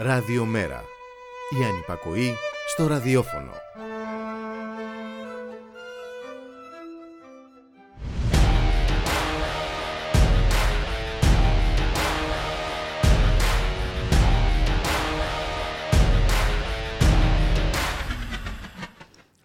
Ραδιομέρα. 0.00 0.84
Η 1.60 1.64
ανυπακοή 1.64 2.34
στο 2.68 2.86
ραδιόφωνο. 2.86 3.52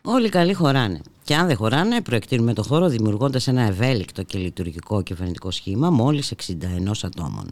Όλοι 0.01 0.29
καλοί 0.29 0.53
χωράνε. 0.53 1.01
Και 1.23 1.35
αν 1.35 1.47
δεν 1.47 1.55
χωράνε, 1.55 2.01
προεκτείνουμε 2.01 2.53
το 2.53 2.63
χώρο 2.63 2.89
δημιουργώντας 2.89 3.47
ένα 3.47 3.61
ευέλικτο 3.61 4.23
και 4.23 4.37
λειτουργικό 4.37 5.01
κυβερνητικό 5.01 5.51
σχήμα 5.51 5.89
μόλις 5.89 6.33
61 6.47 6.53
ατόμων. 7.01 7.51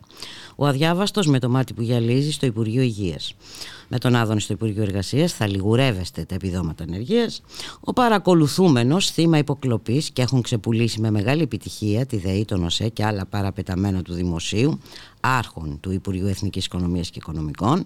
Ο 0.56 0.66
αδιάβαστος 0.66 1.28
με 1.28 1.40
το 1.40 1.50
μάτι 1.50 1.74
που 1.74 1.82
γυαλίζει 1.82 2.32
στο 2.32 2.46
Υπουργείο 2.46 2.82
Υγείας. 2.82 3.36
Με 3.88 3.98
τον 3.98 4.16
Άδωνη 4.16 4.42
στο 4.42 4.54
Υπουργείο 4.54 4.84
Εργασίας 4.84 5.34
θα 5.34 5.48
λιγουρεύεστε 5.48 6.24
τα 6.24 6.36
επιδόματα 6.36 6.84
ανεργία. 6.84 7.30
Ο 7.80 7.94
παρακολουθούμενος 7.94 9.12
θύμα 9.12 9.38
υποκλοπής 9.38 10.10
και 10.10 10.22
έχουν 10.22 10.42
ξεπουλήσει 10.42 11.00
με 11.00 11.12
μεγάλη 11.12 11.42
επιτυχία 11.42 12.06
τη 12.06 12.18
ΔΕΗ, 12.18 12.46
τον 12.46 12.64
ΟΣΕ 12.64 12.88
και 12.90 13.06
άλλα 13.06 13.26
παραπεταμένα 13.26 14.02
του 14.02 14.14
Δημοσίου, 14.14 14.80
άρχον 15.22 15.80
του 15.80 15.92
Υπουργείου 15.92 16.28
Εθνικής 16.28 16.66
Οικονομίας 16.66 17.10
και 17.10 17.20
Οικονομικών 17.20 17.86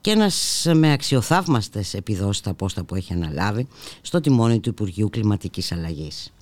και 0.00 0.10
ένας 0.10 0.66
με 0.72 0.92
αξιοθαύμαστες 0.92 1.94
επιδόσεις 1.94 2.36
στα 2.36 2.54
πόστα 2.54 2.84
που 2.84 2.94
έχει 2.94 3.12
αναλάβει 3.12 3.66
στο 4.00 4.20
τιμόνι 4.20 4.60
του 4.60 4.68
Υπουργείου 4.68 5.10
Κλιματικής 5.10 5.72
Αλλαγής. 5.72 6.32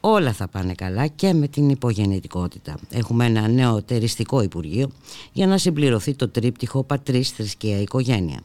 Όλα 0.00 0.32
θα 0.32 0.48
πάνε 0.48 0.74
καλά 0.74 1.06
και 1.06 1.32
με 1.32 1.48
την 1.48 1.68
υπογεννητικότητα. 1.68 2.78
Έχουμε 2.90 3.24
ένα 3.24 3.48
νέο 3.48 3.82
τεριστικό 3.82 4.42
Υπουργείο 4.42 4.90
για 5.32 5.46
να 5.46 5.58
συμπληρωθεί 5.58 6.14
το 6.14 6.28
τρίπτυχο 6.28 6.82
πατρίς, 6.82 7.30
θρησκεία, 7.30 7.80
οικογένεια. 7.80 8.40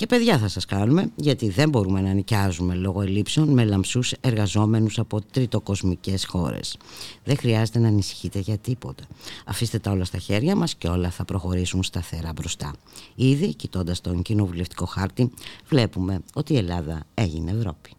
Και 0.00 0.06
παιδιά 0.06 0.38
θα 0.38 0.48
σας 0.48 0.64
κάνουμε, 0.64 1.10
γιατί 1.16 1.48
δεν 1.48 1.68
μπορούμε 1.68 2.00
να 2.00 2.12
νοικιάζουμε 2.12 2.74
λόγω 2.74 3.02
ελλείψεων 3.02 3.48
με 3.48 3.64
λαμψούς 3.64 4.12
εργαζόμενους 4.20 4.98
από 4.98 5.20
τριτοκοσμικές 5.20 6.26
χώρες. 6.26 6.76
Δεν 7.24 7.36
χρειάζεται 7.36 7.78
να 7.78 7.88
ανησυχείτε 7.88 8.38
για 8.38 8.58
τίποτα. 8.58 9.04
Αφήστε 9.44 9.78
τα 9.78 9.90
όλα 9.90 10.04
στα 10.04 10.18
χέρια 10.18 10.56
μας 10.56 10.74
και 10.74 10.88
όλα 10.88 11.10
θα 11.10 11.24
προχωρήσουν 11.24 11.82
σταθερά 11.82 12.32
μπροστά. 12.32 12.74
Ήδη, 13.14 13.54
κοιτώντας 13.54 14.00
τον 14.00 14.22
κοινοβουλευτικό 14.22 14.84
χάρτη, 14.84 15.30
βλέπουμε 15.68 16.20
ότι 16.34 16.52
η 16.52 16.56
Ελλάδα 16.56 17.02
έγινε 17.14 17.50
Ευρώπη. 17.50 17.90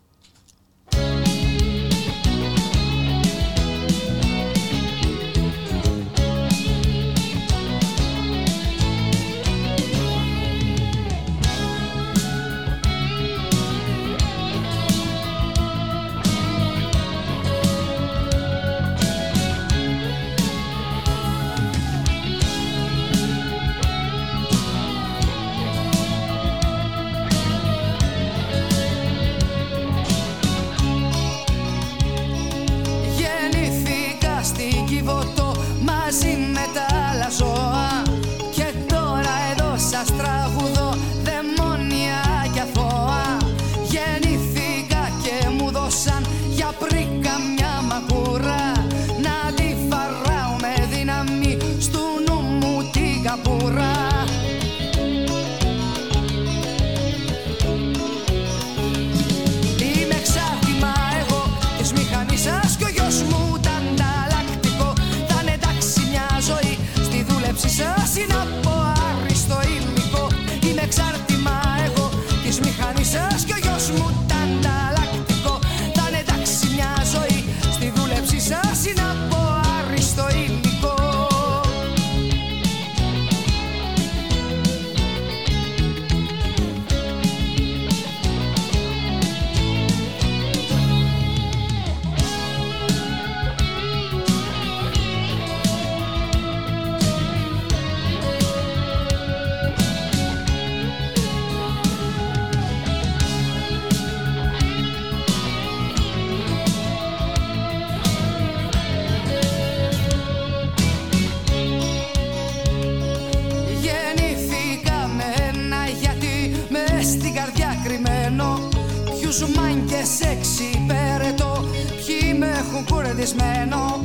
τους 119.31 119.55
μάγκες 119.55 120.19
εξυπηρετώ. 120.19 121.65
Ποιοι 122.05 122.35
με 122.39 122.47
έχουν 122.47 122.85
κουρδισμένο 122.85 124.01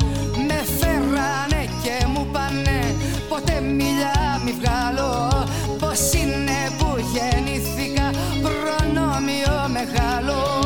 Με 0.47 0.65
φέρανε 0.79 1.69
και 1.83 2.07
μου 2.07 2.27
πάνε. 2.33 2.95
Ποτέ 3.29 3.61
μιλιά 3.61 4.41
μη 4.45 4.55
βγάλω 4.61 5.45
Πως 5.79 6.13
είναι 6.13 6.59
που 6.79 6.87
γεννήθηκα. 7.13 8.11
Προνόμιο 8.43 9.69
μεγάλο. 9.69 10.66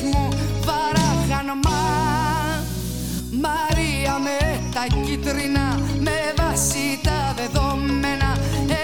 Μου 0.00 0.28
Μαρία 3.44 4.18
με 4.26 4.60
τα 4.74 4.84
κίτρινα 5.04 5.80
Με 6.00 6.16
βάση 6.36 7.00
τα 7.02 7.34
δεδομένα. 7.36 8.36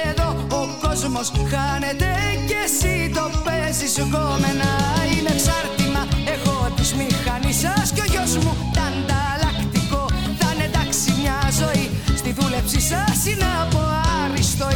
Εδώ 0.09 0.29
ο 0.57 0.69
κόσμος 0.83 1.33
χάνεται 1.51 2.11
Και 2.47 2.59
εσύ 2.65 3.11
το 3.15 3.31
παίζεις 3.45 3.95
κόμενα 4.13 4.71
Είμαι 5.13 5.31
εξάρτημα 5.37 6.03
Έχω 6.35 6.71
τις 6.77 6.95
μηχανή 6.95 7.53
σας 7.53 7.93
Και 7.93 8.01
ο 8.01 8.09
γιος 8.13 8.37
μου 8.37 8.53
ήταν 8.73 8.93
ταλακτικό 9.11 10.07
Θα 10.39 10.53
είναι 10.55 10.65
εντάξει 10.65 11.15
μια 11.21 11.39
ζωή 11.61 11.91
Στη 12.17 12.33
δούλεψη 12.33 12.81
σας 12.81 13.27
είναι 13.27 13.49
από 13.63 13.81
άριστο 14.25 14.69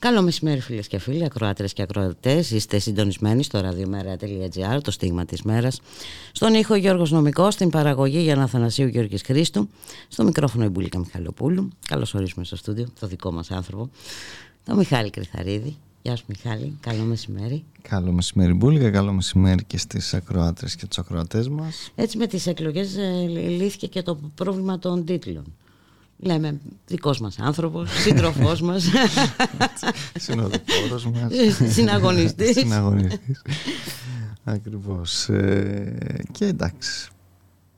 Καλό 0.00 0.22
μεσημέρι 0.22 0.60
φίλες 0.60 0.86
και 0.88 0.98
φίλοι, 0.98 1.24
ακροάτρες 1.24 1.72
και 1.72 1.82
ακροατές. 1.82 2.50
Είστε 2.50 2.78
συντονισμένοι 2.78 3.42
στο 3.42 3.60
radiomera.gr, 3.60 4.80
το 4.82 4.90
στίγμα 4.90 5.24
της 5.24 5.42
μέρας. 5.42 5.80
Στον 6.32 6.54
ήχο 6.54 6.74
Γιώργος 6.74 7.10
Νομικός, 7.10 7.54
στην 7.54 7.70
παραγωγή 7.70 8.18
Γιάννα 8.18 8.46
Θανασίου 8.46 8.86
Γιώργης 8.86 9.22
Χρήστου, 9.22 9.68
στο 10.08 10.24
μικρόφωνο 10.24 10.64
η 10.64 10.68
Μπουλίκα 10.68 10.98
Μιχαλοπούλου. 10.98 11.68
Καλώς 11.88 12.14
ορίσουμε 12.14 12.44
στο 12.44 12.56
στούντιο, 12.56 12.86
το 13.00 13.06
δικό 13.06 13.32
μας 13.32 13.50
άνθρωπο, 13.50 13.90
το 14.64 14.74
Μιχάλη 14.74 15.10
Κρυθαρίδη. 15.10 15.76
Γεια 16.02 16.16
σου 16.16 16.24
Μιχάλη, 16.26 16.76
καλό 16.80 17.02
μεσημέρι. 17.02 17.64
Καλό 17.82 18.12
μεσημέρι 18.12 18.54
Μπούλικα, 18.54 18.90
καλό 18.90 19.12
μεσημέρι 19.12 19.64
και 19.64 19.78
στις 19.78 20.14
ακροάτρες 20.14 20.76
και 20.76 20.86
τους 20.86 20.98
ακροατές 20.98 21.48
μας. 21.48 21.92
Έτσι 21.94 22.18
με 22.18 22.26
τις 22.26 22.46
εκλογές 22.46 22.96
ε, 22.96 23.26
λύθηκε 23.48 23.86
και 23.86 24.02
το 24.02 24.18
πρόβλημα 24.34 24.78
των 24.78 25.04
τίτλων. 25.04 25.44
Λέμε 26.22 26.60
δικός 26.86 27.20
μας 27.20 27.38
άνθρωπος, 27.38 27.90
σύντροφός 27.90 28.60
μας. 28.60 28.88
Συνοδοιπόρος 30.18 31.06
μας. 31.06 31.32
Συναγωνιστής. 31.72 32.56
Συναγωνιστής. 32.56 33.42
Ακριβώς. 34.44 35.28
Ε, 35.28 36.22
Και 36.32 36.44
εντάξει 36.44 37.08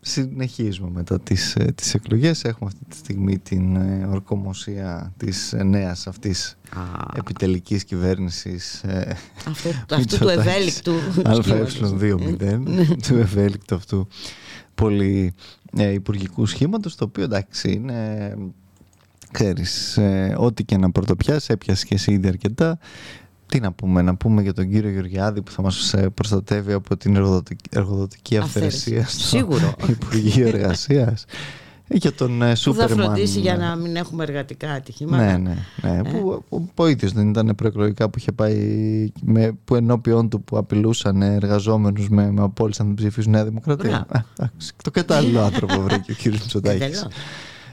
Συνεχίζουμε 0.04 0.90
μετά 0.92 1.20
τις, 1.20 1.54
ε, 1.54 1.72
τις 1.74 1.94
εκλογές. 1.94 2.44
Έχουμε 2.44 2.70
αυτή 2.72 2.84
τη 2.88 2.96
στιγμή 2.96 3.38
την 3.38 3.76
ε, 3.76 4.06
ορκομοσία 4.10 5.12
της 5.16 5.54
νέας 5.64 6.06
αυτής 6.06 6.56
Α, 6.76 6.80
επιτελικής 7.16 7.84
κυβέρνησης 7.84 8.82
Αυτό, 9.48 9.68
αυτού 9.94 10.18
του 10.18 10.28
ευέλικτου. 10.28 10.92
ΑΕ20 11.24 12.46
Του 13.02 13.16
ευέλικτου 13.16 13.74
αυτού. 13.74 14.08
Πολύ 14.74 15.34
ε, 15.36 15.61
υπουργικού 15.76 16.46
σχήματος 16.46 16.94
το 16.94 17.04
οποίο 17.04 17.24
εντάξει 17.24 17.72
είναι 17.72 18.34
ξέρεις 19.32 19.96
ε, 19.96 20.34
ό,τι 20.38 20.64
και 20.64 20.76
να 20.76 20.90
πρωτοπιάσει 20.90 21.52
έπιασε 21.52 21.86
και 21.86 21.94
εσύ 21.94 22.12
ήδη 22.12 22.28
αρκετά. 22.28 22.78
Τι 23.46 23.60
να 23.60 23.72
πούμε, 23.72 24.02
να 24.02 24.14
πούμε 24.14 24.42
για 24.42 24.52
τον 24.52 24.70
κύριο 24.70 24.90
Γεωργιάδη 24.90 25.42
που 25.42 25.50
θα 25.50 25.62
μας 25.62 25.94
ε, 25.94 26.08
προστατεύει 26.08 26.72
από 26.72 26.96
την 26.96 27.16
εργοδοτική, 27.16 27.68
εργοδοτική 27.72 28.36
αυθαιρεσία 28.36 29.06
στο 29.06 29.20
Σίγουρο. 29.20 29.74
Υπουργείο 29.88 30.46
Εργασίας 30.46 31.24
για 31.88 32.12
τον 32.12 32.42
ε, 32.42 32.54
Σούπερμαν. 32.54 32.96
Που 32.96 33.02
θα 33.02 33.04
φροντίσει 33.04 33.40
για 33.40 33.56
να 33.56 33.76
μην 33.76 33.96
έχουμε 33.96 34.22
εργατικά 34.22 34.72
ατυχήματα. 34.72 35.24
Ναι, 35.24 35.36
ναι. 35.36 35.56
ναι. 35.82 35.98
Ε. 35.98 36.02
Που, 36.02 36.44
ο, 36.48 36.62
ο 36.74 36.86
ίδιος 36.86 37.12
δεν 37.12 37.28
ήταν 37.28 37.52
προεκλογικά 37.56 38.10
που 38.10 38.18
είχε 38.18 38.32
πάει 38.32 38.56
με, 39.22 39.52
που 39.64 39.74
ενώπιον 39.74 40.28
του 40.28 40.42
που 40.42 40.56
απειλούσαν 40.56 41.22
εργαζόμενους 41.22 42.08
με, 42.08 42.30
με 42.30 42.42
απόλυση 42.42 42.80
να 42.80 42.86
την 42.86 42.96
ψηφίσουν 42.96 43.32
Νέα 43.32 43.44
Δημοκρατία. 43.44 44.06
το 44.82 44.90
κατάλληλο 44.90 45.40
άνθρωπο 45.40 45.80
βρήκε 45.80 46.12
ο 46.12 46.14
κ. 46.14 46.24
Μητσοτάκη. 46.24 46.94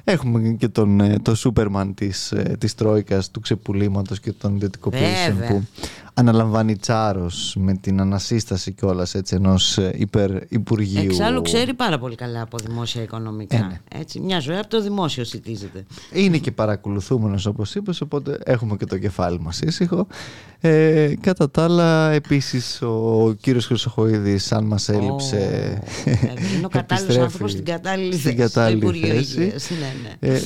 Έχουμε 0.04 0.56
και 0.60 0.68
τον 0.68 1.00
ε, 1.00 1.20
το 1.22 1.36
Σούπερμαν 1.36 1.94
της, 1.94 2.32
ε, 2.32 2.56
της 2.60 2.76
Τρόικας, 2.76 3.32
του 3.32 3.40
ξεπουλήματος 3.40 4.20
και 4.20 4.32
των 4.32 4.56
ιδιωτικοποιήσεων 4.56 5.38
που 5.48 5.68
αναλαμβάνει 6.20 6.76
τσάρος 6.76 7.56
με 7.60 7.74
την 7.74 8.02
ανασύσταση 8.02 8.72
κιόλας 8.72 9.16
έτσι 9.16 9.36
ενός 9.36 9.78
ε, 9.78 9.94
υπερυπουργείου. 9.98 11.04
Εξάλλου 11.04 11.42
ξέρει 11.42 11.74
πάρα 11.74 12.00
πολύ 12.00 12.16
καλά 12.16 12.42
από 12.42 12.58
δημόσια 12.58 13.02
οικονομικά. 13.02 13.58
Ε, 13.58 13.60
ναι. 13.60 13.80
έτσι, 14.00 14.20
μια 14.20 14.40
ζωή 14.40 14.58
από 14.58 14.68
το 14.68 14.82
δημόσιο 14.82 15.24
σητίζεται. 15.24 15.86
Είναι 16.14 16.38
και 16.38 16.52
παρακολουθούμενος 16.52 17.46
όπως 17.46 17.76
είπες, 17.76 18.02
οπότε 18.02 18.40
έχουμε 18.44 18.76
και 18.78 18.86
το 18.86 18.98
κεφάλι 18.98 19.40
μας 19.40 19.60
ήσυχο. 19.60 20.08
Ε, 20.60 21.14
κατά 21.22 21.50
τα 21.50 21.64
άλλα, 21.64 22.12
επίσης 22.12 22.82
ο 22.82 23.36
κύριος 23.42 23.66
Χρυσοχοίδης, 23.66 24.52
αν 24.52 24.66
μας 24.66 24.90
έλειψε... 24.90 25.82
Oh, 26.06 26.56
είναι 26.56 26.66
ο 26.66 26.70
κατάλληλος 26.80 27.18
άνθρωπος 27.18 27.52
στην 27.52 27.66
κατάλληλη 27.66 28.12
θέση. 28.12 28.22
Στην 28.22 28.38
κατάλληλη 28.38 29.24
θέση. 29.24 29.74
Ναι, 29.74 29.94
ναι. 30.30 30.34
Ε, 30.34 30.42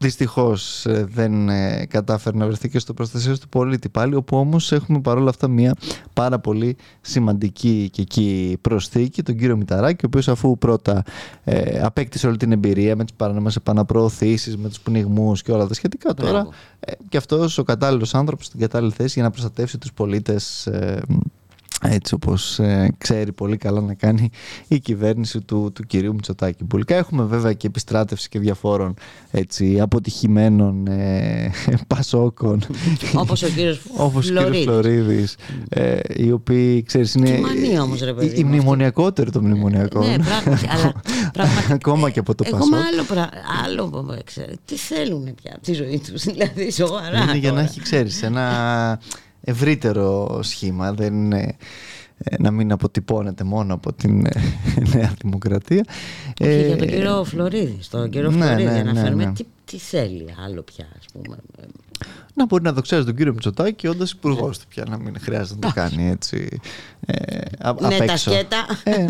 Δυστυχώς 0.00 0.86
ε, 0.86 1.06
δεν 1.10 1.48
ε, 1.48 1.86
κατάφερε 1.86 2.36
να 2.36 2.46
βρεθεί 2.46 2.68
και 2.68 2.78
στο 2.78 2.94
προστασία 2.94 3.36
του 3.36 3.48
πολίτη 3.48 3.88
πάλι, 3.88 4.14
όπου 4.14 4.36
όμως 4.36 4.72
έχουμε 4.72 5.00
παρόλα 5.00 5.30
αυτά 5.30 5.48
μια 5.48 5.74
πάρα 6.12 6.38
πολύ 6.38 6.76
σημαντική 7.00 7.88
και 7.92 8.02
εκεί 8.02 8.58
προσθήκη, 8.60 9.22
τον 9.22 9.36
κύριο 9.36 9.56
Μηταράκη, 9.56 10.04
ο 10.04 10.08
οποίος 10.08 10.28
αφού 10.28 10.58
πρώτα 10.58 11.02
ε, 11.44 11.80
απέκτησε 11.80 12.26
όλη 12.26 12.36
την 12.36 12.52
εμπειρία 12.52 12.96
με 12.96 13.04
τις 13.04 13.14
παρανομές 13.14 13.56
επαναπροωθήσεις, 13.56 14.56
με 14.56 14.68
τους 14.68 14.80
πνιγμούς 14.80 15.42
και 15.42 15.52
όλα 15.52 15.66
τα 15.66 15.74
σχετικά, 15.74 16.14
τώρα 16.14 16.48
ε, 16.80 16.92
και 17.08 17.16
αυτός 17.16 17.58
ο 17.58 17.62
κατάλληλος 17.62 18.14
άνθρωπος 18.14 18.46
στην 18.46 18.60
κατάλληλη 18.60 18.92
θέση 18.92 19.12
για 19.14 19.22
να 19.22 19.30
προστατεύσει 19.30 19.78
τους 19.78 19.92
πολίτες 19.92 20.68
έτσι 21.82 22.14
όπως 22.14 22.58
ε, 22.58 22.94
ξέρει 22.98 23.32
πολύ 23.32 23.56
καλά 23.56 23.80
να 23.80 23.94
κάνει 23.94 24.30
η 24.68 24.78
κυβέρνηση 24.78 25.40
του, 25.40 25.70
του 25.74 25.82
κυρίου 25.82 26.12
Μητσοτάκη. 26.12 26.64
Πουλικά 26.64 26.94
έχουμε 26.96 27.24
βέβαια 27.24 27.52
και 27.52 27.66
επιστράτευση 27.66 28.28
και 28.28 28.38
διαφόρων 28.38 28.94
έτσι, 29.30 29.80
αποτυχημένων 29.80 30.86
ε, 30.86 31.50
πασόκων. 31.94 32.62
Όπως 33.14 33.42
ο 33.42 33.48
κύριος 33.48 33.80
όπως 33.96 34.26
Φλωρίδης, 34.26 34.64
Φλωρίδης 34.64 35.36
ε, 35.68 35.98
οι 36.16 36.32
οποίοι 36.32 36.82
ξέρεις 36.82 37.14
είναι 37.14 37.38
μανία, 37.38 37.82
όμως, 37.82 38.00
ρε, 38.00 38.14
παιδί, 38.14 38.40
οι 38.40 38.44
μνημονιακότεροι 38.44 39.30
των 39.30 39.44
μνημονιακών. 39.44 40.06
Ναι, 40.06 40.16
πράγματι, 40.18 40.66
αλλά, 40.74 40.92
πραγματικά, 41.32 41.74
ακόμα 41.74 42.10
και 42.10 42.18
από 42.18 42.34
το 42.34 42.44
Πασόκ. 42.50 42.74
άλλο, 42.74 43.04
άλλο 43.64 44.22
ξέρω, 44.24 44.52
τι 44.64 44.76
θέλουν 44.76 45.34
πια 45.42 45.52
από 45.54 45.62
τη 45.62 45.72
ζωή 45.72 46.02
τους 46.06 46.22
δηλαδή 46.22 46.70
σοβαρά. 46.70 47.22
Είναι 47.22 47.36
για 47.36 47.52
να 47.52 47.60
έχει 47.60 47.80
ξέρεις 47.80 48.22
ένα 48.22 48.46
ευρύτερο 49.48 50.38
σχήμα, 50.42 50.92
δεν 50.92 51.14
είναι 51.14 51.56
ε, 52.18 52.36
να 52.38 52.50
μην 52.50 52.72
αποτυπώνεται 52.72 53.44
μόνο 53.44 53.74
από 53.74 53.92
την 53.92 54.26
ε, 54.26 54.30
Νέα 54.94 55.14
Δημοκρατία. 55.22 55.84
Όχι, 56.40 56.66
για 56.66 56.76
τον 56.76 56.88
ε, 56.88 56.90
κύριο 56.90 57.24
Φλωρίδη, 57.24 57.78
στον 57.80 58.10
κύριο 58.10 58.30
ναι, 58.30 58.44
Φλωρίδη 58.44 58.82
ναι, 58.82 58.92
ναι, 58.92 59.10
ναι. 59.10 59.32
Τι, 59.32 59.44
τι 59.64 59.78
θέλει 59.78 60.34
άλλο 60.44 60.62
πια, 60.62 60.86
ας 60.98 61.06
πούμε. 61.12 61.36
Να 62.38 62.46
μπορεί 62.46 62.62
να 62.62 62.72
δοξάζει 62.72 63.04
τον 63.04 63.16
κύριο 63.16 63.32
Μητσοτάκη 63.32 63.88
όντα 63.88 64.06
υπουργός 64.14 64.58
του 64.58 64.64
πια, 64.68 64.84
να 64.88 64.98
μην 64.98 65.16
χρειάζεται 65.20 65.66
να 65.66 65.72
το 65.72 65.80
κάνει 65.80 66.08
έτσι. 66.08 66.60
Ε, 67.06 67.38
ναι, 67.80 68.06
τα 68.06 68.16
σκέτα. 68.16 68.66
Ε, 68.82 69.06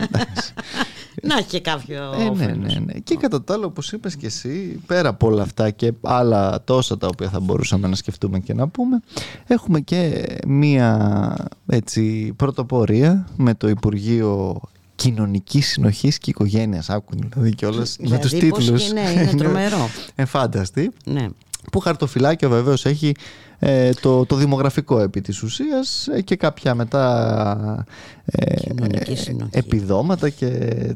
να 1.23 1.37
έχει 1.39 1.49
και 1.49 1.61
κάποιο. 1.61 2.13
Ε, 2.19 2.31
ναι, 2.31 2.47
ναι, 2.47 2.79
ναι. 2.85 2.93
Και 2.93 3.17
κατά 3.17 3.43
τα 3.43 3.55
άλλα, 3.55 3.67
όπως 3.67 3.93
είπες 3.93 4.17
και 4.17 4.27
εσύ, 4.27 4.81
πέρα 4.87 5.09
από 5.09 5.27
όλα 5.27 5.43
αυτά 5.43 5.71
και 5.71 5.93
άλλα 6.03 6.63
τόσα 6.65 6.99
τα 6.99 7.07
οποία 7.07 7.29
θα 7.29 7.41
μπορούσαμε 7.41 7.89
να 7.89 7.95
σκεφτούμε 7.95 8.39
και 8.39 8.55
να 8.55 8.69
πούμε, 8.69 9.01
έχουμε 9.47 9.81
και 9.81 10.27
μία 10.47 11.35
έτσι, 11.67 12.33
πρωτοπορία 12.37 13.29
με 13.37 13.55
το 13.55 13.69
Υπουργείο 13.69 14.61
κοινωνικής 14.95 15.67
συνοχής 15.67 16.19
και 16.19 16.31
οικογένειας. 16.31 16.91
Άκουν 16.91 17.29
δηλαδή 17.31 17.55
κιόλας 17.55 17.97
δηλαδή, 18.01 18.15
με 18.15 18.29
του 18.29 18.37
τίτλους. 18.37 18.93
Ναι, 18.93 19.11
είναι 19.11 19.35
τρομερό. 19.37 19.89
Εφάνταστη. 20.15 20.91
Ναι. 21.05 21.27
Που 21.73 21.79
χαρτοφυλάκιο 21.81 22.49
βεβαίως 22.49 22.85
έχει 22.85 23.15
ε, 23.59 23.91
το, 24.01 24.27
το 24.27 24.37
δημογραφικό 24.37 25.01
επί 25.01 25.21
της 25.21 25.43
ουσίας 25.43 26.09
ε, 26.09 26.23
και 26.23 26.37
κάποια 26.37 26.75
μετά 26.75 27.85
ε, 28.25 28.55
επιδόματα 29.51 30.29
και 30.29 30.49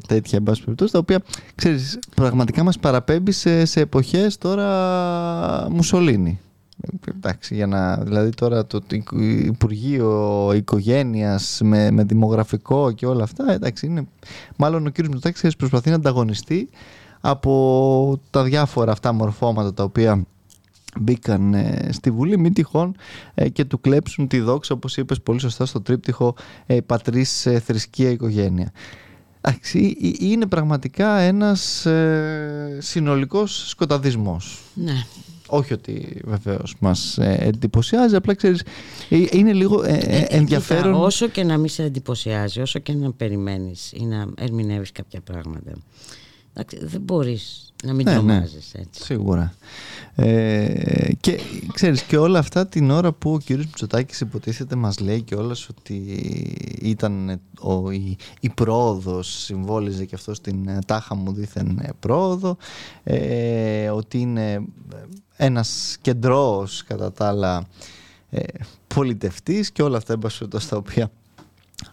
τέτοια 0.07 0.39
εν 0.45 0.75
τα 0.91 0.99
οποία 0.99 1.19
ξέρεις, 1.55 1.99
πραγματικά 2.15 2.63
μας 2.63 2.79
παραπέμπει 2.79 3.31
σε, 3.31 3.65
σε 3.65 3.79
εποχές 3.79 4.37
τώρα 4.37 5.67
Μουσολίνη. 5.69 6.39
Εντάξει, 7.15 7.55
για 7.55 7.67
να, 7.67 7.95
δηλαδή 7.95 8.29
τώρα 8.29 8.65
το, 8.65 8.81
το 8.81 8.95
Υπουργείο 9.45 10.51
Οικογένειας 10.55 11.59
με, 11.63 11.91
με 11.91 12.03
δημογραφικό 12.03 12.91
και 12.91 13.05
όλα 13.05 13.23
αυτά, 13.23 13.51
εντάξει, 13.51 13.85
είναι, 13.85 14.07
μάλλον 14.55 14.85
ο 14.85 14.89
κύριος 14.89 15.13
Μητσοτάκης 15.13 15.55
προσπαθεί 15.55 15.89
να 15.89 15.95
ανταγωνιστεί 15.95 16.69
από 17.21 18.19
τα 18.29 18.43
διάφορα 18.43 18.91
αυτά 18.91 19.13
μορφώματα 19.13 19.73
τα 19.73 19.83
οποία 19.83 20.25
μπήκαν 20.99 21.53
ε, 21.53 21.89
στη 21.91 22.11
Βουλή, 22.11 22.37
μην 22.37 22.53
τυχόν 22.53 22.95
ε, 23.33 23.49
και 23.49 23.65
του 23.65 23.81
κλέψουν 23.81 24.27
τη 24.27 24.39
δόξα, 24.39 24.73
όπως 24.73 24.97
είπες 24.97 25.21
πολύ 25.21 25.39
σωστά 25.39 25.65
στο 25.65 25.81
τρίπτυχο 25.81 26.35
ε, 26.65 26.81
πατρίς, 26.81 27.47
θρησκεία, 27.65 28.09
οικογένεια. 28.09 28.71
Εντάξει, 29.41 29.97
είναι 30.19 30.45
πραγματικά 30.45 31.17
ένας 31.17 31.87
συνολικός 32.77 33.69
σκοταδισμός. 33.69 34.61
Ναι. 34.73 35.03
Όχι 35.47 35.73
ότι 35.73 36.21
βεβαίως 36.23 36.75
μας 36.79 37.17
εντυπωσιάζει, 37.17 38.15
απλά 38.15 38.33
ξέρεις, 38.33 38.63
είναι 39.09 39.53
λίγο 39.53 39.83
ενδιαφέρον. 40.27 40.93
όσο 40.93 41.27
και 41.27 41.43
να 41.43 41.57
μην 41.57 41.69
σε 41.69 41.83
εντυπωσιάζει, 41.83 42.61
όσο 42.61 42.79
και 42.79 42.93
να 42.93 43.11
περιμένεις 43.11 43.91
ή 43.91 44.05
να 44.05 44.25
ερμηνεύεις 44.37 44.91
κάποια 44.91 45.21
πράγματα, 45.21 45.71
εντάξει, 46.53 46.85
δεν 46.85 47.01
μπορείς 47.01 47.73
Να 47.83 47.93
μην 47.93 48.05
Ναι, 48.05 48.11
ναι. 48.11 48.17
τρομάζεις 48.17 48.73
έτσι. 48.73 49.03
Σίγουρα. 49.03 49.53
Ε, 50.15 51.11
και 51.19 51.39
ξέρεις 51.73 52.01
και 52.01 52.17
όλα 52.17 52.39
αυτά 52.39 52.67
την 52.67 52.89
ώρα 52.91 53.11
που 53.11 53.33
ο 53.33 53.37
κύριος 53.37 53.65
Μητσοτάκης 53.65 54.21
υποτίθεται 54.21 54.75
μας 54.75 54.99
λέει 54.99 55.21
και 55.21 55.35
όλας 55.35 55.69
ότι 55.69 55.95
ήταν 56.81 57.41
ο, 57.59 57.91
η, 57.91 58.17
η 58.39 58.49
πρόοδος 58.49 59.27
συμβόλιζε 59.27 60.05
και 60.05 60.15
αυτό 60.15 60.33
στην 60.33 60.67
ε, 60.67 60.79
τάχα 60.85 61.15
μου 61.15 61.33
δήθεν 61.33 61.79
ε, 61.81 61.89
πρόοδο 61.99 62.57
ε, 63.03 63.89
ότι 63.89 64.19
είναι 64.19 64.65
ένας 65.35 65.97
κεντρός 66.01 66.83
κατά 66.83 67.11
τα 67.11 67.27
άλλα 67.27 67.67
ε, 68.29 68.43
πολιτευτής 68.87 69.71
και 69.71 69.83
όλα 69.83 69.97
αυτά 69.97 70.13
εν 70.13 70.19
πάση 70.19 70.37
περιπτώσει, 70.37 70.69
τα 70.69 70.77
οποία 70.77 71.11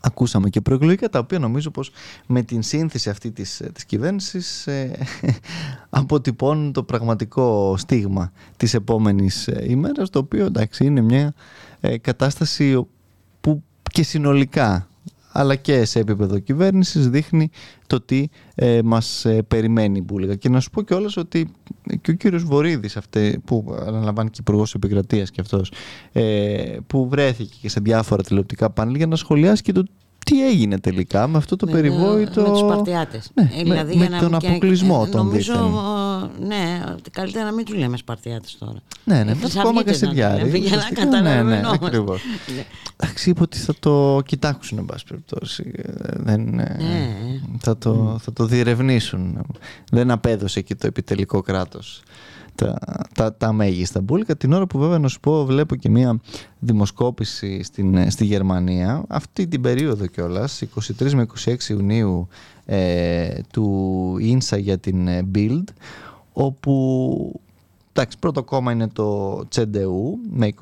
ακούσαμε 0.00 0.48
και 0.48 0.60
προεκλογικά 0.60 1.08
τα 1.08 1.18
οποία 1.18 1.38
νομίζω 1.38 1.70
πως 1.70 1.90
με 2.26 2.42
την 2.42 2.62
σύνθεση 2.62 3.10
αυτή 3.10 3.30
της, 3.30 3.62
της 3.72 3.84
κυβέρνησης 3.84 4.66
ε, 4.66 5.06
αποτυπώνουν 5.90 6.72
το 6.72 6.82
πραγματικό 6.82 7.76
στίγμα 7.76 8.32
της 8.56 8.74
επόμενης 8.74 9.48
ε, 9.48 9.64
ημέρας 9.68 10.10
το 10.10 10.18
οποίο 10.18 10.44
εντάξει 10.44 10.84
είναι 10.84 11.00
μια 11.00 11.34
ε, 11.80 11.98
κατάσταση 11.98 12.86
που 13.40 13.62
και 13.92 14.02
συνολικά 14.02 14.89
αλλά 15.32 15.56
και 15.56 15.84
σε 15.84 15.98
επίπεδο 15.98 16.38
κυβέρνησης 16.38 17.08
δείχνει 17.08 17.50
το 17.86 18.00
τι 18.00 18.28
ε, 18.54 18.80
μας 18.84 19.24
ε, 19.24 19.42
περιμένει 19.42 20.02
που 20.02 20.18
λέγα. 20.18 20.34
Και 20.34 20.48
να 20.48 20.60
σου 20.60 20.70
πω 20.70 20.82
κιόλας 20.82 21.16
ότι 21.16 21.50
και 22.00 22.10
ο 22.10 22.14
κύριος 22.14 22.44
Βορύδης 22.44 22.96
αυτή, 22.96 23.40
που 23.44 23.76
αναλαμβάνει 23.86 24.30
και 24.30 24.38
υπουργός 24.40 24.74
επικρατείας 24.74 25.30
και 25.30 25.40
αυτός 25.40 25.72
ε, 26.12 26.76
που 26.86 27.08
βρέθηκε 27.08 27.56
και 27.60 27.68
σε 27.68 27.80
διάφορα 27.80 28.22
τηλεοπτικά 28.22 28.70
πάνελ 28.70 28.94
για 28.94 29.06
να 29.06 29.16
σχολιάσει 29.16 29.62
και 29.62 29.72
το 29.72 29.84
τι 30.24 30.46
έγινε 30.46 30.78
τελικά 30.78 31.26
με 31.26 31.36
αυτό 31.38 31.56
το 31.56 31.66
Με- 31.66 31.72
περιβόητο... 31.72 32.40
Με 32.42 32.48
τους 32.48 32.58
Σπαρτιάτες. 32.58 33.30
Ναι, 33.34 33.42
Ε, 33.42 33.56
με- 33.56 33.62
δηλαδή, 33.62 33.96
με 33.96 34.04
για 34.06 34.20
να- 34.20 34.28
τον 34.28 34.38
και- 34.38 34.46
αποκλεισμό 34.48 35.06
των 35.10 35.26
Νομίζω, 35.26 35.52
δίθεν. 35.52 36.44
ε, 36.44 36.46
ναι, 36.46 36.84
ότι 36.92 37.10
καλύτερα 37.10 37.44
να 37.44 37.52
μην 37.52 37.64
τους 37.64 37.76
λέμε 37.76 37.96
Σπαρτιάτες 37.96 38.56
τώρα. 38.58 38.72
Ναι, 39.04 39.14
ναι, 39.24 39.30
Ε, 39.30 39.34
με 39.34 39.44
τις 39.44 39.56
ακόμα 39.56 39.78
αργίτες 39.80 40.00
να 40.02 40.08
του 40.08 40.14
Κασιδιάρη. 40.14 40.44
λέμε, 40.44 40.58
Για 40.58 40.70
να 40.70 40.76
Ουσιαστικά, 40.76 41.04
Ναι, 41.04 41.10
ναι, 41.10 41.16
καταλαβαίνόμαστε. 41.28 41.86
ακριβώς. 41.86 42.22
Ναι. 42.56 42.64
Εντάξει, 42.96 43.30
είπε 43.30 43.42
ότι 43.42 43.58
θα 43.58 43.74
το 43.80 44.20
κοιτάξουν, 44.26 44.78
εν 44.78 44.84
πάση 44.84 45.04
περιπτώσει. 45.04 45.72
Ε, 45.76 45.82
Δεν, 46.16 46.58
ε, 46.58 46.76
Ναι. 46.78 47.16
θα, 47.58 47.78
το, 47.78 48.18
θα 48.22 48.32
το 48.32 48.44
διερευνήσουν. 48.46 49.38
Δεν 49.90 50.10
απέδωσε 50.10 50.60
και 50.60 50.74
το 50.74 50.86
επιτελικό 50.86 51.40
κράτος 51.40 52.02
τα, 52.60 52.78
τα, 53.14 53.34
τα 53.34 53.52
μέγιστα 53.52 54.00
μπουλικα. 54.00 54.36
Την 54.36 54.52
ώρα 54.52 54.66
που 54.66 54.78
βέβαια 54.78 54.98
να 54.98 55.08
σου 55.08 55.20
πω 55.20 55.44
βλέπω 55.44 55.76
και 55.76 55.88
μια 55.88 56.20
δημοσκόπηση 56.58 57.62
στην, 57.62 57.94
ε, 57.94 58.10
στη 58.10 58.24
Γερμανία 58.24 59.04
αυτή 59.08 59.46
την 59.46 59.60
περίοδο 59.60 60.06
κιόλας 60.06 60.62
23 60.98 61.12
με 61.12 61.26
26 61.44 61.54
Ιουνίου 61.68 62.28
ε, 62.64 63.28
του 63.52 64.16
ίνσα 64.20 64.56
για 64.56 64.78
την 64.78 65.08
ε, 65.08 65.28
Bild 65.34 65.64
όπου 66.32 67.40
εντάξει, 67.92 68.18
πρώτο 68.18 68.42
κόμμα 68.42 68.72
είναι 68.72 68.88
το 68.88 69.38
CDU 69.54 70.14
με 70.30 70.52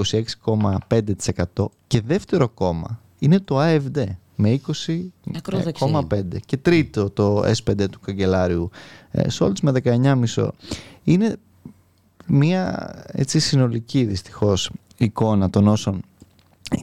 26,5% 1.57 1.65
και 1.87 2.01
δεύτερο 2.01 2.49
κόμμα 2.49 3.01
είναι 3.19 3.41
το 3.41 3.59
AFD 3.61 4.05
με 4.37 4.61
Ακροδεξί. 5.37 5.85
20,5% 6.11 6.23
και 6.47 6.57
τρίτο 6.57 7.11
το 7.11 7.43
S5 7.43 7.91
του 7.91 8.01
καγκελάριου 8.01 8.71
ε, 9.11 9.31
Σόλτς 9.31 9.61
με 9.61 9.73
19,5%. 9.85 10.49
Είναι 11.05 11.37
μια 12.29 12.93
έτσι 13.13 13.39
συνολική 13.39 14.05
δυστυχώς 14.05 14.71
εικόνα 14.97 15.51
των 15.51 15.69
όσων 15.69 16.01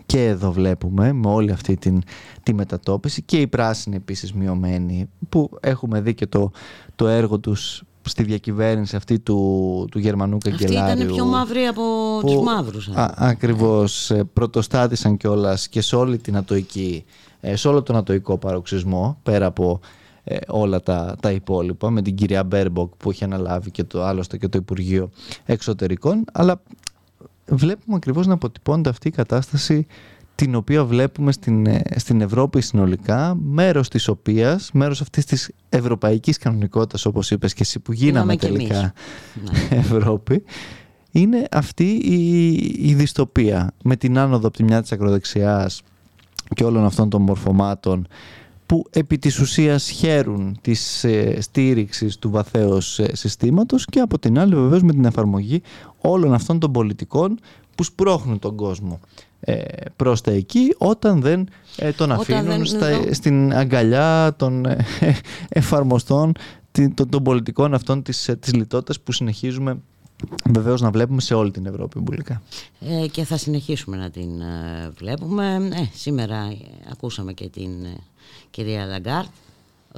και 0.06 0.25
εδώ 0.25 0.52
βλέπουμε 0.52 1.14
με 1.14 1.28
όλη 1.28 1.52
αυτή 1.52 1.75
την, 1.75 2.02
τη 2.44 2.54
μετατόπιση 2.54 3.22
και 3.22 3.38
οι 3.42 3.48
πράσινοι 3.48 3.96
επίσης 3.96 4.34
μειωμένοι 4.34 5.10
που 5.30 5.50
έχουμε 5.60 6.02
δει 6.02 6.14
και 6.14 6.28
το, 6.28 6.52
το 6.96 7.08
έργο 7.08 7.40
τους 7.40 7.84
στη 8.08 8.24
διακυβέρνηση 8.24 8.96
αυτή 8.96 9.20
του, 9.20 9.88
του 9.92 10.00
Γερμανού 10.00 10.36
Αυτοί 10.36 10.50
καγκελάριου 10.50 11.02
ήταν 11.04 11.14
πιο 11.14 11.25
μαύροι 11.25 11.66
από 11.66 11.82
που- 12.22 12.28
τους 12.28 12.44
μαύρους. 12.44 12.88
ε. 12.88 12.92
Α, 13.02 13.14
ακριβώς 13.18 14.12
ε, 14.12 14.24
πρωτοστάτησαν 14.34 15.18
κιόλας 15.18 15.68
και 15.68 15.82
σε 15.82 15.96
όλη 15.96 16.18
την 16.18 16.38
νατοϊκή, 16.38 17.06
ε, 17.42 17.56
σε 17.56 17.68
όλο 17.68 17.82
τον 17.84 17.96
νατοϊκό 17.96 18.38
παροξυσμό 18.38 19.18
πέρα 19.24 19.46
από 19.46 19.80
ε, 20.27 20.38
όλα 20.48 20.82
τα, 20.82 21.15
τα 21.20 21.32
υπόλοιπα 21.32 21.89
με 21.89 22.01
την 22.01 22.15
κυρία 22.15 22.44
Μπέρμποκ 22.44 22.94
που 22.96 23.10
έχει 23.10 23.24
αναλάβει 23.24 23.72
και 23.72 23.84
το 23.84 24.03
άλλωστε 24.03 24.38
και 24.38 24.48
το 24.48 24.58
Υπουργείο 24.58 25.10
Εξωτερικών 25.46 26.24
αλλά 26.34 26.62
βλέπουμε 27.46 27.96
ακριβώς 27.96 28.27
να 28.27 28.34
αποτυπώνεται 28.34 28.89
αυτή 28.89 29.08
η 29.08 29.12
κατάσταση 29.12 29.88
την 30.36 30.55
οποία 30.55 30.86
βλέπουμε 30.86 31.32
στην, 31.32 31.65
ε, 31.65 31.82
στην 31.96 32.22
Ευρώπη 32.22 32.62
συνολικά, 32.62 33.36
μέρος 33.41 33.89
της 33.89 34.08
οποίας, 34.08 34.70
μέρος 34.74 35.01
αυτής 35.01 35.25
της 35.25 35.51
ευρωπαϊκής 35.70 36.38
κανονικότητας 36.38 37.05
όπως 37.05 37.32
είπες 37.32 37.53
και 37.53 37.62
εσύ 37.62 37.79
που 37.79 37.91
γίναμε 37.91 38.34
Γίναμε 38.34 38.36
κι 38.36 38.46
εμείς. 38.46 38.67
τελικά 38.67 38.94
Ναι. 39.72 39.77
Ευρώπη, 39.79 40.44
είναι 41.12 41.48
αυτή 41.51 41.89
η, 41.89 42.53
η 42.89 42.94
δυστοπία 42.94 43.72
με 43.84 43.96
την 43.96 44.17
άνοδο 44.17 44.48
από 44.48 44.58
τη 44.58 44.63
μια 44.63 44.82
της 44.82 44.91
ακροδεξιάς 44.91 45.82
και 46.55 46.63
όλων 46.63 46.86
αυτών 46.86 47.10
των 47.10 47.22
μορφωμάτων 47.22 48.08
που 48.65 48.86
επί 48.89 49.17
της 49.17 49.39
ουσίας 49.39 49.89
χαίρουν 49.89 50.57
της 50.62 51.03
ε, 51.03 51.41
στήριξης 51.41 52.17
του 52.17 52.29
βαθέως 52.29 53.00
ε, 53.00 53.15
συστήματος 53.15 53.86
και 53.86 54.00
από 54.00 54.19
την 54.19 54.39
άλλη 54.39 54.55
βεβαίως 54.55 54.81
με 54.84 54.91
την 54.91 55.05
εφαρμογή 55.05 55.62
όλων 56.01 56.34
αυτών 56.34 56.60
των 56.60 56.72
πολιτικών 56.72 57.39
που 57.75 57.84
σπρώχνουν 57.84 58.39
τον 58.39 58.55
κόσμο 58.55 59.00
ε, 59.39 59.62
προς 59.95 60.22
τα 60.22 60.31
εκεί 60.31 60.75
όταν 60.77 61.22
δεν 61.22 61.48
ε, 61.77 61.91
τον 61.91 62.12
Όταν 62.12 62.19
αφήνουν 62.19 62.45
δεν- 62.45 62.65
στα- 62.65 62.88
εδώ. 62.88 63.13
στην 63.13 63.53
αγκαλιά 63.53 64.34
των 64.38 64.65
ε, 64.65 64.77
εφαρμοστών 65.50 66.31
τι- 66.72 66.89
των, 66.89 67.10
των 67.10 67.24
πολιτικών 67.24 67.74
αυτών 67.74 68.03
της, 68.03 68.27
ε, 68.27 68.36
της 68.36 68.53
λιτότητας 68.53 69.00
που 69.00 69.12
συνεχίζουμε 69.12 69.77
βεβαίως 70.50 70.81
να 70.81 70.91
βλέπουμε 70.91 71.22
σε 71.22 71.34
όλη 71.34 71.51
την 71.51 71.65
Ευρώπη 71.65 72.00
Μπούλικα. 72.00 72.42
Ε, 72.79 73.07
και 73.07 73.24
θα 73.24 73.38
συνεχίσουμε 73.38 73.98
να 73.98 74.10
την 74.10 74.41
ε, 74.41 74.91
βλέπουμε. 74.98 75.53
Ε, 75.74 75.89
σήμερα 75.93 76.36
ε, 76.36 76.57
ακούσαμε 76.91 77.34
και 77.34 77.50
την 77.50 77.72
ε, 77.86 77.98
κυρία 78.56 78.86
Λαγκάρντ. 78.86 79.30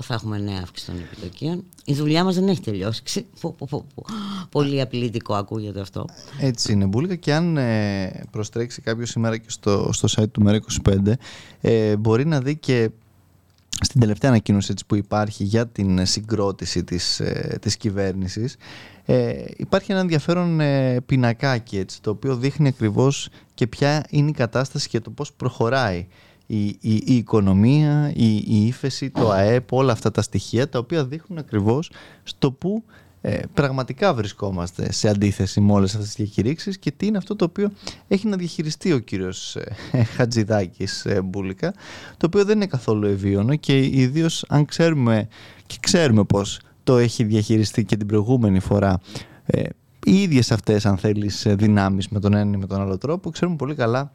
Θα 0.02 0.14
έχουμε 0.14 0.38
νέα 0.38 0.60
αύξηση 0.62 0.92
των 0.92 1.00
επιτοκίων. 1.00 1.64
Η 1.86 1.94
δουλειά 1.94 2.24
μας 2.24 2.36
δεν 2.36 2.48
έχει 2.48 2.62
τελειώσει. 2.62 3.04
Ξε- 3.04 3.26
πω, 3.42 3.56
πω, 3.58 3.68
πω, 3.70 3.86
πω. 3.96 4.06
Πολύ 4.52 4.82
απειλητικό 4.82 5.34
ακούγεται 5.34 5.80
αυτό. 5.80 6.06
Έτσι 6.40 6.72
είναι 6.72 6.86
Μπούλικα 6.86 7.15
και 7.16 7.34
αν 7.34 7.58
ε, 7.58 8.24
προστρέξει 8.32 8.82
κάποιος 8.82 9.10
σήμερα 9.10 9.38
και 9.38 9.50
στο, 9.50 9.90
στο 9.94 10.08
site 10.12 10.30
του 10.32 10.44
ΜΕΡΑ25 10.46 11.14
ε, 11.62 11.96
μπορεί 11.96 12.26
να 12.26 12.42
δει 12.42 12.56
και 12.58 12.90
στην 13.82 14.00
τελευταία 14.00 14.30
ανακοίνωση 14.30 14.72
έτσι, 14.72 14.86
που 14.86 14.96
υπάρχει 14.96 15.44
για 15.44 15.68
την 15.68 16.06
συγκρότηση 16.06 16.84
της, 16.84 17.20
ε, 17.20 17.58
της 17.62 17.78
κυβέρνησης 17.78 18.56
ε, 19.06 19.46
υπάρχει 19.58 19.92
ένα 19.92 20.02
ενδιαφέρον 20.02 20.60
ε, 20.60 21.02
πινακάκι 21.02 21.78
έτσι, 21.78 22.02
το 22.02 22.10
οποίο 22.10 22.36
δείχνει 22.36 22.68
ακριβώς 22.68 23.30
και 23.54 23.68
ποια 23.68 24.04
είναι 24.10 24.30
η 24.30 24.34
κατάσταση 24.34 24.90
και 24.90 25.00
το 25.00 25.10
πώς 25.10 25.34
προχωράει 25.34 26.08
η, 26.48 26.66
η, 26.66 26.77
η 26.82 27.16
οικονομία, 27.16 28.12
η, 28.16 28.36
η 28.36 28.66
ύφεση, 28.66 29.10
το 29.10 29.32
ΑΕΠ, 29.32 29.74
όλα 29.74 29.92
αυτά 29.92 30.12
τα 30.12 30.22
στοιχεία 30.22 30.70
τα 30.70 30.80
οποία 30.80 31.06
δείχνουν 31.06 31.39
ακριβώς 31.39 31.92
στο 32.24 32.51
που 32.51 32.84
ε, 33.22 33.39
πραγματικά 33.54 34.13
βρισκόμαστε 34.13 34.92
σε 34.92 35.10
αντίθεση 35.10 35.62
με 35.62 35.72
όλες 35.72 35.94
αυτές 35.94 36.13
τις 36.13 36.16
διακηρύξεις 36.16 36.77
και 36.77 36.92
τι 36.92 37.06
είναι 37.06 37.18
αυτό 37.18 37.36
το 37.36 37.46
οποίο 37.46 37.72
έχει 38.08 38.27
να 38.27 38.38
διαχειριστεί 38.38 38.94
ο 38.94 39.00
κύριος 39.00 39.56
ε, 39.92 40.04
Χατζηδάκης 40.04 41.06
ε, 41.06 41.22
Μπούλικα 41.22 41.74
το 42.18 42.25
οποίο 42.25 42.46
δεν 42.46 42.56
είναι 42.56 42.66
καθόλου 42.66 43.08
ευίωνο 43.08 43.56
και 43.56 43.86
ιδίως 43.86 44.46
αν 44.48 44.66
ξέρουμε 44.66 45.27
και 45.66 45.77
ξέρουμε 45.80 46.24
πως 46.24 46.60
το 46.84 46.98
έχει 46.98 47.24
διαχειριστεί 47.24 47.86
και 47.86 47.98
την 47.98 48.08
προηγούμενη 48.08 48.60
φορά 48.60 49.00
ε, 49.46 49.63
οι 50.06 50.22
ίδιες 50.22 50.51
αυτές 50.51 50.86
αν 50.86 50.98
θέλεις 50.98 51.46
ε, 51.46 51.56
δυνάμεις 51.56 52.08
με 52.08 52.20
τον 52.20 52.34
ένα 52.34 52.56
ή 52.56 52.58
με 52.58 52.68
τον 52.68 52.82
άλλο 52.82 52.98
τρόπο 52.98 53.30
ξέρουμε 53.30 53.58
πολύ 53.58 53.75
καλά 53.75 54.12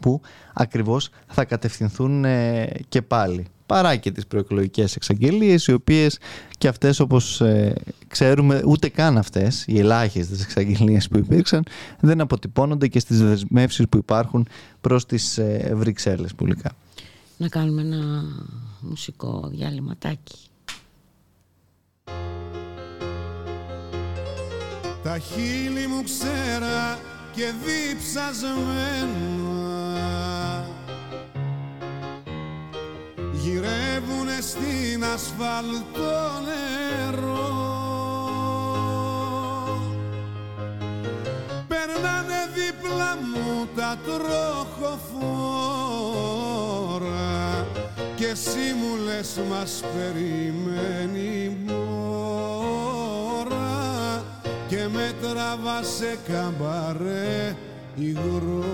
που 0.00 0.20
ακριβώς 0.52 1.08
θα 1.26 1.44
κατευθυνθούν 1.44 2.24
ε, 2.24 2.70
και 2.88 3.02
πάλι 3.02 3.46
παρά 3.66 3.96
και 3.96 4.10
τις 4.10 4.26
προεκλογικές 4.26 4.96
εξαγγελίες 4.96 5.66
οι 5.66 5.72
οποίες 5.72 6.18
και 6.58 6.68
αυτές 6.68 7.00
όπως 7.00 7.40
ε, 7.40 7.74
ξέρουμε 8.08 8.62
ούτε 8.64 8.88
καν 8.88 9.18
αυτές 9.18 9.64
οι 9.66 9.78
ελάχιστες 9.78 10.42
εξαγγελίες 10.42 11.08
που 11.08 11.18
υπήρξαν 11.18 11.64
δεν 12.00 12.20
αποτυπώνονται 12.20 12.88
και 12.88 12.98
στις 12.98 13.22
δεσμεύσεις 13.22 13.88
που 13.88 13.96
υπάρχουν 13.96 14.48
προς 14.80 15.06
τις 15.06 15.38
ε, 15.38 15.72
Βρυξέλλες 15.74 16.34
πουλικά. 16.34 16.70
Να 17.36 17.48
κάνουμε 17.48 17.82
ένα 17.82 18.24
μουσικό 18.80 19.48
διάλειμματάκι. 19.52 20.38
Τα 25.02 25.18
χείλη 25.18 25.86
μου 25.86 26.02
ξέρα 26.04 26.98
και 27.36 27.52
διψασμένα. 27.64 28.64
Γυρεύουνε 33.32 34.40
στην 34.40 35.04
ασφαλτό 35.04 36.40
νερό. 36.44 37.54
Περνάνε 41.68 42.50
δίπλα 42.54 43.16
μου 43.16 43.68
τα 43.76 43.98
τροχοφόρα 44.04 44.46
και 48.16 48.26
εσύ 48.26 48.74
μου 48.78 48.96
λες 49.04 49.40
μας 49.50 49.82
περιμένει 49.94 51.44
η 51.44 51.56
μόρα 51.66 53.05
κλάβα 55.32 55.82
σε 55.82 56.18
καμπαρέ 56.28 57.56
υγρό 57.96 58.64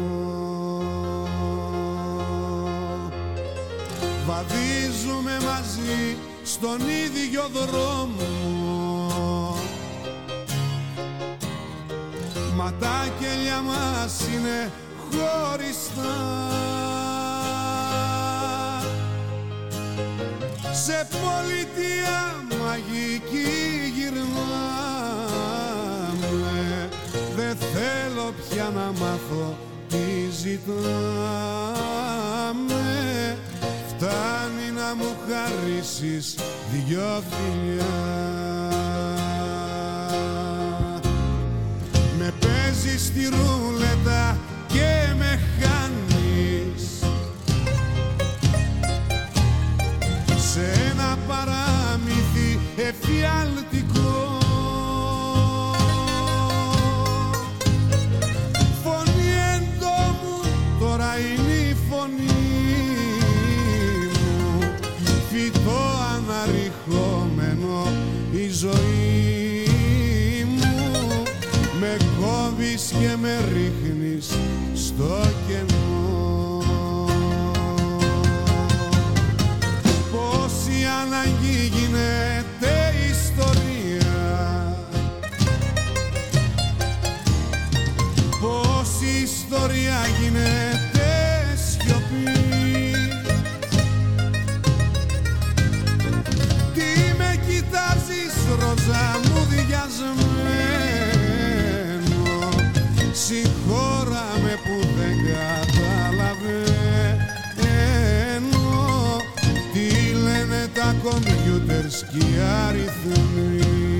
Βαδίζουμε 4.26 5.38
μαζί 5.44 6.16
στον 6.44 6.78
ίδιο 6.80 7.42
δρόμο. 7.52 8.26
Μα 12.56 12.72
τα 12.80 13.06
κελιά 13.20 13.60
μας 13.60 14.20
είναι 14.34 14.70
χωριστά. 14.98 16.16
Σε 20.72 21.08
πολιτεία 21.10 22.44
μαγική 22.64 23.62
γυρνάμε 23.94 24.42
Δεν 24.42 24.91
θέλω 27.72 28.34
πια 28.48 28.70
να 28.74 28.92
μάθω 29.00 29.56
τι 29.88 30.30
ζητάμε. 30.42 30.76
Φτάνει 33.88 34.70
να 34.74 34.94
μου 34.94 35.16
χαρίσεις 35.28 36.34
δυο 36.72 37.22
φιλιά. 37.30 37.84
Με 42.18 42.32
παίζεις 42.40 43.04
στη 43.04 43.28
ρούλετα 43.28 44.38
κοιτάζεις 98.82 98.86
ροζά 98.86 99.20
μου 99.24 99.46
διασμένο 99.48 100.38
Συγχώρα 103.12 104.26
με 104.42 104.54
που 104.64 104.76
δεν 104.98 105.16
καταλαβαίνω 105.26 106.36
Τι 109.72 109.86
λένε 110.12 110.70
τα 110.74 110.94
κομπιούτερς 111.02 112.04
και 112.12 112.18
οι 112.18 112.38
αριθμοί 112.66 113.91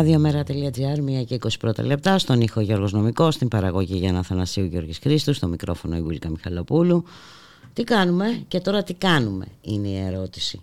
Ραδιομέρα.gr, 0.00 1.20
1 1.20 1.24
και 1.26 1.38
21 1.60 1.84
λεπτά, 1.84 2.18
στον 2.18 2.40
ήχο 2.40 2.60
Γιώργος 2.60 2.92
Νομικός, 2.92 3.34
στην 3.34 3.48
παραγωγή 3.48 3.96
Γιάννα 3.96 4.22
Θανασίου 4.22 4.64
Γιώργης 4.64 4.98
Χρήστου, 4.98 5.34
στο 5.34 5.46
μικρόφωνο 5.46 5.96
η 5.96 6.02
Βουλίκα 6.02 6.28
Μιχαλοπούλου. 6.28 7.04
Τι 7.72 7.84
κάνουμε 7.84 8.42
και 8.48 8.60
τώρα 8.60 8.82
τι 8.82 8.94
κάνουμε 8.94 9.46
είναι 9.60 9.88
η 9.88 9.96
ερώτηση. 9.96 10.62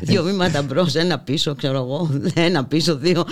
δύο 0.00 0.22
βήματα 0.22 0.62
μπρος, 0.62 0.94
ένα 0.94 1.18
πίσω, 1.18 1.54
ξέρω 1.54 1.76
εγώ, 1.76 2.10
ένα 2.34 2.64
πίσω, 2.64 2.96
δύο. 2.96 3.24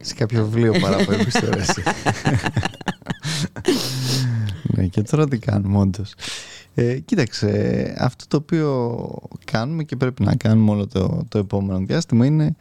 Σε 0.00 0.14
κάποιο 0.14 0.44
βιβλίο 0.44 0.80
παραπέμπεις 0.80 1.34
τώρα 1.40 1.58
εσύ. 1.58 1.82
ναι, 4.62 4.86
και 4.86 5.02
τώρα 5.02 5.28
τι 5.28 5.38
κάνουμε 5.38 5.78
όντως. 5.78 6.14
Ε, 6.74 6.98
κοίταξε, 6.98 7.94
αυτό 7.98 8.24
το 8.28 8.36
οποίο 8.36 9.08
κάνουμε 9.44 9.84
και 9.84 9.96
πρέπει 9.96 10.24
να 10.24 10.36
κάνουμε 10.36 10.70
όλο 10.70 10.86
το, 10.86 11.24
το 11.28 11.38
επόμενο 11.38 11.78
διάστημα 11.78 12.26
είναι 12.26 12.56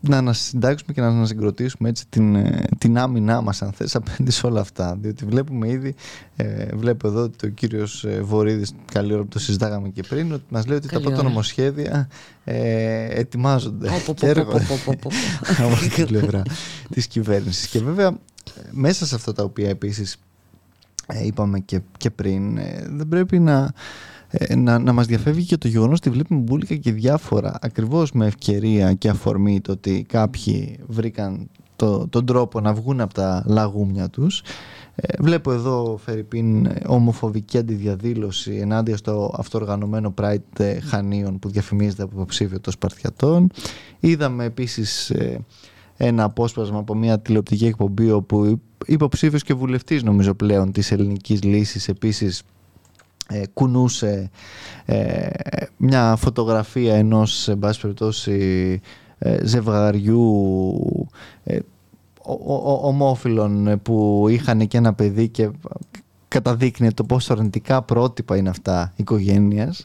να 0.00 0.16
ανασυντάξουμε 0.16 0.92
και 0.92 1.00
να 1.00 1.06
ανασυγκροτήσουμε 1.06 1.88
έτσι 1.88 2.04
την, 2.08 2.34
ε, 2.34 2.64
την 2.78 2.98
άμυνά 2.98 3.40
μας 3.40 3.62
αν 3.62 3.72
θες 3.72 3.94
απέναντι 3.94 4.30
σε 4.30 4.46
όλα 4.46 4.60
αυτά 4.60 4.96
διότι 5.00 5.24
βλέπουμε 5.24 5.68
ήδη 5.68 5.94
ε, 6.36 6.66
βλέπω 6.74 7.06
εδώ 7.08 7.22
ότι 7.22 7.46
ο 7.46 7.50
κύριος 7.50 8.04
ε, 8.04 8.20
Βορύδης 8.20 8.72
καλή 8.92 9.12
ώρα 9.12 9.22
που 9.22 9.28
το 9.28 9.38
συζητάγαμε 9.38 9.88
και 9.88 10.02
πριν 10.08 10.32
ότι 10.32 10.44
μας 10.48 10.66
λέει 10.66 10.76
ότι 10.76 10.88
Καλή 10.88 11.02
τα 11.02 11.08
πρώτα 11.08 11.22
ώρα. 11.22 11.30
νομοσχέδια 11.32 12.08
ε, 12.44 13.20
ετοιμάζονται 13.20 13.88
Πω, 13.88 14.02
πω, 14.06 14.14
και 14.14 14.26
πω, 14.26 14.32
πω, 14.32 14.40
έρχονται 14.40 14.64
πω, 14.64 14.78
πω, 14.84 14.94
πω. 15.00 15.10
από 15.64 15.94
την 15.94 16.06
πλευρά 16.06 16.42
της 16.90 17.06
κυβέρνησης 17.06 17.66
και 17.66 17.80
βέβαια 17.80 18.18
μέσα 18.70 19.06
σε 19.06 19.14
αυτά 19.14 19.32
τα 19.32 19.42
οποία 19.42 19.68
επίσης 19.68 20.16
ε, 21.06 21.26
είπαμε 21.26 21.58
και, 21.58 21.80
και 21.96 22.10
πριν 22.10 22.58
ε, 22.58 22.86
δεν 22.88 23.08
πρέπει 23.08 23.38
να, 23.38 23.72
ε, 24.30 24.54
να, 24.54 24.78
να 24.78 24.92
μας 24.92 25.06
διαφεύγει 25.06 25.46
και 25.46 25.56
το 25.56 25.68
γεγονός 25.68 25.98
ότι 25.98 26.10
βλέπουμε 26.10 26.40
μπουλικα 26.40 26.74
και 26.74 26.92
διάφορα 26.92 27.58
ακριβώς 27.60 28.12
με 28.12 28.26
ευκαιρία 28.26 28.94
και 28.94 29.08
αφορμή 29.08 29.60
το 29.60 29.72
ότι 29.72 30.04
κάποιοι 30.08 30.78
βρήκαν 30.86 31.48
το, 31.76 32.08
τον 32.08 32.26
τρόπο 32.26 32.60
να 32.60 32.74
βγουν 32.74 33.00
από 33.00 33.14
τα 33.14 33.44
λαγούμια 33.46 34.08
τους. 34.08 34.42
Ε, 34.94 35.22
βλέπω 35.22 35.52
εδώ, 35.52 35.98
Φερρυπίν, 36.04 36.68
ομοφοβική 36.86 37.58
αντιδιαδήλωση 37.58 38.54
ενάντια 38.54 38.96
στο 38.96 39.34
αυτοοργανωμένο 39.36 40.14
Pride 40.20 40.78
Χανίων 40.82 41.38
που 41.38 41.48
διαφημίζεται 41.48 42.02
από 42.02 42.12
υποψήφιο 42.14 42.60
των 42.60 42.72
Σπαρτιατών. 42.72 43.50
Είδαμε 44.00 44.44
επίσης 44.44 45.10
ε, 45.10 45.44
ένα 45.96 46.24
απόσπασμα 46.24 46.78
από 46.78 46.94
μια 46.94 47.20
τηλεοπτική 47.20 47.66
εκπομπή 47.66 48.10
όπου 48.10 48.60
υποψήφιος 48.86 49.42
και 49.42 49.54
βουλευτής 49.54 50.02
νομίζω 50.02 50.34
πλέον 50.34 50.72
της 50.72 50.92
ελληνικής 50.92 51.42
λύσης 51.42 51.88
επίσης 51.88 52.42
ε, 53.30 53.42
κουνούσε 53.54 54.30
ε, 54.84 55.28
μια 55.76 56.16
φωτογραφία 56.16 56.94
ενός 56.94 57.32
σε 57.34 57.56
πάση 57.56 57.80
περιπτώσει 57.80 58.80
ε, 59.18 59.46
ζευγαριού 59.46 60.42
ε, 61.44 61.58
ομόφυλων 62.82 63.80
που 63.82 64.26
είχαν 64.28 64.66
και 64.66 64.76
ένα 64.76 64.94
παιδί 64.94 65.28
και 65.28 65.50
καταδείκνει 66.28 66.92
το 66.92 67.04
πόσο 67.04 67.32
αρνητικά 67.32 67.82
πρότυπα 67.82 68.36
είναι 68.36 68.48
αυτά 68.48 68.92
οικογένειας. 68.96 69.84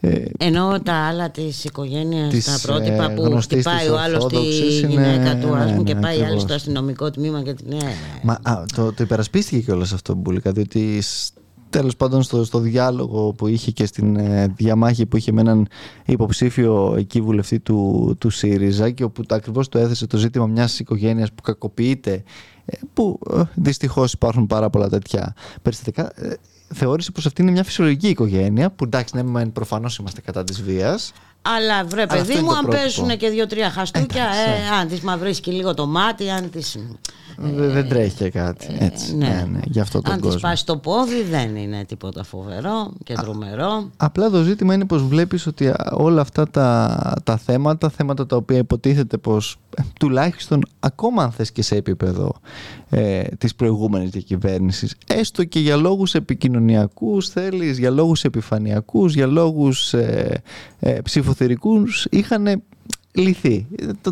Ε, 0.00 0.24
Ενώ 0.38 0.80
τα 0.82 0.94
άλλα 0.94 1.30
της 1.30 1.64
οικογένειας, 1.64 2.44
τα 2.44 2.58
πρότυπα 2.62 3.12
που 3.14 3.38
χτυπάει 3.40 3.88
ο 3.88 3.98
άλλος 3.98 4.26
τη 4.26 4.38
γυναίκα 4.86 5.36
του, 5.36 5.54
ας 5.54 5.70
πούμε, 5.70 5.82
και 5.82 5.94
πάει 5.94 6.22
άλλη 6.22 6.40
στο 6.40 6.54
αστυνομικό 6.54 7.10
τμήμα 7.10 7.42
και 7.42 7.54
την. 7.54 7.66
Ναι. 7.68 7.94
Μα 8.22 8.38
α, 8.42 8.64
το, 8.74 8.92
το 8.92 9.02
υπερασπίστηκε 9.02 9.60
κιόλας 9.60 9.92
αυτό 9.92 10.14
Μπουλίκα, 10.14 10.52
διότι 10.52 11.02
τέλος 11.74 11.96
πάντων 11.96 12.22
στο, 12.22 12.44
στο 12.44 12.58
διάλογο 12.58 13.32
που 13.32 13.46
είχε 13.46 13.70
και 13.70 13.86
στην 13.86 14.16
ε, 14.16 14.46
διαμάχη 14.56 15.06
που 15.06 15.16
είχε 15.16 15.32
με 15.32 15.40
έναν 15.40 15.68
υποψήφιο 16.04 16.94
εκεί 16.98 17.20
βουλευτή 17.20 17.60
του, 17.60 18.14
του 18.18 18.30
ΣΥΡΙΖΑ 18.30 18.90
και 18.90 19.04
όπου 19.04 19.22
ακριβώς 19.28 19.68
το 19.68 19.78
έθεσε 19.78 20.06
το 20.06 20.16
ζήτημα 20.16 20.46
μιας 20.46 20.78
οικογένειας 20.78 21.32
που 21.32 21.42
κακοποιείται 21.42 22.22
ε, 22.64 22.76
που 22.92 23.18
ε, 23.34 23.42
δυστυχώς 23.54 24.12
υπάρχουν 24.12 24.46
πάρα 24.46 24.70
πολλά 24.70 24.88
τέτοια 24.88 25.34
περιστατικά 25.62 26.12
ε, 26.14 26.34
θεώρησε 26.74 27.10
πως 27.10 27.26
αυτή 27.26 27.42
είναι 27.42 27.50
μια 27.50 27.64
φυσιολογική 27.64 28.08
οικογένεια 28.08 28.70
που 28.70 28.84
εντάξει 28.84 29.22
ναι 29.22 29.46
προφανώς 29.46 29.96
είμαστε 29.96 30.20
κατά 30.20 30.44
της 30.44 30.62
βίας 30.62 31.12
αλλά 31.46 31.84
βρε 31.84 32.06
παιδί 32.06 32.40
μου, 32.40 32.56
αν 32.56 32.66
πέσουν 32.66 33.16
και 33.16 33.28
δύο-τρία 33.28 33.70
χαστούκια, 33.70 34.24
ε, 34.24 34.76
αν 34.80 34.88
τη 34.88 35.04
μαυρίσει 35.04 35.50
λίγο 35.50 35.74
το 35.74 35.86
μάτι, 35.86 36.30
αν 36.30 36.50
τη. 36.50 36.62
Ε, 37.42 37.66
δεν 37.68 37.88
τρέχει 37.88 38.14
και 38.14 38.30
κάτι. 38.30 38.66
Ε, 38.78 38.84
έτσι. 38.84 39.16
Ναι. 39.16 39.26
ναι, 39.26 39.46
ναι, 39.50 39.60
για 39.64 39.82
αυτό 39.82 40.00
τον 40.00 40.12
αν 40.12 40.20
κόσμο. 40.20 40.34
Αν 40.34 40.40
τη 40.40 40.46
πάσει 40.46 40.66
το 40.66 40.76
πόδι, 40.76 41.22
δεν 41.22 41.56
είναι 41.56 41.84
τίποτα 41.84 42.24
φοβερό 42.24 42.92
και 43.04 43.14
τρομερό. 43.14 43.90
απλά 43.96 44.30
το 44.30 44.42
ζήτημα 44.42 44.74
είναι 44.74 44.84
πως 44.84 45.02
βλέπεις 45.02 45.46
ότι 45.46 45.72
όλα 45.90 46.20
αυτά 46.20 46.50
τα, 46.50 46.98
τα 47.24 47.36
θέματα, 47.36 47.88
θέματα 47.88 48.26
τα 48.26 48.36
οποία 48.36 48.58
υποτίθεται 48.58 49.16
πως 49.16 49.52
ε, 49.52 49.63
τουλάχιστον 49.98 50.62
ακόμα 50.80 51.22
αν 51.22 51.32
θες 51.32 51.52
και 51.52 51.62
σε 51.62 51.76
επίπεδο 51.76 52.32
ε, 52.90 53.22
της 53.22 53.54
προηγούμενης 53.54 54.10
διακυβέρνησης 54.10 54.96
έστω 55.06 55.44
και 55.44 55.58
για 55.58 55.76
λόγους 55.76 56.14
επικοινωνιακούς 56.14 57.28
θέλεις, 57.28 57.78
για 57.78 57.90
λόγους 57.90 58.24
επιφανειακούς 58.24 59.14
για 59.14 59.26
λόγους 59.26 59.94
ε, 59.94 60.42
ε, 60.80 61.00
ψηφοθερικούς 61.00 62.06
είχαν 62.10 62.62
λυθεί. 63.12 63.66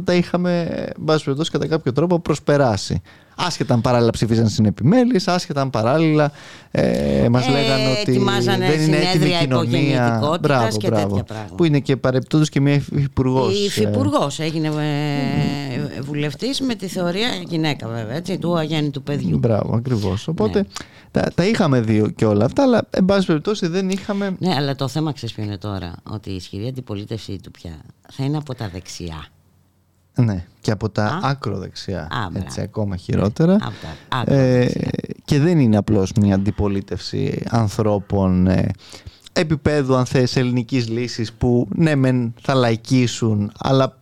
Τα 0.04 0.14
είχαμε, 0.14 0.68
μπας 0.98 1.22
περιπτώσει, 1.22 1.50
κατά 1.50 1.66
κάποιο 1.66 1.92
τρόπο 1.92 2.20
προσπεράσει. 2.20 3.02
Άσχετα 3.46 3.74
αν 3.74 3.80
παράλληλα 3.80 4.10
ψηφίζαν 4.10 4.48
στην 4.48 4.64
επιμέλεια, 4.64 5.20
άσχετα 5.26 5.60
αν 5.60 5.70
παράλληλα 5.70 6.32
ε, 6.70 7.28
μας 7.28 7.46
ε, 7.46 7.50
λέγανε 7.50 7.90
ότι 8.00 8.18
δεν 8.66 8.80
είναι 8.80 8.96
έτοιμη 8.96 9.28
η 9.28 9.36
κοινωνία. 9.40 10.38
Μπράβο, 10.40 10.76
και 10.76 10.88
μπράβο. 10.88 11.24
Που 11.56 11.64
είναι 11.64 11.80
και 11.80 11.96
παρεπτόντω 11.96 12.44
και 12.44 12.60
μια 12.60 12.74
υφυπουργός. 12.74 13.60
Η 13.60 13.64
υφυπουργός 13.64 14.38
ε... 14.38 14.44
έγινε 14.44 14.68
ε, 14.68 16.00
βουλευτής 16.00 16.60
με 16.60 16.74
τη 16.74 16.86
θεωρία 16.86 17.28
γυναίκα, 17.48 17.88
βέβαια, 17.88 18.16
έτσι, 18.16 18.38
του 18.38 18.58
αγέννητου 18.58 19.02
παιδιού. 19.02 19.38
Μπράβο, 19.38 19.76
ακριβώς. 19.76 20.28
Οπότε 20.28 20.58
ναι. 20.58 20.66
τα, 21.10 21.32
τα 21.34 21.46
είχαμε 21.46 21.80
δει 21.80 22.12
και 22.16 22.24
όλα 22.24 22.44
αυτά, 22.44 22.62
αλλά 22.62 22.86
εν 22.90 23.04
πάση 23.04 23.26
περιπτώσει 23.26 23.66
δεν 23.66 23.90
είχαμε. 23.90 24.36
Ναι, 24.38 24.54
αλλά 24.54 24.74
το 24.74 24.88
θέμα 24.88 25.12
ξέρεις 25.12 25.34
ποιο 25.34 25.44
είναι 25.44 25.58
τώρα. 25.58 25.92
Ότι 26.02 26.30
η 26.30 26.34
ισχυρή 26.34 26.66
αντιπολίτευση 26.66 27.38
του 27.42 27.50
πια 27.50 27.80
θα 28.10 28.24
είναι 28.24 28.36
από 28.36 28.54
τα 28.54 28.68
δεξιά. 28.72 29.26
Ναι, 30.14 30.44
και 30.60 30.70
από 30.70 30.88
τα 30.90 31.04
Α; 31.04 31.18
ακροδεξιά. 31.22 32.08
έτσι, 32.32 32.60
ακόμα 32.60 32.96
χειρότερα. 32.96 33.58
ε, 34.24 34.68
και 35.24 35.38
δεν 35.40 35.58
είναι 35.58 35.76
απλώς 35.76 36.12
μια 36.12 36.34
αντιπολίτευση 36.34 37.42
ανθρώπων 37.48 38.46
ε, 38.46 38.70
επίπεδου, 39.32 39.94
αν 39.94 40.06
θες, 40.06 40.36
ελληνικής 40.36 40.88
λύσης 40.88 41.32
που 41.32 41.68
ναι 41.74 41.94
μεν 41.94 42.34
θα 42.40 42.54
λαϊκίσουν, 42.54 43.52
αλλά 43.58 43.96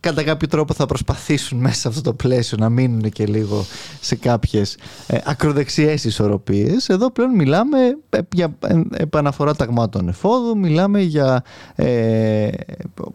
κατά 0.00 0.22
κάποιο 0.22 0.48
τρόπο 0.48 0.74
θα 0.74 0.86
προσπαθήσουν 0.86 1.58
μέσα 1.64 1.74
σε 1.74 1.88
αυτό 1.88 2.00
το 2.00 2.14
πλαίσιο 2.14 2.56
να 2.60 2.68
μείνουν 2.68 3.10
και 3.10 3.26
λίγο 3.26 3.64
σε 4.00 4.14
κάποιες 4.16 4.76
ε, 5.06 5.18
ακροδεξιές 5.24 6.04
ισορροπίες. 6.04 6.88
Εδώ 6.88 7.10
πλέον 7.10 7.34
μιλάμε 7.34 7.78
ε, 8.10 8.18
για 8.34 8.56
επαναφορά 8.90 9.54
ταγμάτων 9.54 10.08
εφόδου, 10.08 10.58
μιλάμε 10.58 11.00
για 11.00 11.42
ε, 11.74 12.48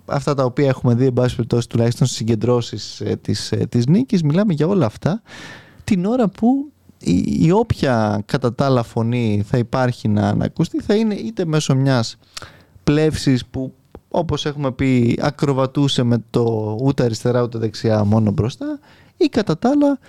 αυτά 0.05 0.33
τα 0.33 0.43
οποία 0.43 0.67
έχουμε 0.67 0.93
δει, 0.93 1.05
εν 1.05 1.13
πάση 1.13 1.35
περιπτώσει 1.35 1.69
τουλάχιστον 1.69 2.07
στις 2.07 2.17
συγκεντρώσεις 2.17 3.01
ε, 3.01 3.15
της, 3.21 3.51
ε, 3.51 3.57
της 3.69 3.85
νίκης, 3.85 4.23
μιλάμε 4.23 4.53
για 4.53 4.67
όλα 4.67 4.85
αυτά 4.85 5.21
την 5.83 6.05
ώρα 6.05 6.27
που 6.27 6.71
η, 6.99 7.37
η 7.41 7.51
όποια 7.51 8.23
κατά 8.25 8.53
τα 8.53 8.65
άλλα 8.65 8.83
φωνή 8.83 9.43
θα 9.47 9.57
υπάρχει 9.57 10.07
να, 10.07 10.35
να 10.35 10.45
ακουστεί 10.45 10.81
θα 10.81 10.95
είναι 10.95 11.13
είτε 11.13 11.45
μέσω 11.45 11.75
μιας 11.75 12.17
πλεύσης 12.83 13.45
που 13.45 13.73
όπως 14.15 14.45
έχουμε 14.45 14.71
πει 14.71 15.17
ακροβατούσε 15.21 16.03
με 16.03 16.23
το 16.29 16.77
ούτε 16.81 17.03
αριστερά 17.03 17.41
ούτε 17.41 17.57
δεξιά 17.57 18.03
μόνο 18.03 18.31
μπροστά 18.31 18.79
ή 19.17 19.25
κατά 19.25 19.57
τα 19.57 19.69
άλλα 19.69 19.99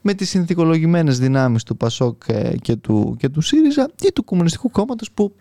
με 0.00 0.14
τις 0.14 0.28
συνθηκολογημένες 0.28 1.18
δυνάμεις 1.18 1.62
του 1.62 1.76
ΠΑΣΟΚ 1.76 2.22
ε, 2.26 2.54
και 2.62 2.76
του, 2.76 3.16
και 3.18 3.28
του 3.28 3.40
ΣΥΡΙΖΑ 3.40 3.90
ή 4.02 4.12
του 4.12 4.24
Κομμουνιστικού 4.24 4.70
Κόμματος 4.70 5.10
που 5.10 5.34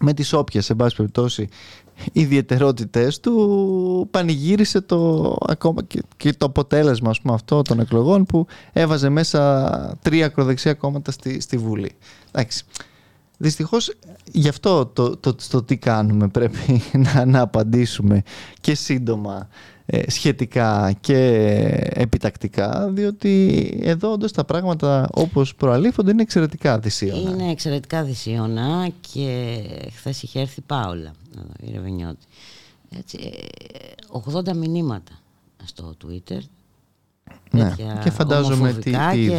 με 0.00 0.12
τις 0.12 0.32
όποιες 0.32 0.64
σε 0.64 0.74
πάση 0.74 0.96
περιπτώσει 0.96 1.48
ιδιαιτερότητες 2.12 3.20
του 3.20 4.08
πανηγύρισε 4.10 4.80
το, 4.80 5.36
ακόμα 5.46 5.82
και, 5.82 6.02
και 6.16 6.32
το 6.32 6.46
αποτέλεσμα 6.46 7.10
ας 7.10 7.20
πούμε, 7.20 7.34
αυτό 7.34 7.62
των 7.62 7.80
εκλογών 7.80 8.24
που 8.24 8.46
έβαζε 8.72 9.08
μέσα 9.08 9.98
τρία 10.02 10.26
ακροδεξιά 10.26 10.74
κόμματα 10.74 11.10
στη, 11.10 11.40
στη 11.40 11.56
Βουλή. 11.56 11.92
Εντάξει. 12.30 12.64
Δυστυχώς 13.42 13.92
γι' 14.32 14.48
αυτό 14.48 14.86
το, 14.86 15.16
το, 15.16 15.34
το, 15.50 15.62
τι 15.62 15.76
κάνουμε 15.76 16.28
πρέπει 16.28 16.82
να, 17.14 17.24
να 17.24 17.40
απαντήσουμε 17.40 18.22
και 18.60 18.74
σύντομα 18.74 19.48
ε, 19.86 20.10
σχετικά 20.10 20.92
και 21.00 21.16
επιτακτικά 21.94 22.88
διότι 22.90 23.80
εδώ 23.82 24.12
όντως 24.12 24.32
τα 24.32 24.44
πράγματα 24.44 25.08
όπως 25.12 25.54
προαλήφονται 25.54 26.10
είναι 26.10 26.22
εξαιρετικά 26.22 26.78
δυσίωνα. 26.78 27.30
Είναι 27.30 27.50
εξαιρετικά 27.50 28.04
δυσίωνα 28.04 28.90
και 29.12 29.58
χθες 29.96 30.22
είχε 30.22 30.40
έρθει 30.40 30.60
Πάολα 30.60 31.12
η 31.60 31.70
Ρεβενιώτη. 31.72 32.26
Έτσι, 32.98 33.32
80 34.32 34.46
ε, 34.46 34.54
μηνύματα 34.54 35.12
στο 35.64 35.94
Twitter 36.04 36.40
ναι, 37.50 37.74
και 38.02 38.10
φαντάζομαι 38.10 38.72
τι, 38.72 38.90
τι 39.12 39.30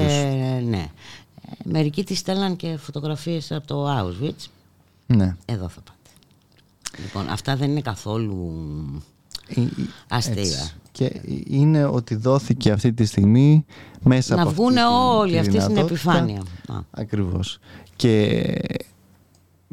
ναι. 0.63 0.87
Μερικοί 1.63 2.03
τη 2.03 2.15
στέλναν 2.15 2.55
και 2.55 2.77
φωτογραφίες 2.77 3.51
από 3.51 3.67
το 3.67 3.99
Auschwitz. 3.99 4.47
Ναι. 5.05 5.35
Εδώ 5.45 5.67
θα 5.69 5.81
πάτε. 5.81 6.09
Λοιπόν, 7.03 7.29
αυτά 7.29 7.55
δεν 7.55 7.69
είναι 7.69 7.81
καθόλου 7.81 8.51
αστεία. 10.09 10.69
Και 10.91 11.21
είναι 11.47 11.85
ότι 11.85 12.15
δόθηκε 12.15 12.71
αυτή 12.71 12.93
τη 12.93 13.05
στιγμή 13.05 13.65
μέσα 14.03 14.35
να 14.35 14.41
από 14.41 14.51
βγουν 14.51 14.77
όλοι 15.17 15.37
αυτή 15.37 15.59
στην 15.59 15.77
επιφάνεια. 15.77 16.43
Ακριβώς. 16.91 17.59
Και 17.95 18.51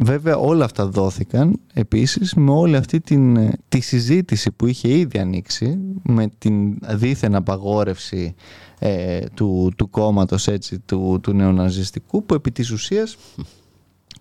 βέβαια 0.03 0.37
όλα 0.37 0.65
αυτά 0.65 0.87
δόθηκαν 0.87 1.61
επίσης 1.75 2.35
με 2.35 2.51
όλη 2.51 2.77
αυτή 2.77 3.01
την, 3.01 3.51
τη 3.69 3.81
συζήτηση 3.81 4.51
που 4.51 4.67
είχε 4.67 4.89
ήδη 4.89 5.19
ανοίξει 5.19 5.79
με 6.03 6.31
την 6.39 6.79
δίθεν 6.89 7.35
απαγόρευση 7.35 8.35
ε, 8.79 9.21
του, 9.35 9.73
του 9.77 9.91
κόμματος 9.91 10.49
έτσι, 10.49 10.79
του, 10.79 11.19
του 11.23 11.33
νεοναζιστικού 11.33 12.25
που 12.25 12.35
επί 12.35 12.51
της 12.51 12.71
ουσίας 12.71 13.17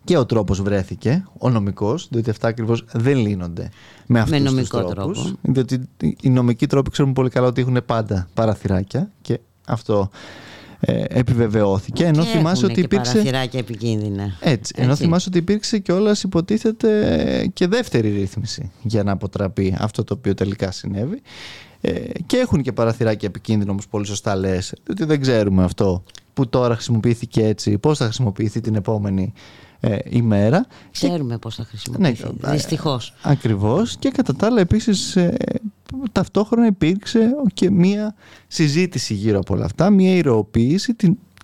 και 0.04 0.18
ο 0.18 0.26
τρόπος 0.26 0.62
βρέθηκε, 0.62 1.26
ο 1.38 1.50
νομικός, 1.50 2.08
διότι 2.12 2.30
αυτά 2.30 2.48
ακριβώς 2.48 2.86
δεν 2.92 3.18
λύνονται 3.18 3.70
με 4.08 4.20
αυτούς 4.20 4.38
με 4.38 4.44
νομικό 4.44 4.82
τους 4.82 4.94
τρόπους. 4.94 5.22
Τρόπο. 5.22 5.38
Διότι 5.42 5.90
οι 6.22 6.30
νομικοί 6.30 6.68
τρόποι 6.68 6.90
ξέρουμε 6.90 7.14
πολύ 7.14 7.30
καλά 7.30 7.48
ότι 7.48 7.62
έχουν 7.62 7.78
πάντα 7.86 8.28
παραθυράκια 8.34 9.12
και 9.22 9.40
αυτό 9.68 10.10
ε, 10.80 11.04
επιβεβαιώθηκε. 11.08 12.06
Ενώ 12.06 12.24
και 12.24 12.30
θυμάσαι 12.30 12.66
ότι 12.66 12.80
υπήρξε. 12.80 13.12
Παραθυράκια 13.12 13.60
επικίνδυνα. 13.60 14.24
Έτσι, 14.24 14.42
έτσι. 14.42 14.74
Ενώ 14.76 14.96
θυμάσαι 14.96 15.30
ότι 15.30 15.38
υπήρξε 15.38 15.80
και 15.80 15.92
όλας 15.92 16.24
υποτίθεται 16.24 17.50
και 17.54 17.68
δεύτερη 17.68 18.10
ρύθμιση 18.10 18.72
για 18.84 19.04
να 19.04 19.12
αποτραπεί 19.12 19.76
αυτό 19.80 20.04
το 20.04 20.14
οποίο 20.14 20.34
τελικά 20.34 20.72
συνέβη. 20.72 21.22
Ε, 21.82 21.92
και 22.26 22.38
έχουν 22.38 22.62
και 22.62 22.72
παραθυράκια 22.72 23.28
επικίνδυνο 23.28 23.72
όπως 23.72 23.88
πολύ 23.88 24.06
σωστά 24.06 24.36
λες 24.36 24.74
ότι 24.90 25.06
δεν 25.06 25.22
ξέρουμε 25.22 25.64
αυτό 25.64 26.04
που 26.34 26.50
τώρα 26.50 26.74
χρησιμοποιήθηκε 26.74 27.46
έτσι 27.46 27.78
πώς 27.78 27.98
θα 27.98 28.04
χρησιμοποιηθεί 28.06 28.62
την 28.62 28.76
επόμενη 28.76 29.34
ε, 29.80 29.98
ημέρα 30.10 30.66
ξέρουμε 30.92 31.34
και... 31.34 31.40
πώς 31.40 31.56
θα 31.56 31.64
χρησιμοποιηθεί 31.64 32.24
ναι, 32.42 32.52
δυστυχώς 32.52 33.14
ακριβώς 33.22 33.98
και 33.98 34.10
κατά 34.10 34.36
τα 34.36 34.46
άλλα 34.46 34.60
επίσης 34.60 35.16
ε, 35.16 35.38
ταυτόχρονα 36.12 36.66
υπήρξε 36.66 37.30
και 37.54 37.72
μία 37.72 38.16
συζήτηση 38.48 39.14
γύρω 39.14 39.40
από 39.40 39.54
όλα 39.54 39.66
αυτά, 39.66 39.90
μία 39.90 40.16
ηρωοποίηση 40.16 40.96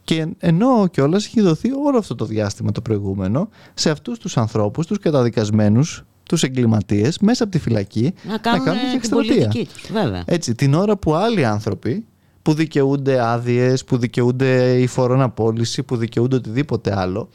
και 0.04 0.28
ενώ 0.38 0.88
κιόλας 0.92 1.26
έχει 1.26 1.42
δοθεί 1.42 1.72
όλο 1.72 1.98
αυτό 1.98 2.16
το 2.16 2.26
διάστημα 2.26 2.72
το 2.72 2.82
προηγούμενο 2.82 3.50
σε 3.74 3.90
αυτούς 3.90 4.20
τους 4.20 4.38
ανθρώπους, 4.38 4.88
τους 4.88 5.00
καταδικασμένους 5.00 6.04
τους 6.24 6.44
εγκληματίες 6.44 7.20
μέσα 7.20 7.44
από 7.44 7.52
τη 7.52 7.60
φυλακή 7.60 8.14
να 8.28 8.38
κάνουν, 8.38 8.66
να 8.66 8.72
κάνουν 8.72 9.00
την 9.00 9.10
πολιτική 9.10 9.68
τους, 9.74 9.92
βέβαια. 9.92 10.24
Έτσι, 10.26 10.56
την 10.56 10.74
ώρα 10.74 10.98
που 10.98 11.14
άλλοι 11.14 11.46
άνθρωποι 11.46 12.06
που 12.42 12.54
δικαιούνται 12.54 13.28
άδειες, 13.28 13.84
που 13.84 13.98
δικαιούνται 13.98 14.80
η 14.80 14.88
φοροναπόληση, 14.88 15.84
που 15.84 15.98
δικαιούνται 15.98 16.36
οτιδήποτε 16.36 17.00
άλλο, 17.00 17.30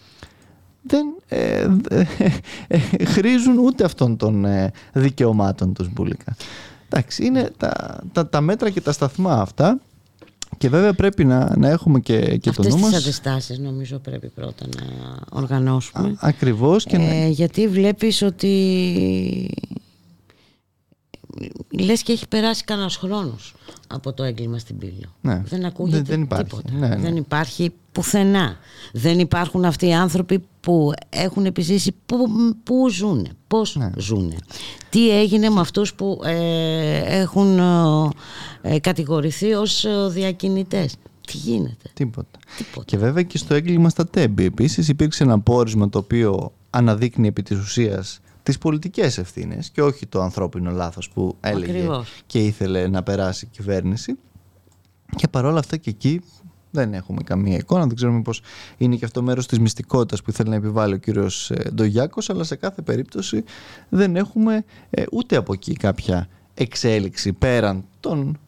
δεν 0.82 1.06
ε, 1.28 1.66
ε, 2.68 3.04
χρήζουν 3.04 3.58
ούτε 3.58 3.84
αυτών 3.84 4.16
των 4.16 4.44
ε, 4.44 4.72
δικαιωμάτων 4.92 5.72
τους 5.72 5.92
μπουλικα. 5.92 6.36
Εντάξει, 6.92 7.24
είναι 7.24 7.50
τα, 7.56 8.00
τα, 8.12 8.28
τα 8.28 8.40
μέτρα 8.40 8.70
και 8.70 8.80
τα 8.80 8.92
σταθμά 8.92 9.40
αυτά 9.40 9.80
και 10.58 10.68
βέβαια 10.68 10.94
πρέπει 10.94 11.24
να, 11.24 11.56
να 11.56 11.68
έχουμε 11.68 12.00
και, 12.00 12.36
και 12.36 12.50
το 12.50 12.62
νου 12.62 12.68
μας. 12.68 12.82
Αυτές 12.82 12.90
τις 12.90 13.06
αντιστάσεις 13.06 13.58
νομίζω 13.58 13.98
πρέπει 13.98 14.28
πρώτα 14.28 14.66
να 14.76 15.16
οργανώσουμε. 15.30 16.08
Α, 16.08 16.14
ακριβώς. 16.20 16.84
Και 16.84 16.96
ε, 16.96 17.28
Γιατί 17.28 17.68
βλέπεις 17.68 18.22
ότι 18.22 19.50
λες 21.70 22.02
και 22.02 22.12
έχει 22.12 22.28
περάσει 22.28 22.64
κανένας 22.64 22.96
χρόνος 22.96 23.54
από 23.86 24.12
το 24.12 24.22
έγκλημα 24.22 24.58
στην 24.58 24.78
πύλη. 24.78 25.06
Ναι. 25.20 25.42
Δεν 25.44 25.64
ακούγεται 25.64 26.02
δεν, 26.02 26.22
υπάρχει. 26.22 26.44
τίποτα. 26.44 26.72
Ναι, 26.72 26.88
ναι. 26.88 26.96
Δεν 26.96 27.16
υπάρχει 27.16 27.72
πουθενά. 27.92 28.56
Δεν 28.92 29.18
υπάρχουν 29.18 29.64
αυτοί 29.64 29.86
οι 29.86 29.94
άνθρωποι 29.94 30.44
που 30.60 30.92
έχουν 31.08 31.46
επιζήσει 31.46 31.94
πού, 32.06 32.16
πού 32.62 32.88
ζουν, 32.88 33.28
πώς 33.46 33.76
ναι. 33.76 33.90
ζουν. 33.96 34.34
Τι 34.90 35.18
έγινε 35.18 35.48
με 35.48 35.60
αυτούς 35.60 35.94
που 35.94 36.20
ε, 36.24 37.20
έχουν 37.20 37.58
ε, 38.62 38.78
κατηγορηθεί 38.78 39.52
ως 39.52 39.84
ε, 39.84 40.08
διακινητές. 40.08 40.96
Τι 41.26 41.36
γίνεται. 41.36 41.90
Τίποτα. 41.92 42.38
Τίποτα. 42.56 42.84
Και 42.84 42.96
βέβαια 42.96 43.22
και 43.22 43.38
στο 43.38 43.54
έγκλημα 43.54 43.88
στα 43.88 44.06
τέμπη 44.06 44.44
επίσης 44.44 44.88
υπήρξε 44.88 45.22
ένα 45.22 45.40
πόρισμα 45.40 45.88
το 45.88 45.98
οποίο 45.98 46.52
αναδείκνει 46.70 47.28
επί 47.28 47.42
της 47.42 47.58
ουσίας 47.58 48.20
τις 48.42 48.58
πολιτικές 48.58 49.18
ευθύνες 49.18 49.70
και 49.70 49.82
όχι 49.82 50.06
το 50.06 50.20
ανθρώπινο 50.22 50.70
λάθος 50.70 51.10
που 51.10 51.36
έλεγε 51.40 51.88
και 52.26 52.44
ήθελε 52.44 52.88
να 52.88 53.02
περάσει 53.02 53.44
η 53.44 53.48
κυβέρνηση 53.52 54.18
και 55.16 55.28
παρόλα 55.28 55.58
αυτά 55.58 55.76
και 55.76 55.90
εκεί 55.90 56.20
δεν 56.70 56.94
έχουμε 56.94 57.22
καμία 57.22 57.56
εικόνα, 57.56 57.86
δεν 57.86 57.96
ξέρουμε 57.96 58.22
πως 58.22 58.42
είναι 58.76 58.96
και 58.96 59.04
αυτό 59.04 59.22
μέρος 59.22 59.46
της 59.46 59.58
μυστικότητας 59.58 60.22
που 60.22 60.30
ήθελε 60.30 60.48
να 60.48 60.56
επιβάλλει 60.56 60.94
ο 60.94 60.96
κύριος 60.96 61.50
ε, 61.50 61.70
Ντογιάκος 61.74 62.30
αλλά 62.30 62.44
σε 62.44 62.56
κάθε 62.56 62.82
περίπτωση 62.82 63.44
δεν 63.88 64.16
έχουμε 64.16 64.64
ε, 64.90 65.02
ούτε 65.12 65.36
από 65.36 65.52
εκεί 65.52 65.72
κάποια 65.72 66.28
εξέλιξη 66.54 67.32
πέραν 67.32 67.84
των, 68.00 68.38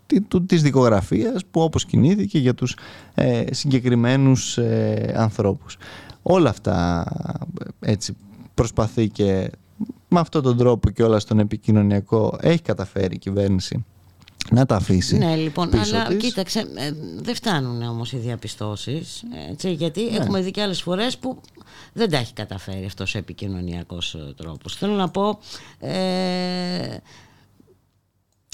της 0.47 0.63
δικογραφίας 0.63 1.45
που 1.51 1.61
όπως 1.61 1.85
κινήθηκε 1.85 2.39
για 2.39 2.55
τους 2.55 2.77
ε, 3.15 3.45
συγκεκριμένους 3.51 4.59
ε, 4.59 5.15
ανθρώπους. 5.17 5.77
Όλα 6.23 6.51
αυτά 6.51 7.07
έτσι 7.81 8.17
προσπαθεί 8.55 9.09
και 9.09 9.51
με 10.09 10.21
αυτόν 10.21 10.43
τον 10.43 10.57
τρόπο 10.57 10.91
και 10.91 11.03
όλα 11.03 11.19
στον 11.19 11.39
επικοινωνιακό 11.39 12.39
έχει 12.41 12.63
καταφέρει 12.63 13.15
η 13.15 13.19
κυβέρνηση 13.19 13.85
να 14.51 14.67
τα 14.67 14.77
αφήσει. 14.77 15.19
Ναι, 15.19 15.37
λοιπόν, 15.37 15.71
πίσω 15.71 15.97
αλλά 15.97 16.07
της. 16.07 16.17
κοίταξε, 16.23 16.59
ε, 16.75 16.93
δεν 17.17 17.35
φτάνουν 17.35 17.83
όμως 17.83 18.13
οι 18.13 18.17
διαπιστώσεις, 18.17 19.23
έτσι, 19.51 19.73
γιατί 19.73 20.03
Ναι. 20.03 20.17
έχουμε 20.17 20.41
δει 20.41 20.51
και 20.51 20.63
άλλες 20.63 20.83
φορές 20.83 21.19
που 21.19 21.41
δεν 21.93 22.11
τα 22.11 22.17
έχει 22.17 22.33
καταφέρει 22.33 22.85
αυτός 22.85 23.15
ο 23.15 23.19
επικοινωνιακός 23.19 24.15
ε, 24.15 24.35
τρόπος. 24.37 24.77
Θέλω 24.77 24.93
να 24.95 25.09
πω, 25.09 25.39
ε, 25.79 26.97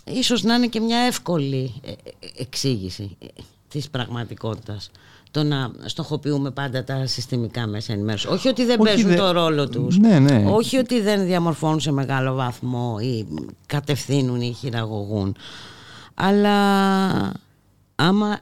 ίσως 0.04 0.42
να 0.42 0.54
είναι 0.54 0.66
και 0.66 0.80
μια 0.80 0.98
εύκολη 0.98 1.74
ε, 1.84 1.90
ε, 1.90 1.94
εξήγηση 2.38 3.16
ε, 3.18 3.26
της 3.68 3.88
πραγματικότητας 3.88 4.90
το 5.30 5.42
να 5.42 5.70
στοχοποιούμε 5.84 6.50
πάντα 6.50 6.84
τα 6.84 7.06
συστημικά 7.06 7.66
μέσα 7.66 7.92
ενημέρωσης. 7.92 8.30
Όχι 8.30 8.48
ότι 8.48 8.64
δεν 8.64 8.80
Όχι, 8.80 8.88
παίζουν 8.90 9.10
δε- 9.10 9.16
το 9.16 9.30
ρόλο 9.30 9.68
τους. 9.68 9.98
Ναι, 9.98 10.18
ναι. 10.18 10.44
Όχι 10.50 10.76
ότι 10.76 11.00
δεν 11.00 11.24
διαμορφώνουν 11.24 11.80
σε 11.80 11.90
μεγάλο 11.92 12.34
βαθμό 12.34 12.96
ή 13.00 13.26
κατευθύνουν 13.66 14.40
ή 14.40 14.52
χειραγωγούν. 14.52 15.36
Αλλά 16.20 17.32
άμα 17.94 18.38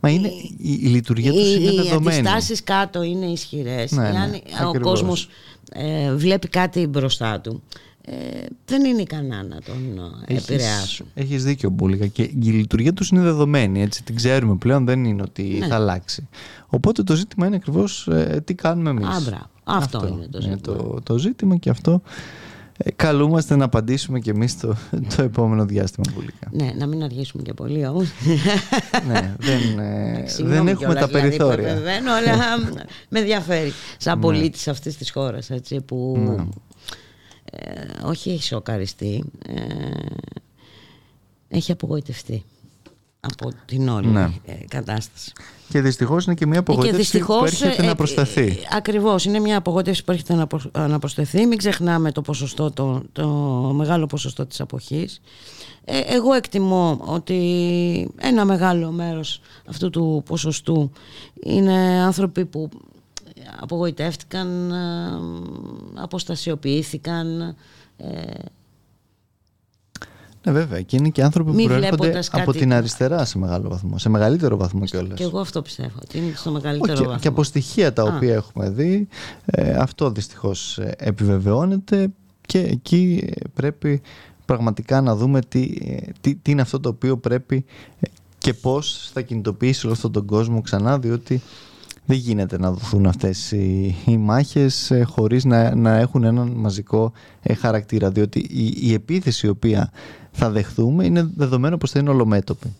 Μα 0.00 0.10
είναι, 0.10 0.28
η, 0.28 0.56
η 0.82 0.86
λειτουργία 0.86 1.32
τους 1.32 1.54
είναι 1.54 1.70
οι, 1.70 1.74
οι 1.74 1.76
δεδομένη. 1.82 2.18
αντιστάσεις 2.18 2.62
κάτω 2.64 3.02
είναι 3.02 3.26
ισχυρές, 3.26 3.90
Ναι, 3.92 4.02
ναι, 4.02 4.08
εάν 4.18 4.32
ο 4.64 4.68
ακριβώς. 4.68 4.90
κόσμος 5.00 5.28
ε, 5.72 6.14
βλέπει 6.14 6.48
κάτι 6.48 6.86
μπροστά 6.86 7.40
του, 7.40 7.62
ε, 8.04 8.14
δεν 8.66 8.84
είναι 8.84 9.00
ικανά 9.00 9.42
να 9.42 9.60
τον 9.60 9.98
ε, 10.26 10.32
Έχεις- 10.34 10.48
επηρεάσουν. 10.48 11.06
Έχεις 11.14 11.44
δίκιο 11.44 11.70
Μπούλικα 11.70 12.06
και 12.06 12.22
η 12.22 12.36
λειτουργία 12.40 12.92
τους 12.92 13.08
είναι 13.08 13.20
δεδομένη 13.20 13.82
έτσι, 13.82 14.02
την 14.02 14.16
ξέρουμε 14.16 14.56
πλέον 14.56 14.84
δεν 14.84 15.04
είναι 15.04 15.22
ότι 15.22 15.42
Ναι. 15.42 15.66
θα 15.66 15.74
αλλάξει 15.74 16.28
οπότε 16.66 17.02
το 17.02 17.14
ζήτημα 17.16 17.46
είναι 17.46 17.56
ακριβώς 17.56 18.06
ε, 18.08 18.42
τι 18.44 18.54
κάνουμε 18.54 18.90
εμείς 18.90 19.06
Α, 19.06 19.20
μπράβο. 19.20 19.50
Αυτό 19.64 20.06
είναι 20.08 20.26
το 20.30 20.40
ζήτημα. 20.40 20.60
το, 20.76 20.98
το 21.02 21.18
ζήτημα 21.18 21.56
και 21.56 21.70
αυτό 21.70 21.92
ε, 21.92 22.00
καλούμαστε 22.96 23.56
να 23.56 23.64
απαντήσουμε 23.64 24.18
και 24.18 24.30
εμείς 24.30 24.58
το, 24.60 24.76
το 25.16 25.22
επόμενο 25.22 25.64
διάστημα 25.64 26.12
Μπούλικα 26.14 26.48
Ναι, 26.50 26.72
να 26.78 26.86
μην 26.86 27.02
αργήσουμε 27.02 27.42
και 27.42 27.52
πολύ 27.54 27.86
όμως. 27.86 28.08
ναι, 29.08 29.34
δεν, 29.38 29.78
ε, 29.78 30.24
Συγγνώμη 30.28 30.56
δεν 30.58 30.68
έχουμε 30.68 30.76
κιόλας, 30.94 31.00
τα 31.00 31.06
δηλαδή, 31.06 31.22
περιθώρια. 31.28 31.64
παρεμβαίνω, 31.66 32.12
αλλά 32.12 32.36
με 33.08 33.18
ενδιαφέρει 33.18 33.72
σαν 33.98 34.20
πολίτης 34.20 34.68
αυτής 34.68 34.96
της 34.96 35.10
χώρας 35.10 35.50
έτσι, 35.50 35.80
που 35.80 36.16
ε, 37.50 38.06
όχι 38.06 38.30
έχει 38.30 38.42
σοκαριστεί 38.42 39.24
ε, 39.48 39.52
έχει 41.48 41.72
απογοητευτεί 41.72 42.44
από 43.32 43.50
την 43.66 43.88
όλη 43.88 44.06
Ναι. 44.06 44.30
ε, 44.44 44.52
κατάσταση. 44.68 45.32
και 45.68 45.80
δυστυχώς 45.80 46.24
είναι 46.26 46.34
και 46.34 46.46
μια 46.46 46.58
απογοήτευση 46.58 47.18
που 47.18 47.44
έρχεται 47.44 47.82
να 47.82 47.94
προσταθεί 47.94 48.58
Ακριβώς, 48.72 49.24
είναι 49.24 49.38
μια 49.38 49.56
απογοήτευση 49.56 50.04
που 50.04 50.10
έρχεται 50.12 50.34
να, 50.34 50.46
προ- 50.46 50.78
να 50.88 50.98
προσθεθεί. 50.98 51.46
Μην 51.46 51.58
ξεχνάμε 51.58 52.12
το, 52.12 52.22
ποσοστό, 52.22 52.70
το, 52.70 53.02
το 53.12 53.28
μεγάλο 53.74 54.06
ποσοστό 54.06 54.46
της 54.46 54.60
αποχής. 54.60 55.20
Ε, 55.84 56.00
εγώ 56.06 56.32
εκτιμώ 56.32 57.00
ότι 57.04 58.10
ένα 58.20 58.44
μεγάλο 58.44 58.90
μέρος 58.90 59.40
αυτού 59.68 59.90
του 59.90 60.22
ποσοστού 60.26 60.90
είναι 61.44 61.76
άνθρωποι 62.02 62.44
που 62.44 62.68
απογοητεύτηκαν, 63.60 64.70
ε, 64.70 65.10
αποστασιοποιήθηκαν, 65.94 67.40
ε, 67.96 68.20
ναι 70.46 70.52
βέβαια 70.52 70.82
και 70.82 70.96
είναι 70.96 71.08
και 71.08 71.22
άνθρωποι 71.22 71.50
που 71.50 71.56
Μη 71.56 71.64
προέρχονται 71.64 71.96
βλέποντας 71.96 72.28
από 72.32 72.44
κάτι- 72.44 72.58
την 72.58 72.72
αριστερά 72.72 73.24
σε 73.24 73.38
μεγάλο 73.38 73.68
βαθμό 73.68 73.98
σε 73.98 74.08
μεγαλύτερο 74.08 74.56
βαθμό 74.56 74.84
κιόλας 74.84 75.18
και 75.18 75.24
εγώ 75.24 75.38
αυτό 75.40 75.62
πιστεύω, 75.62 75.94
ότι 76.02 76.18
είναι 76.18 76.32
στο 76.36 76.50
Όχι, 76.50 76.62
μεγαλύτερο 76.62 76.98
βαθμό. 76.98 77.18
και 77.18 77.28
από 77.28 77.42
στοιχεία 77.42 77.92
τα 77.92 78.02
Α. 78.02 78.14
οποία 78.16 78.34
έχουμε 78.34 78.70
δει 78.70 79.08
ε, 79.44 79.70
αυτό 79.74 80.10
δυστυχώς 80.10 80.78
ε, 80.78 80.94
επιβεβαιώνεται 80.98 82.08
και 82.40 82.58
εκεί 82.58 83.24
ε, 83.26 83.40
πρέπει 83.54 84.00
πραγματικά 84.44 85.00
να 85.00 85.16
δούμε 85.16 85.40
τι, 85.48 85.78
ε, 85.84 85.96
τι, 86.20 86.34
τι 86.34 86.50
είναι 86.50 86.60
αυτό 86.62 86.80
το 86.80 86.88
οποίο 86.88 87.16
πρέπει 87.18 87.64
ε, 88.00 88.06
και 88.38 88.54
πώς 88.54 89.10
θα 89.12 89.20
κινητοποιήσει 89.20 89.84
όλο 89.86 89.94
αυτόν 89.94 90.12
τον 90.12 90.26
κόσμο 90.26 90.60
ξανά 90.60 90.98
διότι 90.98 91.42
δεν 92.08 92.16
γίνεται 92.16 92.58
να 92.58 92.70
δοθούν 92.70 93.06
αυτές 93.06 93.52
οι, 93.52 93.96
οι 94.06 94.16
μάχες 94.16 94.90
ε, 94.90 95.02
χωρίς 95.02 95.44
να, 95.44 95.74
να 95.74 95.96
έχουν 95.96 96.24
έναν 96.24 96.48
μαζικό 96.48 97.12
ε, 97.42 97.54
χαρακτήρα 97.54 98.10
διότι 98.10 98.38
η, 98.38 98.76
η 98.80 98.92
επίθεση 98.92 99.46
η 99.46 99.50
οποία 99.50 99.90
θα 100.36 100.50
δεχθούμε 100.50 101.04
είναι 101.04 101.30
δεδομένο 101.36 101.76
πως 101.78 101.90
θα 101.90 101.98
είναι 101.98 102.10
ολομέτωπη. 102.10 102.74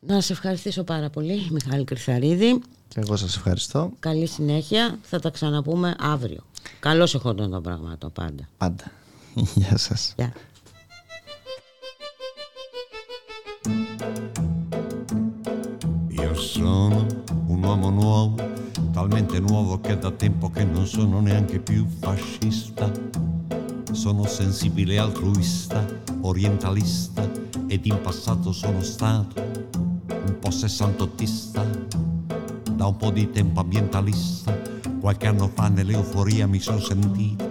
Να 0.00 0.20
σε 0.20 0.32
ευχαριστήσω 0.32 0.82
πάρα 0.84 1.10
πολύ, 1.10 1.46
Μιχάλη 1.50 1.84
Κρυθαρίδη. 1.84 2.60
Και 2.88 3.00
εγώ 3.00 3.16
σας 3.16 3.36
ευχαριστώ 3.36 3.90
Καλή 4.00 4.26
συνέχεια. 4.26 4.98
Θα 5.02 5.20
τα 5.20 5.30
ξαναπούμε 5.30 5.96
αύριο. 5.98 6.40
Καλώς 6.80 7.14
εχόντων 7.14 7.50
των 7.50 7.62
πραγμάτων 7.62 8.12
πάντα. 8.12 8.48
πάντα. 8.56 8.84
Γεια 9.54 9.76
σας. 9.76 10.14
Γεια. 10.16 10.32
Io 16.22 16.34
sono 16.34 17.06
un 17.52 17.58
uomo 17.68 17.88
nuovo, 18.02 18.34
talmente 18.96 19.36
nuovo 19.48 19.72
che 19.84 19.94
da 20.04 20.10
tempo 20.24 20.50
che 20.54 20.64
non 20.64 20.86
sono 20.86 21.20
neanche 21.20 21.58
più 21.68 21.86
fascista. 22.00 22.86
Sono 23.92 24.26
sensibile 24.26 24.98
altruista, 24.98 25.84
orientalista 26.20 27.28
ed 27.66 27.86
in 27.86 28.00
passato 28.00 28.52
sono 28.52 28.82
stato 28.82 29.40
un 30.08 30.36
po' 30.38 30.50
sessantottista, 30.50 31.64
da 32.72 32.86
un 32.86 32.96
po' 32.96 33.10
di 33.10 33.30
tempo 33.30 33.60
ambientalista. 33.60 34.56
Qualche 35.00 35.26
anno 35.26 35.48
fa 35.48 35.68
nell'euforia 35.68 36.46
mi 36.46 36.60
sono 36.60 36.80
sentito 36.80 37.48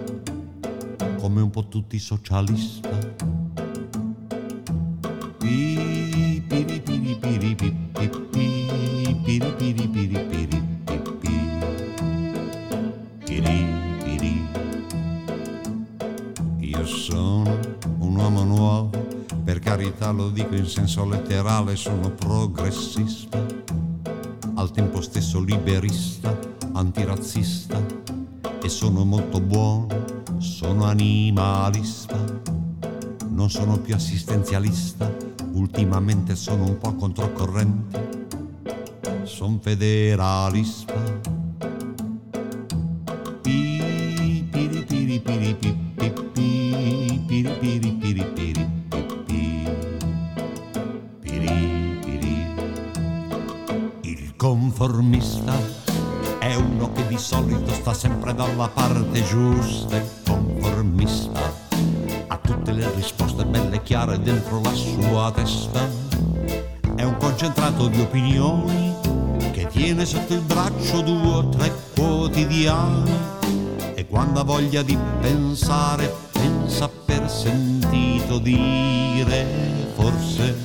come 1.18 1.40
un 1.40 1.50
po' 1.50 1.66
tutti 1.68 1.98
socialista. 1.98 2.88
In 20.00 20.66
senso 20.66 21.04
letterale 21.04 21.74
sono 21.74 22.10
progressista, 22.10 23.44
al 24.54 24.70
tempo 24.70 25.00
stesso 25.00 25.40
liberista, 25.40 26.38
antirazzista 26.72 27.84
e 28.62 28.68
sono 28.68 29.04
molto 29.04 29.40
buono, 29.40 29.86
sono 30.38 30.84
animalista, 30.84 32.16
non 33.28 33.50
sono 33.50 33.78
più 33.78 33.94
assistenzialista, 33.94 35.12
ultimamente 35.52 36.36
sono 36.36 36.64
un 36.64 36.78
po' 36.78 36.94
controcorrente, 36.94 38.26
sono 39.24 39.58
federalista 39.60 41.37
dalla 58.38 58.68
parte 58.68 59.24
giusta, 59.24 59.96
il 59.96 60.08
conformista. 60.24 61.40
Ha 62.28 62.36
tutte 62.36 62.70
le 62.70 62.88
risposte 62.94 63.44
belle 63.44 63.82
chiare 63.82 64.20
dentro 64.20 64.60
la 64.60 64.72
sua 64.72 65.32
testa, 65.32 65.80
è 66.94 67.02
un 67.02 67.16
concentrato 67.16 67.88
di 67.88 68.00
opinioni 68.00 68.94
che 69.50 69.66
tiene 69.66 70.06
sotto 70.06 70.34
il 70.34 70.42
braccio 70.42 71.00
due 71.00 71.34
o 71.34 71.48
tre 71.48 71.72
quotidiani. 71.96 73.10
E 73.96 74.06
quando 74.06 74.38
ha 74.38 74.44
voglia 74.44 74.82
di 74.82 74.96
pensare 75.20 76.14
pensa 76.30 76.88
per 76.88 77.28
sentito 77.28 78.38
dire 78.38 79.46
forse 79.96 80.56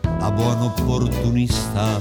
da 0.00 0.30
buon 0.30 0.60
opportunista 0.60 2.00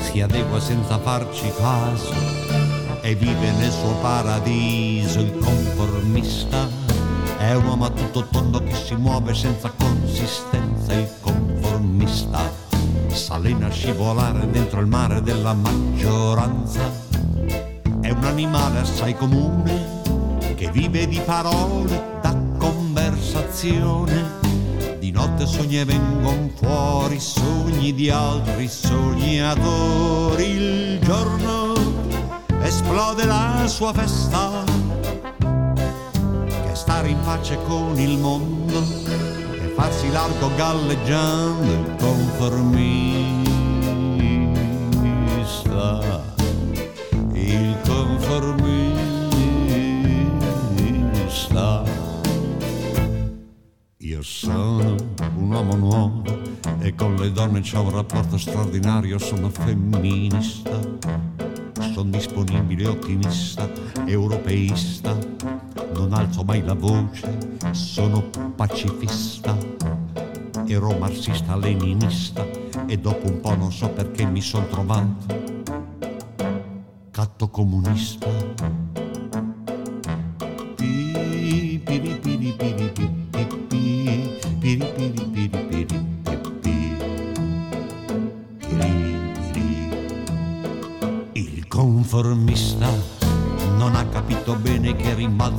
si 0.00 0.20
adegua 0.20 0.58
senza 0.58 0.98
farci 0.98 1.52
caso 1.56 2.71
e 3.02 3.14
vive 3.14 3.50
nel 3.52 3.70
suo 3.70 3.94
paradiso 4.00 5.20
il 5.20 5.36
conformista 5.38 6.68
è 7.38 7.52
un 7.54 7.66
uomo 7.66 7.84
a 7.84 7.90
tutto 7.90 8.26
tondo 8.30 8.62
che 8.62 8.74
si 8.74 8.94
muove 8.94 9.34
senza 9.34 9.70
consistenza 9.76 10.94
il 10.94 11.08
conformista 11.20 12.50
salena 13.08 13.68
scivolare 13.68 14.48
dentro 14.50 14.80
il 14.80 14.86
mare 14.86 15.20
della 15.20 15.52
maggioranza 15.52 16.80
è 18.00 18.10
un 18.10 18.24
animale 18.24 18.78
assai 18.80 19.14
comune 19.14 20.00
che 20.62 20.70
vive 20.70 21.08
di 21.08 21.20
parole 21.24 22.20
da 22.20 22.36
conversazione. 22.56 24.40
Di 25.00 25.10
notte 25.10 25.44
sogni 25.44 25.80
e 25.80 25.84
vengono 25.84 26.50
fuori 26.54 27.18
sogni 27.18 27.92
di 27.92 28.10
altri 28.10 28.68
sognatori. 28.68 30.44
Il 30.44 30.98
giorno 31.00 31.61
esplode 32.72 33.26
la 33.26 33.66
sua 33.66 33.92
festa, 33.92 34.64
che 35.38 36.74
stare 36.74 37.08
in 37.08 37.20
pace 37.20 37.58
con 37.66 37.98
il 37.98 38.16
mondo 38.16 38.78
e 38.78 39.72
farsi 39.76 40.10
largo 40.10 40.50
galleggiando 40.56 41.70
il 41.70 41.96
conformista 41.98 43.42
il 47.34 47.76
conformista. 47.84 49.02
Io 53.98 54.22
sono 54.22 54.94
un 55.36 55.52
uomo 55.52 55.76
nuovo 55.76 56.22
e 56.80 56.94
con 56.94 57.16
le 57.16 57.30
donne 57.32 57.60
c'ho 57.60 57.82
un 57.82 57.90
rapporto 57.90 58.38
straordinario, 58.38 59.18
sono 59.18 59.50
femminista, 59.50 60.80
sono 61.82 62.10
disponibile, 62.10 62.86
ottimista, 62.86 63.68
europeista, 64.06 65.16
non 65.94 66.12
alzo 66.12 66.44
mai 66.44 66.62
la 66.62 66.74
voce, 66.74 67.58
sono 67.72 68.30
pacifista, 68.54 69.56
ero 70.66 70.96
marxista, 70.96 71.56
leninista 71.56 72.46
e 72.86 72.98
dopo 72.98 73.28
un 73.28 73.40
po' 73.40 73.54
non 73.56 73.72
so 73.72 73.88
perché 73.90 74.24
mi 74.24 74.40
sono 74.40 74.66
trovato. 74.66 75.40
Catto 77.10 77.48
comunista. 77.48 78.91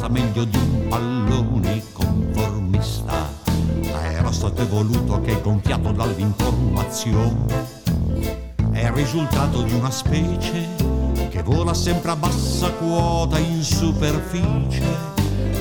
Rimbalza 0.03 0.09
meglio 0.09 0.43
di 0.43 0.57
un 0.57 0.87
pallone 0.89 1.83
conformista. 1.93 3.31
Era 4.01 4.31
stato 4.31 4.61
evoluto 4.61 5.21
che 5.21 5.39
gonfiato 5.41 5.91
dall'informazione. 5.91 7.81
È 8.71 8.85
il 8.85 8.91
risultato 8.91 9.61
di 9.61 9.73
una 9.73 9.91
specie 9.91 10.67
che 11.29 11.43
vola 11.43 11.73
sempre 11.73 12.11
a 12.11 12.15
bassa 12.15 12.71
quota 12.71 13.37
in 13.39 13.63
superficie, 13.63 14.83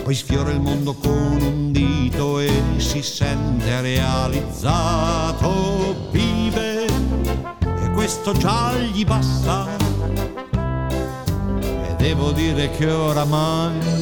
poi 0.02 0.14
sfiora 0.14 0.50
il 0.50 0.60
mondo 0.60 0.94
con 0.94 1.38
un 1.40 1.72
dito 1.72 2.38
e 2.40 2.62
si 2.76 3.02
sente 3.02 3.80
realizzato, 3.80 5.40
vive 6.10 6.86
e 6.86 7.90
questo 7.92 8.32
già 8.32 8.74
gli 8.76 9.04
basta. 9.04 9.66
E 11.60 11.94
devo 11.96 12.32
dire 12.32 12.70
che 12.70 12.90
oramai 12.90 14.01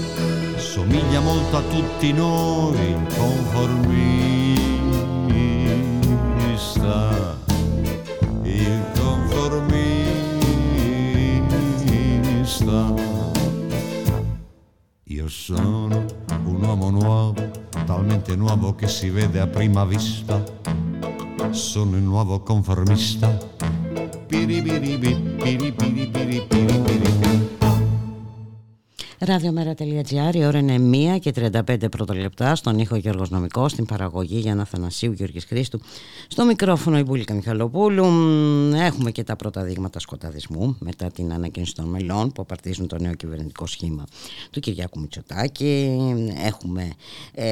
somiglia 0.90 1.20
molto 1.20 1.56
a 1.56 1.62
tutti 1.62 2.12
noi 2.12 2.96
conformista. 3.16 4.58
Il 8.42 8.84
conformista. 8.98 9.78
Io 15.04 15.28
sono 15.28 16.04
un 16.44 16.60
uomo 16.60 16.90
nuovo, 16.90 17.50
talmente 17.86 18.34
nuovo 18.34 18.74
che 18.74 18.88
si 18.88 19.10
vede 19.10 19.38
a 19.38 19.46
prima 19.46 19.84
vista. 19.84 20.42
Sono 21.50 21.96
il 21.96 22.02
nuovo 22.02 22.40
conformista. 22.40 23.28
Piribiribi, 24.26 25.36
piribiribiri, 25.38 26.08
piribiribi. 26.08 26.59
Ραδιομέρα.gr, 29.22 30.34
η 30.34 30.44
ώρα 30.44 30.58
είναι 30.58 31.16
1 31.16 31.20
και 31.20 31.32
35 31.36 31.90
πρώτα 31.90 32.14
λεπτά. 32.14 32.54
Στον 32.54 32.78
ήχο 32.78 32.96
Γιώργος 32.96 33.30
Νομικός, 33.30 33.72
στην 33.72 33.86
παραγωγή 33.86 34.38
Γιάννα 34.38 34.64
Θανασίου 34.64 35.12
Γιώργης 35.12 35.44
Χρήστου. 35.44 35.80
Στο 36.28 36.44
μικρόφωνο 36.44 36.98
η 36.98 37.02
Μπουλίκα 37.02 37.34
Μιχαλοπούλου. 37.34 38.04
Έχουμε 38.74 39.10
και 39.10 39.24
τα 39.24 39.36
πρώτα 39.36 39.62
δείγματα 39.62 39.98
σκοταδισμού 39.98 40.76
μετά 40.78 41.06
την 41.06 41.32
ανακοίνωση 41.32 41.74
των 41.74 41.84
μελών 41.84 42.32
που 42.32 42.42
απαρτίζουν 42.42 42.86
το 42.86 42.98
νέο 42.98 43.14
κυβερνητικό 43.14 43.66
σχήμα 43.66 44.04
του 44.50 44.60
Κυριάκου 44.60 45.00
Μητσοτάκη. 45.00 45.96
Έχουμε 46.44 46.92
ε, 47.34 47.48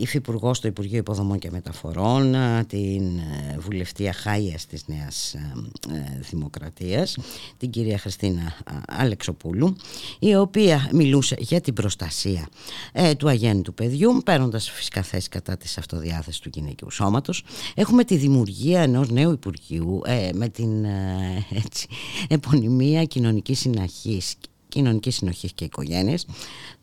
υφυπουργός 0.00 0.56
στο 0.56 0.68
Υπουργείο 0.68 0.98
Υποδομών 0.98 1.38
και 1.38 1.50
Μεταφορών, 1.50 2.34
την 2.66 3.18
ε, 3.18 3.58
βουλευτή 3.58 4.12
Χάια 4.12 4.58
της 4.68 4.84
Νέας 4.86 5.34
ε, 5.34 6.20
Δημοκρατίας, 6.30 7.18
την 7.56 7.70
κυρία 7.70 7.98
Χριστίνα 7.98 8.54
ε, 8.70 8.74
Αλεξοπούλου, 8.86 9.76
η 10.18 10.36
οποία 10.36 10.60
μιλούσε 10.92 11.36
για 11.38 11.60
την 11.60 11.74
προστασία 11.74 12.48
ε, 12.92 13.14
του 13.14 13.28
αγέννητου 13.28 13.74
παιδιού, 13.74 14.20
παίρνοντας 14.24 14.70
φυσικά 14.70 15.02
θέση 15.02 15.28
κατά 15.28 15.56
της 15.56 15.78
αυτοδιάθεσης 15.78 16.40
του 16.40 16.50
γυναικείου 16.52 16.90
σώματος. 16.90 17.44
Έχουμε 17.74 18.04
τη 18.04 18.16
δημιουργία 18.16 18.80
ενός 18.82 19.10
νέου 19.10 19.32
Υπουργείου 19.32 20.00
ε, 20.04 20.30
με 20.34 20.48
την 20.48 20.84
ε, 20.84 21.46
έτσι, 21.50 21.86
επωνυμία 22.28 23.04
κοινωνικής 23.04 23.58
συναχής 23.58 24.36
κοινωνικής 24.72 25.16
συνοχής 25.16 25.52
και 25.52 25.64
οικογένειε. 25.64 26.16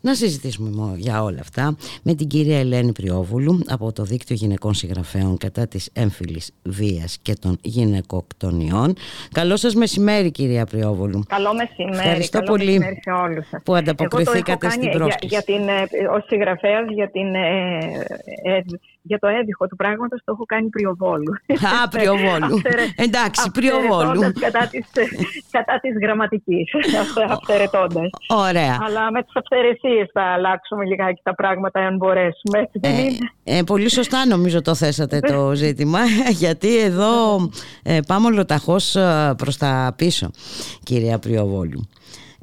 Να 0.00 0.14
συζητήσουμε 0.14 0.94
για 0.96 1.22
όλα 1.22 1.38
αυτά 1.40 1.76
με 2.02 2.14
την 2.14 2.26
κυρία 2.26 2.58
Ελένη 2.58 2.92
Πριόβουλου 2.92 3.64
από 3.68 3.92
το 3.92 4.02
Δίκτυο 4.02 4.36
Γυναικών 4.36 4.74
Συγγραφέων 4.74 5.36
κατά 5.36 5.68
της 5.68 5.90
έμφυλης 5.92 6.50
βίας 6.62 7.18
και 7.22 7.34
των 7.40 7.58
γυναικοκτονιών. 7.62 8.94
Καλό 9.32 9.56
σας 9.56 9.74
μεσημέρι, 9.74 10.30
κυρία 10.30 10.66
Πριόβουλου. 10.66 11.22
Καλό 11.28 11.54
μεσημέρι. 11.54 12.08
Ευχαριστώ 12.08 12.38
Καλό 12.38 12.50
πολύ 12.50 12.64
μεσημέρι 12.64 13.00
σε 13.02 13.10
όλους 13.10 13.48
σας. 13.48 13.62
που 13.64 13.74
ανταποκριθήκατε 13.74 14.50
Εγώ 14.50 14.58
το 14.58 14.66
έχω 14.66 14.74
στην 14.74 14.90
κάνει 14.90 14.96
πρόσκληση. 14.96 15.34
Για, 15.34 15.42
για 15.46 15.56
την, 15.56 15.68
ε, 15.98 16.08
ως 16.08 16.24
συγγραφέας 16.26 16.84
για 16.94 17.10
την 17.10 17.34
ε, 17.34 17.78
ε, 18.44 18.60
για 19.02 19.18
το 19.18 19.28
έβυχο 19.28 19.66
του 19.66 19.76
πράγματος 19.76 20.20
το 20.24 20.32
έχω 20.32 20.44
κάνει 20.44 20.68
πριοβόλου. 20.68 21.32
Α, 21.82 21.88
πριοβόλου. 21.88 22.60
Εντάξει, 22.96 23.50
πριοβόλου. 23.50 24.32
κατά 24.40 24.66
της, 24.70 24.86
κατά 25.56 25.80
της 25.80 25.92
γραμματικής, 26.02 26.70
αυθαιρετώντας. 27.30 28.08
Ωραία. 28.28 28.78
Αλλά 28.86 29.10
με 29.10 29.22
τις 29.22 29.32
αυθαιρεσίες 29.90 30.10
θα 30.12 30.22
αλλάξουμε 30.22 30.84
λιγάκι 30.84 31.20
τα 31.22 31.34
πράγματα 31.34 31.80
αν 31.80 31.96
μπορέσουμε. 31.96 32.70
Ε, 32.80 33.58
ε, 33.58 33.62
πολύ 33.66 33.90
σωστά 33.90 34.26
νομίζω 34.26 34.62
το 34.62 34.74
θέσατε 34.74 35.20
το 35.20 35.54
ζήτημα, 35.62 35.98
γιατί 36.30 36.78
εδώ 36.78 37.36
ε, 37.82 37.98
πάμε 38.06 38.26
ολοταχώς 38.26 38.96
ε, 38.96 39.34
προς 39.36 39.56
τα 39.56 39.94
πίσω, 39.96 40.30
κυρία 40.82 41.18
Πριοβόλου. 41.18 41.88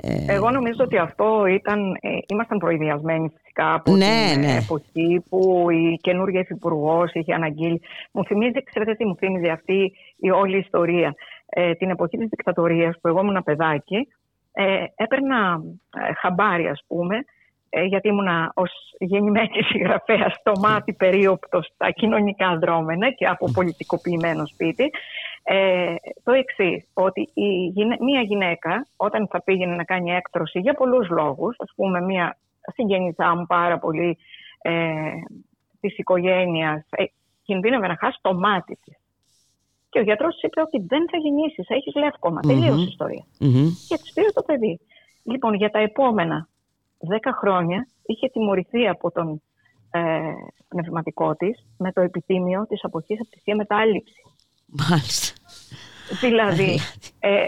Ε, 0.02 0.34
Εγώ 0.34 0.50
νομίζω 0.50 0.84
ότι 0.84 0.98
αυτό 0.98 1.45
ήταν, 1.45 1.98
ε, 2.02 2.10
ήμασταν 2.28 2.58
προειδιασμένοι 2.58 3.32
φυσικά 3.36 3.74
από 3.74 3.95
ναι, 3.95 4.30
την 4.32 4.41
ναι. 4.41 4.58
εποχή 4.58 5.24
που 5.30 5.68
η 5.70 5.98
καινούργια 6.02 6.39
υφυπουργό 6.39 7.04
είχε 7.14 7.34
αναγγείλει. 7.34 7.82
Μου 8.12 8.26
θυμίζει, 8.26 8.64
ξέρετε 8.64 8.93
τι 8.93 9.06
μου 9.06 9.16
θυμίζει 9.16 9.50
αυτή 9.50 9.91
η 10.18 10.30
όλη 10.30 10.58
ιστορία. 10.58 11.16
Ε, 11.50 11.74
την 11.74 11.89
εποχή 11.89 12.18
της 12.18 12.28
δικτατορίας 12.30 12.95
που 13.02 13.08
εγώ 13.08 13.20
ήμουν 13.20 13.43
παιδάκι, 13.43 14.08
ε, 14.60 14.84
έπαιρνα 14.95 15.62
ε, 15.98 16.14
χαμπάρι 16.22 16.68
ας 16.68 16.84
πούμε, 16.88 17.16
ε, 17.70 17.84
γιατί 17.84 18.07
ήμουνα 18.07 18.51
ως 18.55 18.72
γεννημένη 18.99 19.63
συγγραφέας 19.72 20.34
στο 20.34 20.51
μάτι 20.59 20.93
περίοπτος 20.93 21.72
στα 21.74 21.91
κοινωνικά 21.91 22.57
δρόμενα 22.57 23.11
και 23.11 23.26
από 23.26 23.51
πολιτικοποιημένο 23.51 24.45
σπίτι, 24.45 24.91
ε, 25.43 25.95
το 26.24 26.32
εξής, 26.32 26.88
ότι 26.93 27.22
η, 27.34 27.74
μία 27.99 28.22
γυναίκα 28.22 28.88
όταν 28.95 29.28
θα 29.28 29.43
πήγαινε 29.43 29.76
να 29.76 29.84
κάνει 29.84 30.11
έκτρωση 30.11 30.59
για 30.59 30.74
πολλούς 30.74 31.09
λόγους, 31.09 31.55
ας 31.59 31.72
πούμε 31.76 32.01
μία 32.01 32.38
συγγενητά 32.74 33.36
μου 33.36 33.45
πάρα 33.45 33.80
πολύ 33.80 34.18
ε, 34.61 34.74
της 35.80 35.97
οικογένειας, 35.97 36.86
ε, 36.89 37.03
κινδύνευε 37.43 37.88
να 37.88 37.97
χάσει 37.97 38.20
το 38.22 38.34
μάτι 38.34 38.80
της. 38.84 38.97
Και 39.89 39.99
ο 39.99 40.01
γιατρός 40.01 40.41
είπε 40.41 40.61
ότι 40.61 40.86
δεν 40.88 41.09
θα 41.09 41.18
γεννήσεις, 41.18 41.70
έχεις 41.70 41.95
λεύκομα, 41.95 42.39
mm-hmm. 42.39 42.47
τελείωσε 42.47 42.80
η 42.80 42.88
ιστορία. 42.89 43.26
Mm-hmm. 43.39 43.68
Και 43.88 43.97
της 43.97 44.13
πήρε 44.13 44.28
το 44.34 44.43
παιδί. 44.43 44.80
Λοιπόν, 45.24 45.53
για 45.53 45.70
τα 45.70 45.80
επόμενα 45.80 46.47
δέκα 47.00 47.34
χρόνια 47.34 47.88
είχε 48.06 48.30
τιμωρηθεί 48.30 48.88
από 48.88 49.12
τον 49.12 49.41
ε, 49.91 50.32
πνευματικό 50.68 51.36
της 51.36 51.66
με 51.78 51.91
το 51.91 52.02
επιτήμιο 52.02 52.66
της 52.68 52.84
αποχής 52.84 53.20
από 53.20 53.30
τη 53.30 53.39
θεία 53.39 53.56
μετάληψη. 53.56 54.22
Μάλιστα. 54.89 55.36
Δηλαδή, 56.22 56.80
ε, 57.20 57.45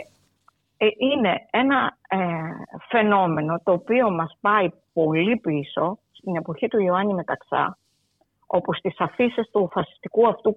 ε, 0.78 0.88
είναι 0.98 1.48
ένα 1.50 1.98
ε, 2.08 2.18
φαινόμενο 2.90 3.62
το 3.64 3.72
οποίο 3.72 4.12
μας 4.12 4.38
πάει 4.42 4.70
πολύ 4.94 5.38
πίσω 5.38 6.00
στην 6.12 6.36
εποχή 6.36 6.68
του 6.68 6.82
Ιωάννη 6.82 7.14
Μεταξά, 7.14 7.78
όπου 8.52 8.74
στις 8.74 9.00
αφήσεις 9.00 9.50
του 9.52 9.70
φασιστικού 9.72 10.28
αυτού 10.28 10.56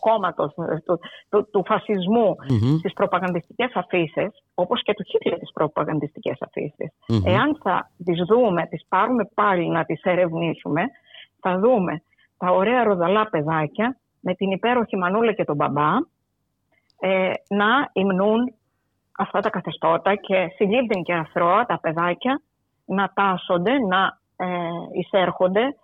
κόμματος, 0.00 0.54
του, 0.54 1.00
του, 1.30 1.48
του 1.50 1.62
φασισμού, 1.66 2.36
mm-hmm. 2.36 2.78
στις 2.78 2.92
προπαγανδιστικές 2.92 3.70
αφήσεις, 3.74 4.30
όπως 4.54 4.82
και 4.82 4.94
του 4.94 5.04
Χίτλερ 5.04 5.38
τις 5.38 5.52
προπαγανδιστικές 5.52 6.38
αφήσεις. 6.40 6.90
Εάν 7.24 7.58
θα 7.62 7.90
τις 8.04 8.22
δούμε, 8.28 8.66
τις 8.66 8.84
πάρουμε 8.88 9.24
πάλι 9.34 9.68
να 9.68 9.84
τις 9.84 10.02
ερευνήσουμε, 10.02 10.82
θα 11.40 11.58
δούμε 11.58 12.02
τα 12.38 12.50
ωραία 12.50 12.84
ροδαλά 12.84 13.28
παιδάκια 13.30 13.96
με 14.20 14.34
την 14.34 14.50
υπέροχη 14.50 14.96
Μανούλα 14.96 15.32
και 15.32 15.44
τον 15.44 15.56
μπαμπά 15.56 15.90
ε, 17.00 17.32
να 17.48 17.90
υμνούν 17.92 18.54
αυτά 19.16 19.40
τα 19.40 19.50
καθεστώτα 19.50 20.14
και 20.14 20.46
συλλήβδιν 20.54 21.02
και 21.02 21.14
αθρώα 21.14 21.66
τα 21.66 21.78
παιδάκια 21.80 22.40
να 22.84 23.12
τάσσονται, 23.14 23.72
να 23.78 24.18
ε, 24.36 24.46
εισέρχονται 24.92 25.74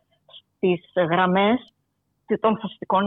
στις 0.75 1.05
γραμμές 1.11 1.73
των 2.41 2.59
φασιστικών 2.61 3.07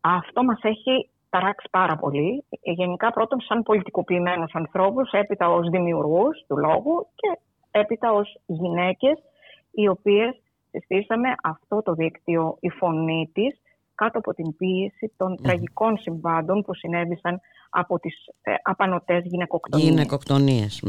Αυτό 0.00 0.44
μας 0.44 0.60
έχει 0.62 1.08
ταράξει 1.30 1.68
πάρα 1.70 1.96
πολύ. 1.96 2.44
Γενικά 2.62 3.10
πρώτον 3.10 3.40
σαν 3.40 3.62
πολιτικοποιημένους 3.62 4.54
ανθρώπους, 4.54 5.10
έπειτα 5.10 5.48
ως 5.48 5.68
δημιουργούς 5.68 6.44
του 6.48 6.56
λόγου 6.58 7.06
και 7.14 7.38
έπειτα 7.70 8.12
ως 8.12 8.40
γυναίκες 8.46 9.18
οι 9.70 9.88
οποίες 9.88 10.42
συστήσαμε 10.70 11.28
αυτό 11.42 11.82
το 11.82 11.92
δίκτυο 11.92 12.56
η 12.60 12.68
φωνή 12.68 13.30
της 13.32 13.60
κάτω 13.94 14.18
από 14.18 14.34
την 14.34 14.56
πίεση 14.56 15.12
των 15.16 15.36
τραγικών 15.42 15.96
συμβάντων 15.98 16.62
που 16.62 16.74
συνέβησαν 16.74 17.40
από 17.70 17.98
τις 17.98 18.14
ε, 18.42 18.54
απανοτές 18.62 19.22
γυναικοκτονίες. 19.24 19.88
Γυναικοκτονίες. 19.88 20.82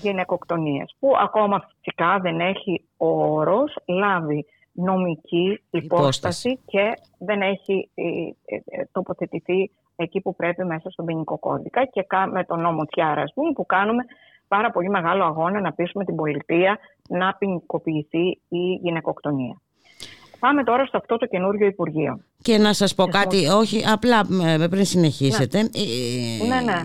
Γυναικοκτονίες, 0.00 0.94
που 0.98 1.12
ακόμα 1.20 1.68
φυσικά 1.76 2.18
δεν 2.18 2.40
έχει 2.40 2.84
ο 2.96 3.08
όρος 3.08 3.76
λάβει 3.86 4.46
νομική 4.72 5.60
υπόσταση, 5.70 6.58
και 6.66 6.98
δεν 7.18 7.42
έχει 7.42 7.90
ε, 7.94 8.02
ε, 8.44 8.84
τοποθετηθεί 8.92 9.70
εκεί 9.96 10.20
που 10.20 10.34
πρέπει 10.34 10.64
μέσα 10.64 10.90
στον 10.90 11.04
ποινικό 11.04 11.38
κώδικα 11.38 11.84
και 11.84 12.06
με 12.32 12.44
τον 12.44 12.60
νόμο 12.60 12.84
Τιάρα, 12.84 13.24
που 13.54 13.66
κάνουμε 13.66 14.04
πάρα 14.48 14.70
πολύ 14.70 14.88
μεγάλο 14.88 15.24
αγώνα 15.24 15.60
να 15.60 15.72
πείσουμε 15.72 16.04
την 16.04 16.16
πολιτεία 16.16 16.78
να 17.08 17.34
ποινικοποιηθεί 17.34 18.40
η 18.48 18.72
γυναικοκτονία. 18.82 19.60
Πάμε 20.38 20.64
τώρα 20.64 20.86
σε 20.86 20.96
αυτό 20.96 21.16
το 21.16 21.26
καινούριο 21.26 21.66
Υπουργείο. 21.66 22.20
Και 22.42 22.58
να 22.58 22.72
σας 22.72 22.94
πω 22.94 23.06
κάτι, 23.06 23.46
όχι, 23.46 23.84
απλά 23.86 24.26
πριν 24.70 24.84
συνεχίσετε. 24.84 25.62
Ναι, 25.62 25.68
ε, 25.74 26.48
ναι. 26.48 26.72
ναι. 26.72 26.80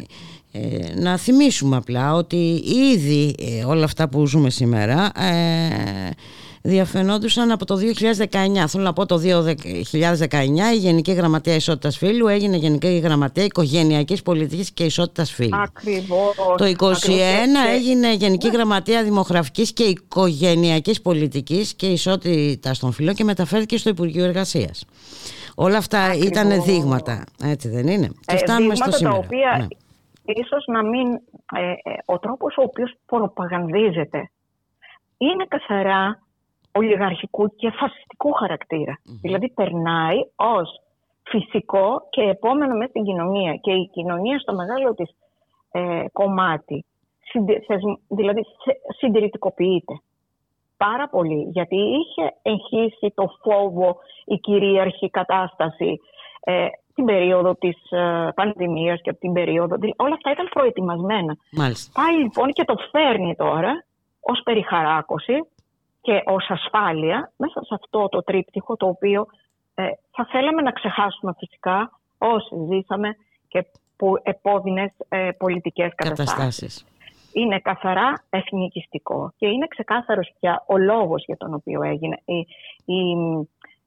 Ε, 0.56 1.00
να 1.00 1.18
θυμίσουμε 1.18 1.76
απλά 1.76 2.14
ότι 2.14 2.64
ήδη 2.94 3.36
ε, 3.40 3.64
όλα 3.64 3.84
αυτά 3.84 4.10
που 4.10 4.26
ζούμε 4.28 4.50
σήμερα 4.50 5.12
ε, 5.20 6.10
διαφαινόντουσαν 6.62 7.52
από 7.52 7.66
το 7.66 7.78
2019. 7.78 8.64
Θέλω 8.68 8.84
να 8.84 8.94
πω 8.94 9.06
το 9.06 9.22
2019 9.26 9.54
η 10.74 10.78
Γενική 10.78 11.12
Γραμματεία 11.12 11.56
Ισότητας 11.56 11.98
Φύλου 11.98 12.28
έγινε 12.28 12.58
Γενική 12.58 12.98
Γραμματεία 12.98 13.44
Οικογενειακής 13.44 14.22
Πολιτικής 14.22 14.72
και 14.72 14.84
Ισότητας 14.84 15.32
Φύλου. 15.32 15.58
Ακριβώς. 15.62 16.36
Το 16.58 16.66
2021 16.66 17.06
έγινε 17.74 18.14
Γενική 18.14 18.48
ναι. 18.48 18.54
Γραμματεία 18.54 19.04
Δημογραφικής 19.04 19.74
και 19.74 19.84
Οικογενειακής 19.84 21.02
Πολιτικής 21.02 21.74
και 21.74 21.86
Ισότητας 21.86 22.80
των 22.80 22.92
Φύλων 22.92 23.16
και 23.16 23.24
μεταφέρθηκε 23.24 23.78
στο 23.78 23.90
Υπουργείο 23.90 24.24
Εργασίας. 24.24 24.86
Όλα 25.56 25.78
αυτά 25.78 26.14
ήταν 26.14 26.62
δείγματα, 26.62 27.24
έτσι 27.44 27.70
δεν 27.70 27.88
είναι; 27.88 28.08
Και 28.08 28.36
ε, 28.36 28.38
φτάνουμε 28.38 28.76
στο 28.76 28.92
σήμερα. 28.92 29.16
τα 29.16 29.24
οποία 29.26 29.58
ναι. 29.58 30.34
ίσως 30.34 30.66
να 30.68 30.84
μην... 30.84 31.08
Ε, 31.56 31.72
ε, 31.72 31.96
ο 32.06 32.20
τρόπος 32.20 32.58
ο 32.58 32.62
οποίος 32.62 32.94
προπαγανδίζεται 33.06 34.30
είναι 35.18 35.46
καθαρά 35.48 36.20
ολιγαρχικού 36.72 37.56
και 37.56 37.72
φασιστικού 37.72 38.30
Δηλαδή 39.22 39.50
περνάει 39.50 40.18
ως 40.36 40.82
φυσικό 41.24 42.08
και 42.10 42.22
επόμενο 42.22 42.76
με 42.76 42.88
την 42.88 43.04
κοινωνία. 43.04 43.54
Και 43.56 43.72
η 43.72 43.90
κοινωνία 43.94 44.40
στο 44.40 44.54
μεγάλο 44.56 44.94
της 44.94 45.10
ε, 45.72 46.06
κομμάτι 46.12 46.86
δηλαδή 48.08 48.42
συντηρητικοποιείται 48.98 50.02
πάρα 50.78 51.10
πολύ 51.10 51.48
γιατί 51.52 51.76
είχε 51.76 52.34
εγχύσει 52.42 53.12
το 53.16 53.38
φόβο 53.42 53.98
η 54.26 54.38
κυρίαρχη 54.38 55.10
κατάσταση 55.10 56.00
ε, 56.44 56.68
την 56.96 57.06
περίοδο 57.06 57.56
της 57.56 57.78
ε, 57.90 58.30
πανδημίας 58.36 59.02
και 59.02 59.14
την 59.14 59.34
περίοδο... 59.34 59.76
Όλα 59.96 60.14
αυτά 60.14 60.32
ήταν 60.32 60.50
προετοιμασμένα. 60.54 61.38
Μάλιστα. 61.52 62.02
Πάει 62.02 62.16
λοιπόν 62.16 62.52
και 62.52 62.64
το 62.64 62.76
φέρνει 62.92 63.36
τώρα 63.36 63.86
ως 64.20 64.42
περιχαράκωση 64.44 65.34
και 66.02 66.22
ως 66.26 66.50
ασφάλεια 66.50 67.32
μέσα 67.38 67.60
σε 67.64 67.74
αυτό 67.74 68.10
το 68.10 68.24
τρίπτυχο 68.24 68.76
το 68.76 68.88
οποίο 68.88 69.28
ε, 69.76 69.84
θα 70.12 70.28
θέλαμε 70.32 70.62
να 70.62 70.72
ξεχάσουμε 70.72 71.34
φυσικά 71.38 72.00
όσοι 72.18 72.56
ζήσαμε 72.70 73.16
και 73.48 73.66
που 73.96 74.14
επώδυνες 74.24 74.92
ε, 75.10 75.30
πολιτικές 75.38 75.92
καταστάσεις. 75.96 76.86
Είναι 77.34 77.60
καθαρά 77.60 78.14
εθνικιστικό 78.30 79.34
και 79.38 79.48
είναι 79.48 79.68
ξεκάθαρος 79.68 80.32
πια 80.40 80.64
ο 80.68 80.78
λόγος 80.78 81.24
για 81.26 81.38
τον 81.38 81.54
οποίο 81.54 81.84
έγινε. 81.84 82.18
Η, 82.26 82.38
η, 82.94 83.00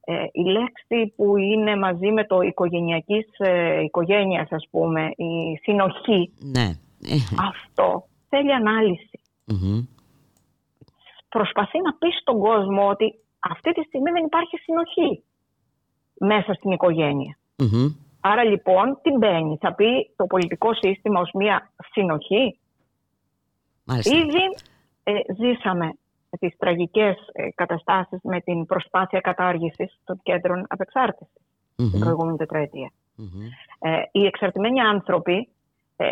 ε, 0.05 0.23
η 0.31 0.41
λέξη 0.41 1.13
που 1.15 1.37
είναι 1.37 1.75
μαζί 1.75 2.11
με 2.11 2.25
το 2.25 2.41
οικογενειακής 2.41 3.27
ε, 3.37 3.81
οικογένειας 3.83 4.51
ας 4.51 4.67
πούμε, 4.71 5.01
η 5.15 5.59
συνοχή, 5.61 6.33
ναι. 6.39 6.67
αυτό 7.49 8.03
θέλει 8.29 8.53
προσπαθεί 11.29 11.81
να 11.81 11.93
πει 11.93 12.07
στον 12.21 12.39
κόσμο 12.39 12.87
ότι 12.87 13.13
αυτή 13.39 13.71
τη 13.71 13.81
στιγμή 13.83 14.11
δεν 14.11 14.25
υπάρχει 14.25 14.57
συνοχή 14.57 15.23
μέσα 16.19 16.53
στην 16.53 16.71
οικογενεια 16.71 17.37
Άρα 18.19 18.43
λοιπόν 18.43 18.99
τι 19.01 19.11
μπαίνει, 19.17 19.57
θα 19.61 19.73
πει 19.73 20.13
το 20.15 20.25
πολιτικό 20.25 20.73
σύστημα 20.73 21.19
ως 21.19 21.29
μια 21.33 21.71
συνοχή; 21.91 22.59
Μάλιστα. 23.87 24.17
Ήδη 24.17 24.55
ε, 25.03 25.13
ζήσαμε 25.37 25.93
τις 26.39 26.57
τραγικές 26.57 27.15
ε, 27.31 27.49
καταστάσεις 27.55 28.19
με 28.23 28.41
την 28.41 28.65
προσπάθεια 28.65 29.19
κατάργησης 29.19 29.99
των 30.03 30.19
κέντρων 30.23 30.65
απεξάρτησης 30.67 31.33
mm-hmm. 31.77 31.89
την 31.91 31.99
προηγούμενη 31.99 32.37
Ε, 33.79 34.01
οι 34.11 34.25
εξαρτημένοι 34.25 34.79
άνθρωποι 34.81 35.49
ε, 35.95 36.05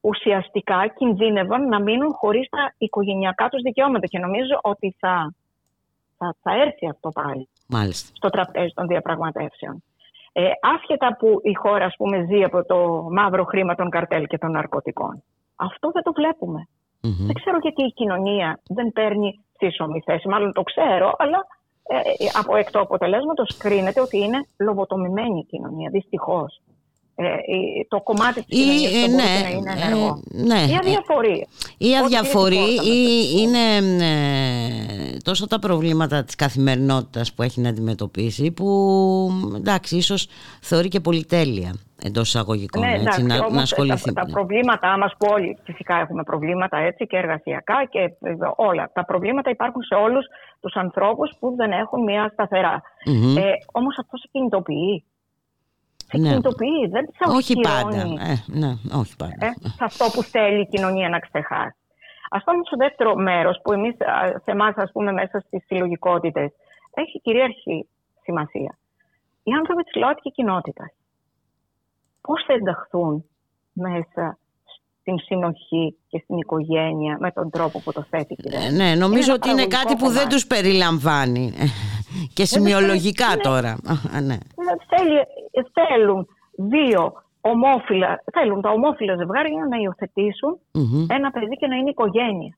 ουσιαστικά 0.00 0.86
κινδύνευαν 0.96 1.68
να 1.68 1.80
μείνουν 1.80 2.12
χωρίς 2.12 2.48
τα 2.48 2.74
οικογενειακά 2.78 3.48
τους 3.48 3.62
δικαιώματα 3.62 4.06
και 4.06 4.18
νομίζω 4.18 4.58
ότι 4.62 4.96
θα, 4.98 5.34
θα, 6.18 6.36
θα 6.42 6.52
έρθει 6.60 6.88
αυτό 6.88 7.08
πάλι. 7.08 7.48
Μάλιστα. 7.66 8.10
στο 8.14 8.28
τραπέζι 8.28 8.72
των 8.74 8.86
διαπραγματεύσεων. 8.86 9.82
Ε, 10.32 10.50
άσχετα 10.76 11.16
που 11.16 11.40
η 11.42 11.54
χώρα 11.54 11.84
ας 11.84 11.94
πούμε, 11.96 12.26
ζει 12.30 12.42
από 12.42 12.64
το 12.64 13.08
μαύρο 13.10 13.44
χρήμα 13.44 13.74
των 13.74 13.90
καρτέλ 13.90 14.26
και 14.26 14.38
των 14.38 14.50
ναρκωτικών. 14.50 15.22
Αυτό 15.56 15.90
δεν 15.90 16.02
το 16.02 16.12
βλέπουμε. 16.12 16.68
Μμμ. 17.02 17.26
Δεν 17.26 17.34
ξέρω 17.34 17.58
γιατί 17.62 17.82
η 17.84 17.92
κοινωνία 17.92 18.60
δεν 18.68 18.92
παίρνει 18.92 19.44
σύσσωμη 19.58 20.02
θέση. 20.04 20.28
Μάλλον 20.28 20.52
το 20.52 20.62
ξέρω, 20.62 21.14
αλλά 21.18 21.46
ε, 21.82 21.96
ε, 21.96 22.28
από 22.38 22.56
εκ 22.56 22.70
του 22.70 22.80
αποτελέσματος 22.80 23.56
κρίνεται 23.56 24.00
ότι 24.00 24.18
είναι 24.18 24.46
λογοτομημένη 24.58 25.38
η 25.38 25.44
κοινωνία. 25.44 25.90
Δυστυχώς. 25.90 26.60
Ε, 27.14 27.24
η- 27.24 27.86
το 27.88 28.00
κομμάτι 28.00 28.44
της 28.44 28.58
Ή, 28.58 28.62
κοινωνίας 28.62 28.92
ε, 28.92 29.06
που 29.06 29.10
μπορεί 29.10 29.22
ναι, 29.22 29.42
να 29.42 29.48
είναι 29.48 29.70
ε, 29.70 29.86
ενεργό. 29.86 30.22
ναι, 30.30 30.58
Η 30.70 30.72
ε, 30.72 30.76
αδιαφορία. 30.76 31.46
ή 31.78 31.86
Ό,τι 31.88 31.96
αδιαφορεί 31.96 32.56
είναι 32.56 32.94
ή 32.94 33.36
τίποτα 33.36 33.38
είναι 33.40 34.04
ε, 34.04 35.16
τόσο 35.24 35.46
τα 35.46 35.58
προβλήματα 35.58 36.24
της 36.24 36.34
καθημερινότητας 36.34 37.32
που 37.34 37.42
έχει 37.42 37.60
να 37.60 37.68
αντιμετωπίσει 37.68 38.50
που 38.50 38.66
εντάξει 39.56 39.96
ίσως 39.96 40.26
θεωρεί 40.60 40.88
και 40.88 41.00
πολυτέλεια 41.00 41.74
εντός 42.02 42.28
εισαγωγικών 42.28 42.82
Ναι, 42.82 42.88
έτσι, 42.92 43.00
εντάξει, 43.02 43.22
να, 43.22 43.36
όμως 43.38 43.52
να 43.52 43.62
ασχοληθεί. 43.62 44.12
Τα, 44.12 44.22
τα 44.24 44.32
προβλήματά 44.32 44.98
μας 44.98 45.12
που 45.18 45.26
όλοι 45.30 45.58
φυσικά 45.64 45.96
έχουμε 46.00 46.22
προβλήματα 46.22 46.76
έτσι 46.78 47.06
και 47.06 47.16
εργασιακά 47.16 47.84
και 47.90 47.98
ε, 47.98 48.34
όλα. 48.56 48.90
Τα 48.94 49.04
προβλήματα 49.04 49.50
υπάρχουν 49.50 49.82
σε 49.82 49.94
όλους 49.94 50.26
τους 50.60 50.74
ανθρώπους 50.74 51.32
που 51.40 51.54
δεν 51.56 51.70
έχουν 51.72 52.02
μια 52.02 52.30
σταθερά. 52.32 52.82
Μμμ. 53.06 53.36
Ε, 53.36 53.42
όμως 53.72 53.98
αυτός 53.98 54.20
σε 54.20 54.28
κινητοποιεί. 54.32 55.04
Σε 56.12 56.18
Ναι. 56.18 56.28
κινητοποιεί, 56.28 56.86
δεν 56.90 57.04
σε 57.16 57.36
όχι 57.36 57.54
πάντα. 57.60 57.86
οχυρώνει. 57.88 58.16
Ε, 58.20 58.34
ναι, 58.46 58.72
όχι 59.00 59.16
πάντα. 59.16 59.36
ε, 59.46 59.52
σε 59.68 59.84
αυτό 59.90 60.04
που 60.12 60.22
θέλει 60.22 60.60
η 60.60 60.66
κοινωνία 60.66 61.08
να 61.08 61.18
ξεχάσει. 61.18 61.76
Α 62.36 62.38
πάμε 62.42 62.60
στο 62.66 62.76
δεύτερο 62.76 63.14
μέρος 63.16 63.60
που 63.62 63.72
εμείς 63.72 63.94
σε 64.44 64.50
εμάς, 64.50 64.74
ας 64.76 64.90
πούμε, 64.92 65.12
μέσα 65.12 65.40
στις 65.46 65.64
συλλογικότητες 65.66 66.50
έχει 66.94 67.20
κυρίαρχη 67.20 67.88
σημασία. 68.22 68.78
Οι 69.42 69.52
άνθρωποι 69.52 69.82
της 69.82 69.94
ΛΟΑΤΚΙ 69.94 70.30
κοινότητας. 70.32 70.90
Πώς 72.20 72.44
θα 72.46 72.52
ενταχθούν 72.52 73.24
μέσα 73.72 74.38
στην 75.00 75.18
συνοχή 75.18 75.96
και 76.08 76.20
στην 76.24 76.36
οικογένεια 76.38 77.16
με 77.20 77.30
τον 77.32 77.50
τρόπο 77.50 77.80
που 77.80 77.92
το 77.92 78.02
θέτει 78.10 78.32
η 78.32 78.36
Ε, 78.38 78.42
κυβέρνηση; 78.42 78.76
ναι, 78.76 78.94
νομίζω 78.94 79.24
ένα 79.32 79.34
ότι 79.34 79.48
είναι 79.48 79.56
παραγωγικό 79.66 79.82
κάτι 79.82 79.94
που 79.96 80.06
δεν 80.06 80.14
κομμάτι. 80.16 80.34
τους 80.34 80.46
περιλαμβάνει 80.46 81.52
και 82.34 82.44
σημειολογικά 82.44 83.26
είναι- 83.32 83.42
τώρα. 83.42 83.70
Α, 84.14 84.20
ναι. 84.20 84.36
Θέλει, 84.96 85.16
θέλουν 85.72 86.26
δύο 86.56 87.12
ομόφυλα, 87.40 88.22
θέλουν 88.32 88.60
τα 88.60 88.70
ομόφυλα 88.70 89.16
ζευγάρια 89.16 89.66
να 89.70 89.76
υιοθετήσουν 89.76 90.58
Μμμ. 90.72 91.06
ένα 91.08 91.30
παιδί 91.30 91.56
και 91.56 91.66
να 91.66 91.76
είναι 91.76 91.90
οικογένεια. 91.90 92.56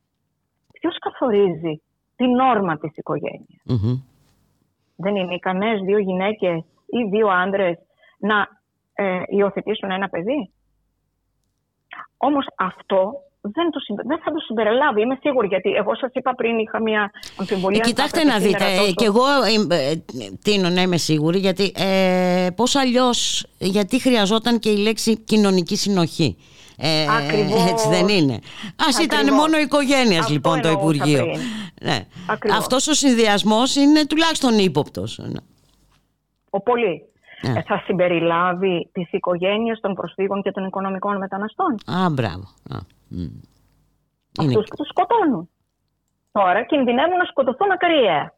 Ποιος 0.73 0.99
καθορίζει 0.99 1.83
την 2.17 2.39
όρμα 2.39 2.79
της 2.79 2.97
οικογένειας; 2.97 3.63
Μμμ. 3.65 4.03
Δεν 4.97 5.17
είναι 5.17 5.35
ικανές 5.35 5.81
δύο 5.81 5.99
γυναίκες 5.99 6.59
ή 6.87 7.09
δύο 7.11 7.29
άντρες 7.29 7.79
να 8.19 8.49
ε, 8.95 9.23
υιοθετήσουν 9.27 9.91
ένα 9.91 10.09
παιδί; 10.09 10.51
Όμως 12.17 12.47
αυτό 12.57 13.13
δεν, 13.53 13.71
το, 13.71 13.79
συμπε- 13.81 14.07
δεν 14.07 14.19
θα 14.25 14.31
το 14.33 14.39
συμπεριλάβει. 14.39 15.01
Είμαι 15.01 15.19
σίγουρη 15.21 15.47
γιατί 15.47 15.71
εγώ 15.71 15.95
σας 15.97 16.11
είπα 16.13 16.35
πριν 16.35 16.59
είχα 16.59 16.83
μια 16.83 17.11
αμφιβολία. 17.37 17.77
Ε, 17.77 17.81
αν 17.81 17.85
θα 17.85 17.91
κοιτάξτε 17.91 18.21
έπρεπε 18.21 18.39
να 18.39 18.45
δείτε, 18.45 18.59
σήμερα 18.59 18.75
ε, 18.75 18.79
τόσο- 18.79 18.93
και 18.95 19.05
εγώ 19.05 19.25
ε, 19.71 19.91
ε, 19.91 19.95
τίνω 20.43 20.69
να 20.69 20.83
είμαι 20.83 20.97
σίγουρη 20.97 21.39
γιατί 21.39 21.73
ε, 21.77 22.47
πώς 22.57 22.75
αλλιώς, 22.77 23.47
γιατί 23.59 24.01
χρειαζόταν 24.01 24.59
και 24.59 24.71
η 24.71 24.77
λέξη 24.77 25.17
κοινωνική 25.19 25.77
συνοχή. 25.77 26.37
Ε, 26.79 27.07
Ακριβώς. 27.17 27.71
Έτσι 27.71 27.89
δεν 27.89 28.09
είναι. 28.09 28.39
Ας 28.89 28.99
ήταν 28.99 29.19
Ακριβώς. 29.19 29.39
μόνο 29.39 29.59
οικογένειας 29.59 30.19
Αυτό 30.21 30.33
λοιπόν 30.33 30.61
το 30.61 30.69
εννοούσα 30.69 30.95
Υπουργείο. 30.95 31.25
πριν. 31.25 31.41
Ναι. 31.83 31.99
Ακριβώς. 32.29 32.59
Αυτός 32.59 32.87
ο 32.89 32.95
συνδυασμός 32.95 33.77
είναι 33.77 34.07
τουλάχιστον 34.07 34.59
ύποπτος. 34.59 35.19
Ναι. 35.23 35.41
Ο 36.51 36.61
πολύ. 36.63 37.03
Ναι. 37.43 37.59
Ε, 37.59 37.63
θα 37.63 37.83
συμπεριλάβει 37.87 38.89
τις 38.93 39.13
οικογένειες 39.13 39.81
των 39.81 39.95
προσφύγων 39.95 40.43
και 40.43 40.51
των 40.51 40.65
οικονομικών 40.67 41.17
μεταναστών. 41.17 41.75
Α, 41.87 42.11
μπράβο. 42.11 42.45
Α, 42.71 42.77
μ. 43.15 43.21
Είναι... 44.41 44.49
Αυτούς 44.49 44.69
που 44.69 44.77
τους 44.77 44.89
σκοτώνουν. 44.89 45.49
Τώρα 46.33 46.65
κινδυνεύουν 46.65 47.17
να 47.17 47.25
σκοτωθούν 47.25 47.71
ακαριέα. 47.71 48.35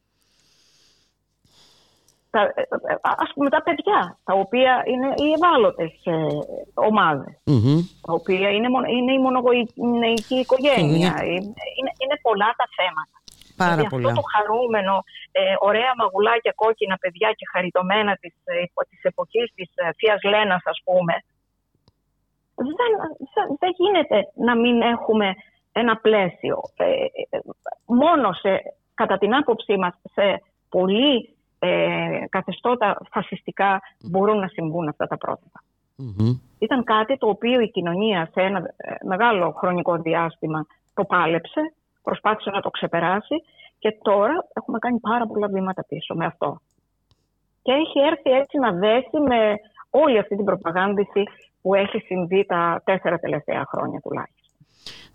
Τα, 2.30 2.40
ε, 2.42 2.60
ε, 2.60 2.94
ας 3.00 3.30
πούμε 3.34 3.48
τα 3.50 3.62
παιδιά, 3.62 4.18
τα 4.24 4.34
οποία 4.34 4.82
είναι 4.86 5.08
οι 5.16 5.32
ευάλωτες 5.36 5.92
ε, 6.04 6.26
ομάδες, 6.74 7.34
Μμμ. 7.44 7.78
τα 8.06 8.12
οποία 8.12 8.48
είναι, 8.50 8.68
μονο- 8.68 8.88
είναι 8.96 9.12
η 9.12 9.18
μονογονεϊκή 9.18 10.34
οικογένεια. 10.44 11.12
Είναι, 11.24 11.52
είναι, 11.78 11.92
είναι 12.02 12.16
πολλά 12.22 12.50
τα 12.60 12.66
θέματα. 12.76 13.16
Πάρα 13.56 13.74
δηλαδή 13.74 13.90
πολλά. 13.90 14.08
αυτό 14.08 14.20
το 14.20 14.26
χαρούμενο, 14.34 14.94
ε, 15.32 15.40
ωραία 15.68 15.92
μαγουλάκια 16.00 16.52
κόκκινα 16.62 16.96
παιδιά 17.02 17.28
και 17.38 17.46
χαριτωμένα 17.52 18.12
της, 18.22 18.34
ε, 18.44 18.60
υπο- 18.66 18.86
της 18.90 19.02
εποχής 19.10 19.46
της 19.54 19.70
ε, 19.74 19.90
Θείας 19.98 20.22
Λένας 20.32 20.62
ας 20.64 20.78
πούμε, 20.84 21.14
δεν, 22.56 22.92
δεν, 23.34 23.56
δεν 23.58 23.72
γίνεται 23.76 24.30
να 24.34 24.56
μην 24.56 24.82
έχουμε 24.82 25.34
ένα 25.72 25.96
πλαίσιο. 25.96 26.62
Ε, 26.76 26.84
ε, 27.30 27.38
μόνο 27.86 28.32
σε, 28.32 28.62
κατά 28.94 29.18
την 29.18 29.34
άποψή 29.34 29.76
μας, 29.76 29.94
σε 30.12 30.42
πολύ 30.68 31.36
ε, 31.58 32.24
καθεστώτα 32.28 32.96
φασιστικά 33.10 33.80
μπορούν 34.10 34.38
να 34.38 34.48
συμβούν 34.48 34.88
αυτά 34.88 35.06
τα 35.06 35.16
πρότυπα. 35.16 35.60
Μμμ. 35.96 36.38
Ήταν 36.58 36.84
κάτι 36.84 37.16
το 37.16 37.28
οποίο 37.28 37.60
η 37.60 37.70
κοινωνία 37.70 38.30
σε 38.32 38.40
ένα 38.40 38.58
ε, 38.76 38.94
μεγάλο 39.06 39.50
χρονικό 39.50 39.96
διάστημα 39.96 40.66
το 40.94 41.04
πάλεψε, 41.04 41.60
προσπάθησε 42.02 42.50
να 42.50 42.60
το 42.60 42.70
ξεπεράσει 42.70 43.34
και 43.78 43.98
τώρα 44.02 44.46
έχουμε 44.52 44.78
κάνει 44.78 44.98
πάρα 44.98 45.26
πολλά 45.26 45.48
βήματα 45.48 45.84
πίσω 45.88 46.14
με 46.14 46.24
αυτό. 46.24 46.60
Και 47.62 47.72
έχει 47.72 47.98
έρθει 47.98 48.30
έτσι 48.30 48.58
να 48.58 48.72
δέσει 48.72 49.18
με 49.26 49.54
όλη 49.90 50.18
αυτή 50.18 50.36
την 50.36 50.44
προπαγάνδηση 50.44 51.22
που 51.60 51.74
έχει 51.74 51.98
συμβεί 51.98 52.46
τα 52.46 52.82
τέσσερα 52.84 53.18
τελευταία 53.18 53.64
χρόνια 53.68 54.00
τουλάχιστον. 54.00 54.44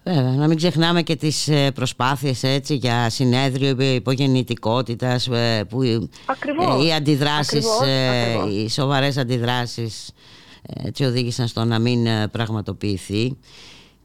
Βέβαια, 0.03 0.31
να 0.31 0.47
μην 0.47 0.57
ξεχνάμε 0.57 1.01
και 1.01 1.15
τις 1.15 1.47
ε, 1.47 1.71
προσπάθειες 1.71 2.43
έτσι, 2.43 2.75
για 2.75 3.09
συνέδριο 3.09 3.75
υπογεννητικότητας 3.79 5.27
ε, 5.27 5.65
που 5.69 5.81
ε, 5.81 6.09
Ακριβώς. 6.25 6.85
οι 6.85 6.91
αντιδράσεις, 6.91 7.65
Ακριβώς, 7.65 7.81
ε, 7.87 8.29
ακριβώς. 8.29 8.49
οι 8.53 8.69
σοβαρές 8.69 9.17
αντιδράσεις 9.17 10.13
ε, 10.61 10.87
έτσι 10.87 11.03
οδήγησαν 11.03 11.47
στο 11.47 11.63
να 11.65 11.79
μην 11.79 12.05
ε, 12.05 12.27
πραγματοποιηθεί 12.27 13.37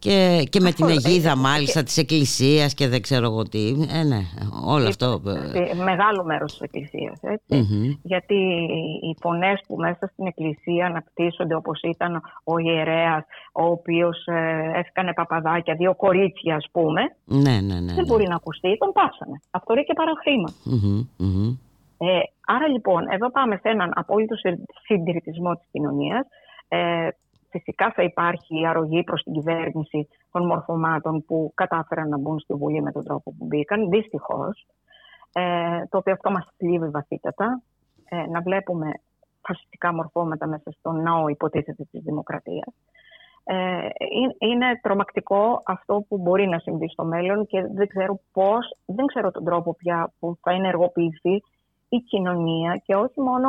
και, 0.06 0.42
και 0.50 0.60
με 0.60 0.70
την 0.72 0.84
Αυτό, 0.84 1.08
αιγίδα 1.08 1.30
ε, 1.30 1.34
μάλιστα 1.34 1.82
της 1.82 1.96
εκκλησίας 1.96 2.74
και 2.74 2.88
δεν 2.88 3.02
ξέρω 3.02 3.24
εγώ 3.24 3.42
τι 3.42 3.68
ε, 3.98 4.02
ναι, 4.04 4.20
όλο 4.66 4.86
αυτό 4.88 5.20
ε, 5.26 5.48
Σε 5.68 5.82
μεγάλο 5.82 6.24
μέρος 6.24 6.50
της 6.52 6.60
Εκκλησίας. 6.60 7.18
Έτσι. 7.22 7.54
μμμ. 7.74 7.92
Γιατί 8.02 8.34
οι 9.06 9.16
φωνές 9.20 9.60
που 9.66 9.76
μέσα 9.76 10.06
στην 10.12 10.26
Εκκλησία 10.26 10.86
αναπτύσσονται 10.86 11.54
όπως 11.54 11.80
ήταν 11.82 12.22
ο 12.44 12.58
ιερέας 12.58 13.24
ο 13.52 13.64
οποίος 13.64 14.26
ε, 14.26 14.70
έφκανε 14.74 15.12
παπαδάκια, 15.12 15.74
δύο 15.74 15.94
κορίτσια 15.94 16.54
ας 16.56 16.66
πούμε, 16.72 17.00
ναι, 17.24 17.60
ναι, 17.60 17.80
ναι, 17.80 17.92
δεν 17.94 17.94
ναι. 17.94 18.04
μπορεί 18.06 18.26
να 18.28 18.34
ακουστεί, 18.34 18.76
τον 18.78 18.92
πάψανε. 18.92 19.40
Αυτό 19.50 19.72
είναι 19.72 19.82
και 19.82 19.92
παραχρήμα. 19.92 20.50
Μμμ, 20.64 21.06
μμμ. 21.16 21.56
Ε, 21.98 22.18
άρα 22.46 22.68
λοιπόν, 22.68 23.02
εδώ 23.10 23.30
πάμε 23.30 23.54
σε 23.56 23.68
έναν 23.68 23.92
απόλυτο 23.94 24.34
συ- 24.36 24.62
συντηρητισμό 24.86 25.52
της 25.54 25.66
κοινωνίας. 25.72 26.26
Ε, 26.68 27.08
φυσικά 27.56 27.92
θα 27.94 28.02
υπάρχει 28.02 28.60
η 28.60 28.66
αρρωγή 28.66 29.02
προς 29.02 29.22
την 29.22 29.32
κυβέρνηση 29.32 30.08
των 30.32 30.46
μορφωμάτων 30.46 31.24
που 31.24 31.52
κατάφεραν 31.54 32.08
να 32.08 32.18
μπουν 32.18 32.38
στη 32.38 32.54
Βουλή 32.54 32.82
με 32.82 32.92
τον 32.92 33.04
τρόπο 33.04 33.30
που 33.38 33.44
μπήκαν, 33.44 33.88
δυστυχώς. 33.88 34.66
Ε, 35.32 35.86
το 35.90 35.98
οποίο 35.98 36.12
αυτό 36.12 36.30
μας 36.30 36.48
θλίβει 36.56 36.88
βαθύτατα. 36.88 37.62
Ε, 38.08 38.26
να 38.26 38.40
βλέπουμε 38.40 38.90
φασιστικά 39.46 39.94
μορφώματα 39.94 40.46
μέσα 40.46 40.70
στον 40.70 41.02
ναό 41.02 41.28
υποτίθεται 41.28 41.84
της 41.90 42.02
δημοκρατίας. 42.02 42.74
Ε, 43.44 43.54
είναι- 44.10 44.36
είναι 44.38 44.80
τρομακτικό 44.82 45.62
αυτό 45.66 46.04
που 46.08 46.18
μπορεί 46.18 46.46
να 46.48 46.58
συμβεί 46.58 46.88
στο 46.88 47.04
μέλλον 47.04 47.46
και 47.46 47.66
δεν 47.74 47.86
ξέρω 47.86 48.20
πώς, 48.32 48.76
δεν 48.86 49.06
ξέρω 49.06 49.30
τον 49.30 49.44
τρόπο 49.44 49.74
πια 49.74 50.12
που 50.18 50.38
θα 50.40 50.50
ενεργοποιηθεί 50.52 51.42
η 51.88 51.98
κοινωνία 51.98 52.82
και 52.84 52.94
όχι 52.94 53.20
μόνο 53.20 53.48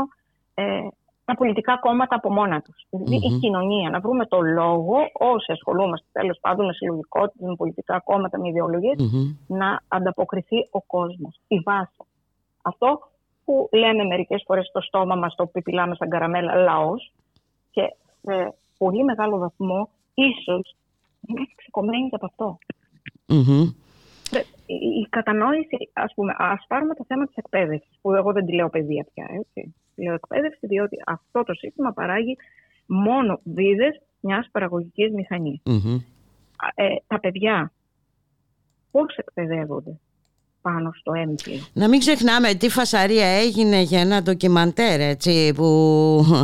ε, 0.54 0.88
τα 1.28 1.36
πολιτικά 1.36 1.78
κόμματα 1.78 2.16
από 2.16 2.32
μόνα 2.32 2.62
τους. 2.62 2.86
Δηλαδή 2.90 3.16
η 3.16 3.30
Μμμ. 3.30 3.40
κοινωνία, 3.40 3.90
να 3.90 4.00
βρούμε 4.00 4.26
το 4.26 4.42
λόγο 4.42 4.96
όσοι 5.14 5.52
ασχολούμαστε 5.52 6.08
τέλος 6.12 6.38
πάντων 6.42 6.66
με 6.66 6.74
συλλογικότητες, 6.74 7.48
με 7.48 7.56
πολιτικά 7.56 8.00
κόμματα, 8.00 8.40
με 8.40 8.48
ιδεολογίες, 8.48 8.96
Μμμ. 8.98 9.36
να 9.48 9.82
ανταποκριθεί 9.88 10.68
ο 10.72 10.82
κόσμος, 10.82 11.40
η 11.48 11.60
βάση. 11.60 11.98
Αυτό 12.62 13.00
που 13.46 13.70
λέμε 13.72 14.04
μερικές 14.04 14.44
φορές 14.46 14.68
στο 14.68 14.82
στόμα 14.82 15.16
μας, 15.16 15.36
το 15.36 15.46
πιπιλάμε 15.46 15.96
σαν 15.96 16.10
καραμέλα, 16.10 16.56
λαός 16.56 17.12
και 17.72 17.96
σε 18.22 18.54
πολύ 18.78 19.04
μεγάλο 19.04 19.38
βαθμό 19.38 19.90
ίσως 20.14 20.76
είναι 21.28 21.42
ξεκομμένη 21.56 22.10
και 22.10 22.16
από 22.16 22.26
αυτό. 22.26 22.58
Μμμ. 23.28 23.70
Δε- 24.68 24.74
Η 24.74 25.00
η 25.04 25.08
κατανόηση, 25.10 25.90
ας 25.94 26.14
πούμε, 26.16 26.34
ας 26.38 26.66
πάρουμε 26.68 26.94
το 26.96 27.04
θέμα 27.08 27.26
της 27.26 27.36
εκπαίδευσης, 27.36 27.98
που 28.02 28.14
εγώ 28.14 28.32
δεν 28.32 28.46
τη 28.46 28.54
λέω 28.54 28.70
παιδεία 28.70 29.06
πια, 29.14 29.28
έτσι. 29.40 29.76
Λέω 29.96 30.14
εκπαίδευση 30.14 30.68
διότι 30.68 30.98
αυτό 31.06 31.44
το 31.44 31.54
σύστημα 31.54 31.92
παράγει 31.94 32.38
μόνο 32.86 33.40
βίδες 33.44 34.02
μιας 34.20 34.50
παραγωγικής 34.52 35.12
μηχανής. 35.12 35.62
Μμμ. 35.66 35.94
Α, 36.58 36.84
ε, 36.84 36.88
τα 37.08 37.20
παιδιά 37.20 37.72
πώς 38.92 39.16
εκπαιδεύονται. 39.18 40.00
πάνω 40.62 40.92
στο 41.00 41.12
έμφυλο. 41.14 41.60
Να 41.74 41.90
μην 41.90 42.00
ξεχνάμε 42.00 42.54
τι 42.54 42.70
φασαρία 42.70 43.26
έγινε 43.28 43.82
για 43.82 44.00
ένα 44.00 44.22
ντοκιμαντέρ 44.22 45.00
έτσι, 45.00 45.54
που 45.56 45.66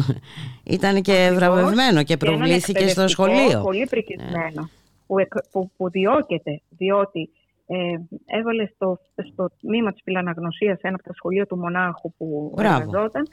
ήταν 0.75 1.01
και 1.01 1.31
βραβευμένο 1.33 2.03
και 2.03 2.17
προβλήθηκε 2.17 2.87
στο 2.87 3.07
σχολείο. 3.07 3.61
Πολύ 3.63 3.85
πρικισμένο 3.89 4.69
που, 5.07 5.15
που, 5.51 5.71
που 5.77 5.89
διώκεται 5.89 6.61
διότι 6.69 7.29
ε, 7.65 7.95
έβαλε 8.25 8.65
στο, 8.65 8.99
στο 9.31 9.49
τμήμα 9.59 9.91
της 9.91 10.01
φιλαναγνωσίας 10.03 10.79
ένα 10.81 10.95
από 10.95 11.03
τα 11.03 11.13
σχολεία 11.13 11.45
του 11.45 11.57
μονάχου 11.57 12.13
που 12.13 12.55
εργαζοταν 12.57 13.27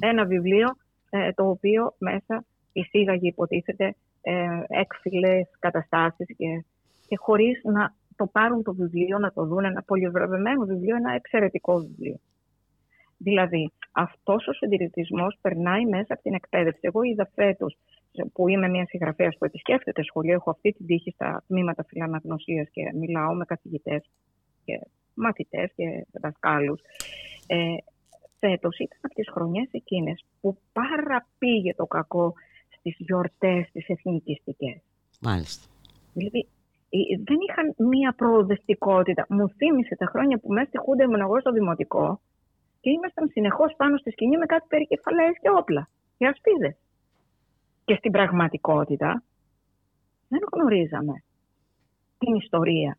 ένα 0.00 0.24
βιβλίο 0.24 0.76
ε, 1.10 1.32
το 1.32 1.48
οποίο 1.48 1.94
μέσα 1.98 2.44
εισήγαγε 2.72 3.28
υποτίθεται 3.28 3.94
ε, 4.20 4.34
έκφυλες 4.68 5.48
καταστάσεις 5.58 6.26
και, 6.36 6.64
και 7.08 7.16
χωρίς 7.16 7.60
να 7.64 7.94
το 8.16 8.26
πάρουν 8.26 8.62
το 8.62 8.74
βιβλίο, 8.74 9.18
να 9.18 9.32
το 9.32 9.44
δουν 9.44 9.64
ένα 9.64 9.82
πολυβραβευμένο 9.82 10.64
βιβλίο, 10.64 10.96
ένα 10.96 11.14
εξαιρετικό 11.14 11.78
βιβλίο. 11.78 12.16
Δηλαδή, 13.18 13.72
αυτός 13.92 14.46
ο 14.46 14.52
συντηρητισμός 14.52 15.38
περνάει 15.40 15.84
μέσα 15.84 16.12
από 16.12 16.22
την 16.22 16.34
εκπαίδευση. 16.34 16.80
Εγώ 16.82 17.02
είδα 17.02 17.30
φέτος 17.34 17.76
που 18.32 18.48
είμαι 18.48 18.68
μια 18.68 18.86
συγγραφέας 18.86 19.36
που 19.38 19.44
επισκέφτεται 19.44 20.02
σχολείο, 20.02 20.34
έχω 20.34 20.50
αυτή 20.50 20.72
την 20.72 20.86
τύχη 20.86 21.10
στα 21.10 21.42
τμήματα 21.46 21.84
φιλαναγνωσία 21.84 22.62
και 22.62 22.82
μιλάω 22.94 23.34
με 23.34 23.44
καθηγητές 23.44 24.10
και 24.64 24.80
μαθητές 25.14 25.72
και 25.74 26.06
δασκάλους. 26.10 26.80
Ε, 27.46 27.74
Φέτος 28.40 28.78
ήταν 28.78 28.98
από 29.02 29.14
τις 29.14 29.28
χρονιές 29.30 29.68
εκείνες 29.70 30.24
που 30.40 30.58
παραπήγε 30.72 31.74
το 31.74 31.86
κακό 31.86 32.34
στις 32.68 32.96
γιορτές 32.98 33.70
τις 33.72 33.88
εθνικιστικές. 33.88 34.80
Μάλιστα. 35.20 35.66
Δηλαδή, 36.12 36.48
ε, 36.88 36.98
δεν 37.24 37.36
είχαν 37.48 37.88
μία 37.88 38.12
προοδευτικότητα. 38.12 39.26
Μου 39.28 39.48
θύμισε 39.48 39.96
τα 39.96 40.06
χρόνια 40.06 40.38
που 40.38 40.52
μέσα 40.52 40.66
στη 40.66 40.78
Χούντα 40.78 41.04
ήμουν 41.04 41.20
εγώ 41.20 41.40
στο 41.40 41.52
δημοτικό 41.52 42.20
και 42.88 42.94
ήμασταν 42.94 43.28
συνεχώς 43.28 43.74
πάνω 43.76 43.96
στη 43.96 44.10
σκηνή 44.10 44.36
με 44.38 44.46
κάτι 44.46 44.66
περικεφαλαίε 44.68 45.32
και 45.40 45.50
όπλα 45.50 45.88
και 46.18 46.26
ασπίδες. 46.26 46.76
Και 47.84 47.94
στην 47.94 48.12
πραγματικότητα 48.12 49.22
δεν 50.28 50.40
γνωρίζαμε 50.52 51.22
την 52.18 52.34
ιστορία. 52.34 52.98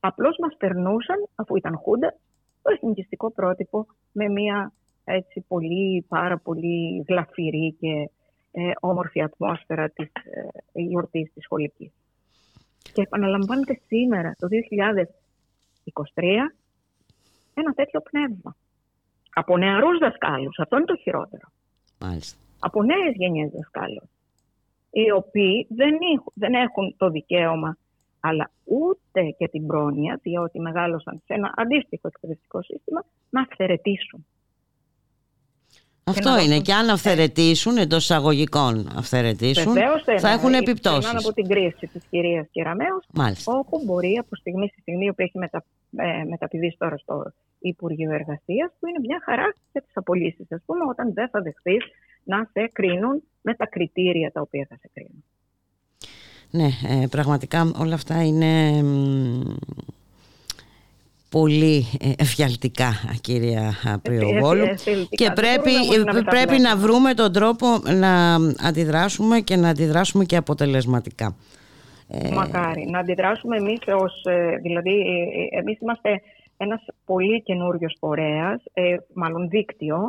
Απλώς 0.00 0.36
μας 0.38 0.56
περνούσαν, 0.58 1.28
αφού 1.34 1.56
ήταν 1.56 1.76
χούντα, 1.76 2.14
το 2.62 2.70
εθνικιστικό 2.72 3.30
πρότυπο 3.30 3.86
με 4.12 4.28
μια 4.28 4.72
έτσι 5.04 5.44
πολύ, 5.48 6.04
πάρα 6.08 6.38
πολύ 6.38 7.04
γλαφυρή 7.08 7.76
και 7.80 8.10
ε, 8.50 8.70
όμορφη 8.80 9.22
ατμόσφαιρα 9.22 9.90
της 9.90 10.10
ε, 10.72 10.82
γιορτής 10.82 11.32
της 11.32 11.42
σχολικής. 11.42 11.92
Και 12.92 13.02
επαναλαμβάνεται 13.02 13.80
σήμερα, 13.86 14.34
το 14.38 14.48
2023, 16.14 16.22
ένα 17.60 17.72
τέτοιο 17.72 18.00
πνεύμα. 18.00 18.56
Από 19.34 19.56
νεαρούς 19.56 19.98
δασκάλους, 19.98 20.58
αυτό 20.58 20.76
είναι 20.76 20.84
το 20.84 20.96
χειρότερο. 20.96 21.48
Μάλιστα. 22.00 22.38
Από 22.58 22.82
νέες 22.82 23.14
γενιές 23.14 23.50
δασκάλων, 23.50 24.08
οι 24.90 25.10
οποίοι 25.10 25.66
δεν 25.70 25.94
έχουν, 26.14 26.32
δεν 26.34 26.54
έχουν 26.54 26.94
το 26.96 27.10
δικαίωμα 27.10 27.76
αλλά 28.26 28.50
ούτε 28.64 29.22
και 29.38 29.48
την 29.48 29.66
πρόνοια, 29.66 30.18
διότι 30.22 30.60
μεγάλωσαν 30.60 31.22
σε 31.26 31.34
ένα 31.34 31.54
αντίστοιχο 31.56 32.08
εκπαιδευτικό 32.08 32.62
σύστημα, 32.62 33.04
να 33.30 33.40
αυθαιρετήσουν. 33.40 34.26
Αυτό 36.04 36.38
είναι. 36.40 36.60
Και 36.60 36.72
αν 36.72 36.88
αυθαιρετήσουν, 36.88 37.76
εντός 37.76 38.02
εισαγωγικών 38.02 38.88
αυθαιρετήσουν, 38.96 39.74
θα 40.18 40.28
έχουν 40.28 40.54
επιπτώσεις. 40.54 41.14
από 41.14 41.32
την 41.32 41.48
κρίση 41.48 41.86
της 41.86 42.04
κυρίας 42.10 42.46
Κεραμέου, 42.50 43.00
όπου 43.44 43.82
μπορεί 43.84 44.16
από 44.18 44.36
στιγμή 44.36 44.68
στη 44.68 44.80
στιγμή, 44.80 45.12
που 45.12 45.22
έχει 45.22 45.38
μετα, 45.38 45.64
ε, 45.96 46.24
μεταπηδήσει 46.24 46.76
τώρα 46.78 46.96
στο 46.96 47.32
Υπουργείο 47.68 48.12
Εργασίας, 48.12 48.70
που 48.78 48.86
είναι 48.86 48.98
μια 49.00 49.20
χαρά 49.24 49.54
για 49.72 49.82
τις 49.82 49.92
απολύσεις, 49.94 50.52
ας 50.52 50.62
πούμε, 50.66 50.80
όταν 50.88 51.12
δεν 51.12 51.28
θα 51.28 51.40
δεχθείς 51.40 51.84
να 52.24 52.48
σε 52.52 52.70
κρίνουν 52.72 53.22
με 53.42 53.54
τα 53.54 53.66
κριτήρια 53.66 54.32
τα 54.32 54.40
οποία 54.40 54.66
θα 54.68 54.76
σε 54.80 54.90
κρίνουν. 54.94 55.24
Ναι, 56.50 56.68
ε, 57.02 57.06
πραγματικά 57.10 57.72
όλα 57.78 57.94
αυτά 57.94 58.24
είναι 58.24 58.82
πολύ 61.28 61.86
ε, 62.00 62.12
εφιαλτικά 62.18 62.92
κυρία 63.20 63.72
Πριοβόλου 64.02 64.66
και 65.10 65.30
πρέπει, 65.34 65.70
πρέπει 66.24 66.58
να 66.58 66.76
βρούμε 66.76 67.14
τον 67.14 67.32
τρόπο 67.32 67.66
να 68.00 68.34
αντιδράσουμε 68.68 69.40
και 69.40 69.56
να 69.56 69.68
αντιδράσουμε 69.68 70.24
και 70.24 70.36
αποτελεσματικά. 70.36 71.36
Ε, 72.08 72.34
Μακάρι. 72.34 72.86
Να 72.90 72.98
αντιδράσουμε 72.98 73.56
εμείς 73.56 73.78
ως, 73.86 74.22
δηλαδή 74.62 75.04
εμείς 75.50 75.78
είμαστε 75.80 76.22
ένας 76.64 76.84
πολύ 77.04 77.42
καινούριος 77.42 77.96
φορέας, 78.00 78.62
μάλλον 79.14 79.48
δίκτυο, 79.48 80.08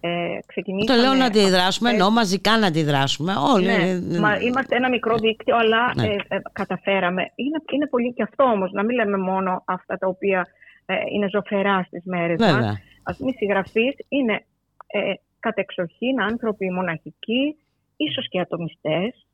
ε, 0.00 0.38
Το 0.86 0.94
λέω 0.94 1.14
να 1.14 1.24
αντιδράσουμε, 1.24 1.90
ενώ 1.90 2.10
μαζικά 2.10 2.58
να 2.58 2.66
αντιδράσουμε 2.66 3.32
όλοι. 3.54 3.66
Ναι, 3.66 4.18
μα 4.18 4.36
είμαστε 4.36 4.76
ένα 4.76 4.88
μικρό 4.88 5.16
δίκτυο, 5.16 5.56
αλλά 5.56 5.92
ναι. 5.94 6.06
ε, 6.06 6.16
ε, 6.28 6.38
καταφέραμε. 6.52 7.22
Είναι, 7.34 7.62
είναι 7.72 7.86
πολύ 7.86 8.12
και 8.12 8.22
αυτό 8.22 8.44
όμως, 8.44 8.72
να 8.72 8.84
μην 8.84 8.96
λέμε 8.96 9.16
μόνο 9.16 9.62
αυτά 9.64 9.98
τα 9.98 10.06
οποία 10.06 10.46
ε, 10.86 10.94
είναι 11.14 11.28
ζωφερά 11.30 11.82
στις 11.86 12.02
μέρες 12.04 12.36
Βέβαια. 12.38 12.60
μας. 12.60 12.78
Ας 13.02 13.16
πούμε, 13.16 13.30
οι 13.30 13.34
συγγραφείς 13.36 13.94
είναι 14.08 14.44
ε, 14.86 15.12
κατεξοχήν 15.40 16.22
άνθρωποι 16.22 16.70
μοναχικοί, 16.70 17.56
ίσως 17.96 18.28
και 18.28 18.40
ατομιστες 18.40 19.26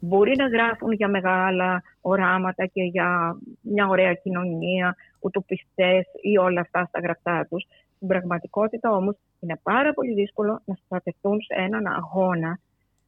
Μπορεί 0.00 0.36
να 0.36 0.46
γράφουν 0.46 0.92
για 0.92 1.08
μεγάλα 1.08 1.82
οράματα 2.00 2.66
και 2.66 2.82
για 2.82 3.36
μια 3.60 3.88
ωραία 3.88 4.14
κοινωνία, 4.14 4.96
ουτοπιστές 5.20 6.04
ή 6.20 6.38
όλα 6.38 6.60
αυτά 6.60 6.84
στα 6.84 7.00
γραφτά 7.00 7.46
τους. 7.50 7.66
Στην 7.96 8.08
πραγματικότητα 8.08 8.90
όμως 8.90 9.16
είναι 9.40 9.60
πάρα 9.62 9.92
πολύ 9.92 10.14
δύσκολο 10.14 10.62
να 10.64 10.74
στρατευτούν 10.84 11.40
σε 11.40 11.54
έναν 11.62 11.86
αγώνα 11.86 12.58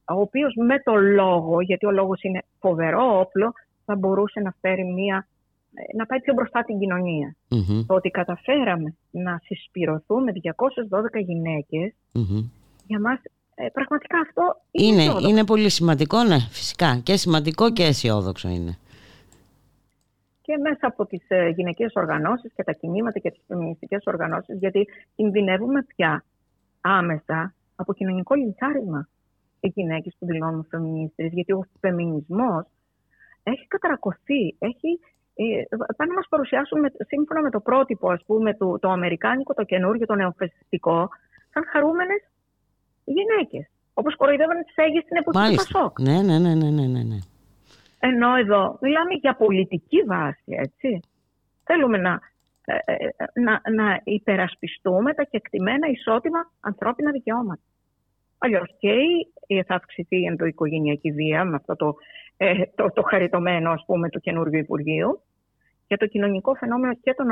ο 0.09 0.19
οποίος 0.19 0.53
με 0.55 0.79
το 0.79 0.95
λόγο, 0.95 1.61
γιατί 1.61 1.85
ο 1.85 1.91
λόγος 1.91 2.21
είναι 2.21 2.41
φοβερό 2.59 3.19
όπλο, 3.19 3.53
θα 3.85 3.95
μπορούσε 3.95 4.39
να 4.39 4.53
φέρει 4.61 4.83
μια, 4.83 5.27
ε, 5.73 5.97
να 5.97 6.05
πάει 6.05 6.21
πιο 6.21 6.33
μπροστά 6.33 6.63
την 6.63 6.79
κοινωνία. 6.79 7.35
Το 7.87 7.93
ότι 7.93 8.09
καταφέραμε 8.09 8.95
να 9.11 9.41
συσπηρωθούμε 9.43 10.31
212 10.31 11.19
γυναίκες, 11.19 11.93
για 12.87 12.99
μας 12.99 13.19
ε, 13.55 13.67
πραγματικά 13.69 14.19
αυτό 14.19 14.61
είναι, 14.71 15.03
είναι, 15.03 15.27
είναι 15.27 15.45
πολύ 15.45 15.69
σημαντικό, 15.69 16.23
ναι, 16.23 16.39
φυσικά. 16.39 16.99
Και 17.03 17.15
σημαντικό 17.15 17.71
και 17.71 17.83
αισιόδοξο 17.83 18.49
είναι 18.49 18.77
και 20.43 20.57
μέσα 20.57 20.87
από 20.87 21.05
τις 21.05 21.23
ε, 21.27 21.47
γυναικείες 21.47 21.93
οργανώσεις 21.95 22.51
και 22.55 22.63
τα 22.63 22.71
κινήματα 22.71 23.19
και 23.19 23.31
τις 23.31 23.43
φεμινιστικές 23.47 24.03
οργανώσεις, 24.05 24.57
γιατί 24.57 24.87
κινδυνεύουμε 25.15 25.83
πια 25.83 26.23
άμεσα 26.81 27.53
από 27.75 27.93
κοινωνικό 27.93 28.35
λιθάρισμα 28.35 29.07
οι 29.59 29.67
γυναίκες 29.75 30.15
που 30.19 30.25
δηλώνουν 30.25 30.65
φεμινίστρες, 30.69 31.31
γιατί 31.31 31.51
ο 31.51 31.65
φεμινισμός 31.79 32.65
έχει 33.43 33.67
καταρακωθεί, 33.67 34.55
έχει 34.59 34.99
ε, 35.35 35.63
πάνε 35.97 36.09
να 36.09 36.13
μας 36.13 36.27
παρουσιάσουν 36.29 36.79
με, 36.79 36.91
σύμφωνα 37.07 37.41
με 37.41 37.49
το 37.49 37.59
πρότυπο 37.59 38.11
ας 38.11 38.23
πούμε 38.25 38.53
το, 38.53 38.79
το 38.79 38.89
αμερικάνικο, 38.89 39.53
το 39.53 39.63
καινούργιο, 39.63 40.05
το 40.05 40.15
νεοφασιστικό 40.15 41.09
σαν 41.53 41.63
χαρούμενες 41.71 42.21
γυναίκες. 43.05 43.67
Όπως 43.93 44.15
κοροϊδεύανε 44.15 44.63
τις 44.63 44.75
Αίγες 44.75 45.03
στην 45.03 45.17
εποχή 45.17 45.49
του 45.49 45.55
Πασόκ. 45.55 45.99
Ναι, 45.99 46.21
ναι, 46.21 46.39
ναι, 46.39 46.53
ναι, 46.53 46.69
ναι, 46.69 47.03
ναι. 47.03 47.17
Ενώ 47.99 48.35
εδώ 48.35 48.77
μιλάμε 48.81 49.13
για 49.21 49.35
πολιτική 49.35 50.01
βάση, 50.03 50.43
έτσι. 50.45 50.99
Θέλουμε 51.63 51.97
να, 51.97 52.19
ε, 52.65 52.75
ε, 52.85 53.09
να, 53.41 53.61
να 53.71 54.01
υπερασπιστούμε 54.03 55.13
τα 55.13 55.23
κεκτημένα 55.23 55.87
ισότιμα 55.87 56.51
ανθρώπινα 56.59 57.11
δικαιώματα. 57.11 57.61
Αλλιώς 58.37 58.75
και 58.79 58.93
θα 59.67 59.75
αυξηθεί 59.75 60.19
η 60.19 60.25
ενδοοικογενειακή 60.25 61.11
βία 61.11 61.43
με 61.45 61.55
αυτό 61.55 61.75
το, 61.75 61.95
ε, 62.37 62.53
το, 62.75 62.91
το 62.93 63.01
χαριτωμένο 63.01 63.71
ας 63.71 63.83
πούμε 63.85 64.09
του 64.09 64.19
καινούργιου 64.19 64.59
Υπουργείου 64.59 65.21
και 65.87 65.97
το 65.97 66.07
κοινωνικό 66.07 66.53
φαινόμενο 66.53 66.93
και 66.93 67.13
των 67.13 67.27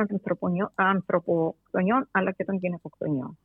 ανθρωποκτονιών 0.76 2.07
αλλά 2.11 2.32
και 2.32 2.45
των 2.45 2.55
γυναικοκτονιών. 2.55 3.38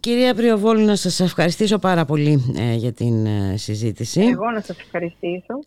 Κυρία 0.00 0.34
Πριοβόλου, 0.34 0.84
να 0.84 0.96
σας 0.96 1.20
ευχαριστήσω 1.20 1.78
πάρα 1.78 2.04
πολύ 2.04 2.54
ε, 2.58 2.74
για 2.74 2.92
την 2.92 3.26
ε, 3.26 3.56
συζήτηση. 3.56 4.20
Εγώ 4.20 4.50
να 4.50 4.60
σας 4.60 4.78
ευχαριστήσω. 4.78 5.58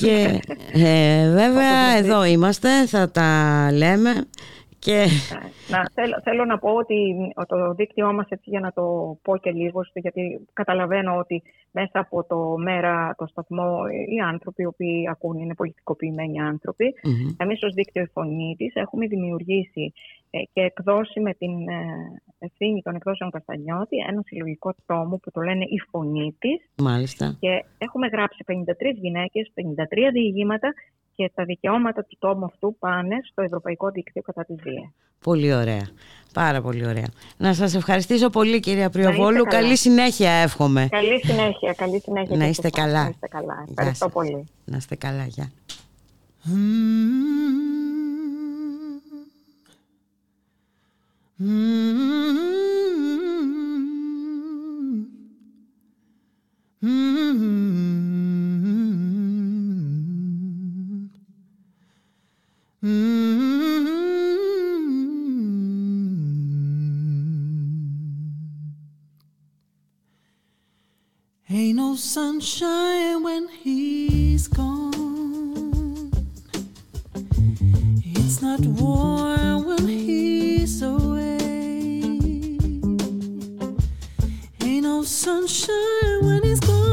Και 0.00 0.40
ε, 0.84 1.30
βέβαια 1.30 1.96
εδώ 1.96 2.24
είμαστε, 2.24 2.86
θα 2.86 3.10
τα 3.10 3.68
λέμε 3.72 4.10
και... 4.78 5.06
Να, 5.68 5.90
θέλω, 5.94 6.20
θέλω 6.22 6.44
να 6.44 6.58
πω 6.58 6.70
ότι 6.70 7.16
το 7.48 7.74
δίκτυό 7.74 8.12
μας, 8.12 8.26
έτσι 8.28 8.50
για 8.50 8.60
να 8.60 8.72
το 8.72 9.16
πω 9.22 9.36
και 9.36 9.50
λίγο, 9.50 9.80
γιατί 9.94 10.46
καταλαβαίνω 10.52 11.16
ότι 11.16 11.42
μέσα 11.70 11.98
από 11.98 12.24
το 12.24 12.54
μέρα, 12.58 13.14
το 13.18 13.26
σταθμό, 13.26 13.78
οι 14.14 14.20
άνθρωποι 14.20 14.62
οι 14.62 14.66
οποίοι 14.66 15.08
ακούν 15.10 15.38
είναι 15.38 15.54
πολιτικοποιημένοι 15.54 16.40
άνθρωποι. 16.40 16.94
Mm-hmm. 16.96 17.34
Εμείς 17.36 17.62
ως 17.62 17.74
δίκτυο 17.74 18.02
η 18.02 18.10
φωνή 18.12 18.54
της 18.58 18.74
έχουμε 18.74 19.06
δημιουργήσει 19.06 19.92
ε, 20.23 20.23
και 20.52 20.60
εκδώσει 20.60 21.20
με 21.20 21.32
την 21.34 21.68
ε, 21.68 21.82
ευθύνη 22.38 22.82
των 22.82 22.94
εκδόσεων 22.94 23.30
Καστανιώτη 23.30 23.96
ένα 24.08 24.22
συλλογικό 24.26 24.74
τόμο 24.86 25.16
που 25.16 25.30
το 25.30 25.40
λένε 25.40 25.64
«Η 25.64 25.78
φωνή 25.90 26.36
της». 26.38 26.70
Μάλιστα. 26.76 27.36
Και 27.40 27.64
έχουμε 27.78 28.06
γράψει 28.06 28.44
53 28.46 28.52
γυναίκες, 28.94 29.52
53 29.54 30.10
διηγήματα 30.12 30.72
και 31.14 31.30
τα 31.34 31.44
δικαιώματα 31.44 32.04
του 32.04 32.16
τόμου 32.18 32.44
αυτού 32.44 32.76
πάνε 32.78 33.16
στο 33.30 33.42
Ευρωπαϊκό 33.42 33.90
Δίκτυο 33.90 34.22
κατά 34.22 34.44
τη 34.44 34.54
βία. 34.54 34.92
Πολύ 35.20 35.54
ωραία. 35.54 35.88
Πάρα 36.32 36.60
πολύ 36.60 36.86
ωραία. 36.86 37.08
Να 37.36 37.54
σας 37.54 37.74
ευχαριστήσω 37.74 38.30
πολύ 38.30 38.60
κυρία 38.60 38.90
Πριοβόλου. 38.90 39.44
Καλή 39.44 39.76
συνέχεια 39.76 40.30
εύχομαι. 40.30 40.88
Καλή 40.90 41.20
συνέχεια. 41.24 41.72
Καλή 41.72 42.00
συνέχεια. 42.00 42.36
Να 42.36 42.46
είστε 42.46 42.70
καλά. 42.70 43.02
Να 43.02 43.08
είστε 43.08 43.28
καλά. 43.28 43.64
Ευχαριστώ 43.68 44.08
πολύ. 44.08 44.44
Να 44.64 44.76
είστε 44.76 44.94
καλά. 44.94 45.24
Γεια. 45.26 45.50
Ain't 51.36 51.66
no 71.76 71.96
sunshine 71.96 73.24
when 73.24 73.48
he's 73.48 74.46
gone. 74.46 76.12
It's 78.04 78.40
not 78.40 78.60
warm 78.60 79.66
when 79.66 79.88
he's 79.88 80.13
sunshine 85.06 86.20
when 86.22 86.42
he's 86.42 86.60
gone, 86.60 86.83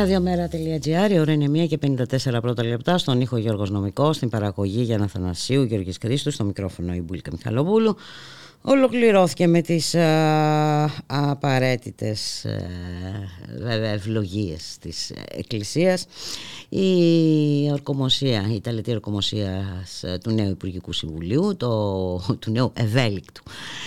Ραδιομέρα.gr, 0.00 1.10
η 1.10 1.18
ώρα 1.18 1.32
είναι 1.32 1.64
1 1.64 1.66
και 1.68 1.78
54 2.32 2.40
πρώτα 2.40 2.64
λεπτά. 2.64 2.98
Στον 2.98 3.20
ήχο 3.20 3.36
Γιώργος 3.36 3.70
Νομικός, 3.70 4.16
στην 4.16 4.28
παραγωγή 4.28 4.82
Γιάννα 4.82 5.06
Θανασίου, 5.06 5.62
Γιώργης 5.62 5.98
Χρήστου, 6.00 6.30
στο 6.30 6.44
μικρόφωνο 6.44 6.94
η 6.94 7.00
Μπουλίκα 7.00 7.30
Μιχαλοπούλου. 7.32 7.96
Ολοκληρώθηκε 8.62 9.46
με 9.46 9.60
τις 9.60 9.94
α, 9.94 10.00
απαραίτητες 11.06 12.44
α, 12.44 12.50
βέβαια 13.58 13.90
ευλογίες 13.90 14.76
της 14.80 15.12
Εκκλησίας 15.30 16.06
η 16.68 17.70
ορκομοσία, 17.72 18.46
η 18.50 18.54
Ιταλική 18.54 18.90
ορκομοσία 18.90 19.64
του 20.22 20.30
νέου 20.30 20.50
Υπουργικού 20.50 20.92
Συμβουλίου, 20.92 21.56
το, 21.56 22.16
του 22.38 22.50
νέου 22.50 22.72
ευέλικτου 22.74 23.42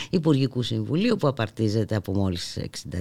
Υπουργικού 0.09 0.61
Συμβουλίου 0.61 1.15
που 1.15 1.27
απαρτίζεται 1.27 1.95
από 1.95 2.13
μόλις 2.13 2.57
63 2.91 2.99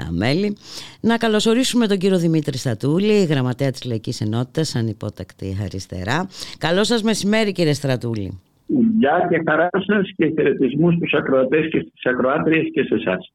α, 0.00 0.10
μέλη. 0.10 0.56
Να 1.00 1.16
καλωσορίσουμε 1.16 1.86
τον 1.86 1.98
κύριο 1.98 2.18
Δημήτρη 2.18 2.58
Στρατούλη, 2.58 3.24
γραμματέα 3.24 3.70
της 3.70 3.84
Λαϊκής 3.84 4.20
Ενότητας, 4.20 4.74
ανυπότακτη 4.74 5.58
αριστερά. 5.62 6.28
Καλό 6.58 6.84
σας 6.84 7.02
μεσημέρι 7.02 7.52
κύριε 7.52 7.72
Στρατούλη. 7.72 8.40
Γεια 8.66 9.26
και 9.30 9.42
χαρά 9.46 9.68
σας 9.72 10.10
και 10.16 10.32
χαιρετισμούς 10.36 10.94
στους 10.94 11.12
ακροατές 11.12 11.68
και 11.70 11.78
στις 11.78 12.06
ακροάτριες 12.12 12.66
και 12.72 12.82
σε 12.82 12.94
εσάς. 12.94 13.32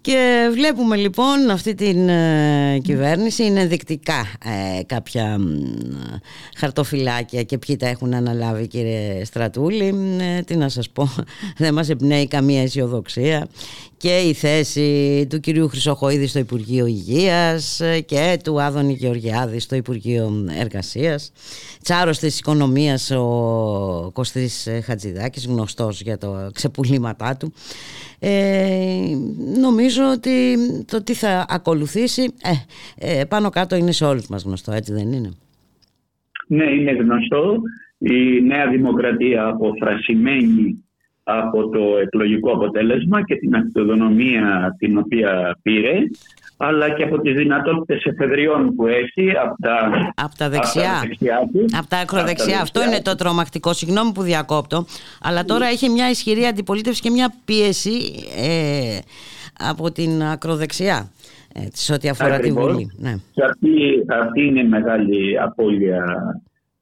Και 0.00 0.48
βλέπουμε 0.52 0.96
λοιπόν 0.96 1.50
αυτή 1.50 1.74
την 1.74 2.08
ε, 2.08 2.78
κυβέρνηση 2.82 3.44
είναι 3.44 3.66
δεικτικά 3.66 4.26
ε, 4.44 4.82
κάποια 4.84 5.38
χαρτοφυλάκια 6.56 7.42
και 7.42 7.58
ποιοι 7.58 7.76
τα 7.76 7.86
έχουν 7.86 8.14
αναλάβει 8.14 8.66
κύριε 8.66 9.24
Στρατούλη. 9.24 9.94
Ε, 10.20 10.40
τι 10.40 10.56
να 10.56 10.68
σας 10.68 10.90
πω, 10.90 11.08
δεν 11.58 11.74
μας 11.74 11.88
εμπνέει 11.88 12.28
καμία 12.28 12.62
αισιοδοξία 12.62 13.46
και 13.96 14.16
η 14.28 14.32
θέση 14.32 15.26
του 15.30 15.40
κυρίου 15.40 15.68
Χρυσοχοίδη 15.68 16.26
στο 16.26 16.38
Υπουργείο 16.38 16.86
Υγείας 16.86 17.80
και 18.06 18.38
του 18.44 18.60
Άδωνη 18.60 18.92
Γεωργιάδη 18.92 19.60
στο 19.60 19.76
Υπουργείο 19.76 20.46
Εργασίας. 20.60 21.32
Τσάρος 21.82 22.18
της 22.18 22.38
οικονομίας 22.38 23.10
ο 23.10 24.10
Κωστής 24.12 24.68
Χατζηδάκης, 24.84 25.46
γνωστός 25.46 26.00
για 26.00 26.18
το 26.18 26.50
ξεπουλήματά 26.54 27.36
του. 27.36 27.52
Ε, 28.18 29.16
νομίζω 29.60 30.02
ότι 30.12 30.56
το 30.90 31.02
τι 31.02 31.14
θα 31.14 31.46
ακολουθήσει 31.48 32.22
ε, 32.98 33.20
ε, 33.20 33.24
πάνω 33.24 33.50
κάτω 33.50 33.76
είναι 33.76 33.92
σε 33.92 34.04
όλους 34.04 34.28
μας 34.28 34.42
γνωστό, 34.42 34.72
έτσι 34.72 34.92
δεν 34.92 35.12
είναι; 35.12 35.30
Ναι, 36.46 36.64
είναι 36.64 36.92
γνωστό. 36.92 37.60
Η 37.98 38.40
Νέα 38.42 38.68
Δημοκρατία 38.68 39.46
αποθρασιμένη 39.46 40.85
από 41.28 41.68
το 41.68 41.98
εκλογικό 42.02 42.52
αποτέλεσμα 42.52 43.24
και 43.24 43.36
την 43.36 43.54
αυτοδονομία 43.54 44.74
την 44.78 44.98
οποία 44.98 45.58
πήρε 45.62 45.98
αλλά 46.56 46.90
και 46.90 47.02
από 47.02 47.20
τις 47.20 47.34
δυνατότητες 47.34 48.04
εφεδριών 48.04 48.74
που 48.74 48.86
έχει 48.86 49.30
από 49.30 49.54
τα, 49.62 49.90
από 50.14 50.36
τα 50.36 50.48
δεξιά, 50.48 51.02
από 51.78 51.88
τα, 51.88 51.98
ακροδεξιά. 51.98 52.60
Αυτό 52.60 52.82
είναι 52.82 53.00
το 53.02 53.14
τρομακτικό. 53.14 53.72
Συγγνώμη 53.72 54.12
που 54.12 54.22
διακόπτω. 54.22 54.86
Αλλά 55.22 55.44
τώρα 55.44 55.66
έχει 55.66 55.88
μια 55.88 56.10
ισχυρή 56.10 56.44
αντιπολίτευση 56.44 57.02
και 57.02 57.10
μια 57.10 57.34
πίεση 57.44 57.90
ε, 58.36 58.98
από 59.70 59.92
την 59.92 60.22
ακροδεξιά 60.22 61.10
ε, 61.54 61.66
σε 61.72 61.92
ό,τι 61.92 62.08
αφορά 62.08 62.38
τη 62.38 62.52
Βουλή. 62.52 62.92
Ναι. 62.96 63.14
αυτή, 63.48 63.70
αυτή 64.22 64.46
είναι 64.46 64.60
η 64.60 64.68
μεγάλη 64.68 65.40
απώλεια 65.40 66.04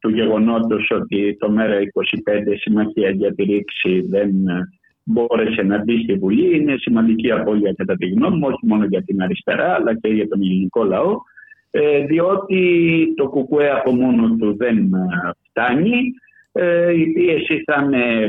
του 0.05 0.15
γεγονότος 0.15 0.91
ότι 0.91 1.37
το 1.39 1.53
ΜΕΡΑ25 1.57 2.53
Συμμαχία 2.59 3.09
για 3.09 3.33
τη 3.35 3.43
Ρήξη 3.43 4.01
δεν 4.09 4.29
μπόρεσε 5.03 5.61
να 5.61 5.83
μπει 5.83 6.03
στη 6.03 6.13
Βουλή. 6.13 6.57
Είναι 6.57 6.75
σημαντική 6.77 7.31
απώλεια 7.31 7.73
κατά 7.73 7.95
τη 7.95 8.07
γνώμη 8.07 8.37
μου, 8.37 8.47
όχι 8.47 8.67
μόνο 8.67 8.85
για 8.85 9.03
την 9.03 9.21
αριστερά 9.21 9.73
αλλά 9.73 9.99
και 9.99 10.07
για 10.07 10.27
τον 10.27 10.41
ελληνικό 10.41 10.83
λαό 10.83 11.17
ε, 11.71 12.05
διότι 12.05 13.13
το 13.15 13.27
ΚΚΕ 13.29 13.69
από 13.69 13.95
μόνο 13.95 14.35
του 14.35 14.55
δεν 14.57 14.77
ε, 14.77 15.31
φτάνει. 15.49 16.13
Ε, 16.51 16.93
η 16.93 17.11
πίεση 17.11 17.63
θα 17.65 17.81
είναι 17.83 18.27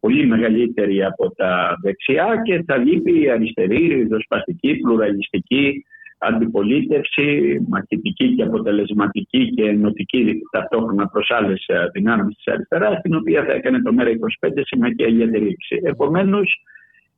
πολύ 0.00 0.26
μεγαλύτερη 0.26 1.04
από 1.04 1.34
τα 1.34 1.78
δεξιά 1.82 2.40
και 2.44 2.62
θα 2.66 2.76
λείπει 2.76 3.22
η 3.22 3.30
αριστερή, 3.30 3.86
ριζοσπαστική, 3.86 4.76
πλουραλιστική 4.76 5.84
αντιπολίτευση, 6.20 7.58
μαχητική 7.68 8.34
και 8.34 8.42
αποτελεσματική 8.42 9.50
και 9.50 9.64
ενωτική 9.64 10.40
ταυτόχρονα 10.50 11.06
προς 11.06 11.30
άλλες 11.30 11.66
δυνάμεις 11.92 12.36
της 12.36 12.46
αριστεράς, 12.46 13.00
την 13.00 13.14
οποία 13.14 13.44
θα 13.44 13.52
έκανε 13.52 13.82
το 13.82 13.92
ΜΕΡΑ25 13.98 14.50
συμμαχία 14.64 15.08
για 15.08 15.30
τη 15.30 15.38
ρήξη. 15.38 15.80
Επομένως, 15.82 16.64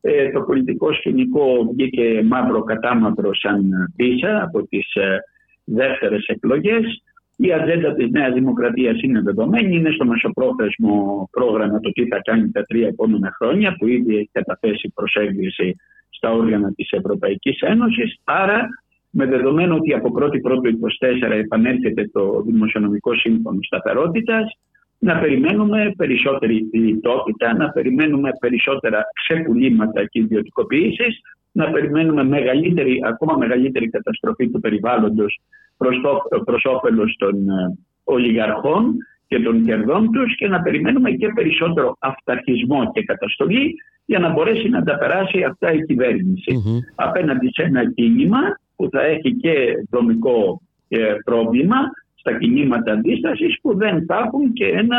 ε, 0.00 0.30
το 0.30 0.40
πολιτικό 0.40 0.92
σκηνικό 0.92 1.68
βγήκε 1.72 2.22
μαύρο 2.24 2.62
κατάμαυρο 2.62 3.34
σαν 3.34 3.70
πίσα 3.96 4.42
από 4.42 4.66
τις 4.66 4.94
ε, 4.94 5.18
δεύτερες 5.64 6.26
εκλογές. 6.26 7.03
Η 7.36 7.53
ατζέντα 7.53 7.94
της 7.94 8.11
Νέας 8.11 8.34
Δημοκρατίας 8.34 9.03
είναι 9.03 9.20
δεδομένη, 9.20 9.76
είναι 9.76 9.90
στο 9.90 10.05
μεσοπρόθεσμο 10.05 11.28
πρόγραμμα 11.30 11.80
το 11.80 11.90
τι 11.90 12.07
θα 12.07 12.20
κάνει 12.24 12.50
τα 12.50 12.62
τρία 12.62 12.86
επόμενα 12.86 13.32
χρόνια, 13.36 13.76
που 13.78 13.86
ήδη 13.86 14.16
έχει 14.16 14.30
καταθέσει 14.32 14.92
προσέγγιση 14.94 15.76
στα 16.11 16.32
όργανα 16.32 16.72
της 16.72 16.90
Ευρωπαϊκής 16.90 17.61
Ένωσης. 17.61 18.20
Άρα 18.24 18.68
με 19.14 19.26
δεδομένο 19.26 19.74
ότι 19.74 19.94
από 19.94 20.12
1η 20.18 20.40
Πρώτου 20.42 20.78
24 21.28 21.30
επανέρχεται 21.30 22.08
το 22.12 22.42
Δημοσιονομικό 22.46 23.14
Σύμφωνο 23.14 23.58
Σταθερότητας, 23.62 24.58
να 24.98 25.18
περιμένουμε 25.18 25.92
περισσότερη 25.96 26.68
λιτότητα, 26.72 27.56
να 27.56 27.70
περιμένουμε 27.70 28.30
περισσότερα 28.40 29.04
ξεπουλήματα 29.22 30.04
και 30.04 30.20
ιδιωτικοποιήσεις, 30.20 31.20
να 31.52 31.70
περιμένουμε 31.70 32.24
μεγαλύτερη, 32.24 33.00
ακόμα 33.04 33.36
μεγαλύτερη 33.36 33.88
καταστροφή 33.88 34.50
του 34.50 34.60
περιβάλλοντος 34.60 35.40
προς 36.44 36.64
όφελος 36.64 37.16
των 37.18 37.48
ε, 37.48 37.78
ολιγαρχών 38.04 38.94
και 39.26 39.40
των 39.40 39.64
κερδών 39.64 40.10
τους 40.12 40.36
και 40.36 40.48
να 40.48 40.62
περιμένουμε 40.62 41.10
και 41.10 41.28
περισσότερο 41.34 41.96
αυταρχισμό 41.98 42.90
και 42.92 43.02
καταστολή 43.02 43.74
για 44.04 44.18
να 44.18 44.32
μπορέσει 44.32 44.68
να 44.68 44.82
τα 44.82 44.98
περάσει 44.98 45.42
αυτά 45.42 45.72
η 45.72 45.84
κυβερνηση 45.84 46.62
απέναντι 46.94 47.48
σε 47.52 47.62
ένα 47.62 47.92
κίνημα 47.92 48.38
που 48.83 48.89
θα 48.91 49.03
έχει 49.03 49.35
και 49.35 49.55
δομικό 49.91 50.62
ε, 50.89 51.14
πρόβλημα 51.24 51.76
στα 52.14 52.39
κινήματα 52.39 52.93
αντίστασης 52.93 53.59
που 53.62 53.76
δεν 53.76 54.05
θα 54.07 54.16
έχουν 54.26 54.53
και 54.53 54.66
ένα 54.66 54.99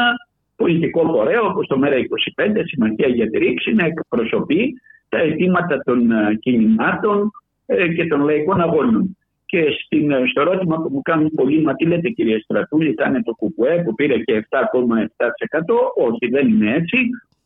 πολιτικό 0.55 1.01
φορέα 1.11 1.41
όπως 1.41 1.67
το 1.67 1.79
ΜΕΡΑ25, 1.83 2.51
Συμμαχία 2.65 3.07
για 3.07 3.29
τη 3.29 3.37
Ρήξη, 3.37 3.73
να 3.73 3.85
εκπροσωπεί 3.85 4.73
τα 5.09 5.17
αιτήματα 5.17 5.77
των 5.85 6.11
ε, 6.11 6.35
κινημάτων 6.39 7.31
ε, 7.65 7.87
και 7.87 8.07
των 8.07 8.21
λαϊκών 8.21 8.61
αγώνων. 8.61 9.17
Και 9.45 9.63
στην, 9.85 10.11
στο 10.29 10.41
ερώτημα 10.41 10.75
που 10.75 10.89
μου 10.91 11.01
κάνουν 11.01 11.31
πολλοί, 11.35 11.61
μα 11.61 11.73
τι 11.73 11.85
λέτε 11.85 12.09
κύριε 12.09 12.39
Στρατούλη, 12.39 12.93
θα 12.93 13.07
είναι 13.07 13.23
το 13.23 13.31
ΚΚΕ 13.31 13.81
που 13.85 13.93
πήρε 13.93 14.17
και 14.17 14.47
7,7%. 14.49 14.57
Όχι, 15.95 16.27
δεν 16.31 16.47
είναι 16.47 16.73
έτσι 16.73 16.97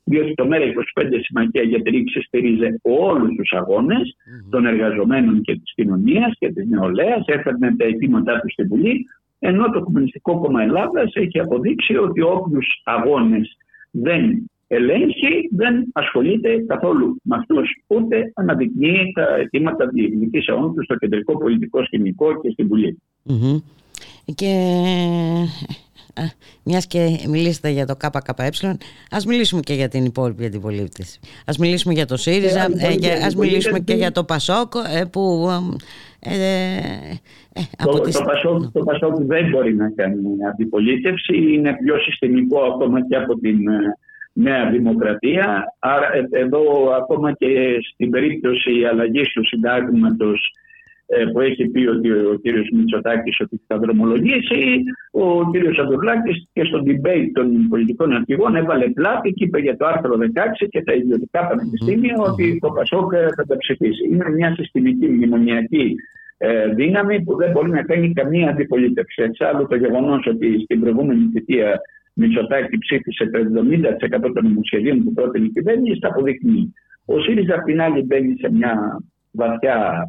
διότι 0.09 0.33
το 0.33 0.47
ΜΕΡΑ25 0.51 1.19
Συμμαχία 1.21 1.61
για 1.61 1.81
τη 1.81 1.89
Ρήξη 1.89 2.21
στηρίζει 2.21 2.67
όλους 2.81 3.35
τους 3.35 3.51
αγώνες 3.51 4.15
των 4.49 4.65
εργαζομένων 4.65 5.41
και 5.41 5.53
της 5.53 5.73
κοινωνίας 5.73 6.31
και 6.39 6.51
της 6.53 6.67
νεολαίας, 6.67 7.23
έφερνε 7.25 7.75
τα 7.75 7.85
αιτήματά 7.85 8.39
του 8.39 8.51
στη 8.51 8.63
Βουλή, 8.63 9.05
ενώ 9.39 9.69
το 9.69 9.83
Κομμουνιστικό 9.83 10.39
Κόμμα 10.39 10.61
Ελλάδας 10.61 11.11
έχει 11.13 11.39
αποδείξει 11.39 11.97
ότι 11.97 12.21
όποιους 12.21 12.81
αγώνες 12.83 13.57
δεν 13.91 14.49
ελέγχει, 14.67 15.49
δεν 15.51 15.85
ασχολείται 15.93 16.63
καθόλου 16.67 17.19
με 17.23 17.35
αυτούς, 17.35 17.69
ούτε 17.87 18.31
αναδεικνύει 18.35 19.11
τα 19.15 19.35
αιτήματα 19.35 19.87
διεκδικήσεών 19.87 20.75
του 20.75 20.83
στο 20.83 20.95
κεντρικό 20.95 21.37
πολιτικό 21.37 21.85
σκηνικό 21.85 22.41
και 22.41 22.49
στην 22.51 22.67
Βουλή. 22.67 23.01
Και 24.35 24.53
μιας 26.63 26.87
και 26.87 27.19
μιλήσατε 27.27 27.69
για 27.69 27.85
το 27.85 27.95
ΚΚΕ, 27.95 28.77
ας 29.11 29.25
μιλήσουμε 29.25 29.61
και 29.61 29.73
για 29.73 29.87
την 29.87 30.05
υπόλοιπη 30.05 30.45
αντιπολίτευση. 30.45 31.19
Ας 31.45 31.57
μιλήσουμε 31.57 31.93
για 31.93 32.05
το 32.05 32.17
ΣΥΡΙΖΑ, 32.17 32.67
ε, 32.77 32.95
και 32.95 33.11
ας 33.11 33.35
μιλήσουμε 33.35 33.79
και 33.79 33.93
για 33.93 34.11
το 34.11 34.23
ΠΑΣΟΚ 34.23 34.73
ε, 34.99 35.03
που... 35.11 35.49
Ε, 36.19 36.31
ε, 37.53 37.61
το, 37.83 37.99
τις... 37.99 38.17
το, 38.17 38.23
Πασόκ, 38.23 38.71
το 38.71 38.83
Πασόκ 38.83 39.15
δεν 39.15 39.49
μπορεί 39.49 39.75
να 39.75 39.89
κάνει 39.95 40.17
αντιπολίτευση, 40.51 41.53
είναι 41.53 41.77
πιο 41.83 41.99
συστημικό 41.99 42.59
ακόμα 42.61 43.07
και 43.07 43.15
από 43.15 43.39
την 43.39 43.57
Νέα 44.33 44.69
Δημοκρατία. 44.69 45.75
Άρα 45.79 46.09
εδώ 46.31 46.61
ακόμα 47.01 47.33
και 47.33 47.77
στην 47.93 48.09
περίπτωση 48.09 48.71
αλλαγής 48.91 49.33
του 49.33 49.45
συντάγματος 49.47 50.39
ε, 50.41 50.67
που 51.31 51.39
έχει 51.39 51.65
πει 51.67 51.87
ότι 51.87 52.11
ο 52.11 52.39
κύριος 52.41 52.69
Μητσοτάκης 52.73 53.39
ότι 53.39 53.61
θα 53.67 53.77
δρομολογήσει, 53.77 54.83
ο 55.11 55.49
κύριος 55.51 55.79
Αντουρλάκη 55.79 56.49
και 56.53 56.63
στο 56.63 56.83
debate 56.85 57.29
των 57.33 57.67
πολιτικών 57.69 58.11
αρχηγών 58.11 58.55
έβαλε 58.55 58.89
πλάτη 58.89 59.31
και 59.31 59.43
είπε 59.43 59.59
για 59.59 59.77
το 59.77 59.85
άρθρο 59.85 60.17
16 60.61 60.67
και 60.69 60.83
τα 60.83 60.93
ιδιωτικά 60.93 61.47
πανεπιστήμια 61.47 62.15
ότι 62.17 62.59
το 62.61 62.69
Πασόκ 62.69 63.11
θα 63.35 63.45
τα 63.45 63.57
ψηφίσει. 63.57 64.07
Είναι 64.11 64.29
μια 64.29 64.53
συστημική 64.55 65.07
μνημονιακή 65.07 65.95
ε, 66.37 66.67
δύναμη 66.67 67.23
που 67.23 67.35
δεν 67.35 67.51
μπορεί 67.51 67.69
να 67.69 67.83
κάνει 67.83 68.13
καμία 68.13 68.49
αντιπολίτευση. 68.49 69.21
Εξάλλου 69.21 69.67
το 69.67 69.75
γεγονός 69.75 70.25
ότι 70.27 70.61
στην 70.63 70.79
προηγούμενη 70.79 71.29
θητεία 71.33 71.81
Μητσοτάκη 72.13 72.77
ψήφισε 72.77 73.29
το 73.29 73.39
70% 74.17 74.31
των 74.33 74.43
νομοσχεδίων 74.43 75.03
που 75.03 75.13
πρότεινε 75.13 75.45
η 75.45 75.49
κυβέρνηση, 75.49 75.99
τα 75.99 76.07
αποδεικνύει. 76.07 76.73
Ο 77.05 77.19
ΣΥΡΙΖΑ 77.19 77.55
απ' 77.55 77.65
την 77.65 77.81
άλλη 77.81 78.01
μπαίνει 78.01 78.35
σε 78.39 78.51
μια 78.51 78.99
βαθιά 79.31 80.07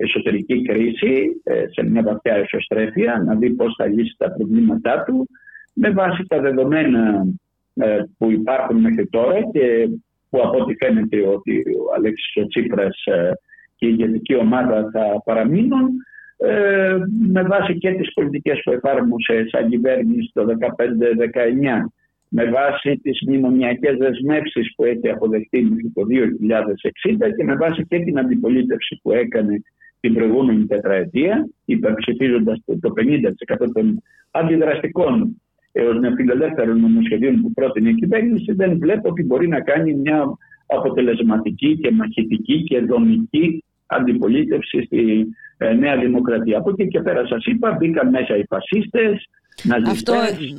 εσωτερική 0.00 0.62
κρίση, 0.62 1.40
ε, 1.44 1.64
σε 1.70 1.82
μια 1.82 2.02
βαθιά 2.02 2.34
εσωστρέφεια, 2.34 3.22
να 3.26 3.34
δει 3.34 3.50
πώς 3.50 3.74
θα 3.78 3.86
λύσει 3.86 4.14
τα 4.18 4.30
προβλήματά 4.32 5.02
του 5.06 5.28
με 5.74 5.90
βάση 5.90 6.24
τα 6.28 6.40
δεδομένα 6.40 7.26
ε, 7.74 7.98
που 8.18 8.30
υπάρχουν 8.30 8.76
μέχρι 8.76 9.06
τώρα 9.06 9.38
και 9.52 9.88
που 10.30 10.40
από 10.42 10.58
ό,τι 10.58 10.74
φαίνεται 10.74 11.26
ότι 11.26 11.58
ο 11.58 11.94
Αλέξης 11.96 12.36
ο 12.36 12.46
Τσίπρας 12.46 13.04
ε, 13.04 13.30
και 13.76 13.86
η 13.86 13.96
ηγετική 13.98 14.34
ομάδα 14.36 14.90
θα 14.92 15.22
παραμείνουν 15.24 15.88
με 17.28 17.42
βάση 17.42 17.78
και 17.78 17.90
τις 17.90 18.12
πολιτικές 18.12 18.60
που 18.64 18.72
εφάρμοσες 18.72 19.48
σαν 19.48 19.68
κυβέρνηση 19.68 20.30
το 20.32 20.44
2015-2019 20.44 21.90
με 22.28 22.44
βάση 22.44 23.00
τις 23.02 23.18
μνημονιακές 23.26 23.96
δεσμεύσεις 23.96 24.74
που 24.76 24.84
έχει 24.84 25.08
αποδεχτεί 25.08 25.62
μέχρι 25.62 25.92
το 25.94 26.02
2060 27.28 27.34
και 27.36 27.44
με 27.44 27.56
βάση 27.56 27.86
και 27.88 27.98
την 27.98 28.18
αντιπολίτευση 28.18 29.00
που 29.02 29.12
έκανε 29.12 29.62
την 30.00 30.14
προηγούμενη 30.14 30.66
τετραετία, 30.66 31.48
υπερψηφίζοντας 31.64 32.62
το 32.80 32.92
50% 32.96 33.70
των 33.72 34.02
αντιδραστικών 34.30 35.40
έως 35.72 35.98
νεοφιλελεύθερων 36.00 36.80
νομοσχεδίων 36.80 37.40
που 37.40 37.52
πρότεινε 37.52 37.88
η 37.88 37.94
κυβέρνηση, 37.94 38.52
δεν 38.52 38.78
βλέπω 38.78 39.08
ότι 39.08 39.24
μπορεί 39.24 39.48
να 39.48 39.60
κάνει 39.60 39.94
μια 39.94 40.24
αποτελεσματική 40.66 41.78
και 41.78 41.90
μαχητική 41.90 42.62
και 42.62 42.80
δομική 42.80 43.64
αντιπολίτευση 43.86 44.82
στη, 44.82 45.26
ε, 45.56 45.72
Νέα 45.72 45.96
Δημοκρατία. 45.96 46.58
Από 46.58 46.70
εκεί 46.70 46.88
και 46.88 47.00
πέρα 47.00 47.26
σας 47.26 47.44
είπα 47.44 47.76
μπήκαν 47.80 48.08
μέσα 48.08 48.36
οι 48.36 48.44
φασίστες, 48.48 49.28
αυτό, 49.86 50.14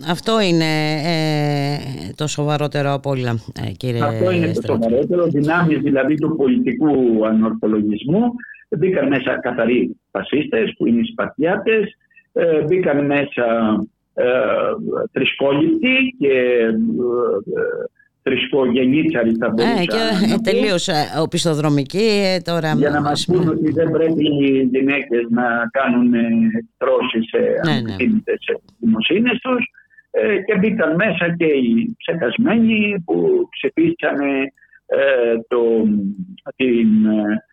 αυτό 0.10 0.42
είναι 0.42 0.92
ε, 1.06 1.78
το 2.16 2.28
σοβαρότερο 2.28 2.94
από 2.94 3.10
όλα, 3.10 3.40
ε, 3.68 3.72
κύριε 3.72 4.04
Αυτό 4.04 4.32
είναι 4.32 4.52
το 4.52 4.62
σοβαρότερο. 4.66 5.28
Δυνάμεις 5.28 5.80
δηλαδή 5.80 6.16
του 6.16 6.36
πολιτικού 6.36 7.26
ανορθολογισμού. 7.26 8.22
Μπήκαν 8.78 9.08
μέσα 9.08 9.40
καθαροί 9.40 10.00
φασίστες 10.12 10.74
που 10.78 10.88
είναι 10.88 11.00
οι 11.00 11.12
Σπαρτιάτες. 11.12 11.98
Ε, 12.34 12.62
μπήκαν 12.62 13.06
μέσα 13.06 13.46
ε, 14.14 14.26
τρισκόληπτοι 15.12 16.16
και 16.20 16.34
ε, 16.60 16.72
τρισκογενήτσαροι 18.24 19.36
θα 19.40 19.50
μπορούσαν. 19.50 19.78
Ε, 19.82 19.86
και 19.86 20.40
τελείως 20.44 20.90
οπισθοδρομικοί 21.22 22.42
τώρα. 22.44 22.74
Για 22.74 22.90
να 22.90 23.02
μας 23.02 23.26
πούν 23.26 23.48
ότι 23.48 23.72
δεν 23.72 23.92
πρέπει 23.92 24.26
οι 24.26 24.70
γυναίκες 24.72 25.26
να 25.30 25.44
κάνουν 25.72 26.14
τρώσεις 26.78 27.30
σε 27.30 27.38
ναι, 27.66 27.82
ναι. 27.82 27.96
δημοσύνες 28.80 29.40
τους 29.40 29.72
ε, 30.12 30.38
και 30.42 30.58
μπήκαν 30.58 30.96
μέσα 30.96 31.36
και 31.36 31.46
οι 31.46 31.96
ψεκασμένοι 31.98 33.04
που 33.06 33.48
ψηφίσαν 33.50 34.22
ε, 34.86 35.36
το, 35.48 35.62
την, 36.56 37.06
ε, 37.06 37.44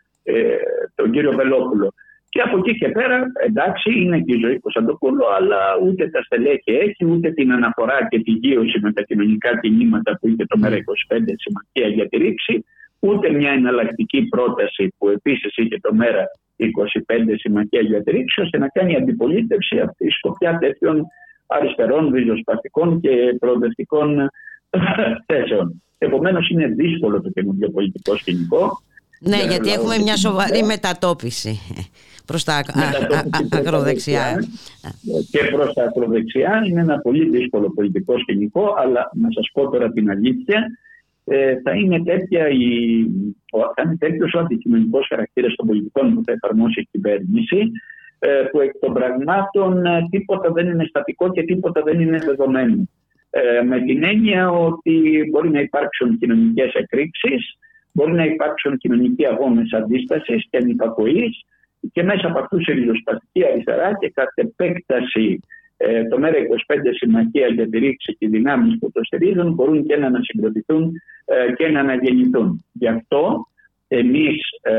τον 0.95 1.11
κύριο 1.11 1.33
Βελόπουλο. 1.33 1.93
Και 2.29 2.41
από 2.41 2.59
εκεί 2.59 2.79
και 2.79 2.89
πέρα, 2.89 3.33
εντάξει, 3.47 3.91
είναι 4.01 4.21
και 4.21 4.35
η 4.35 4.41
ζωή 4.45 4.59
Κωνσταντοπούλου, 4.59 5.27
αλλά 5.37 5.61
ούτε 5.83 6.09
τα 6.09 6.23
στελέχη 6.23 6.73
έχει, 6.73 7.05
ούτε 7.05 7.31
την 7.31 7.53
αναφορά 7.53 8.07
και 8.09 8.19
την 8.21 8.35
γύρωση 8.35 8.79
με 8.83 8.93
τα 8.93 9.03
κοινωνικά 9.03 9.59
κινήματα 9.61 10.19
που 10.21 10.29
είχε 10.29 10.45
το 10.47 10.57
ΜΕΡΑ25 10.63 11.19
Συμμαχία 11.45 11.89
για 11.95 12.09
τη 12.09 12.17
ρήξη, 12.17 12.65
ούτε 13.01 13.31
μια 13.31 13.51
εναλλακτική 13.51 14.23
πρόταση 14.29 14.95
που 14.99 15.09
επίσης 15.09 15.57
είχε 15.57 15.79
το 15.81 15.91
ΜΕΡΑ25 16.01 17.35
Συμμαχία 17.37 17.81
για 17.81 18.03
τη 18.03 18.11
ρήξη, 18.11 18.41
ώστε 18.41 18.59
να 18.59 18.69
κάνει 18.69 18.97
αντιπολίτευση 18.97 19.81
από 19.81 19.95
τη 19.97 20.11
σκοπιά 20.11 20.59
τέτοιων 20.59 21.07
αριστερών, 21.47 22.13
ριζοσπαστικών 22.13 23.01
και 23.01 23.37
προοδευτικών 23.39 24.31
θέσεων. 25.27 25.83
Επομένως, 25.99 26.49
είναι 26.49 26.67
δύσκολο 26.67 27.23
το 27.23 27.31
καινούργιο 27.31 27.71
πολιτικό 27.71 28.17
σκηνικό. 28.17 28.83
Ναι, 29.21 29.37
γιατί 29.49 29.73
έχουμε 29.73 29.99
μια 29.99 30.17
σοβαρή 30.17 30.63
μετατόπιση 30.63 31.61
προς 32.27 32.45
τα 32.45 32.63
ακροδεξιά. 33.53 34.45
Και 35.31 35.39
προς 35.53 35.73
τα 35.75 35.85
ακροδεξιά 35.85 36.63
είναι 36.69 36.81
ένα 36.81 36.99
πολύ 36.99 37.29
δύσκολο 37.29 37.73
πολιτικό 37.75 38.19
σκηνικό, 38.19 38.75
αλλά 38.79 39.11
να 39.15 39.29
σας 39.31 39.51
πω 39.53 39.71
τώρα 39.71 39.91
την 39.91 40.11
αλήθεια, 40.11 40.71
ε, 41.25 41.61
θα 41.63 41.73
είναι, 41.73 42.03
τέτοια 42.03 42.49
η, 42.49 42.65
θα 43.75 43.83
είναι 43.85 43.97
τέτοιος 43.99 44.35
ο 44.35 44.39
αντικειμενικός 44.39 45.07
χαρακτήρας 45.09 45.55
των 45.55 45.67
πολιτικών 45.67 46.15
που 46.15 46.23
θα 46.27 46.33
εφαρμόσει 46.33 46.81
η 46.81 46.89
κυβέρνηση, 46.91 47.71
ε, 48.19 48.29
που 48.51 48.61
εκ 48.61 48.73
των 48.81 48.93
πραγμάτων 48.93 49.87
ε, 49.87 50.07
τίποτα 50.11 50.51
δεν 50.53 50.67
είναι 50.69 50.85
στατικό 50.85 51.33
και 51.33 51.43
τίποτα 51.43 51.83
δεν 51.83 52.01
είναι 52.01 52.19
δεδομένο. 52.19 52.89
με 53.65 53.81
την 53.81 54.05
έννοια 54.05 54.51
ότι 54.51 55.29
μπορεί 55.31 55.51
να 55.51 55.61
υπάρξουν 55.61 56.19
κοινωνικές 56.19 56.73
εκρήξεις, 56.73 57.59
μπορεί 57.99 58.13
να 58.13 58.25
υπάρξουν 58.25 58.79
κοινωνικοί 58.79 59.27
αγώνες 59.27 59.73
αντίστασης 59.73 60.47
και 60.51 60.57
ανυπακοής, 60.57 61.45
και 61.93 62.03
μέσα 62.03 62.27
από 62.27 62.39
αυτούς 62.39 62.67
η 62.67 62.73
ριζοσπαστική 62.73 63.45
αριστερά 63.45 63.97
και 64.01 64.11
κατ' 64.15 64.39
επέκταση 64.39 65.41
ε, 65.77 66.05
το 66.05 66.19
ΜΕΡΑ25 66.23 66.77
Συμμαχία 66.99 67.47
για 67.47 67.69
τη 67.69 67.79
ρήξη 67.79 68.17
και 68.19 68.27
οι 68.27 68.29
δυνάμεις 68.29 68.79
που 68.79 68.91
το 68.93 69.01
στηρίζουν 69.05 69.53
μπορούν 69.53 69.87
και 69.87 69.97
να 69.97 70.07
ανασυγκροτηθούν 70.07 70.93
ε, 71.25 71.53
και 71.53 71.69
να 71.69 71.81
αναγεννηθούν. 71.81 72.65
Γι' 72.73 72.89
αυτό 72.89 73.47
εμείς 73.89 74.41
ε, 74.63 74.73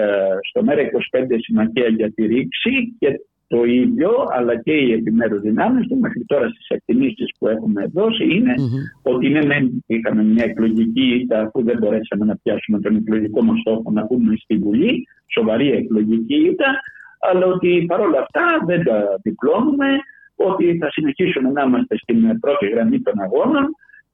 στο 0.50 0.64
ΜΕΡΑ25 0.68 1.26
Συμμαχία 1.38 1.88
για 1.88 2.12
τη 2.12 2.26
ρήξη 2.26 2.96
και 3.00 3.20
το 3.50 3.64
ίδιο, 3.64 4.12
αλλά 4.32 4.56
και 4.62 4.72
οι 4.72 4.92
επιμέρους 4.92 5.42
δυνάμεις 5.42 5.88
του 5.88 5.98
μέχρι 6.00 6.24
τώρα 6.26 6.50
στις 6.50 6.68
εκτιμήσεις 6.68 7.32
που 7.40 7.48
έχουμε 7.48 7.90
δώσει 7.94 8.36
είναι 8.36 8.54
mm-hmm. 8.58 9.12
ότι 9.14 9.30
ναι, 9.30 9.58
είχαμε 9.86 10.24
μια 10.24 10.44
εκλογική 10.44 11.06
ήττα 11.20 11.42
αφού 11.42 11.64
δεν 11.64 11.78
μπορέσαμε 11.78 12.26
να 12.26 12.36
πιάσουμε 12.44 12.80
τον 12.80 12.96
εκλογικό 12.96 13.42
μας 13.44 13.60
στόχο 13.60 13.92
να 13.92 14.06
πούμε 14.06 14.36
στη 14.36 14.56
Βουλή, 14.58 15.08
σοβαρή 15.28 15.72
εκλογική 15.72 16.36
ήττα, 16.36 16.80
αλλά 17.20 17.46
ότι 17.46 17.86
παρόλα 17.88 18.20
αυτά 18.20 18.46
δεν 18.66 18.84
τα 18.84 19.20
διπλώνουμε, 19.22 19.88
ότι 20.36 20.78
θα 20.78 20.92
συνεχίσουμε 20.92 21.50
να 21.50 21.62
είμαστε 21.62 21.98
στην 21.98 22.40
πρώτη 22.40 22.66
γραμμή 22.68 23.02
των 23.02 23.14
αγώνων, 23.20 23.66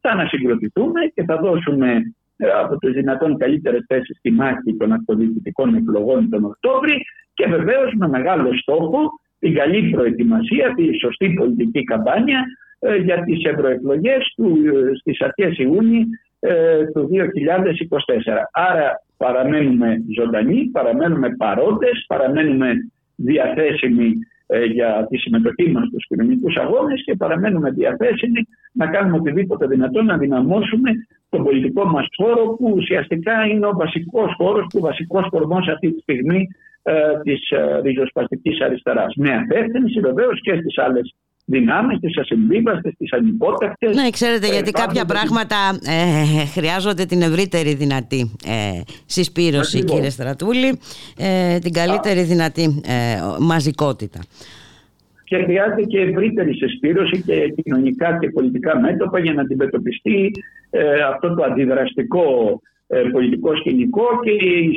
θα 0.01 0.09
ανασυγκροτηθούμε 0.09 1.01
και 1.13 1.23
θα 1.23 1.38
δώσουμε 1.38 2.13
ε, 2.38 2.49
από 2.49 2.77
τι 2.77 2.91
δυνατόν 2.91 3.38
καλύτερες 3.38 3.83
θέσεις 3.88 4.17
στη 4.17 4.31
μάχη 4.31 4.75
των 4.77 4.91
αυτοδιοικητικών 4.91 5.75
εκλογών 5.75 6.29
τον 6.29 6.45
Οκτώβρη 6.45 7.05
και 7.33 7.47
βεβαίως 7.47 7.93
με 7.97 8.07
μεγάλο 8.07 8.57
στόχο 8.57 9.11
την 9.45 9.53
καλή 9.53 9.89
προετοιμασία, 9.89 10.73
τη 10.75 10.97
σωστή 10.97 11.33
πολιτική 11.33 11.83
καμπάνια 11.83 12.43
ε, 12.79 12.95
για 12.95 13.23
τις 13.23 13.43
ευρωεκλογές 13.43 14.23
ε, 14.37 14.95
στις 14.99 15.21
αρχές 15.21 15.57
Ιούνιου 15.57 16.03
ε, 16.39 16.85
του 16.93 17.09
2024. 17.11 17.17
Άρα 18.51 19.03
παραμένουμε 19.17 19.97
ζωντανοί, 20.17 20.69
παραμένουμε 20.71 21.29
παρόντες, 21.37 22.05
παραμένουμε 22.07 22.73
διαθέσιμοι 23.15 24.13
για 24.71 25.07
τη 25.09 25.17
συμμετοχή 25.17 25.71
μας 25.71 25.87
στους 25.87 26.07
κοινωνικούς 26.07 26.55
αγώνες 26.55 27.03
και 27.05 27.15
παραμένουμε 27.15 27.71
διαθέσιμοι 27.71 28.41
να 28.71 28.87
κάνουμε 28.87 29.17
οτιδήποτε 29.17 29.67
δυνατό 29.67 30.01
να 30.01 30.17
δυναμώσουμε 30.17 30.91
τον 31.29 31.43
πολιτικό 31.43 31.85
μας 31.85 32.07
χώρο 32.17 32.55
που 32.57 32.73
ουσιαστικά 32.75 33.45
είναι 33.45 33.65
ο 33.65 33.73
βασικός 33.75 34.33
χώρος 34.37 34.67
και 34.69 34.77
ο 34.77 34.81
βασικός 34.81 35.29
κορμός 35.29 35.67
αυτή 35.67 35.91
τη 35.93 36.01
στιγμή 36.01 36.47
ε, 36.88 36.93
της 37.23 37.49
ε, 37.49 37.81
ριζοσπαστικής 37.83 38.61
αριστεράς. 38.61 39.13
Με 39.15 39.36
απεύθυνση 39.36 39.99
βεβαίω 39.99 40.31
και 40.33 40.55
στις 40.55 40.77
άλλες 40.77 41.15
δυνάμεις, 41.45 41.99
τις 41.99 42.17
ασυμβίβαστες, 42.17 42.93
τις 42.97 43.13
ανυπότακτες. 43.13 43.95
Ναι, 43.95 44.09
ξέρετε, 44.09 44.47
γιατί 44.47 44.71
ε, 44.73 44.79
κάποια 44.81 45.05
πράγματα 45.05 45.55
ε, 45.86 46.45
χρειάζονται 46.45 47.05
την 47.05 47.21
ευρύτερη 47.21 47.73
δυνατή 47.73 48.31
ε, 48.45 48.81
συσπήρωση, 49.05 49.83
κύριε 49.83 50.09
Στρατούλη, 50.09 50.79
ε, 51.17 51.57
την 51.57 51.73
καλύτερη 51.73 52.21
δυνατή 52.21 52.81
μαζικότητα. 53.39 54.19
Και 55.23 55.43
χρειάζεται 55.43 55.81
και 55.81 55.99
ευρύτερη 55.99 56.53
συσπήρωση 56.53 57.21
και 57.21 57.53
κοινωνικά 57.63 58.17
και 58.19 58.29
πολιτικά 58.29 58.79
μέτωπα 58.79 59.19
για 59.19 59.33
να 59.33 59.41
αντιμετωπιστεί 59.41 60.31
αυτό 61.13 61.33
το 61.36 61.43
αντιδραστικό 61.43 62.23
ε, 62.51 62.74
πολιτικό 63.11 63.55
σκηνικό 63.55 64.05
και 64.23 64.31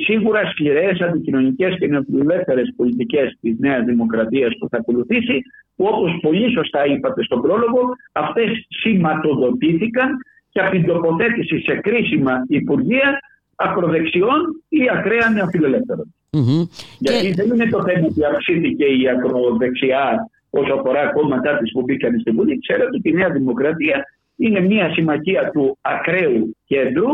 σίγουρα 0.04 0.50
σκληρές 0.50 1.00
αντικοινωνικές 1.00 1.76
και 1.78 1.86
νεοφιλελεύθερες 1.86 2.72
πολιτικές 2.76 3.36
της 3.40 3.56
Νέας 3.58 3.84
Δημοκρατίας 3.84 4.52
που 4.58 4.68
θα 4.68 4.78
ακολουθήσει, 4.78 5.42
που 5.76 5.84
όπως 5.84 6.18
πολύ 6.22 6.52
σωστά 6.52 6.86
είπατε 6.86 7.22
στον 7.22 7.40
πρόλογο, 7.40 7.80
αυτές 8.12 8.66
σηματοδοτήθηκαν 8.68 10.08
και 10.50 10.60
από 10.60 10.70
την 10.70 10.86
τοποθέτηση 10.86 11.60
σε 11.60 11.74
κρίσιμα 11.74 12.44
υπουργεία 12.48 13.18
ακροδεξιών 13.56 14.62
ή 14.68 14.80
ακραία 14.92 15.28
νεοφιλελεύθερων. 15.34 16.14
Mm-hmm. 16.32 16.68
Γιατί 16.98 17.32
δεν 17.32 17.46
είναι 17.46 17.66
το 17.66 17.82
θέμα 17.82 18.06
ότι 18.06 18.24
αυξήθηκε 18.24 18.84
η 18.84 19.08
ακροδεξιά 19.08 20.30
όσο 20.50 20.74
αφορά 20.74 21.12
κόμματα 21.12 21.58
της 21.58 21.72
που 21.72 21.82
μπήκαν 21.82 22.20
στην 22.20 22.34
Βουλή. 22.34 22.58
Ξέρετε 22.58 22.96
ότι 22.96 23.08
η 23.08 23.12
Νέα 23.12 23.30
Δημοκρατία 23.30 24.04
είναι 24.36 24.60
μια 24.60 24.92
συμμαχία 24.92 25.50
του 25.50 25.78
ακραίου 25.80 26.56
κέντρου 26.64 27.08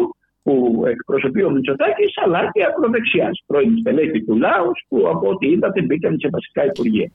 που 0.45 0.85
εκπροσωπεί 0.87 1.43
ο 1.43 1.51
Μητσοτάκης, 1.51 2.13
αλλά 2.25 2.51
και 2.53 2.65
ακροδεξιάς. 2.65 3.43
Πρώην 3.47 3.79
στελέχη 3.79 4.25
του 4.25 4.37
λαού, 4.37 4.71
που 4.89 5.09
από 5.09 5.29
ό,τι 5.29 5.47
είδατε 5.47 5.83
μπήκαν 5.83 6.17
σε 6.19 6.29
βασικά 6.33 6.65
υπουργεία. 6.65 7.11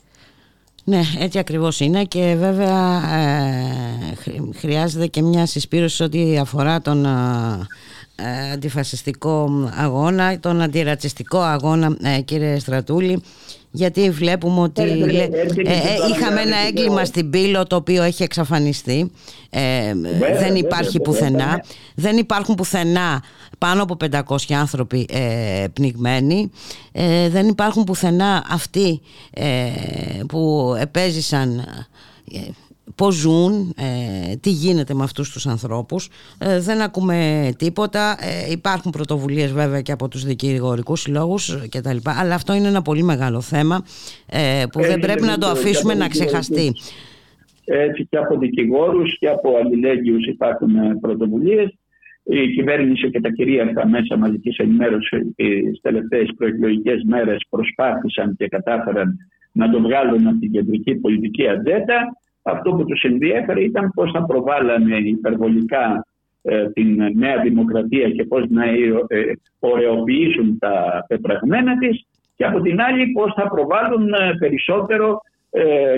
Ναι, 0.84 1.02
έτσι 1.20 1.40
ακριβώς 1.40 1.80
είναι 1.80 2.04
και 2.04 2.36
βέβαια 2.38 3.02
ε, 3.16 4.54
χρειάζεται 4.56 5.08
και 5.08 5.22
μια 5.22 5.46
συσπήρωση 5.46 6.04
ό,τι 6.04 6.38
αφορά 6.38 6.82
τον 6.82 7.06
ε, 7.06 8.52
αντιφασιστικό 8.54 9.70
αγώνα, 9.78 10.40
τον 10.40 10.62
αντιρατσιστικό 10.62 11.40
αγώνα, 11.40 11.98
ε, 12.04 12.22
κύριε 12.22 12.60
Στρατούλη, 12.60 13.24
γιατί 13.72 14.10
βλέπουμε 14.10 14.60
ότι 14.60 14.82
ε, 14.82 15.96
είχαμε 16.10 16.42
ένα 16.42 16.58
έγκλημα 16.68 17.06
στην 17.06 17.30
Πύλο 17.30 17.68
το 17.68 17.76
οποίο 17.76 18.04
έχει 18.04 18.24
εξαφανιστεί. 18.24 19.12
Δεν 20.40 20.56
υπάρχει 20.56 21.00
πουθενά. 21.00 21.64
δεν 21.96 22.18
υπάρχουν 22.18 22.56
πουθενά 22.56 23.24
πάνω 23.58 23.84
από 23.84 23.98
500 24.12 24.36
άνθρωποι 24.50 25.08
πνιγμένοι. 25.74 26.52
Δεν 27.30 27.48
υπάρχουν 27.48 27.84
πουθενά 27.84 28.46
αυτοί 28.50 29.02
που 30.28 30.74
επέζησαν 30.80 31.66
πώς 33.00 33.16
ζουν, 33.16 33.74
ε, 33.78 34.36
τι 34.36 34.50
γίνεται 34.50 34.94
με 34.94 35.04
αυτούς 35.04 35.32
τους 35.32 35.48
ανθρώπους. 35.48 36.10
Ε, 36.40 36.60
δεν 36.60 36.82
ακούμε 36.82 37.18
τίποτα. 37.58 38.18
Ε, 38.20 38.52
υπάρχουν 38.52 38.92
πρωτοβουλίες 38.92 39.52
βέβαια 39.52 39.82
και 39.82 39.92
από 39.92 40.08
τους 40.08 40.24
δικηγορικούς 40.26 41.02
συλλόγους 41.02 41.68
κτλ. 41.70 41.98
Αλλά 42.04 42.36
αυτό 42.36 42.54
είναι 42.54 42.68
ένα 42.68 42.82
πολύ 42.82 43.04
μεγάλο 43.04 43.42
θέμα 43.42 43.84
που 44.72 44.80
δεν 44.82 45.00
πρέπει 45.00 45.26
να 45.26 45.38
το 45.38 45.48
αφήσουμε 45.48 45.94
να 45.94 46.08
ξεχαστεί. 46.08 46.74
Έτσι 47.66 48.08
και 48.10 48.18
από 48.18 48.38
δικηγόρους 48.38 49.18
και 49.20 49.28
από 49.28 49.50
αλληλέγγυους 49.64 50.28
υπάρχουν 50.28 51.00
πρωτοβουλίες. 51.02 51.78
Η 52.24 52.54
κυβέρνηση 52.56 53.10
και 53.10 53.22
τα 53.22 53.30
κυρίαρχα 53.30 53.88
μέσα 53.88 54.18
μαζικής 54.18 54.58
ενημέρωσης 54.58 55.22
τις 55.36 55.82
τελευταίες 55.82 56.30
προεκλογικές 56.38 57.04
μέρες 57.04 57.38
προσπάθησαν 57.50 58.36
και 58.38 58.48
κατάφεραν 58.48 59.18
να 59.52 59.70
το 59.70 59.82
βγάλουν 59.82 60.28
από 60.28 60.40
την 60.40 60.52
κεντρική 60.52 60.96
πολιτική 60.96 61.48
ατζέντα. 61.48 62.18
Αυτό 62.50 62.72
που 62.72 62.86
τους 62.86 63.02
ενδιέφερε 63.02 63.64
ήταν 63.64 63.92
πώς 63.96 64.12
θα 64.12 64.26
προβάλλανε 64.26 64.96
υπερβολικά 64.98 66.06
ε, 66.42 66.70
την 66.70 67.12
νέα 67.14 67.38
δημοκρατία 67.42 68.10
και 68.10 68.24
πώς 68.24 68.46
να 68.50 68.66
ε, 68.66 69.06
ωρεοποιήσουν 69.60 70.58
τα 70.60 71.06
πεπραγμένα 71.08 71.78
της 71.78 72.06
και 72.36 72.46
από 72.46 72.62
την 72.62 72.82
άλλη 72.82 73.12
πώς 73.12 73.34
θα 73.36 73.50
προβάλλουν 73.50 74.14
ε, 74.14 74.36
περισσότερο 74.40 75.22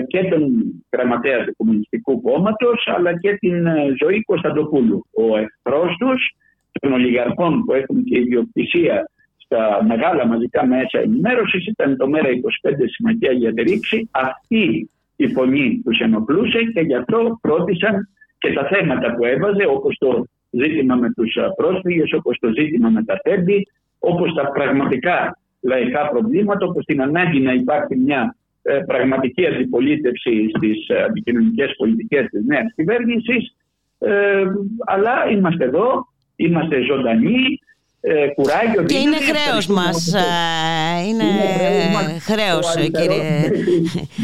και 0.06 0.24
τον 0.24 0.52
γραμματέα 0.92 1.44
του 1.44 1.54
Κομμουνιστικού 1.56 2.20
Κόμματος 2.20 2.88
αλλά 2.96 3.18
και 3.18 3.32
την 3.32 3.66
ζωή 4.02 4.22
Κωνσταντοπούλου. 4.22 5.06
Ο 5.12 5.38
εχθρός 5.38 5.96
τους, 5.98 6.36
των 6.80 6.92
ολιγαρχών 6.92 7.64
που 7.64 7.72
έχουν 7.72 8.04
και 8.04 8.18
ιδιοκτησία 8.18 9.10
στα 9.36 9.84
μεγάλα 9.84 10.26
μαζικά 10.26 10.66
μέσα 10.66 10.98
ενημέρωσης 10.98 11.66
ήταν 11.66 11.96
το 11.96 12.06
ΜΕΡΑ25 12.06 12.74
Συμμαχία 12.86 13.32
για 13.32 13.54
τη 13.54 13.62
Ρήξη. 13.62 14.08
Αυτή 14.10 14.90
η 15.22 15.32
φωνή 15.32 15.80
τους 15.84 15.98
ενοχλούσε 15.98 16.58
και 16.74 16.80
γι' 16.80 16.94
αυτό 16.94 17.38
πρότισαν 17.40 18.08
και 18.38 18.52
τα 18.52 18.66
θέματα 18.66 19.14
που 19.14 19.24
έβαζε 19.24 19.64
όπως 19.66 19.96
το 19.98 20.26
ζήτημα 20.50 20.94
με 20.94 21.12
τους 21.12 21.36
πρόσφυγες, 21.56 22.12
όπως 22.12 22.38
το 22.40 22.48
ζήτημα 22.58 22.88
με 22.88 23.04
τα 23.04 23.16
τέμπη, 23.22 23.66
όπως 23.98 24.34
τα 24.34 24.50
πραγματικά 24.50 25.38
λαϊκά 25.60 26.08
προβλήματα, 26.08 26.66
όπως 26.66 26.84
την 26.84 27.02
ανάγκη 27.02 27.40
να 27.40 27.52
υπάρχει 27.52 27.96
μια 27.96 28.36
ε, 28.62 28.78
πραγματική 28.86 29.46
αντιπολίτευση 29.46 30.50
στις 30.56 30.88
ε, 30.88 31.02
αντικοινωνικές 31.02 31.74
πολιτικές 31.76 32.26
της 32.26 32.44
νέας 32.44 32.72
κυβέρνησης. 32.74 33.56
Ε, 33.98 34.44
αλλά 34.86 35.30
είμαστε 35.30 35.64
εδώ, 35.64 36.06
είμαστε 36.36 36.80
ζωντανοί, 36.80 37.58
ε, 38.04 38.28
κουράγιο. 38.34 38.82
Και 38.82 38.98
είναι 38.98 39.16
χρέος 39.16 39.66
μας. 39.66 40.06
Είναι, 41.08 41.24
είναι 41.24 42.18
χρέος, 42.18 42.74
κύριε 42.74 43.50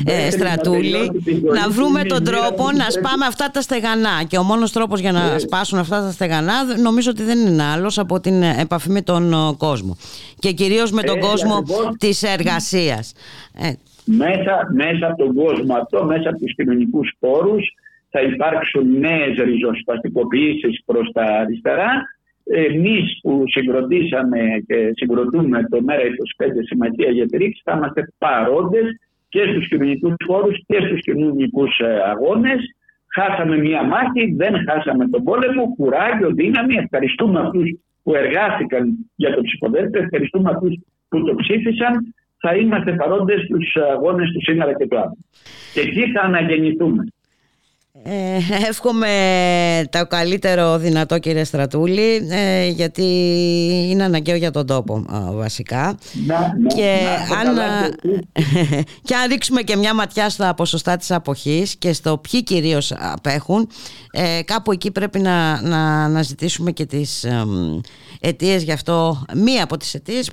ε, 0.07 0.31
Στρατούλη, 0.31 1.11
να 1.55 1.71
βρούμε 1.71 2.05
τον 2.05 2.25
τρόπο 2.25 2.71
να 2.77 2.91
σπάμε 2.91 3.27
αυτά 3.27 3.51
τα 3.51 3.61
στεγανά. 3.61 4.25
Και 4.29 4.39
ο 4.39 4.43
μόνος 4.43 4.73
τρόπος 4.73 5.01
για 5.01 5.13
να 5.13 5.33
ναι. 5.33 5.39
σπάσουν 5.39 5.79
αυτά 5.79 6.01
τα 6.01 6.11
στεγανά, 6.11 6.53
νομίζω 6.83 7.11
ότι 7.11 7.23
δεν 7.23 7.39
είναι 7.39 7.63
άλλος 7.63 7.99
από 7.99 8.21
την 8.21 8.43
επαφή 8.43 8.91
με 8.91 9.03
τον 9.03 9.33
ε, 9.33 9.37
κόσμο. 9.57 9.97
Και 10.39 10.53
κυρίως 10.53 10.91
με 10.93 11.03
τον 11.03 11.21
κόσμο 11.21 11.63
της 11.99 12.23
εργασίας. 12.23 13.15
Μέσα, 14.05 14.69
μέσα 14.75 15.07
από 15.07 15.25
τον 15.25 15.35
κόσμο 15.35 15.75
αυτό, 15.75 16.05
μέσα 16.05 16.29
από 16.29 16.39
τους 16.39 16.55
κοινωνικούς 16.55 17.13
πόρους, 17.19 17.75
θα 18.11 18.21
υπάρξουν 18.21 18.99
νέες 18.99 19.37
ριζοσπαστικοποιήσεις 19.37 20.83
προς 20.85 21.11
τα 21.13 21.23
αριστερά 21.23 22.18
Εμείς 22.55 23.19
που 23.23 23.45
συγκροτήσαμε 23.47 24.39
και 24.67 24.91
συγκροτούμε 24.95 25.67
το 25.71 25.79
ΜΕΡΑ25 25.89 26.47
Συμμαχία 26.69 27.11
για 27.11 27.27
τη 27.27 27.37
Ρήξη 27.37 27.63
θα 27.65 27.73
είμαστε 27.77 28.13
παρόντες 28.19 28.87
και 29.29 29.43
στους 29.51 29.69
κοινωνικούς 29.69 30.15
χώρους 30.27 30.57
και 30.67 30.79
στους 30.87 31.01
κοινωνικούς 31.01 31.79
ε, 31.79 32.03
αγώνες. 32.13 32.61
Χάσαμε 33.15 33.57
μία 33.59 33.83
μάχη, 33.83 34.35
δεν 34.37 34.55
χάσαμε 34.69 35.09
τον 35.09 35.25
πόλεμο. 35.25 35.75
Κουράγιο, 35.77 36.31
δύναμη. 36.31 36.75
Ευχαριστούμε 36.75 37.41
αυτούς 37.41 37.69
που 38.03 38.15
εργάστηκαν 38.15 39.11
για 39.17 39.35
το 39.35 39.41
ψηφοδέλτιο. 39.43 40.03
Ευχαριστούμε 40.03 40.51
αυτούς 40.51 40.79
που 41.09 41.25
το 41.25 41.35
ψήφισαν. 41.35 42.15
Θα 42.41 42.55
είμαστε 42.55 42.93
παρόντες 42.93 43.41
στους 43.41 43.77
αγώνες 43.77 44.31
του 44.33 44.43
σήμερα 44.43 44.75
και 44.75 44.87
του 44.87 44.99
αύριο. 44.99 45.25
Και 45.73 45.81
εκεί 45.81 46.11
θα 46.13 46.21
αναγεννηθούμε. 46.21 47.05
Ε, 48.03 48.39
εύχομαι 48.69 49.09
το 49.91 50.07
καλύτερο 50.07 50.79
δυνατό 50.79 51.19
κύριε 51.19 51.45
Στρατούλη 51.45 52.29
ε, 52.31 52.69
γιατί 52.69 53.05
είναι 53.91 54.05
αναγκαίο 54.05 54.37
για 54.37 54.51
τον 54.51 54.67
τόπο 54.67 55.05
βασικά. 55.33 55.99
Και, 56.75 56.99
αν, 57.41 57.59
και 59.07 59.15
αν 59.15 59.29
ρίξουμε 59.29 59.63
και 59.63 59.77
μια 59.77 59.95
ματιά 59.95 60.29
στα 60.31 60.55
ποσοστά 60.55 60.97
της 60.97 61.11
αποχής 61.11 61.77
και 61.77 61.93
στο 61.93 62.19
ποιοι 62.31 62.43
κυρίως 62.43 62.93
απέχουν 62.99 63.69
ε, 64.11 64.41
κάπου 64.45 64.73
εκεί 64.73 64.91
πρέπει 64.91 65.19
να, 65.19 65.63
να, 65.63 66.09
να 66.09 66.23
ζητήσουμε 66.23 66.71
και 66.71 66.87
τις 66.87 67.25
ε, 67.25 67.45
αιτίες. 68.21 68.63
Γι' 68.63 68.73
αυτό 68.73 69.25
μία 69.35 69.65
από 69.65 69.77
τις 69.77 69.95
αιτίες 69.95 70.31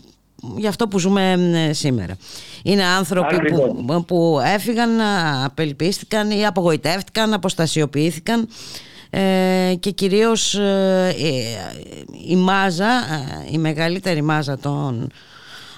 για 0.58 0.70
αυτό 0.70 0.88
που 0.88 1.00
ζούμε 1.00 1.36
σήμερα. 1.72 2.18
Είναι 2.64 2.84
άνθρωποι 2.84 3.36
που, 3.54 4.04
που 4.08 4.40
έφυγαν, 4.56 4.90
απελπίστηκαν 5.46 6.32
ή 6.32 6.46
απογοητεύτηκαν, 6.46 7.34
αποστασιοποιήθηκαν 7.34 8.48
ε, 9.10 9.76
και 9.80 9.92
κυρίως 9.92 10.56
ε, 10.56 11.14
η 12.28 12.36
μάζα, 12.36 12.86
ε, 12.86 13.48
η 13.52 13.58
μεγαλύτερη 13.58 14.22
μάζα 14.22 14.58
των 14.58 15.08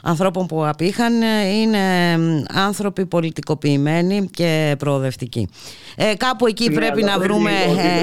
ανθρώπων 0.03 0.45
που 0.45 0.65
απήχαν 0.65 1.13
είναι 1.61 1.79
άνθρωποι 2.53 3.05
πολιτικοποιημένοι 3.05 4.29
και 4.31 4.75
προοδευτικοί. 4.79 5.47
Ε, 5.95 6.15
κάπου 6.15 6.47
εκεί 6.47 6.69
ναι, 6.69 6.75
πρέπει 6.75 7.03
να 7.03 7.19
βρούμε... 7.19 7.51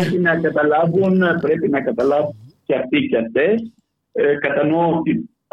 Πρέπει 0.00 0.18
να 0.18 0.36
καταλάβουν, 0.36 1.22
πρέπει 1.40 1.68
να 1.68 1.80
καταλάβουν 1.80 2.36
και 2.66 2.74
αυτοί 2.74 2.98
και 3.06 3.16
αυτές. 3.16 3.72
Ε, 4.12 4.34
κατανοώ 4.34 5.02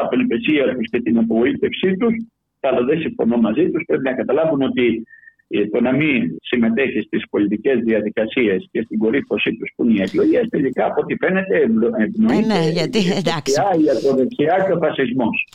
απελπισία 0.02 0.76
τους 0.76 0.88
και 0.91 1.02
την 1.02 1.18
απογοήτευσή 1.18 1.91
τους, 1.99 2.14
αλλά 2.60 2.82
δεν 2.89 2.99
συμφωνώ 2.99 3.38
μαζί 3.38 3.70
τους. 3.72 3.84
Πρέπει 3.88 4.04
να 4.04 4.14
καταλάβουν 4.14 4.62
ότι 4.62 5.04
ε, 5.47 5.68
το 5.68 5.82
να 5.82 5.91
μην 5.91 6.38
συμμετέχει 6.41 7.02
στις 7.02 7.24
πολιτικές 7.30 7.80
διαδικασίες 7.80 8.68
και 8.72 8.82
στην 8.82 8.97
κορύφωσή 8.97 9.52
τους 9.58 9.72
που 9.76 9.84
είναι 9.84 9.99
οι 9.99 10.02
εκλογές, 10.02 10.49
τελικά 10.49 10.86
από 10.86 11.02
ό,τι 11.02 11.16
φαίνεται 11.16 11.58
ευνοείται. 11.97 12.54
Ε, 12.54 12.60
ναι, 12.60 12.70
γιατί 12.70 12.99
εντάξει. 13.22 13.54
Η 13.86 13.89
ακροδεξιά 13.97 14.64
και 14.66 14.74
ο 14.74 14.78
φασισμός. 14.78 15.47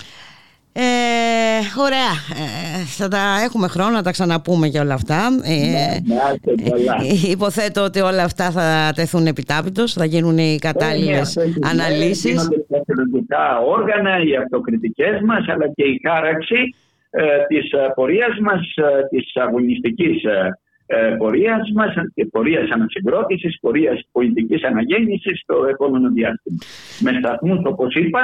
Ε, 0.79 1.81
ωραία. 1.87 2.12
Ε, 2.43 2.85
θα 2.99 3.09
τα 3.09 3.22
έχουμε 3.45 3.68
χρόνο 3.68 3.91
να 3.91 4.03
τα 4.03 4.11
ξαναπούμε 4.11 4.66
για 4.66 4.83
όλα 4.83 4.95
αυτά. 4.95 5.20
Ε, 5.45 5.99
ναι, 6.05 6.18
υποθέτω 7.31 7.85
ότι 7.85 8.01
όλα 8.01 8.22
αυτά 8.22 8.51
θα 8.51 8.93
τεθούν 8.95 9.27
επιτάπητος, 9.27 9.93
θα 9.93 10.05
γίνουν 10.05 10.39
οι 10.39 10.59
κατάλληλες 10.61 11.37
ε, 11.37 11.53
αναλύσεις. 11.70 12.31
Γίνονται 12.31 12.64
τα 12.68 12.83
θελοντικά 12.87 13.59
όργανα, 13.59 14.22
οι 14.22 14.37
αυτοκριτικές 14.37 15.20
μας, 15.24 15.45
αλλά 15.49 15.68
και 15.74 15.85
η 15.85 16.01
χάραξη 16.09 16.74
ε, 17.11 17.22
της 17.49 17.70
πορείας 17.95 18.39
μας, 18.41 18.61
της 19.11 19.37
αγωνιστικής 19.37 20.22
πορείας 21.18 21.70
μας 21.74 21.95
και 22.14 22.24
πορείας 22.24 22.70
ανασυγκρότησης, 22.70 23.59
πορείας 23.61 24.01
πολιτικής 24.12 24.64
αναγέννησης 24.64 25.41
στο 25.41 25.66
επόμενο 25.70 26.11
διάστημα. 26.11 26.59
Με 27.01 27.12
σταθμούς, 27.18 27.61
όπως 27.64 27.95
είπα, 27.95 28.20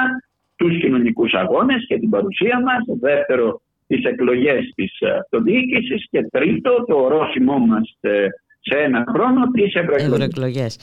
τους 0.63 0.79
κοινωνικούς 0.79 1.33
αγώνες 1.33 1.85
και 1.87 1.99
την 1.99 2.09
παρουσία 2.09 2.61
μας. 2.61 2.97
Δεύτερο, 2.99 3.61
τις 3.87 4.03
εκλογές 4.03 4.71
της 4.75 4.91
αυτοδιοίκησης 5.19 6.07
και 6.09 6.27
τρίτο, 6.31 6.83
το 6.87 6.95
ορόσημό 6.95 7.57
μας 7.57 7.97
ε, 8.01 8.27
σε 8.59 8.77
ένα 8.77 9.03
χρόνο 9.13 9.51
τις 9.51 9.73
ευρωεκλογές. 9.73 10.79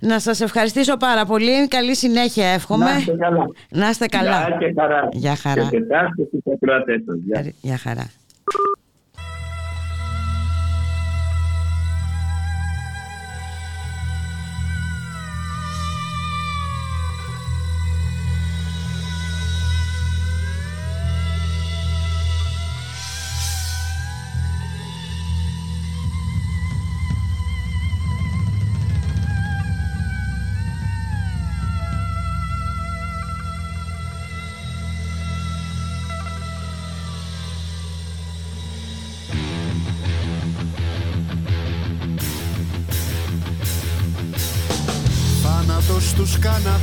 Να 0.00 0.18
σας 0.18 0.40
ευχαριστήσω 0.40 0.96
πάρα 0.96 1.24
πολύ. 1.24 1.68
Καλή 1.68 1.94
συνέχεια 1.96 2.46
εύχομαι. 2.46 2.84
Να 2.84 2.96
είστε 2.96 3.16
καλά. 3.16 3.46
Να 3.70 3.88
είστε 3.88 4.06
καλά. 4.06 4.48
Γεια 4.48 4.56
και 4.58 4.74
χαρά. 4.80 5.08
Γεια 5.12 5.36
χαρά. 5.36 5.68
Και 5.70 5.78
Γεια 7.60 7.76
χαρά. 7.76 8.10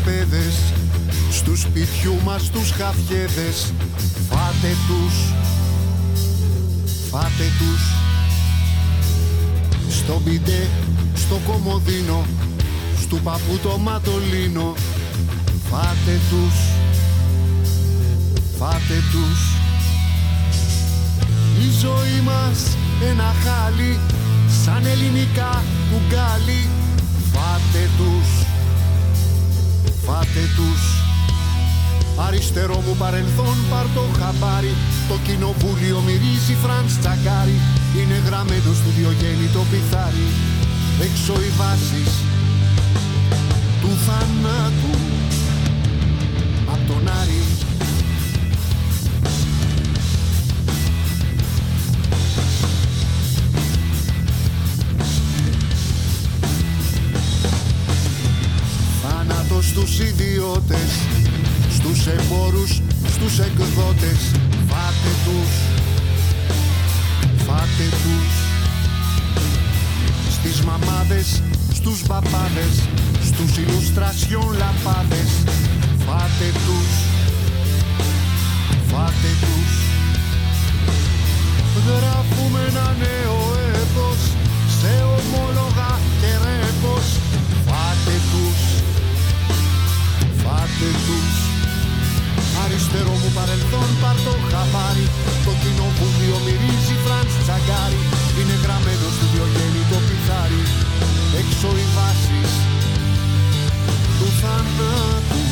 Στους 0.05 0.13
καναπέδες 0.13 0.73
Στους 1.31 1.61
σπιτιού 1.61 2.21
μας 2.23 2.49
τους 2.49 2.71
χαφιέδες 2.71 3.73
Φάτε 4.29 4.75
τους 4.87 5.33
Φάτε 7.11 7.47
τους. 7.59 7.81
Στο 9.89 10.21
μπιντέ, 10.23 10.67
στο 11.15 11.39
κομμωδίνο 11.45 12.25
Στου 13.01 13.19
παππού 13.19 13.57
το 13.63 13.77
ματολίνο. 13.77 14.73
Φάτε 15.69 16.19
τους 16.29 16.55
Φάτε 18.59 19.03
τους. 19.11 19.39
Η 21.59 21.79
ζωή 21.81 22.21
μας 22.23 22.77
ένα 23.11 23.33
χάλι 23.43 23.99
Σαν 24.63 24.85
ελληνικά 24.85 25.63
κουγκάλι 25.91 26.69
Φάτε 27.33 27.89
τους 27.97 28.34
φάτε 30.05 30.43
τους. 30.57 30.83
Αριστερό 32.25 32.79
μου 32.85 32.95
παρελθόν 33.01 33.55
πάρ 33.69 33.85
το 33.95 34.03
χαμπάρι. 34.19 34.73
Το 35.09 35.15
κοινοβούλιο 35.25 35.99
μυρίζει 36.05 36.55
Φραντς 36.63 36.93
Τσακάρι 36.99 37.57
Είναι 37.99 38.17
γραμμένος 38.27 38.77
στο 38.81 38.89
Διογέννη 38.97 39.47
το 39.55 39.61
πιθάρι. 39.71 40.27
Έξω 41.07 41.33
οι 41.43 41.51
βάσεις 41.59 42.11
του 43.81 43.91
θανάτου. 44.05 44.93
Απ' 46.73 46.87
τον 46.89 47.03
Άρη 47.21 47.41
στους 59.75 59.99
ιδιώτες 59.99 60.91
Στους 61.73 62.07
εμπόρους, 62.07 62.81
στους 63.13 63.39
εκδότες. 63.39 64.19
Φάτε 64.69 65.11
τους 65.25 65.51
Φάτε 67.45 67.87
τους. 68.03 68.33
Στις 70.31 70.61
μαμάδες, 70.61 71.41
στους 71.73 72.01
μπαμπάδες 72.07 72.75
Στους 73.25 73.57
ηλουστρασιόν 73.57 74.55
λαπάδες. 74.61 75.31
Φάτε 76.05 76.49
τους 76.65 76.91
Φάτε 78.91 79.31
τους. 79.43 79.73
Γράφουμε 81.85 82.59
ένα 82.69 82.95
νέο 82.99 83.37
έπος 83.81 84.19
Σε 84.79 84.93
ομόλογα 85.17 85.99
και 86.21 86.31
ρέπος 86.43 87.24
τους. 91.05 91.35
Αριστερό 92.63 93.15
μου 93.21 93.31
παρελθόν 93.37 93.89
πάρ 94.01 94.17
το 94.25 94.33
χαμπάρι 94.49 95.05
Το 95.45 95.51
κοινοβούλιο 95.61 96.37
μυρίζει 96.45 96.95
Φραντς 97.03 97.35
Τσαγκάρι 97.43 98.01
Είναι 98.39 98.57
γραμμένο 98.63 99.07
στο 99.15 99.25
Διογέννη 99.33 99.83
το 99.91 99.97
πιθάρι. 100.07 100.63
Έξω 101.41 101.69
οι 101.79 101.85
βάσεις 101.95 102.51
του 104.17 104.27
θανάτου. 104.41 105.43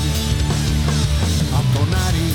Απ' 1.60 1.70
τον 1.76 1.90
Άρη 2.06 2.30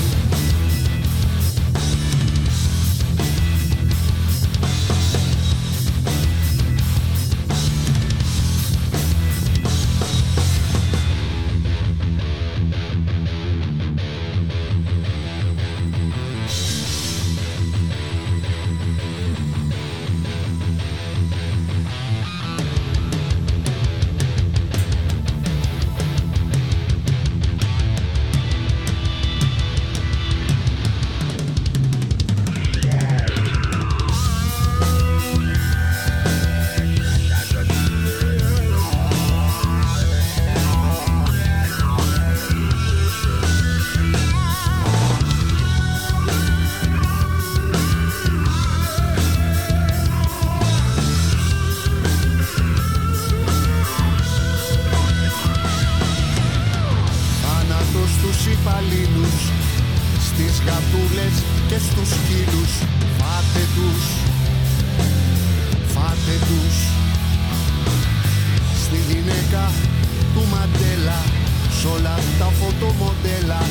Σ' 71.79 71.85
όλα 71.95 72.15
τα 72.39 72.49
φωτομοντέλα. 72.59 73.61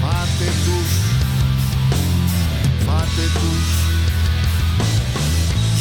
Φάτε 0.00 0.50
τους 0.64 0.90
Φάτε 2.86 3.26
τους. 3.40 3.68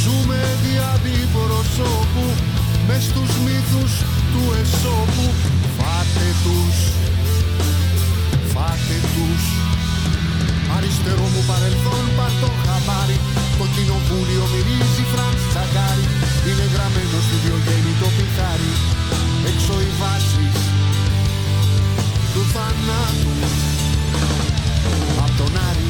Ζούμε 0.02 0.40
δια 0.64 0.88
αντιπροσώπου 0.96 2.26
Μες 2.88 3.04
στους 3.10 3.32
μύθους 3.46 3.94
του 4.32 4.44
Εσώπου. 4.62 5.28
Φάτε 5.78 6.28
τους 6.44 6.78
Φάτε 8.54 8.98
τους. 9.14 9.44
Αριστερό 10.76 11.28
μου 11.34 11.44
παρελθόν 11.50 12.06
πάρ 12.18 12.34
το 12.42 12.50
χαμπάρι 12.64 13.18
Το 13.60 13.66
κοινοβούλιο 13.74 14.44
μυρίζει 14.52 15.04
Φραντς 15.12 15.44
Τσακάρι 15.50 16.06
Είναι 16.48 16.66
γραμμένο 16.74 17.18
στη 17.26 17.36
Διογέννη 17.44 17.94
το 18.02 18.08
πιθάρι. 18.16 18.72
Έξω 19.50 19.74
οι 19.86 19.92
βάσεις 20.02 20.58
του 22.34 22.40
θανάτου. 22.40 23.30
Απ' 25.18 25.38
τον 25.38 25.58
Άρη. 25.70 25.90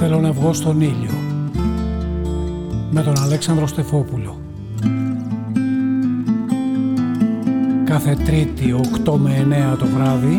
Θέλω 0.00 0.20
να 0.20 0.32
βγω 0.32 0.52
στον 0.52 0.80
ήλιο 0.80 1.17
με 2.98 3.04
τον 3.04 3.22
Αλέξανδρο 3.22 3.66
Στεφόπουλο. 3.66 4.40
Κάθε 7.84 8.16
Τρίτη 8.24 8.74
8 9.04 9.12
με 9.18 9.46
9 9.74 9.78
το 9.78 9.86
βράδυ 9.86 10.38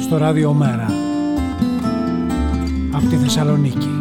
στο 0.00 0.16
ράδιο 0.16 0.52
Μέρα 0.52 0.86
από 2.92 3.06
τη 3.06 3.16
Θεσσαλονίκη. 3.16 3.95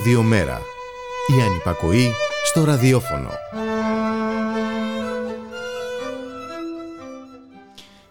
Ραδιομέρα. 0.00 0.60
Η 1.38 1.42
ανυπακοή 1.42 2.10
στο 2.44 2.64
ραδιόφωνο. 2.64 3.28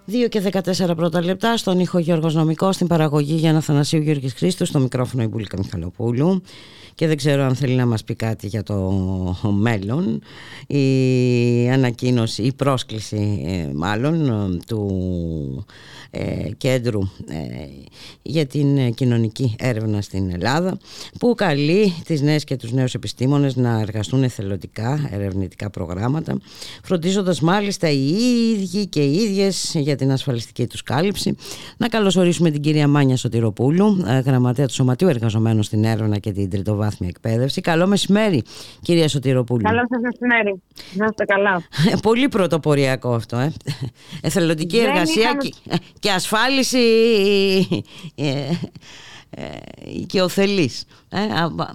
2 0.08 0.30
και 0.30 0.42
14 0.90 0.96
πρώτα 0.96 1.24
λεπτά 1.24 1.58
στον 1.58 1.80
ήχο 1.80 2.00
Γιώργος 2.00 2.36
Νομικός, 2.36 2.76
στην 2.76 2.88
παραγωγή 2.88 3.36
για 3.36 3.54
να 3.54 3.62
Θανασίου 3.62 4.02
Γιώργης 4.02 4.34
Χρήστου, 4.34 4.66
στο 4.66 4.80
μικρόφωνο 4.80 5.24
η 5.24 5.28
Μπουλίκα 5.28 5.58
Μιχαλοπούλου 5.58 6.42
και 7.00 7.08
δεν 7.08 7.18
ξέρω 7.18 7.44
αν 7.44 7.56
θέλει 7.56 7.76
να 7.76 7.86
μας 7.86 8.04
πει 8.04 8.16
κάτι 8.16 8.48
για 8.48 8.64
το 8.64 8.76
μέλλον 9.52 10.22
η 10.68 11.70
ανακοίνωση, 11.70 12.42
η 12.42 12.54
πρόσκληση 12.54 13.44
ε, 13.46 13.74
μάλλον 13.74 14.30
ε, 14.30 14.60
του 14.68 15.66
ε, 16.12 16.50
κέντρου 16.58 17.00
ε, 17.28 17.38
για 18.22 18.46
την 18.46 18.78
ε, 18.78 18.90
κοινωνική 18.90 19.56
έρευνα 19.60 20.02
στην 20.02 20.32
Ελλάδα 20.34 20.78
που 21.20 21.34
καλεί 21.36 21.94
τις 22.06 22.22
νέες 22.22 22.44
και 22.44 22.56
τους 22.56 22.72
νέους 22.72 22.94
επιστήμονες 22.94 23.56
να 23.56 23.80
εργαστούν 23.80 24.24
εθελοντικά 24.24 25.10
ερευνητικά 25.12 25.70
προγράμματα 25.70 26.38
φροντίζοντας 26.84 27.42
μάλιστα 27.42 27.90
οι 27.90 28.08
ίδιοι 28.54 28.88
και 28.88 29.02
οι 29.02 29.14
ίδιες 29.14 29.76
για 29.76 29.96
την 29.96 30.12
ασφαλιστική 30.12 30.68
τους 30.68 30.84
κάλυψη. 30.84 31.36
Να 31.78 31.88
καλωσορίσουμε 31.88 32.52
την 32.52 32.62
κυρία 32.62 32.88
Μάνια 32.88 33.18
Σωτηροπούλου, 33.18 34.04
ε, 34.08 34.20
γραμματέα 34.20 34.68
του 34.68 34.74
Σωματείου 34.74 35.08
Εργαζομένων 35.08 35.64
στην 35.64 35.84
Έρευνα 35.84 36.18
και 36.18 36.32
την 36.32 36.50
Τριτοβάθμια 36.50 36.89
Εκπαίδευση. 37.00 37.62
Καλό 37.62 37.88
μεσημέρι, 37.88 38.44
κυρία 38.82 39.08
Σωτηροπούλου. 39.08 39.62
Καλό 39.62 39.82
σας 39.90 40.02
μεσημέρι. 40.02 40.62
Να 40.94 41.06
είστε 41.06 41.26
καλά. 41.26 41.62
Πολύ 42.08 42.28
πρωτοποριακό 42.28 43.14
αυτό, 43.14 43.38
ε. 43.38 43.54
Εθελοντική 44.22 44.78
Δεν 44.78 44.90
εργασία 44.90 45.22
είχαμε- 45.22 45.42
και, 45.42 45.52
και 46.00 46.12
ασφάλιση 46.12 46.80
ε, 48.16 48.50
ε, 49.30 49.44
οικειοθελής. 49.86 50.86
Ε, 51.10 51.20
α, 51.20 51.44
α, 51.44 51.74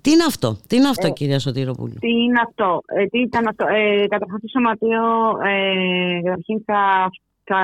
τι 0.00 0.10
είναι 0.10 0.24
αυτό, 0.26 0.58
τι 0.66 0.76
είναι 0.76 0.88
αυτό 0.88 1.12
κυρία 1.12 1.38
Σωτηροπούλου; 1.38 1.94
Τι 2.00 2.08
είναι 2.08 2.40
αυτό, 2.46 2.80
ε, 2.86 3.06
τι 3.06 3.18
ήταν 3.20 3.46
αυτό. 3.46 3.66
Ε, 3.66 4.06
καταρχάς 4.06 4.40
το 4.40 4.48
Σωματείο 4.48 5.02
ε, 5.44 6.20
καταρχήν 6.24 6.62
θα, 6.64 7.10
θα 7.44 7.58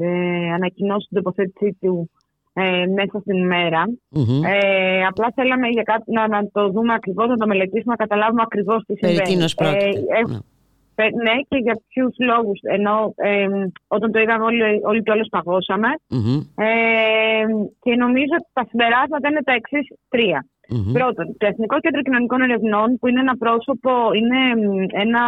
ε, 0.00 0.52
ανακοινώσει 0.52 1.06
την 1.08 1.22
τοποθέτησή 1.22 1.76
του 1.80 2.10
ε, 2.54 2.86
μέσα 2.86 3.18
στην 3.20 3.36
ημέρα. 3.36 3.82
Μμμ. 4.08 4.42
Ε, 4.44 5.04
απλά 5.06 5.32
θέλαμε 5.34 5.68
για 5.68 5.82
κάτι, 5.82 6.12
να, 6.12 6.28
να 6.28 6.48
το 6.52 6.68
δούμε 6.70 6.92
ακριβώς, 6.94 7.28
να 7.28 7.36
το 7.36 7.46
μελετήσουμε, 7.46 7.94
να 7.98 8.04
καταλάβουμε 8.04 8.42
ακριβώς 8.44 8.84
τι 8.86 8.94
Περί 8.94 9.12
συμβαίνει. 9.12 9.34
τίνος 9.34 9.54
πρόκειται. 9.54 9.84
Ε, 9.84 10.18
ε, 10.18 10.22
Ναι. 10.30 10.38
ε, 10.94 11.08
ναι, 11.24 11.34
και 11.48 11.56
για 11.56 11.80
ποιους 11.88 12.14
λόγους. 12.30 12.58
Ενώ 12.62 13.12
ε, 13.16 13.46
όταν 13.88 14.12
το 14.12 14.18
είδαμε 14.20 14.44
όλοι, 14.44 14.62
όλοι 14.84 15.02
και 15.02 15.10
όλες 15.10 15.28
παγώσαμε. 15.30 15.88
Μμμ. 16.08 16.36
Ε, 16.66 17.44
και 17.82 17.94
νομίζω 18.04 18.34
ότι 18.40 18.48
τα 18.52 18.64
συμπεράσματα 18.68 19.28
είναι 19.28 19.42
τα 19.48 19.52
εξής 19.52 19.86
τρία. 20.08 20.46
Μμμ. 20.68 20.92
Πρώτον, 20.92 21.36
το 21.38 21.46
Εθνικό 21.46 21.80
Κέντρο 21.80 22.02
Κοινωνικών 22.02 22.40
Ερευνών, 22.42 22.98
που 22.98 23.08
είναι 23.08 23.20
ένα 23.20 23.36
πρόσωπο, 23.36 23.90
είναι 24.18 24.40
μ, 24.66 24.84
ένα 25.04 25.22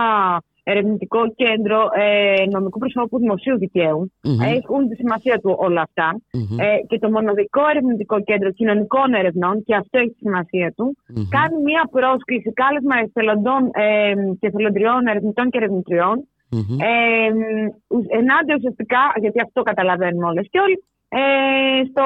ερευνητικό 0.70 1.20
κέντρο 1.42 1.78
ε, 2.04 2.44
νομικού 2.54 2.78
προσώπου 2.78 3.18
δημοσίου 3.18 3.58
δικαίου. 3.58 4.00
Μμμ. 4.24 4.40
Έχουν 4.56 4.88
τη 4.88 4.94
σημασία 5.02 5.36
του 5.42 5.54
όλα 5.66 5.80
αυτά. 5.88 6.08
Μμμ. 6.32 6.58
Ε, 6.60 6.64
και 6.88 6.98
το 6.98 7.08
μοναδικό 7.10 7.62
ερευνητικό 7.72 8.16
κέντρο 8.28 8.50
κοινωνικών 8.58 9.08
ερευνών, 9.20 9.54
και 9.66 9.74
αυτό 9.74 9.98
έχει 9.98 10.08
τη 10.08 10.18
σημασία 10.26 10.72
του, 10.76 10.86
Μμμ. 11.14 11.28
κάνει 11.36 11.56
μία 11.68 11.82
πρόσκληση 11.96 12.50
κάλεσμα 12.60 12.94
εθελοντών 13.04 13.62
ε, 13.72 14.14
και 14.40 14.46
εθελοντριών, 14.50 15.06
ερευνητών 15.06 15.46
και 15.50 15.58
ερευνητριών, 15.62 16.16
Μμμ. 16.50 16.78
ε, 16.88 16.92
ου- 17.94 18.06
ενάντια 18.20 18.54
ουσιαστικά, 18.58 19.02
γιατί 19.22 19.38
αυτό 19.46 19.62
καταλαβαίνουμε 19.62 20.26
όλες 20.26 20.46
και 20.50 20.58
όλοι, 20.66 20.78
ε, 21.08 21.20
στο 21.90 22.04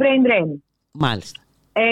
brain 0.00 0.20
drain. 0.28 0.50
Μάλιστα. 0.92 1.40
Ε, 1.72 1.82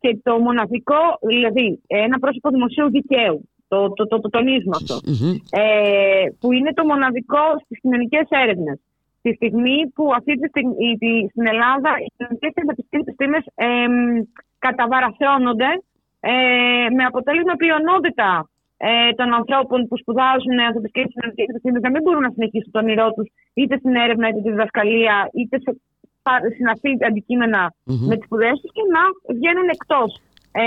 και 0.00 0.18
το 0.22 0.38
μοναδικό, 0.38 1.00
δηλαδή 1.26 1.80
ένα 1.86 2.18
πρόσωπο 2.18 2.48
δημοσίου 2.50 2.90
δικαίου, 2.90 3.48
το, 3.68 3.92
το, 3.92 4.06
το, 4.06 4.20
το 4.20 4.28
τονίζουμε 4.28 4.76
αυτό, 4.80 4.94
Μμμ. 5.12 5.34
ε, 5.50 6.24
που 6.40 6.52
είναι 6.52 6.72
το 6.72 6.84
μοναδικό 6.84 7.44
στις 7.64 7.80
κοινωνικές 7.80 8.26
έρευνες. 8.28 8.78
Τη 9.22 9.30
στιγμή 9.34 9.76
που 9.94 10.04
αυτή 10.18 10.32
τη 10.40 10.48
στιγμή 10.48 10.74
η- 10.88 10.96
τη- 11.02 11.26
στην 11.30 11.46
Ελλάδα 11.46 11.90
οι 12.02 12.08
κοινωνικές 12.16 12.52
επιστήμες 13.00 13.44
ε, 13.54 13.66
καταβαραθρώνονται 14.66 15.70
ε, 16.20 16.32
με 16.96 17.04
αποτέλεσμα 17.10 17.54
πλειονότητα 17.62 18.30
ε, 18.76 19.12
των 19.18 19.28
ανθρώπων 19.38 19.78
που 19.88 19.96
σπουδάζουν 20.02 20.56
ανθρωπιστικές 20.68 21.04
και 21.06 21.12
κοινωνικές 21.14 21.46
επιστήμες 21.52 21.82
να 21.86 21.90
μην 21.90 22.02
μπορούν 22.02 22.22
να 22.28 22.32
συνεχίσουν 22.36 22.70
το 22.72 22.78
όνειρό 22.84 23.06
τους 23.16 23.26
είτε 23.60 23.74
στην 23.80 23.94
έρευνα 24.04 24.26
είτε 24.28 24.40
στη 24.40 24.50
διδασκαλία 24.54 25.16
είτε 25.38 25.56
σε 25.64 25.70
πα- 26.26 26.44
συναφή 26.56 26.90
αντικείμενα 27.08 27.60
Μμμ. 27.84 28.06
με 28.08 28.14
τις 28.16 28.24
σπουδές 28.28 28.56
τους 28.60 28.72
και 28.76 28.84
να 28.96 29.02
βγαίνουν 29.38 29.68
εκτός 29.76 30.10
ε, 30.62 30.64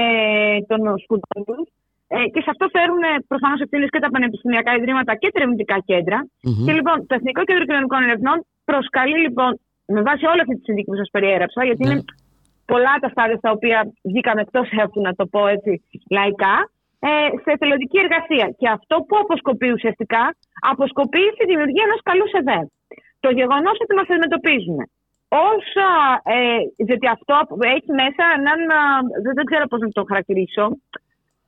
των 0.70 0.80
σπουδών 1.04 1.40
τους. 1.48 1.68
Ε, 2.16 2.18
και 2.34 2.42
σε 2.46 2.50
αυτό 2.54 2.66
φέρουν 2.76 3.02
προφανώς 3.32 3.60
ευθύνε 3.66 3.86
και 3.94 4.00
τα 4.04 4.10
πανεπιστημιακά 4.14 4.72
ιδρύματα 4.80 5.12
και 5.22 5.28
τα 5.32 5.38
ερευνητικά 5.40 5.78
κέντρα. 5.90 6.18
Μμμ. 6.44 6.66
Και 6.66 6.74
λοιπόν, 6.78 6.96
το 7.08 7.14
Εθνικό 7.20 7.42
Κέντρο 7.48 7.64
Κοινωνικών 7.70 8.04
Ερευνών 8.08 8.38
προσκαλεί 8.70 9.18
λοιπόν, 9.26 9.52
με 9.96 10.02
βάση 10.08 10.24
όλη 10.32 10.42
αυτή 10.44 10.56
τη 10.58 10.64
συνδίκη 10.68 10.90
που 10.92 11.00
σας 11.02 11.10
περιέγραψα, 11.16 11.60
γιατί 11.70 11.84
Ναι. 11.84 11.92
είναι 11.92 12.04
πολλά 12.72 12.94
τα 13.04 13.10
στάδια 13.14 13.38
στα 13.42 13.52
οποία 13.56 13.80
βγήκαμε 14.10 14.42
εκτός 14.46 14.68
έργου, 14.82 15.02
να 15.08 15.14
το 15.20 15.26
πω 15.34 15.42
έτσι 15.56 15.72
λαϊκά, 16.18 16.56
ε, 17.10 17.10
σε 17.44 17.50
εθελοντική 17.56 17.98
εργασία. 18.06 18.48
Και 18.60 18.68
αυτό 18.78 18.96
που 19.08 19.16
αποσκοπεί 19.24 19.70
ουσιαστικά, 19.78 20.24
αποσκοπεί 20.72 21.24
στη 21.36 21.44
δημιουργία 21.52 21.84
ενός 21.88 22.02
καλού 22.10 22.28
ΣΕΒΕ. 22.34 22.60
Το 23.20 23.30
γεγονός 23.40 23.76
ότι 23.84 23.94
μας 24.00 24.08
αντιμετωπίζουν 24.12 24.80
όσα. 25.52 25.90
Ε, 26.36 26.58
διότι 26.88 27.08
αυτό 27.18 27.36
έχει 27.76 27.92
μέσα 28.04 28.24
έναν. 28.38 28.60
α, 28.78 28.80
Δεν, 29.24 29.34
δεν 29.38 29.46
ξέρω 29.50 29.66
πώς 29.72 29.80
να 29.86 29.90
το 29.98 30.04
χαρακτηρίσω. 30.12 30.66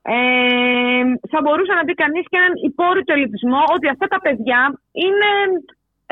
Ε, 0.01 1.01
θα 1.31 1.39
μπορούσε 1.43 1.73
να 1.79 1.83
πει 1.87 1.93
κανείς 2.03 2.25
και 2.29 2.37
έναν 2.41 2.53
υπόρρητο 2.69 3.13
ελιτισμό 3.13 3.61
ότι 3.75 3.87
αυτά 3.93 4.07
τα 4.13 4.19
παιδιά 4.25 4.61
είναι 5.05 5.29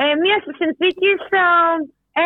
ε, 0.01 0.03
μια 0.23 0.37
συνθήκη 0.59 1.09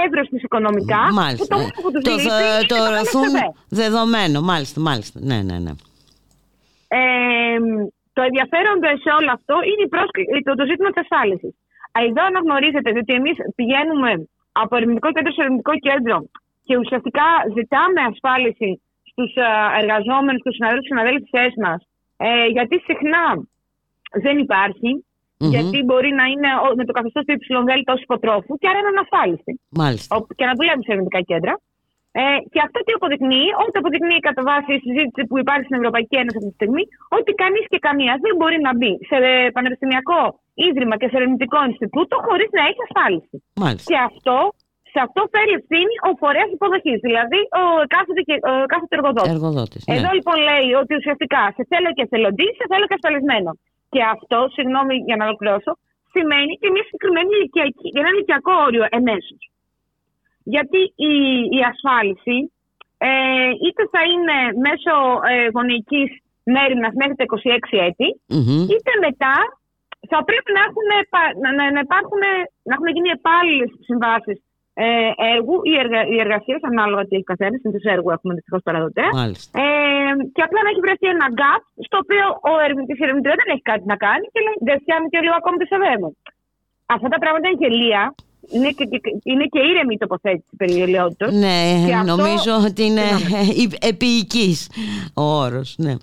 εύρωστης 0.05 0.41
οικονομικά. 0.43 1.01
Μάλιστα. 1.21 1.43
Που 1.45 1.47
το 1.53 1.57
μόνο 1.61 1.69
που 1.83 1.91
τους 1.91 2.03
το, 2.03 2.11
λείπει 2.11 2.29
θα- 2.29 2.39
είναι 2.41 2.65
το 2.67 2.75
το 2.75 2.75
καλό 2.75 2.89
ρωθούν 2.97 3.29
ΣΕΒΕ. 3.29 3.45
δεδομένο. 3.81 4.37
Μάλιστα, 4.51 4.77
μάλιστα. 4.89 5.17
Ναι, 5.29 5.37
ναι, 5.49 5.57
ναι. 5.65 5.73
Ε, 6.99 7.57
το 8.15 8.21
ενδιαφέρον 8.29 8.77
σε 9.03 9.09
όλο 9.19 9.29
αυτό 9.37 9.55
είναι 9.69 9.83
η 9.87 9.91
πρόσκλη- 9.95 10.27
το, 10.47 10.51
το 10.59 10.65
ζήτημα 10.69 10.89
της 10.91 11.01
ασφάλισης. 11.05 11.53
Εδώ 12.07 12.21
αναγνωρίζετε 12.31 12.89
ότι 13.03 13.13
εμείς 13.19 13.35
πηγαίνουμε 13.59 14.11
από 14.63 14.71
ερευνητικό 14.77 15.09
κέντρο 15.15 15.31
σε 15.33 15.41
ερευνητικό 15.43 15.73
κέντρο 15.87 16.17
και 16.67 16.73
ουσιαστικά 16.81 17.25
ζητάμε 17.57 17.99
ασφάλιση 18.11 18.69
στους 19.11 19.31
εργαζόμενους, 19.81 20.39
στου 20.43 20.53
συναδέλφους 20.57 20.87
και 20.87 20.93
συναδέλφιέ 20.93 21.45
μας, 21.65 21.79
ε, 22.25 22.45
γιατί 22.55 22.75
συχνά 22.87 23.25
δεν 24.25 24.35
υπάρχει. 24.45 24.91
Μμμ. 25.43 25.49
Γιατί 25.55 25.77
μπορεί 25.87 26.11
να 26.19 26.25
είναι 26.31 26.49
ο- 26.65 26.75
με 26.79 26.83
το 26.87 26.93
καθεστώς 26.97 27.23
του 27.25 27.33
υψηλονδέλτα 27.39 27.89
ω 27.95 27.97
υποτρόφου 28.05 28.53
και 28.61 28.67
άρα 28.69 28.79
είναι 28.81 28.91
ανασφάλιστη 28.95 29.51
Μάλιστα. 29.81 30.11
όπου- 30.17 30.33
και 30.37 30.45
να 30.49 30.53
δουλεύουν 30.59 30.83
σε 30.83 30.91
ερευνητικά 30.91 31.21
κέντρα. 31.31 31.53
Ε, 32.21 32.23
και 32.53 32.59
αυτό 32.67 32.77
τι 32.85 32.91
αποδεικνύει, 32.97 33.47
ότι 33.65 33.75
αποδεικνύει 33.81 34.19
κατά 34.27 34.41
βάση 34.49 34.71
η 34.79 34.81
συζήτηση 34.87 35.21
που 35.29 35.35
υπάρχει 35.43 35.65
στην 35.67 35.77
Ευρωπαϊκή 35.81 36.15
Ένωση 36.21 36.37
αυτή 36.39 36.49
τη 36.53 36.57
στιγμή, 36.59 36.83
ότι 37.17 37.29
κανείς 37.43 37.65
και 37.71 37.79
καμίας 37.87 38.17
δεν 38.25 38.33
μπορεί 38.37 38.57
να 38.67 38.71
μπει 38.77 38.91
σε 39.09 39.17
πανεπιστημιακό 39.55 40.21
ίδρυμα 40.67 40.95
και 40.99 41.07
σε 41.11 41.15
ερευνητικό 41.19 41.57
Ινστιτούτο 41.69 42.15
χωρίς 42.27 42.49
να 42.57 42.61
έχει 42.69 42.81
ασφάλιση. 42.87 43.35
Μάλιστα. 43.63 43.87
Και 43.91 43.97
αυτό, 44.09 44.35
σε 44.93 44.99
αυτό 45.05 45.21
φέρει 45.33 45.53
ευθύνη 45.59 45.93
ο 46.07 46.09
φορέας 46.21 46.49
υποδοχής, 46.57 46.99
δηλαδή 47.07 47.39
ο 47.61 47.63
κάθε, 47.95 48.11
δικαι- 48.19 48.43
ο 48.51 48.53
κάθετο 48.71 48.93
εργοδότης. 48.99 49.33
Εργοδότης. 49.35 49.81
Ναι. 49.85 49.93
Εδώ 49.97 50.09
λοιπόν 50.17 50.37
λέει 50.49 50.69
ότι 50.81 50.93
ουσιαστικά 50.99 51.41
σε 51.55 51.61
θέλω 51.71 51.89
και 51.95 52.03
εθελοντή, 52.07 52.47
σε 52.57 52.65
θέλω 52.71 52.85
και 52.89 52.97
ασφαλισμένο. 52.99 53.51
Και 53.93 54.01
αυτό, 54.15 54.39
συγγνώμη 54.55 54.95
για 55.07 55.15
να 55.19 55.23
ολοκληρώσω, 55.27 55.71
σημαίνει 56.13 56.51
και 56.61 56.69
μια 56.73 56.83
συγκεκριμένη 56.87 57.29
ηλικιακή, 57.37 57.87
ένα 57.99 58.09
ηλικιακό 58.13 58.53
όριο 58.67 58.83
εμέσως. 58.99 59.41
Γιατί 60.53 60.79
η, 61.11 61.13
η 61.57 61.59
ασφάλιση 61.71 62.37
ε, 63.09 63.11
είτε 63.65 63.81
θα 63.93 64.01
είναι 64.11 64.37
μέσω 64.67 64.93
ε, 65.31 65.35
γονεϊκής 65.55 66.09
μέρημνας 66.55 66.93
μέχρι 67.01 67.15
τα 67.19 67.25
26 67.27 67.87
έτη, 67.89 68.07
Μμμ. 68.37 68.61
είτε 68.73 68.91
μετά 69.07 69.35
θα 70.11 70.19
πρέπει 70.29 70.49
να 70.57 70.61
έχουν, 70.67 70.87
πα- 71.13 71.35
να, 71.41 71.49
να, 71.57 71.63
να 71.75 71.81
υπάρχουν, 71.87 72.21
να 72.67 72.73
έχουν 72.75 72.87
γίνει 72.95 73.09
επάλληλες 73.19 73.69
συμβάσεις 73.89 74.37
ε, 74.39 74.50
έργου 75.35 75.55
ή, 75.71 75.73
εργα, 75.83 75.99
ή 76.13 76.15
εργασία, 76.25 76.57
ανάλογα 76.71 77.01
τι 77.07 77.13
έχει 77.17 77.27
καθένα. 77.33 77.55
Συνήθω 77.61 77.79
έργου 77.97 78.09
έχουμε 78.15 78.33
δυστυχώς 78.37 78.61
παραδοτέα. 78.67 79.09
Μάλιστα. 79.21 79.53
Ε, 79.63 79.65
και 80.35 80.41
απλά 80.47 80.59
να 80.65 80.69
έχει 80.71 80.81
βρεθεί 80.87 81.07
ένα 81.15 81.27
gap 81.41 81.61
στο 81.87 81.95
οποίο 82.03 82.23
ο 82.51 82.53
ερευνητής 82.65 82.97
ή 82.99 83.03
ερευνητρία 83.07 83.35
δεν 83.41 83.49
έχει 83.53 83.65
κάτι 83.71 83.85
να 83.93 83.97
κάνει 84.05 84.25
και 84.33 84.39
λέει 84.45 84.55
δεν 84.67 84.77
φτιάχνει 84.83 85.07
και 85.13 85.19
λίγο 85.25 85.35
ακόμη 85.41 85.57
το 85.61 85.67
ΣΕΒΕ 85.71 85.93
μου. 86.01 86.11
Αυτά 86.95 87.07
τα 87.13 87.19
πράγματα 87.23 87.45
είναι 87.47 87.59
γελία. 87.63 88.03
Είναι 88.55 88.69
και, 88.77 88.85
και, 88.91 88.99
είναι 89.31 89.45
και 89.53 89.59
ήρεμη 89.71 89.93
η 89.93 90.01
τοποθέτηση 90.03 90.51
περί 90.57 90.73
γελιότητος. 90.79 91.33
Ναι, 91.33 91.59
Και 91.87 91.93
αυτό- 91.95 92.15
νομίζω 92.15 92.53
ότι 92.69 92.81
είναι 92.89 93.05
επίοικης 93.91 94.69
ο 95.13 95.23
όρος. 95.45 95.69
Ναι. 95.77 95.93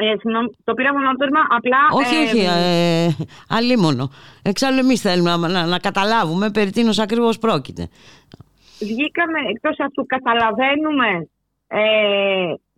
Ε, 0.00 0.14
συγγνώμη, 0.20 0.48
το 0.64 0.74
πήρα 0.74 0.92
μονότορμα, 0.92 1.40
απλά... 1.56 1.78
Όχι, 1.92 2.14
ε, 2.14 2.22
όχι, 2.22 2.40
ε, 2.40 3.08
αλίμονο. 3.48 4.10
Εξάλλου 4.42 4.78
εμείς 4.78 5.00
θέλουμε 5.00 5.36
να, 5.36 5.48
να, 5.48 5.66
να 5.66 5.78
καταλάβουμε 5.78 6.50
περί 6.50 6.70
τίνος 6.70 6.98
ακριβώς 6.98 7.38
πρόκειται. 7.38 7.88
βγήκαμε 8.80 9.38
εκτός 9.50 9.76
αυτού, 9.86 10.06
καταλαβαίνουμε 10.06 11.28
ε, 11.68 11.80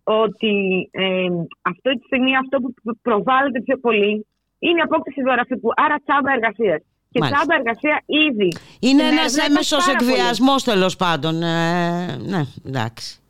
ότι 0.03 0.53
ε, 0.91 1.27
αυτή 1.61 1.99
τη 1.99 2.05
στιγμή 2.05 2.37
αυτό 2.37 2.57
που 2.59 2.97
προβάλλεται 3.01 3.61
πιο 3.61 3.77
πολύ 3.77 4.25
είναι 4.59 4.79
η 4.79 4.81
απόκτηση 4.81 5.21
δωραφικού, 5.21 5.69
άρα 5.75 5.95
τσάμπα 6.05 6.31
εργασίας. 6.31 6.81
Και 7.11 7.19
Μάλιστα. 7.19 7.37
τσάμπα 7.45 7.59
εργασία 7.59 8.01
ήδη. 8.05 8.49
Είναι 8.79 9.03
Στην 9.03 9.17
ένας 9.17 9.33
έρευνα 9.33 9.43
έμεσος 9.45 9.71
υπάρχει 9.71 9.85
πάρα 9.87 9.97
πολύ. 9.97 10.11
εκβιασμός 10.11 10.63
τέλος 10.63 10.95
πάντων. 10.95 11.43
Ε, 11.43 12.17
ναι, 12.25 12.41
εντάξει. 12.67 13.20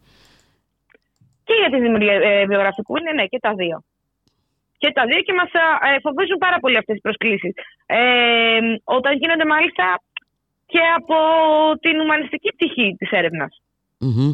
Και 1.52 1.58
για 1.62 1.72
τη 1.74 1.80
δημιουργία 1.86 2.14
ε, 2.14 2.46
βιογραφικού 2.46 2.98
είναι 2.98 3.12
ναι, 3.12 3.26
και 3.26 3.40
τα 3.46 3.54
δύο. 3.54 3.78
Και 4.82 4.92
τα 4.98 5.04
δύο 5.10 5.22
και 5.22 5.34
μας 5.40 5.52
ε, 5.54 6.00
φοβίζουν 6.06 6.38
πάρα 6.46 6.58
πολύ 6.60 6.78
αυτές 6.78 6.96
οι 6.98 7.06
προσκλήσεις. 7.08 7.54
Ε, 7.86 8.60
όταν 8.84 9.12
γίνονται 9.22 9.46
μάλιστα 9.54 9.86
και 10.72 10.82
από 11.00 11.18
την 11.84 12.00
ουμανιστική 12.00 12.50
πτυχή 12.56 12.96
της 13.00 13.10
έρευνας. 13.12 13.62
Μμμ. 14.00 14.32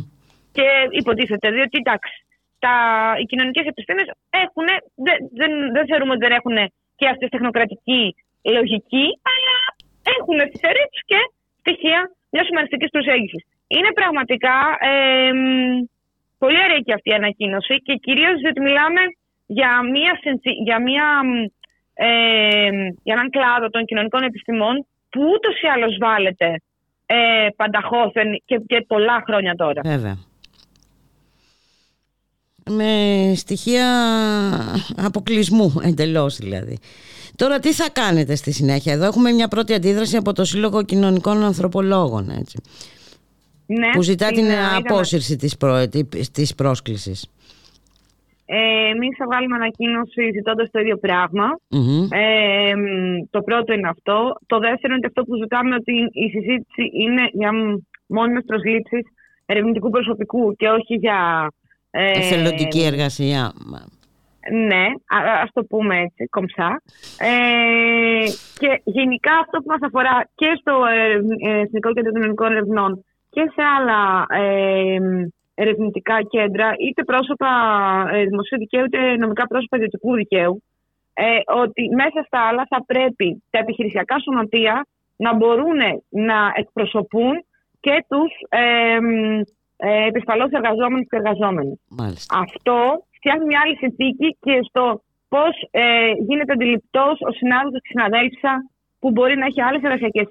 Και 0.56 0.68
υποτίθεται, 1.02 1.48
διότι 1.56 1.78
εντάξει, 1.84 2.16
τα, 2.60 2.74
οι 3.20 3.26
κοινωνικές 3.32 3.66
επιστήμες 3.66 4.08
έχουν, 4.44 4.68
δεν, 5.06 5.18
δεν, 5.40 5.52
δεν 5.76 5.86
θεωρούμε 5.90 6.12
ότι 6.12 6.26
δεν 6.26 6.38
έχουν 6.40 6.58
και 6.96 7.08
αυτή 7.14 7.28
τεχνοκρατική 7.28 8.16
λογική, 8.58 9.06
αλλά 9.32 9.56
έχουν 10.16 10.38
στις 10.50 10.62
αιρές 10.70 10.88
τους 10.92 11.04
και 11.12 11.20
στοιχεία 11.62 12.00
μιας 12.32 12.48
humanistiικής 12.50 12.92
προσέγγισης. 12.96 13.44
Είναι 13.76 13.92
πραγματικά 14.00 14.56
ε, 14.90 15.32
μ, 15.34 15.86
πολύ 16.38 16.58
ωραία 16.66 16.80
και 16.86 16.94
αυτή 16.94 17.10
η 17.10 17.14
ανακοίνωση 17.14 17.76
και 17.86 17.94
κυρίως 18.06 18.36
διότι 18.42 18.62
μιλάμε 18.62 19.02
για, 19.46 19.72
μια, 19.94 20.20
σεντσι- 20.22 20.62
για, 20.64 20.82
μια, 20.82 21.06
μ, 21.24 21.32
ε, 21.94 22.70
για 23.04 23.14
έναν 23.18 23.30
κλάδο 23.30 23.70
των 23.70 23.86
κοινωνικών 23.86 24.24
επιστημών 24.24 24.86
που 25.10 25.22
ούτως 25.34 25.62
ή 25.62 25.68
άλλως 25.68 25.98
βάλετε 26.00 26.62
ε, 27.06 27.48
πανταχώθεν 27.56 28.42
και, 28.46 28.62
και 28.68 28.86
πολλά 28.88 29.24
χρόνια 29.26 29.56
τώρα. 29.56 29.82
Βέβαια. 29.84 30.18
Με 32.70 32.92
στοιχεία 33.36 33.88
αποκλεισμού 34.98 35.74
εντελώς 35.84 36.38
δηλαδή. 36.38 36.80
Τώρα 37.36 37.60
τι 37.60 37.74
θα 37.74 37.90
κάνετε 37.90 38.36
στη 38.36 38.52
συνέχεια; 38.52 38.94
Εδώ 38.94 39.06
έχουμε 39.06 39.32
μια 39.32 39.48
πρώτη 39.48 39.74
αντίδραση 39.74 40.18
από 40.18 40.34
το 40.34 40.44
Σύλλογο 40.46 40.84
Κοινωνικών 40.84 41.44
Ανθρωπολόγων 41.44 42.30
έτσι, 42.30 42.62
Ναι, 43.68 43.90
που 43.92 44.02
ζητά 44.02 44.28
την 44.28 44.38
είναι- 44.38 44.54
είδαμε- 44.54 44.76
απόσυρση 44.78 45.36
της, 45.36 45.58
προ... 45.58 45.88
της 46.32 46.56
πρόσκλησης. 46.56 47.30
Ε, 48.46 48.90
Εμείς 48.94 49.16
θα 49.18 49.26
βγάλουμε 49.26 49.56
ανακοίνωση 49.56 50.22
ζητώντας 50.34 50.70
το 50.72 50.80
ίδιο 50.80 50.98
πράγμα. 50.98 51.60
Μμμ. 51.70 52.08
Ε, 52.12 52.76
μ, 52.76 52.84
το 53.30 53.42
πρώτο 53.42 53.74
είναι 53.74 53.88
αυτό. 53.90 54.38
Το 54.46 54.60
δεύτερο 54.60 54.94
είναι 54.94 55.00
και 55.02 55.08
αυτό 55.14 55.24
που 55.24 55.36
ζητάμε 55.36 55.76
ότι 55.76 55.94
η 56.12 56.30
συζήτηση 56.30 56.84
είναι 57.04 57.24
για 57.34 57.52
μόνιμες 58.08 58.44
προσλήψεις 58.46 59.02
ερευνητικού 59.46 59.90
προσωπικού 59.90 60.56
και 60.56 60.68
όχι 60.70 60.94
για. 60.96 61.52
Ε, 61.92 62.12
Εθελοντική 62.12 62.82
εργασία. 62.84 63.54
Ναι, 64.52 64.86
α, 65.18 65.18
ας 65.44 65.50
το 65.54 65.64
πούμε 65.64 66.00
έτσι, 66.00 66.26
κομψά. 66.30 66.82
Ε, 67.18 68.26
και 68.60 68.82
γενικά 68.84 69.32
αυτό 69.44 69.58
που 69.60 69.66
μας 69.68 69.80
αφορά 69.82 70.30
και 70.36 70.58
στο 70.60 70.74
ε, 70.86 71.50
ε, 71.50 71.60
Εθνικό 71.60 71.94
Κέντρο 71.94 72.12
Κοινωνικών 72.12 72.52
Ερευνών 72.52 73.06
και 73.38 73.52
σε 73.56 73.64
άλλα 73.78 74.26
ε, 74.44 74.98
ερευνητικά 75.56 76.18
κέντρα, 76.22 76.68
είτε 76.88 77.04
πρόσωπα 77.04 77.52
ε, 78.12 78.24
δημοσίου 78.26 78.58
δικαίου, 78.58 78.86
είτε 78.86 79.16
νομικά 79.16 79.48
πρόσωπα 79.48 79.78
ιδιωτικού 79.78 80.14
δικαίου, 80.16 80.64
ε, 81.14 81.24
ότι 81.64 81.90
μέσα 82.02 82.20
στα 82.26 82.40
άλλα 82.48 82.64
θα 82.70 82.84
πρέπει 82.86 83.44
τα 83.50 83.60
επιχειρησιακά 83.60 84.16
σωματεία 84.20 84.86
να 85.16 85.36
μπορούν 85.36 85.78
να 86.10 86.40
εκπροσωπούν 86.56 87.34
και 87.80 88.06
τους 88.10 88.32
ε, 88.50 89.00
μ, 89.00 89.42
ε, 89.78 90.06
επισφαλώς 90.08 90.50
εργαζόμενους 90.52 91.08
και 91.10 91.16
εργαζόμενους. 91.22 91.80
Μάλιστα. 91.90 92.40
Αυτό 92.46 92.78
φτιάχνει 93.18 93.46
μια 93.46 93.62
άλλη 93.64 93.76
συνθήκη 93.76 94.38
και 94.46 94.60
στο 94.70 95.02
πώς 95.28 95.54
ε, 95.72 96.12
γίνεται 96.28 96.54
αντιληπτός 96.54 97.16
ο 97.30 97.32
συνάδελφος 97.32 97.82
και 97.82 97.90
η 97.92 97.96
συναδέλφισσα 97.96 98.54
που 99.00 99.12
μπορεί 99.12 99.36
να 99.38 99.46
έχει 99.46 99.62
άλλες 99.62 99.82
εργασιακές 99.84 100.28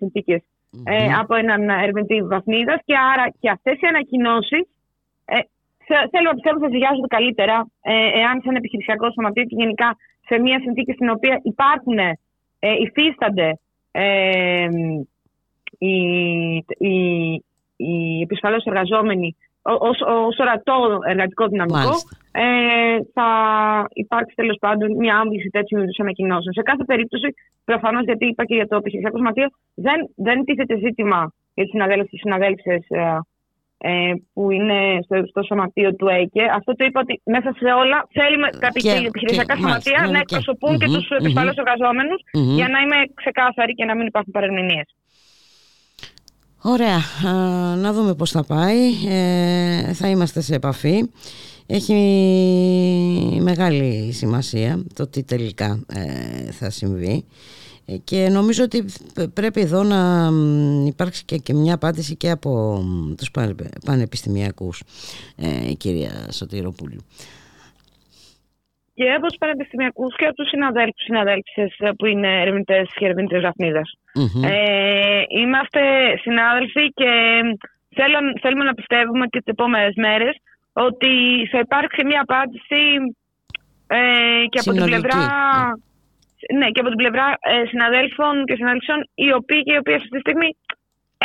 συνθήκε 0.85 1.11
ε, 1.11 1.15
από 1.23 1.35
έναν 1.35 1.69
ερευνητή 1.69 2.23
βαθμίδας. 2.23 2.79
Και 2.85 2.97
άρα 3.13 3.25
και 3.41 3.51
αυτές 3.51 3.75
οι 3.81 3.87
ανακοινώσεις 3.87 4.65
ε, 5.25 5.39
θε- 5.87 6.09
θέλω 6.11 6.29
να 6.29 6.35
πιστεύω 6.35 6.59
θα 6.59 6.69
ζυγιάζονται 6.69 7.07
καλύτερα 7.07 7.67
ε, 7.83 7.93
εάν 8.21 8.41
σε 8.41 8.49
ένα 8.49 8.57
επιχειρησιακό 8.57 9.11
σωματείο 9.11 9.45
και 9.45 9.57
γενικά 9.59 9.97
σε 10.29 10.39
μια 10.39 10.61
συνθήκη 10.61 10.93
στην 10.93 11.11
οποία 11.11 11.41
υπάρχουν, 11.43 11.99
ε, 11.99 12.13
υφίστανται 12.85 13.59
ε, 13.91 14.69
οι, 15.79 15.97
οι, 16.79 16.97
οι 17.77 18.21
επισφαλώς 18.23 18.65
εργαζόμενοι 18.65 19.29
ω- 19.29 19.46
ως, 19.89 19.99
ως 20.27 20.39
ορατό 20.39 20.99
εργατικό 21.09 21.47
δυναμικό, 21.47 21.77
Μάλιστα. 21.79 22.17
ε, 22.33 22.45
θα 23.15 23.29
υπάρξει 23.93 24.35
τέλος 24.37 24.57
πάντων 24.61 24.97
μια 24.97 25.17
άμβληση 25.19 25.49
τέτοιου 25.49 25.79
είδους 25.79 25.99
ανακοινώσεων. 25.99 26.55
Σε 26.55 26.63
κάθε 26.63 26.85
περίπτωση, 26.85 27.29
προφανώς, 27.65 28.05
γιατί 28.05 28.27
είπα 28.27 28.45
και 28.45 28.55
για 28.55 28.67
το 28.69 28.77
επιχειρησιακό 28.77 29.17
σωματείο, 29.17 29.49
δεν, 29.75 29.99
δεν 30.17 30.45
τίθεται 30.45 30.77
ζήτημα 30.79 31.33
για 31.55 31.65
του 31.65 31.71
συναδέλφους 31.71 32.11
και 32.11 32.17
συναδέλφισες 32.21 32.85
ε, 33.79 34.13
που 34.33 34.51
είναι 34.51 34.79
στο, 35.05 35.17
στο 35.27 35.43
σωματείο 35.43 35.95
του 35.95 36.07
ΕΚΕ. 36.09 36.45
Αυτό 36.59 36.73
το 36.77 36.85
είπα 36.85 37.01
ότι 37.01 37.21
μέσα 37.25 37.51
σε 37.61 37.69
όλα 37.83 37.99
θέλουμε 38.19 38.49
τα 38.63 38.69
Και- 38.69 38.91
επιχειρησιακά 39.11 39.55
και- 39.55 39.61
σωματεία 39.61 39.93
μάλιστα, 39.93 40.07
να 40.07 40.11
ναι, 40.11 40.19
και- 40.19 40.37
εκπροσωπούν 40.37 40.73
και, 40.81 40.87
Μμμ, 40.89 40.95
τους 40.95 41.09
επισφαλώ 41.21 41.53
μμμ. 41.53 41.59
εργαζόμενους 41.63 42.21
Μμμ. 42.39 42.55
για 42.59 42.69
να 42.75 42.79
είμαι 42.85 42.99
ξεκάθαρη 43.21 43.73
και 43.79 43.85
να 43.91 43.95
μην 43.97 44.07
υπάρχουν 44.07 44.33
παρερμηνίες. 44.37 44.89
Ωραία, 46.61 46.97
Α, 47.27 47.33
να 47.77 47.93
δούμε 47.93 48.15
πώς 48.15 48.31
θα 48.31 48.45
πάει. 48.45 48.77
Ε, 49.09 49.93
θα 49.93 50.09
είμαστε 50.09 50.41
σε 50.41 50.55
επαφή. 50.55 51.03
Έχει 51.67 51.93
μεγάλη 53.41 54.13
σημασία 54.13 54.83
το 54.95 55.07
τι 55.07 55.23
τελικά 55.23 55.81
ε, 55.93 56.51
θα 56.53 56.71
συμβεί 56.71 57.25
Ε, 57.89 57.97
και 57.97 58.29
νομίζω 58.29 58.65
ότι 58.65 58.85
π- 59.15 59.29
πρέπει 59.29 59.61
εδώ 59.61 59.83
να 59.83 60.31
μ, 60.31 60.87
υπάρξει 60.87 61.25
και, 61.25 61.37
και 61.37 61.55
μια 61.55 61.75
απάντηση 61.75 62.17
και 62.17 62.31
από 62.31 62.81
μ, 62.85 63.15
τους 63.15 63.31
πανε- 63.31 63.85
πανεπιστημιακούς 63.85 64.83
ε, 65.37 65.69
η 65.71 65.75
κυρία 65.77 66.29
Σωτηροπούλου. 66.33 67.01
Και 68.99 69.07
από 69.17 69.27
τους 69.27 69.39
πανεπιστημιακούς 69.39 70.17
και 70.17 70.27
από 70.27 70.35
τους 70.35 70.49
συναδέλφους 70.49 71.03
συναδέλφισες 71.09 71.73
που 71.99 72.07
είναι 72.07 72.41
ερευνητές 72.43 72.87
και 72.97 73.05
ερευνητέ 73.05 73.41
βαθμίδας. 73.41 73.89
Μμμ. 74.15 74.45
Ε, 74.45 75.23
είμαστε 75.41 75.83
συνάδελφοι 76.25 76.85
και 76.99 77.11
θέλω, 77.99 78.19
θέλουμε 78.41 78.65
να 78.65 78.75
πιστεύουμε 78.75 79.27
και 79.27 79.39
τις 79.39 79.53
επόμενες 79.55 79.95
μέρες 79.97 80.35
ότι 80.73 81.13
θα 81.51 81.59
υπάρξει 81.59 82.05
μια 82.05 82.21
απάντηση 82.27 82.83
ε, 83.87 83.99
και 84.51 84.59
από 84.63 84.71
την 84.71 84.83
Συνολική. 84.83 85.01
πλευρά 85.01 85.23
ναι, 86.59 86.69
και 86.73 86.81
από 86.81 86.89
την 86.89 87.01
πλευρά 87.03 87.27
ε, 87.41 87.67
συναδέλφων 87.67 88.45
και 88.45 88.55
συναδέλφων 88.55 88.99
οι 89.15 89.33
οποίοι 89.33 89.63
και 89.63 89.73
οι 89.75 89.83
οποίες 89.83 90.01
αυτή 90.03 90.17
τη 90.17 90.25
στιγμή 90.27 90.51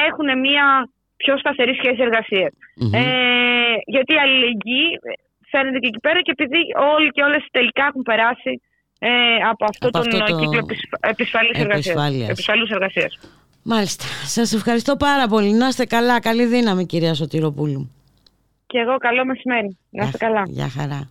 έχουν 0.08 0.40
μια 0.40 0.66
πιο 1.18 1.38
σταθερή 1.38 1.74
σχέση 1.74 2.02
εργασίας. 2.08 2.52
Μμμ. 2.76 2.94
Ε, 2.94 3.02
γιατί 3.86 4.14
η 4.14 4.20
αλληλεγγύη 4.24 4.90
φαίνεται 5.52 5.80
και 5.84 5.88
εκεί 5.88 6.00
πέρα 6.00 6.20
και 6.22 6.32
επειδή 6.38 6.60
όλοι 6.96 7.10
και 7.16 7.24
όλες 7.24 7.42
τελικά 7.52 7.84
έχουν 7.90 8.02
περάσει 8.12 8.52
ε, 9.00 9.10
από 9.52 9.64
αυτό 9.72 9.88
Από 9.88 9.98
τον 9.98 10.02
αυτό 10.22 10.34
το 10.34 10.40
κύκλο 10.40 10.60
επισ- 10.66 10.96
επισφαλής 11.14 11.56
εργασίας. 11.60 11.86
επισφάλειας. 11.88 12.30
Επισφαλούς 12.30 12.70
εργασίας. 12.70 13.20
Μάλιστα. 13.64 14.06
Σας 14.26 14.54
ευχαριστώ 14.54 14.96
πάρα 14.96 15.28
πολύ. 15.28 15.52
Να 15.52 15.68
είστε 15.68 15.86
καλά. 15.86 16.20
Καλή 16.20 16.46
δύναμη 16.46 16.86
κυρία 16.86 17.14
Σωτηροπούλου. 17.14 17.92
Και 18.68 18.78
εγώ 18.78 18.98
καλό 18.98 19.26
μεσημέρι. 19.26 19.78
Να 19.90 20.04
είστε 20.06 20.18
καλά. 20.18 20.44
Γεια 20.48 20.70
χαρά. 20.70 21.10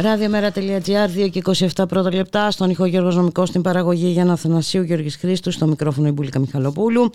Ραδιομέρα.gr 0.00 1.26
2 1.26 1.30
και 1.30 1.42
27 1.74 1.88
πρώτα 1.88 2.14
λεπτά. 2.14 2.50
Στον 2.50 2.70
ηχό 2.70 2.84
Γιώργος 2.84 3.16
Νομικός 3.16 3.48
στην 3.48 3.62
παραγωγή 3.62 4.08
Γιάννα 4.08 4.32
Αθανασίου 4.32 4.82
Γιώργης 4.82 5.16
Χρήστου. 5.16 5.50
Στο 5.50 5.66
μικρόφωνο 5.66 6.08
η 6.08 6.10
Μπουλίκα 6.10 6.38
Μιχαλοπούλου. 6.38 7.10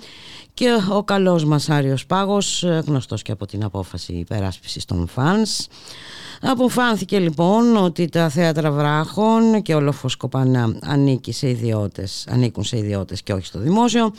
Και 0.54 0.70
ο 0.92 1.04
καλός 1.04 1.46
μας 1.46 1.70
Άριος 1.70 2.06
Πάγος, 2.06 2.64
γνωστός 2.86 3.22
και 3.22 3.32
από 3.32 3.46
την 3.46 3.64
απόφαση 3.64 4.14
υπεράσπισης 4.14 4.86
των 4.86 5.08
φανς. 5.08 5.68
Αποφάνθηκε 6.46 7.20
λοιπόν 7.20 7.76
ότι 7.76 8.10
τα 8.10 8.30
θέατρα 8.30 8.72
βράχων 8.72 9.62
και 9.62 9.76
ολοφοσκοπανά 9.76 10.78
ανήκει 10.84 11.32
σε 11.34 11.50
ιδιώτες, 11.50 12.28
ανήκουν 12.32 12.64
σε 12.64 12.78
ιδιώτες 12.78 13.24
και 13.24 13.34
όχι 13.34 13.46
στο 13.46 13.60
δημόσιο. 13.60 14.14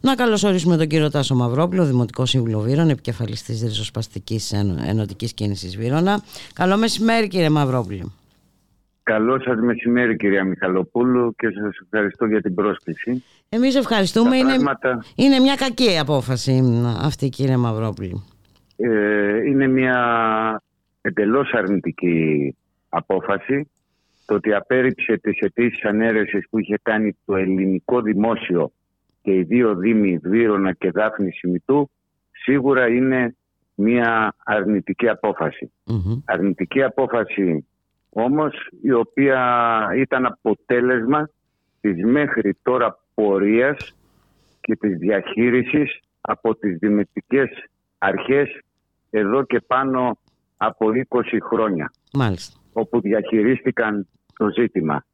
Να 0.00 0.14
καλωσορίσουμε 0.14 0.76
τον 0.76 0.86
κύριο 0.86 1.10
Τάσο 1.10 1.34
Μαυρόπουλο, 1.34 1.84
Δημοτικό 1.84 2.26
Σύμβουλο 2.26 2.60
Βύρων, 2.60 2.88
επικεφαλής 2.88 3.42
της 3.42 3.62
Ριζοσπαστικής 3.62 4.52
Ενωτικής 4.86 5.32
Κίνησης 5.34 5.76
Βύρονα. 5.76 6.22
Καλό 6.52 6.76
μεσημέρι 6.76 7.28
κύριε 7.28 7.48
Μαυρόπουλο. 7.48 8.12
Καλό 9.02 9.40
σας 9.40 9.58
μεσημέρι 9.60 10.16
κυρία 10.16 10.44
Μιχαλοπούλου 10.44 11.34
και 11.36 11.46
σας 11.50 11.76
ευχαριστώ 11.84 12.26
για 12.26 12.40
την 12.40 12.54
πρόσκληση. 12.54 13.24
Εμείς 13.48 13.74
ευχαριστούμε. 13.74 14.30
Τα 14.30 14.36
Είναι, 14.36 14.54
πράγματα- 14.54 15.04
είναι 15.14 15.38
μια 15.38 15.54
κακή 15.54 15.98
απόφαση 15.98 16.82
αυτή 17.02 17.28
κύριε 17.28 17.56
Μαυρόπουλο. 17.56 18.22
Ε, 18.76 19.46
είναι 19.48 19.66
μια 19.68 19.98
εντελώς 21.00 21.52
αρνητική 21.52 22.56
απόφαση 22.88 23.70
το 24.26 24.34
ότι 24.34 24.54
απέρριψε 24.54 25.16
τις 25.16 25.38
αιτήσεις 25.38 25.84
ανέρεσης 25.84 26.48
που 26.50 26.58
είχε 26.58 26.78
κάνει 26.82 27.16
το 27.24 27.36
ελληνικό 27.36 28.00
δημόσιο 28.00 28.72
και 29.22 29.34
οι 29.34 29.42
δύο 29.42 29.74
δήμοι 29.74 30.18
Βύρονα 30.22 30.72
και 30.72 30.90
Δάφνη 30.90 31.30
Σιμητού 31.30 31.90
σίγουρα 32.30 32.88
είναι 32.88 33.36
μια 33.74 34.34
αρνητική 34.44 35.08
απόφαση. 35.08 35.72
Αρνητική 36.24 36.82
απόφαση 36.82 37.66
όμως 38.10 38.52
η 38.82 38.92
οποία 38.92 39.40
ήταν 39.96 40.26
αποτέλεσμα 40.26 41.30
της 41.80 42.04
μέχρι 42.04 42.56
τώρα 42.62 42.98
πορείας 43.14 43.94
και 44.60 44.76
της 44.76 44.98
διαχείρισης 44.98 46.00
από 46.20 46.54
τις 46.54 46.78
δημοτικές 46.78 47.48
αρχές 47.98 48.60
εδώ 49.10 49.44
και 49.44 49.60
πάνω 49.60 50.18
από 50.62 50.86
20 51.08 51.22
χρόνια 51.42 51.92
Μάλιστα. 52.12 52.60
όπου 52.72 53.00
διαχειρίστηκαν 53.00 54.06
το 54.36 54.48
ζήτημα. 54.50 55.04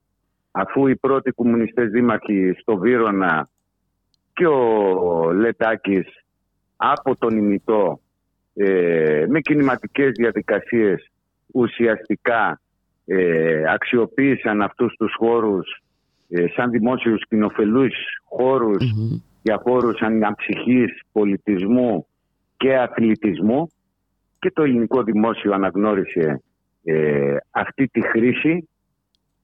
Αφού 0.50 0.86
οι 0.86 0.96
πρώτοι 0.96 1.30
κομμουνιστές 1.30 1.90
δήμαρχοι 1.90 2.54
στο 2.60 2.76
Βύρονα 2.76 3.48
και 4.32 4.46
ο 4.46 5.32
Λετάκης 5.32 6.06
από 6.76 7.16
τον 7.16 7.36
ημιτό 7.36 8.00
ε, 8.54 9.24
με 9.28 9.40
κινηματικές 9.40 10.10
διαδικασίες 10.12 11.10
ουσιαστικά 11.52 12.60
ε, 13.06 13.62
αξιοποίησαν 13.72 14.62
αυτούς 14.62 14.94
τους 14.98 15.14
χώρους 15.18 15.82
ε, 16.28 16.44
σαν 16.54 16.70
δημόσιους 16.70 17.22
κοινοφελούς 17.28 17.94
χώρους 18.24 18.84
για 19.42 19.60
χώρους 19.62 20.00
αναψυχής, 20.00 21.00
πολιτισμού 21.12 22.06
και 22.56 22.76
αθλητισμού 22.76 23.70
και 24.38 24.50
το 24.50 24.62
ελληνικό 24.62 25.02
δημόσιο 25.02 25.52
αναγνώρισε 25.52 26.42
ε, 26.84 27.36
αυτή 27.50 27.86
τη 27.86 28.00
χρήση 28.00 28.68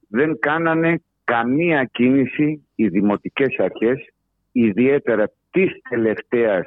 δεν 0.07 0.39
κάνανε 0.39 1.01
καμία 1.23 1.83
κίνηση 1.83 2.67
οι 2.75 2.87
δημοτικές 2.87 3.59
αρχές 3.59 4.13
ιδιαίτερα 4.51 5.31
της 5.51 5.71
τελευταίας 5.89 6.65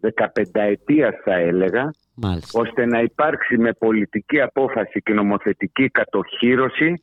15 0.00 0.42
ετίας 0.52 1.14
θα 1.24 1.34
έλεγα 1.34 1.90
Μάλιστα. 2.14 2.60
ώστε 2.60 2.86
να 2.86 3.00
υπάρξει 3.00 3.58
με 3.58 3.72
πολιτική 3.72 4.40
απόφαση 4.40 5.00
και 5.00 5.12
νομοθετική 5.12 5.88
κατοχύρωση 5.88 7.02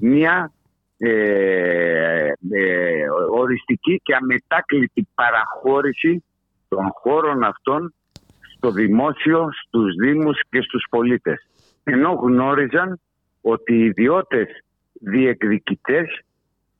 μια 0.00 0.52
ε, 0.98 2.32
ε, 2.50 3.04
οριστική 3.30 4.00
και 4.02 4.14
αμετάκλητη 4.14 5.08
παραχώρηση 5.14 6.24
των 6.68 6.90
χώρων 6.92 7.44
αυτών 7.44 7.94
στο 8.62 8.70
δημόσιο, 8.70 9.48
στους 9.66 9.94
δήμους 9.94 10.40
και 10.50 10.60
στους 10.60 10.84
πολίτες. 10.90 11.46
Ενώ 11.84 12.12
γνώριζαν 12.12 13.00
ότι 13.40 13.74
οι 13.74 13.84
ιδιώτες 13.84 14.46
διεκδικητές 14.92 16.20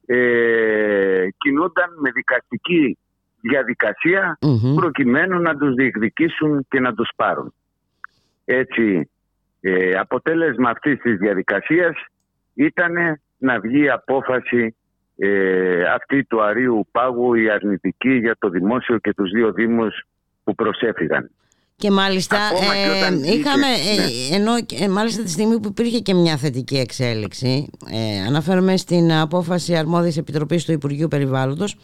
ε, 0.06 1.26
κινούνταν 1.38 1.90
με 2.00 2.10
δικαστική 2.10 2.98
διαδικασία 3.40 4.38
προκειμένου 4.74 5.40
να 5.40 5.56
τους 5.56 5.74
διεκδικήσουν 5.74 6.66
και 6.68 6.80
να 6.80 6.94
τους 6.94 7.10
πάρουν. 7.16 7.54
Έτσι, 8.44 9.10
ε, 9.60 9.94
αποτέλεσμα 9.94 10.70
αυτής 10.70 11.00
της 11.00 11.18
διαδικασίας 11.18 11.94
ήταν 12.54 13.20
να 13.38 13.60
βγει 13.60 13.90
απόφαση 13.90 14.76
ε, 15.16 15.82
αυτή 15.82 16.24
του 16.24 16.42
Αρίου 16.42 16.88
Πάγου 16.90 17.34
η 17.34 17.50
αρνητική 17.50 18.14
για 18.14 18.36
το 18.38 18.48
δημόσιο 18.48 18.98
και 18.98 19.14
τους 19.14 19.30
δύο 19.30 19.52
δήμους 19.52 20.02
που 20.44 20.54
προσέφηγαν. 20.54 21.30
Και 21.82 21.90
μάλιστα 21.90 22.36
Ακόμα 22.36 22.74
και 22.74 22.90
ε, 22.92 22.96
όταν 22.96 23.22
είχε- 23.22 23.34
είχαμε, 23.34 23.66
ναι. 23.66 24.34
ε, 24.34 24.36
ενώ 24.36 24.52
ε, 24.84 24.88
μάλιστα 24.88 25.22
τη 25.22 25.30
στιγμή 25.30 25.60
που 25.60 25.68
υπήρχε 25.68 25.98
και 25.98 26.14
μια 26.14 26.36
θετική 26.36 26.76
εξέλιξη, 26.76 27.70
ε, 27.90 28.26
αναφέρομαι 28.26 28.76
στην 28.76 29.12
απόφαση 29.12 29.76
αρμόδιας 29.76 30.16
επιτροπής 30.16 30.64
του 30.64 30.72
Υπουργείου 30.72 31.08
Περιβάλλοντος 31.08 31.76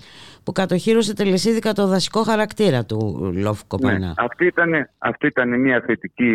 που 0.44 0.52
κατοχύρωσε 0.52 1.14
τελεσίδικα 1.14 1.72
το 1.72 1.86
δασικό 1.86 2.22
χαρακτήρα 2.22 2.84
του 2.84 3.30
Λόφ 3.36 3.64
Κοπανά. 3.66 3.98
Ναι, 3.98 4.12
αυτή, 4.16 4.46
ήταν, 4.46 4.90
αυτή 4.98 5.26
ήταν 5.26 5.60
μια 5.60 5.82
θετική 5.86 6.32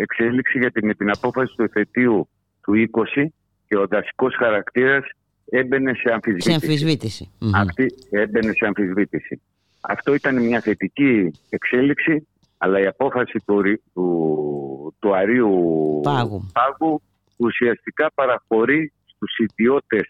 εξέλιξη 0.00 0.58
γιατί 0.58 0.84
με 0.84 0.94
την 0.94 1.10
απόφαση 1.10 1.54
του 1.56 1.62
εφετείου 1.62 2.28
του 2.62 2.72
20 3.16 3.26
και 3.68 3.76
ο 3.76 3.86
δασικός 3.86 4.34
χαρακτήρας 4.38 5.04
έμπαινε 5.50 5.92
σε 5.94 6.12
αμφισβήτηση. 6.12 6.48
Σε 6.48 6.54
αμφισβήτηση. 6.54 7.30
Μμμ. 7.38 7.54
Αυτή 7.54 7.94
έμπαινε 8.10 8.52
σε 8.52 8.66
αμφισβήτηση. 8.66 9.40
Αυτό 9.80 10.14
ήταν 10.14 10.42
μια 10.46 10.60
θετική 10.60 11.30
εξέλιξη, 11.48 12.26
αλλά 12.58 12.80
η 12.80 12.86
απόφαση 12.86 13.38
του, 13.46 13.60
ρι- 13.60 13.82
του, 13.94 14.94
του 14.98 15.14
Αρίου 15.14 16.00
Πάγου. 16.02 16.50
Πάγου 16.52 17.02
ουσιαστικά 17.36 18.10
παραχωρεί 18.14 18.92
στους 19.06 19.38
ιδιώτες 19.38 20.02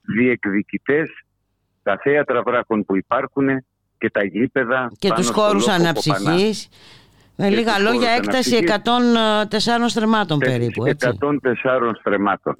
διεκδικητές 0.00 1.10
τα 1.82 1.98
θέατρα 2.02 2.42
βράχων 2.42 2.84
που 2.84 2.96
υπάρχουν 2.96 3.48
και 3.98 4.10
τα 4.10 4.24
γήπεδα 4.24 4.92
Και 4.98 5.08
πάνω 5.08 5.20
τους 5.20 5.30
στο 5.30 5.40
χώρους 5.40 5.66
λόφο 5.66 5.80
αναψυχής. 5.80 6.68
Με 7.36 7.48
Και 7.48 7.54
λίγα 7.54 7.74
τους 7.74 7.82
λόγια 7.82 8.08
χώρους 8.08 8.26
έκταση 8.26 8.56
αναψυχής. 8.56 9.84
104 9.84 9.88
στρεμμάτων 9.88 10.38
περίπου, 10.38 10.86
έτσι. 10.86 11.08
104 11.08 11.94
στρεμμάτων. 11.98 12.56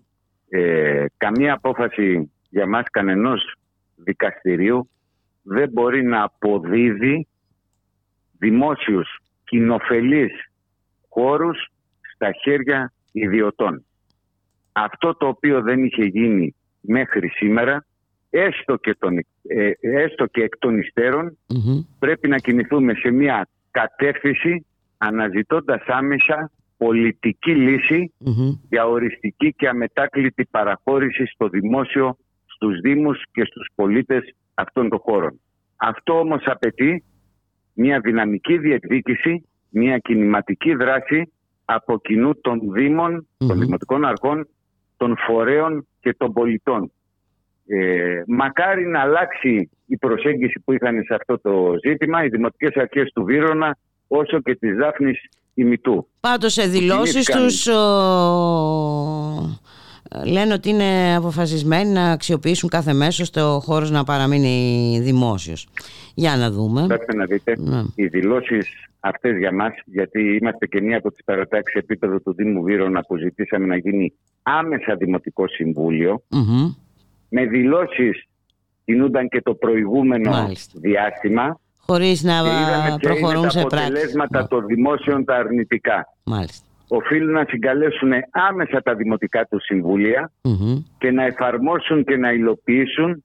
Ε, 0.48 1.04
καμία 1.16 1.52
απόφαση 1.54 2.32
για 2.48 2.66
μας 2.66 2.84
κανενός 2.90 3.54
δικαστηρίου 3.96 4.88
δεν 5.42 5.70
μπορεί 5.72 6.02
να 6.04 6.22
αποδίδει 6.22 7.26
δημόσιους 8.38 9.18
κοινοφελείς 9.54 10.32
χώρους 11.08 11.68
στα 12.14 12.30
χέρια 12.42 12.92
ιδιωτών. 13.12 13.84
Αυτό 14.72 15.14
το 15.14 15.26
οποίο 15.26 15.62
δεν 15.62 15.84
είχε 15.84 16.04
γίνει 16.04 16.54
μέχρι 16.80 17.28
σήμερα, 17.28 17.84
έστω 18.30 18.76
και, 18.76 18.94
τον, 18.98 19.18
ε, 19.42 19.70
έστω 19.80 20.26
και 20.26 20.42
εκ 20.42 20.58
των 20.58 20.78
υστέρων, 20.78 21.38
πρέπει 21.98 22.28
να 22.28 22.36
κινηθούμε 22.36 22.94
σε 22.94 23.10
μια 23.10 23.48
κατεύθυνση 23.70 24.66
αναζητώντας 24.98 25.82
άμεσα 25.86 26.50
πολιτική 26.76 27.54
λύση 27.54 28.12
για 28.68 28.86
οριστική 28.86 29.52
και 29.52 29.68
αμετάκλητη 29.68 30.44
παραχώρηση 30.50 31.24
στο 31.26 31.48
δημόσιο, 31.48 32.16
στους 32.46 32.80
δήμους 32.80 33.22
και 33.32 33.44
στους 33.44 33.68
πολίτες 33.74 34.34
αυτών 34.54 34.88
των 34.88 34.98
χώρων. 34.98 35.40
Αυτό 35.76 36.18
όμως 36.18 36.42
απαιτεί 36.44 37.04
μια 37.74 38.00
δυναμική 38.00 38.58
διεκδίκηση, 38.58 39.44
μια 39.68 39.98
κινηματική 39.98 40.74
δράση 40.74 41.32
από 41.64 42.00
κοινού 42.00 42.40
των 42.40 42.60
δήμων, 42.72 43.28
των 43.36 43.58
δημοτικών 43.58 44.04
αρχών, 44.04 44.48
των 44.96 45.16
φορέων 45.26 45.86
και 46.00 46.14
των 46.18 46.32
πολιτών. 46.32 46.92
Ε, 47.66 48.22
μακάρι 48.26 48.86
να 48.86 49.00
αλλάξει 49.00 49.70
η 49.86 49.96
προσέγγιση 49.96 50.60
που 50.64 50.72
είχαν 50.72 51.02
σε 51.04 51.14
αυτό 51.14 51.38
το 51.40 51.72
ζήτημα 51.86 52.24
οι 52.24 52.28
δημοτικές 52.28 52.74
αρχές 52.74 53.10
του 53.14 53.24
Βύρονα 53.24 53.76
όσο 54.08 54.40
και 54.40 54.54
της 54.54 54.76
Δάφνης 54.76 55.18
ημιτού. 55.54 56.08
Πάντως 56.20 56.52
σε 56.52 56.66
δηλώσεις 56.66 57.12
κινήθηκαν- 57.12 57.42
τους 57.42 57.66
ο, 57.66 57.80
λένε 60.24 60.52
ότι 60.52 60.68
είναι 60.68 61.14
αποφασισμένοι 61.16 61.90
να 61.90 62.10
αξιοποιήσουν 62.10 62.68
κάθε 62.68 62.92
μέσο 62.92 63.22
ώστε 63.22 63.42
ο 63.42 63.60
χώρος 63.60 63.90
να 63.90 64.04
παραμείνει 64.04 64.98
δημόσιος. 65.02 65.68
Για 66.14 66.36
να 66.36 66.50
δούμε. 66.50 66.82
Κοιτάξτε 66.82 67.14
να 67.16 67.24
δείτε, 67.24 67.54
Ναι. 67.58 67.82
οι 67.94 68.06
δηλώσεις 68.06 68.68
αυτές 69.00 69.38
για 69.38 69.52
μας, 69.54 69.72
γιατί 69.84 70.36
είμαστε 70.40 70.66
και 70.66 70.80
μία 70.80 70.96
από 70.96 71.10
τις 71.10 71.24
παρατάξεις 71.24 71.74
επίπεδο 71.80 72.20
του 72.20 72.34
Δήμου 72.34 72.62
Βύρονα 72.62 73.00
που 73.00 73.16
ζητήσαμε 73.16 73.66
να 73.66 73.76
γίνει 73.76 74.12
άμεσα 74.42 74.94
Δημοτικό 74.96 75.48
Συμβούλιο, 75.48 76.22
Μμμ. 76.28 76.74
με 77.28 77.46
δηλώσεις 77.46 78.24
κινούνταν 78.84 79.28
και 79.28 79.40
το 79.42 79.54
προηγούμενο 79.54 80.30
Μάλιστα. 80.30 80.78
διάστημα. 80.80 81.58
Χωρίς 81.86 82.22
να 82.22 82.32
και 82.42 82.48
είδαμε 82.48 82.82
ποια 82.82 82.88
είναι 82.88 82.98
προχωρούν 82.98 83.42
τα 83.42 83.50
σε 83.50 83.60
πράξη. 83.62 83.86
αποτελέσματα 83.86 84.48
των 84.48 84.66
δημόσιων 84.66 85.24
τα 85.24 85.34
αρνητικά. 85.34 86.06
Μάλιστα. 86.24 86.66
Οφείλουν 86.88 87.32
να 87.32 87.44
συγκαλέσουν 87.48 88.12
άμεσα 88.30 88.82
τα 88.82 88.94
δημοτικά 88.94 89.46
του 89.46 89.60
συμβούλια 89.60 90.30
Μμμ. 90.42 90.82
και 90.98 91.10
να 91.10 91.24
εφαρμόσουν 91.24 92.04
και 92.04 92.16
να 92.16 92.32
υλοποιήσουν 92.32 93.24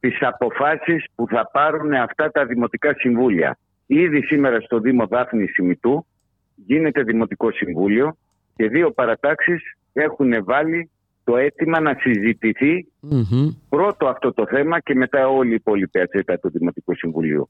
τις 0.00 0.18
αποφάσεις 0.20 1.04
που 1.14 1.26
θα 1.28 1.50
πάρουν 1.52 1.92
αυτά 1.92 2.30
τα 2.30 2.44
δημοτικά 2.44 2.94
συμβούλια. 2.98 3.58
Ήδη 3.86 4.22
σήμερα 4.22 4.60
στο 4.60 4.78
Δήμο 4.78 5.06
Δάφνη 5.06 5.46
Σιμητού 5.46 6.06
γίνεται 6.54 7.02
Δημοτικό 7.02 7.50
Συμβούλιο 7.50 8.16
και 8.56 8.68
δύο 8.68 8.90
παρατάξεις 8.90 9.62
έχουν 9.92 10.44
βάλει 10.44 10.90
το 11.24 11.36
αίτημα 11.36 11.80
να 11.80 11.96
συζητηθεί 12.00 12.86
Μμμ. 13.00 13.48
πρώτο 13.68 14.06
αυτό 14.06 14.32
το 14.32 14.46
θέμα 14.46 14.80
και 14.80 14.94
μετά 14.94 15.28
όλη 15.28 15.50
η 15.50 15.54
υπόλοιπη 15.54 16.00
ατζέτα 16.00 16.38
του 16.38 16.50
Δημοτικού 16.50 16.94
Συμβουλίου. 16.94 17.48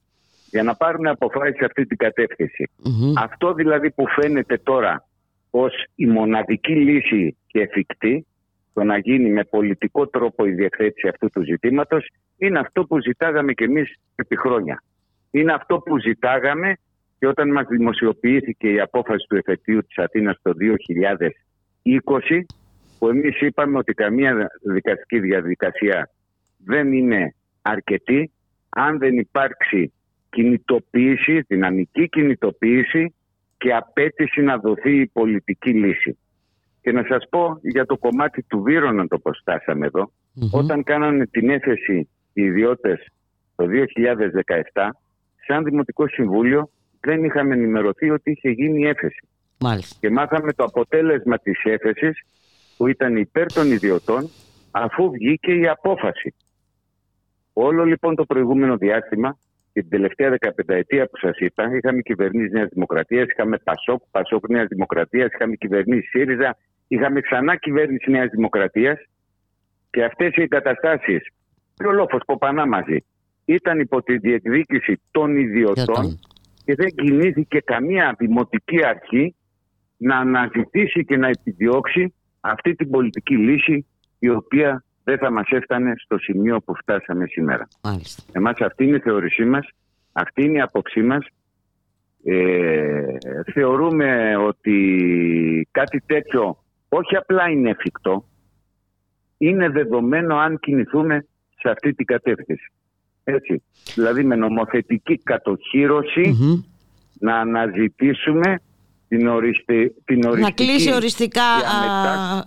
Για 0.50 0.62
να 0.62 0.74
πάρουν 0.74 1.06
αποφάσεις 1.06 1.56
σε 1.56 1.64
αυτή 1.64 1.86
την 1.86 1.96
κατεύθυνση. 1.96 2.70
Μμμ. 2.84 3.12
Αυτό 3.18 3.54
δηλαδή 3.54 3.90
που 3.90 4.04
φαίνεται 4.08 4.58
τώρα 4.58 5.07
ως 5.50 5.84
η 5.94 6.06
μοναδική 6.06 6.72
λύση 6.72 7.36
και 7.46 7.60
εφικτή 7.60 8.26
το 8.72 8.84
να 8.84 8.98
γίνει 8.98 9.30
με 9.30 9.44
πολιτικό 9.44 10.06
τρόπο 10.06 10.46
η 10.46 10.50
διευθέτηση 10.50 11.08
αυτού 11.08 11.28
του 11.28 11.42
ζητήματος 11.42 12.08
είναι 12.38 12.58
αυτό 12.58 12.84
που 12.84 13.00
ζητάγαμε 13.00 13.52
κι 13.52 13.64
εμείς 13.64 13.94
επί 14.14 14.36
χρόνια. 14.36 14.82
Είναι 15.30 15.52
αυτό 15.52 15.78
που 15.78 15.98
ζητάγαμε 15.98 16.76
και 17.18 17.26
όταν 17.26 17.52
μας 17.52 17.66
δημοσιοποιήθηκε 17.66 18.68
η 18.72 18.80
απόφαση 18.80 19.26
του 19.28 19.36
εφετείου 19.36 19.80
της 19.80 19.98
Αθήνας 19.98 20.38
το 20.42 20.52
2020 21.82 22.40
που 22.98 23.08
εμείς 23.08 23.40
είπαμε 23.40 23.78
ότι 23.78 23.92
καμία 23.92 24.50
δικαστική 24.62 25.18
διαδικασία 25.20 26.10
δεν 26.64 26.92
είναι 26.92 27.34
αρκετή 27.62 28.30
αν 28.68 28.98
δεν 28.98 29.18
υπάρξει 29.18 29.92
κινητοποίηση, 30.30 31.40
δυναμική 31.40 32.08
κινητοποίηση 32.08 33.14
και 33.58 33.74
απέτηση 33.74 34.40
να 34.40 34.58
δοθεί 34.58 35.00
η 35.00 35.06
πολιτική 35.06 35.70
λύση. 35.70 36.18
Και 36.80 36.92
να 36.92 37.04
σας 37.08 37.28
πω 37.30 37.58
για 37.62 37.86
το 37.86 37.96
κομμάτι 37.96 38.42
του 38.42 38.62
Βύρονα 38.62 39.06
το 39.06 39.18
πώς 39.18 39.38
στάσαμε 39.38 39.86
εδώ. 39.86 40.12
Όταν 40.50 40.82
κάνανε 40.82 41.26
την 41.26 41.50
έφεση 41.50 42.08
οι 42.32 42.42
ιδιώτες 42.42 43.06
το 43.56 43.66
2017, 44.74 44.88
σαν 45.46 45.64
Δημοτικό 45.64 46.08
Συμβούλιο 46.08 46.70
δεν 47.00 47.24
είχαμε 47.24 47.54
ενημερωθεί 47.54 48.10
ότι 48.10 48.30
είχε 48.30 48.50
γίνει 48.50 48.80
η 48.80 48.86
έφεση. 48.86 49.28
Μάλιστα. 49.58 49.96
Και 50.00 50.10
μάθαμε 50.10 50.52
το 50.52 50.64
αποτέλεσμα 50.64 51.38
της 51.38 51.60
έφεσης 51.64 52.26
που 52.76 52.86
ήταν 52.86 53.16
υπέρ 53.16 53.52
των 53.52 53.70
ιδιωτών 53.72 54.30
αφού 54.70 55.10
βγήκε 55.10 55.52
η 55.52 55.68
απόφαση. 55.68 56.34
Όλο 57.52 57.84
λοιπόν 57.84 58.14
το 58.14 58.24
προηγούμενο 58.24 58.76
διάστημα 58.76 59.38
και 59.78 59.84
την 59.84 59.90
τελευταία 59.90 60.36
15 60.40 60.50
ετία 60.66 61.06
που 61.06 61.16
σας 61.16 61.38
είπα 61.38 61.76
είχαμε 61.76 62.00
κυβερνήσεις 62.00 62.52
Νέας 62.52 62.68
Δημοκρατίας, 62.72 63.26
είχαμε 63.28 63.58
Πασόκ, 63.58 64.02
Πασόκ 64.10 64.48
Νέας 64.48 64.66
Δημοκρατίας, 64.68 65.32
είχαμε 65.32 65.54
κυβερνήσεις 65.54 66.08
ΣΥΡΙΖΑ, 66.08 66.56
είχαμε 66.88 67.20
ξανά 67.20 67.56
κυβέρνηση 67.56 68.10
Νέας 68.10 68.30
Δημοκρατίας 68.30 68.98
και 69.90 70.04
αυτές 70.04 70.34
οι 70.34 70.48
καταστάσεις, 70.48 71.28
πιο 71.76 71.90
λόφος 71.90 72.20
Ποπανά 72.26 72.66
μαζί, 72.66 73.04
ήταν 73.44 73.80
υπό 73.80 74.02
τη 74.02 74.18
διεκδίκηση 74.18 75.00
των 75.10 75.36
ιδιωτών 75.36 75.82
Ιδιωτών. 75.82 76.18
και 76.64 76.74
δεν 76.74 76.88
κινήθηκε 76.88 77.60
καμία 77.60 78.14
δημοτική 78.18 78.84
αρχή 78.84 79.34
να 79.96 80.16
αναζητήσει 80.16 81.04
και 81.04 81.16
να 81.16 81.28
επιδιώξει 81.28 82.14
αυτή 82.40 82.74
την 82.74 82.90
πολιτική 82.90 83.36
λύση 83.36 83.86
η 84.18 84.28
οποία 84.28 84.84
δεν 85.08 85.18
θα 85.18 85.30
μας 85.32 85.46
έφτανε 85.50 85.92
στο 85.96 86.18
σημείο 86.18 86.60
που 86.60 86.74
φτάσαμε 86.74 87.26
σήμερα. 87.26 87.68
Μάλιστα. 87.82 88.22
Εμάς 88.32 88.60
αυτή 88.60 88.84
είναι 88.84 88.96
η 88.96 89.00
θεώρησή 89.00 89.44
μας, 89.44 89.68
αυτή 90.12 90.42
είναι 90.44 90.58
η 90.58 90.60
άποψή 90.60 91.02
μας. 91.02 91.26
Ε, 92.24 93.02
θεωρούμε 93.52 94.36
ότι 94.36 94.78
κάτι 95.70 96.02
τέτοιο 96.06 96.64
όχι 96.88 97.16
απλά 97.16 97.48
είναι 97.48 97.70
εφικτό, 97.70 98.24
είναι 99.38 99.68
δεδομένο 99.68 100.36
αν 100.36 100.58
κινηθούμε 100.58 101.26
σε 101.60 101.70
αυτή 101.70 101.94
την 101.94 102.06
κατεύθυνση. 102.06 102.72
Έτσι. 103.24 103.62
Δηλαδή 103.94 104.24
με 104.24 104.36
νομοθετική 104.36 105.18
κατοχύρωση 105.18 106.36
Μμμ. 106.40 106.62
να 107.18 107.36
αναζητήσουμε 107.36 108.60
την, 109.08 109.26
οριστη, 109.28 109.94
την 110.04 110.18
Να 110.18 110.28
οριστική 110.30 110.64
κλείσει 110.64 110.92
οριστικά 110.94 111.42
και 111.60 111.66
αμετά- 111.76 112.18
α, 112.18 112.44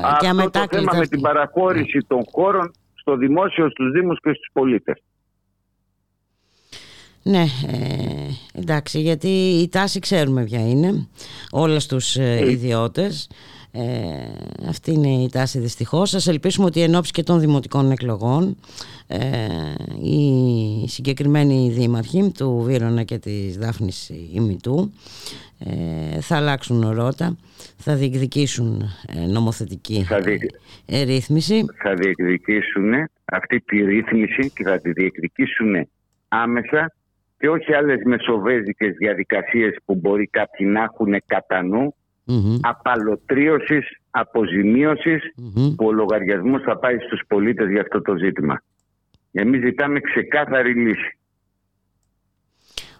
και 0.00 0.06
αυτό 0.06 0.18
το 0.18 0.28
αμετάκλητα. 0.28 0.90
θέμα 0.90 0.98
με 0.98 1.06
την 1.06 1.20
παραχώρηση 1.20 1.98
των 2.06 2.20
χώρων 2.32 2.72
στο 2.94 3.16
δημόσιο, 3.16 3.70
στους 3.70 3.90
Δήμους 3.90 4.20
και 4.20 4.32
στους 4.32 4.48
πολίτες. 4.52 5.02
Ναι, 7.22 7.44
ε, 7.66 8.60
εντάξει, 8.60 9.00
γιατί 9.00 9.28
η 9.62 9.68
τάση 9.68 9.98
ξέρουμε 9.98 10.44
ποια 10.44 10.68
είναι. 10.68 11.08
Όλα 11.50 11.80
στους 11.80 12.16
ε, 12.16 12.50
ιδιώτες. 12.50 13.28
Ε, 13.76 14.66
αυτή 14.68 14.92
είναι 14.92 15.08
η 15.08 15.28
τάση 15.28 15.58
δυστυχώς. 15.58 16.10
Σας 16.10 16.26
ελπίσουμε 16.26 16.66
ότι 16.66 16.82
εν 16.82 16.94
ώψη 16.94 17.12
και 17.12 17.22
των 17.22 17.40
δημοτικών 17.40 17.90
εκλογών 17.90 18.56
ε, 19.06 19.18
οι 20.02 20.88
συγκεκριμένοι 20.88 21.70
δήμαρχοι 21.70 22.32
του 22.38 22.60
Βύρονα 22.64 23.02
και 23.02 23.18
της 23.18 23.56
Δάφνης 23.58 24.10
ημιτού 24.34 24.92
ε, 25.58 26.20
θα 26.20 26.36
αλλάξουν 26.36 26.90
ρότα, 26.90 27.36
θα 27.76 27.94
διεκδικήσουν 27.94 28.82
ε, 29.16 29.26
νομοθετική 29.26 30.04
Θα, 30.08 30.20
δι- 30.20 30.54
ε, 30.86 31.02
ρύθμιση. 31.02 31.64
θα 31.82 31.94
διεκδικήσουν 31.94 32.92
αυτή 33.24 33.60
τη 33.60 33.80
ρύθμιση 33.80 34.50
και 34.54 34.62
θα 34.64 34.78
τη 34.80 34.92
διεκδικήσουν 34.92 35.88
άμεσα 36.28 36.92
και 37.38 37.48
όχι 37.48 37.74
άλλες 37.74 38.00
μεσοβέζικες 38.04 38.96
διαδικασίες 38.96 39.76
που 39.84 39.94
μπορεί 39.94 40.26
κάποιοι 40.26 40.66
να 40.70 40.82
έχουν 40.82 41.22
κατά 41.26 41.62
νου 41.62 41.94
Μμμ, 42.24 42.58
απαλωτρίωσης, 42.60 44.00
αποζημίωσης 44.10 45.22
μμμ. 45.36 45.74
που 45.74 45.86
ο 45.86 45.92
λογαριασμός 45.92 46.62
θα 46.62 46.78
πάει 46.78 46.98
στους 46.98 47.20
πολίτες 47.28 47.70
για 47.70 47.80
αυτό 47.80 48.02
το 48.02 48.16
ζήτημα. 48.16 48.62
Εμείς 49.32 49.60
ζητάμε 49.60 50.00
ξεκάθαρη 50.00 50.74
λύση. 50.74 51.18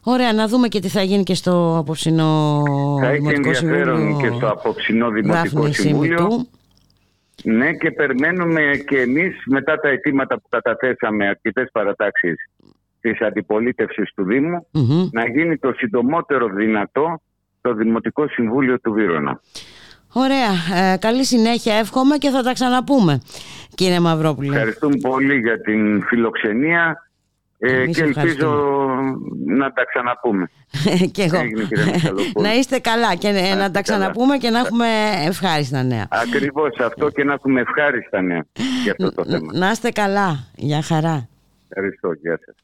Ωραία, 0.02 0.32
να 0.32 0.48
δούμε 0.48 0.68
και 0.68 0.80
τι 0.80 0.88
θα 0.88 1.02
γίνει 1.02 1.22
και 1.22 1.34
στο 1.34 1.76
απόψινό 1.78 2.62
θα 3.00 3.08
έχει 3.08 3.16
Δημοτικό 3.18 3.48
ενδιαφέρον 3.48 3.96
Συμβούλιο 3.96 4.30
και 4.30 4.36
στο 4.36 4.48
απόψινό 4.48 5.10
Δημοτικό 5.10 5.60
Δάφνης 5.60 5.76
Συμβούλιο. 5.76 6.18
Ημιτού. 6.18 6.48
Ναι 7.44 7.72
και 7.72 7.90
περιμένουμε 7.90 8.60
και 8.86 9.00
εμείς 9.00 9.42
μετά 9.46 9.76
τα 9.76 9.88
αιτήματα 9.88 10.34
που 10.40 10.48
καταθέσαμε 10.48 11.28
αρκετές 11.28 11.68
παρατάξεις 11.72 12.34
της 13.00 13.20
αντιπολίτευσης 13.20 14.12
του 14.14 14.24
Δήμου 14.24 14.66
Μμμ. 14.70 15.08
να 15.12 15.28
γίνει 15.28 15.58
το 15.58 15.72
συντομότερο 15.76 16.48
δυνατό 16.48 17.20
το 17.64 17.74
Δημοτικό 17.74 18.28
Συμβούλιο 18.28 18.80
του 18.80 18.92
Βύρονα. 18.92 19.40
Ωραία, 20.12 20.50
ε, 20.92 20.96
καλή 20.96 21.24
συνέχεια 21.24 21.74
εύχομαι 21.74 22.16
και 22.16 22.30
θα 22.30 22.42
τα 22.42 22.52
ξαναπούμε 22.52 23.20
κύριε 23.74 24.00
Μαυρόπουλε. 24.00 24.54
Ευχαριστούμε 24.56 24.96
πολύ 24.96 25.38
για 25.38 25.60
την 25.60 26.02
φιλοξενία 26.02 27.08
ε, 27.58 27.80
Εμείς 27.82 27.96
και 27.96 28.02
ελπίζω 28.02 28.20
ευχαριστούμε. 28.20 29.56
να 29.56 29.72
τα 29.72 29.84
ξαναπούμε. 29.84 30.48
και 31.12 31.22
εγώ. 31.22 31.36
Έγινε, 31.36 31.62
κύριε 31.64 31.84
Μιχαλοπούλου. 31.84 32.42
να 32.42 32.54
είστε 32.54 32.78
καλά 32.78 33.14
και 33.14 33.28
ε, 33.28 33.32
να 33.32 33.38
είστε 33.40 33.56
τα 33.56 33.68
καλά. 33.70 33.82
ξαναπούμε 33.82 34.36
και 34.36 34.50
να 34.50 34.58
έχουμε 34.58 34.86
ευχάριστα 35.26 35.82
νέα. 35.82 36.06
Ακριβώς 36.10 36.78
αυτό 36.78 37.10
και 37.10 37.24
να 37.24 37.32
έχουμε 37.32 37.60
ευχάριστα 37.60 38.20
νέα 38.22 38.44
για 38.82 38.92
αυτό 38.92 39.12
το 39.14 39.24
θέμα. 39.24 39.52
Να 39.54 39.70
είστε 39.70 39.90
καλά, 39.90 40.46
για 40.54 40.82
χαρά. 40.82 41.28
Ευχαριστώ. 41.68 42.12
Γεια 42.12 42.38
σας. 42.44 42.54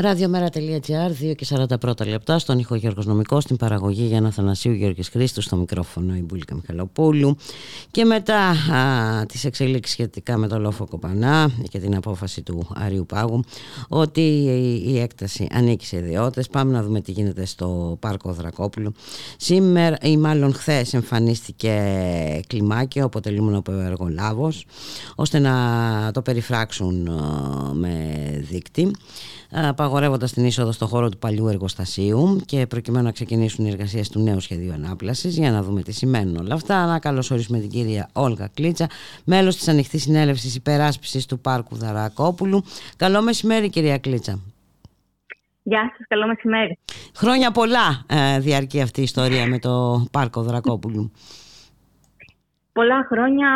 Ραδιομέρα.gr, 0.00 1.30
2 1.30 1.34
και 1.36 1.46
41 1.48 2.06
λεπτά, 2.06 2.38
στον 2.38 2.58
ήχο 2.58 2.74
Γιώργος 2.74 3.06
Νομικός, 3.06 3.42
στην 3.42 3.56
παραγωγή 3.56 4.04
Γιάννα 4.04 4.30
Θανασίου 4.30 4.72
Γιώργης 4.72 5.08
Χρήστου, 5.08 5.40
στο 5.40 5.56
μικρόφωνο 5.56 6.14
η 6.14 6.22
Μπουλίκα 6.22 6.54
Μιχαλοπούλου. 6.54 7.36
Και 7.90 8.04
μετά 8.04 8.38
α, 8.38 9.26
τις 9.26 9.44
εξελίξεις 9.44 9.94
σχετικά 9.94 10.36
με 10.36 10.48
το 10.48 10.58
Λόφο 10.58 10.86
Κοπανά 10.86 11.50
και 11.68 11.78
την 11.78 11.96
απόφαση 11.96 12.42
του 12.42 12.68
Αριού 12.74 13.06
Πάγου, 13.06 13.44
ότι 13.88 14.20
η, 14.20 14.92
η 14.92 14.98
έκταση 14.98 15.46
ανήκει 15.52 15.86
σε 15.86 15.96
ιδιώτες. 15.96 16.48
Πάμε 16.48 16.72
να 16.72 16.82
δούμε 16.82 17.00
τι 17.00 17.12
γίνεται 17.12 17.44
στο 17.44 17.96
Πάρκο 18.00 18.32
Δρακόπουλου. 18.32 18.92
Σήμερα 19.36 19.96
ή 20.02 20.16
μάλλον 20.16 20.54
χθες 20.54 20.94
εμφανίστηκε 20.94 21.74
κλιμάκιο, 22.46 23.04
αποτελούμενο 23.04 23.58
από 23.58 23.72
εργολάβος, 23.72 24.64
ώστε 25.14 25.38
να 25.38 26.10
το 26.12 26.22
περιφράξουν 26.22 27.08
α, 27.08 27.74
με 27.74 28.18
δίκτυ 28.50 28.90
απαγορεύοντας 29.52 30.32
την 30.32 30.44
είσοδο 30.44 30.72
στο 30.72 30.86
χώρο 30.86 31.08
του 31.08 31.18
παλιού 31.18 31.48
εργοστασίου 31.48 32.40
και 32.46 32.66
προκειμένου 32.66 33.04
να 33.04 33.12
ξεκινήσουν 33.12 33.64
οι 33.64 33.70
εργασίες 33.70 34.08
του 34.08 34.20
νέου 34.20 34.40
σχεδίου 34.40 34.72
ανάπλασης. 34.72 35.38
Για 35.38 35.50
να 35.50 35.62
δούμε 35.62 35.82
τι 35.82 35.92
σημαίνουν 35.92 36.36
όλα 36.36 36.54
αυτά, 36.54 36.86
να 36.86 36.98
καλωσορίσουμε 36.98 37.58
την 37.58 37.70
κυρία 37.70 38.08
Όλγα 38.12 38.48
Κλίτσα, 38.54 38.86
μέλος 39.24 39.56
της 39.56 39.68
Ανοιχτής 39.68 40.02
Συνέλευσης 40.02 40.54
Υπεράσπισης 40.54 41.26
του 41.26 41.38
Πάρκου 41.40 41.76
Δαρακόπουλου. 41.76 42.64
Καλό 42.96 43.22
μεσημέρι, 43.22 43.70
κυρία 43.70 43.98
Κλίτσα. 43.98 44.38
Γεια 45.62 45.92
σας, 45.96 46.06
καλό 46.08 46.26
μεσημέρι. 46.26 46.78
Χρόνια 47.14 47.50
πολλά 47.50 48.04
ε, 48.06 48.38
διαρκεί 48.38 48.80
αυτή 48.80 49.00
η 49.00 49.02
ιστορία 49.02 49.46
με 49.46 49.58
το 49.58 50.04
Πάρκο 50.12 50.42
Δρακόπουλου. 50.42 51.12
Πολλά 52.72 53.06
χρόνια 53.08 53.48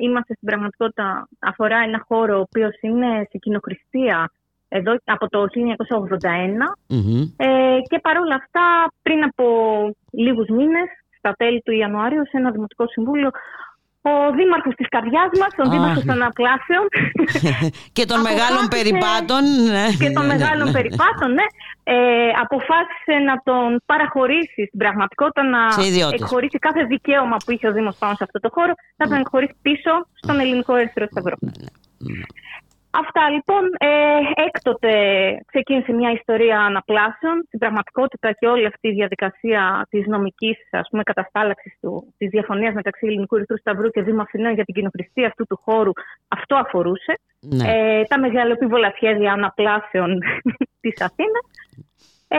είμαστε 0.00 0.34
στην 0.34 0.48
πραγματικότητα, 0.48 1.28
αφορά 1.38 1.78
ένα 1.78 2.04
χώρο 2.08 2.36
ο 2.36 2.40
οποίος 2.40 2.80
είναι 2.80 3.26
σε 3.30 3.38
κοινοχρηστία 3.38 4.30
εδώ 4.68 4.92
από 5.04 5.28
το 5.28 5.38
1981 5.48 6.94
ε, 7.36 7.46
και 7.88 7.98
παρόλα 8.06 8.34
αυτά 8.34 8.64
πριν 9.02 9.20
από 9.28 9.44
λίγους 10.12 10.48
μήνες, 10.48 10.88
στα 11.18 11.32
τέλη 11.36 11.60
του 11.64 11.72
Ιανουαρίου, 11.72 12.22
σε 12.30 12.36
ένα 12.40 12.50
Δημοτικό 12.50 12.84
Συμβούλιο, 12.88 13.30
ο 14.10 14.12
δήμαρχος 14.38 14.74
της 14.74 14.88
καρδιάς 14.94 15.30
μας, 15.40 15.52
ο 15.62 15.64
Α. 15.68 15.70
δήμαρχος 15.72 16.04
των 16.10 16.20
Απλάσεων 16.30 16.84
και 17.96 18.04
των 18.10 18.18
μεγάλων 18.28 18.62
αποφάσισε- 18.64 18.76
περιπάτων. 18.76 19.42
ναι, 19.74 19.86
και 20.02 20.10
των 20.16 20.24
ναι, 20.26 20.32
ναι, 20.32 20.34
μεγάλων 20.34 20.66
ναι. 20.68 20.76
περιπάτων, 20.78 21.28
ναι, 21.38 21.46
ε, 21.94 21.96
αποφάσισε 22.44 23.14
να 23.28 23.34
τον 23.48 23.68
παραχωρήσει 23.90 24.60
στην 24.68 24.78
πραγματικότητα, 24.82 25.42
να 25.54 25.60
Σε 25.78 25.84
ιδιώτες. 25.90 26.20
εκχωρήσει 26.20 26.58
κάθε 26.66 26.82
δικαίωμα 26.92 27.36
που 27.42 27.50
είχε 27.54 27.66
ο 27.70 27.72
Δήμος 27.76 27.96
πάνω 28.02 28.14
σε 28.18 28.24
αυτό 28.26 28.38
το 28.44 28.48
χώρο, 28.56 28.72
να 29.00 29.04
τον 29.10 29.18
εκχωρήσει 29.24 29.56
πίσω 29.66 29.92
στον 30.22 30.36
Ελληνικό 30.42 30.72
Ερυθρό 30.80 31.04
Σταυρό. 31.12 31.36
Αυτά 33.02 33.30
λοιπόν. 33.30 33.64
Ε, 33.78 34.42
έκτοτε 34.46 34.92
ξεκίνησε 35.46 35.92
μια 35.92 36.10
ιστορία 36.12 36.58
αναπλάσεων. 36.60 37.36
Στην 37.46 37.58
πραγματικότητα 37.58 38.32
και 38.32 38.46
όλη 38.46 38.66
αυτή 38.66 38.88
η 38.88 38.92
διαδικασία 38.92 39.86
της 39.90 40.06
νομικής 40.06 40.58
ας 40.70 40.88
πούμε, 40.90 41.02
καταστάλαξης 41.02 41.78
του, 41.80 42.14
της 42.18 42.28
διαφωνίας 42.28 42.74
μεταξύ 42.74 43.06
Ελληνικού 43.06 43.36
Ερυθρού 43.36 43.58
Σταυρού 43.58 43.88
και 43.90 44.02
Δήμου 44.02 44.20
Αθηνών 44.20 44.54
για 44.54 44.64
την 44.64 44.74
κοινοχρηστία 44.74 45.26
αυτού 45.26 45.44
του 45.46 45.60
χώρου, 45.64 45.92
αυτό 46.28 46.56
αφορούσε. 46.56 47.14
Ναι. 47.40 47.64
Ε, 47.72 48.02
τα 48.04 48.18
μεγαλοπίβολα 48.18 48.92
σχέδια 48.94 49.32
αναπλάσεων 49.32 50.18
της 50.84 51.00
Αθήνας. 51.00 51.44
Ε, 52.28 52.38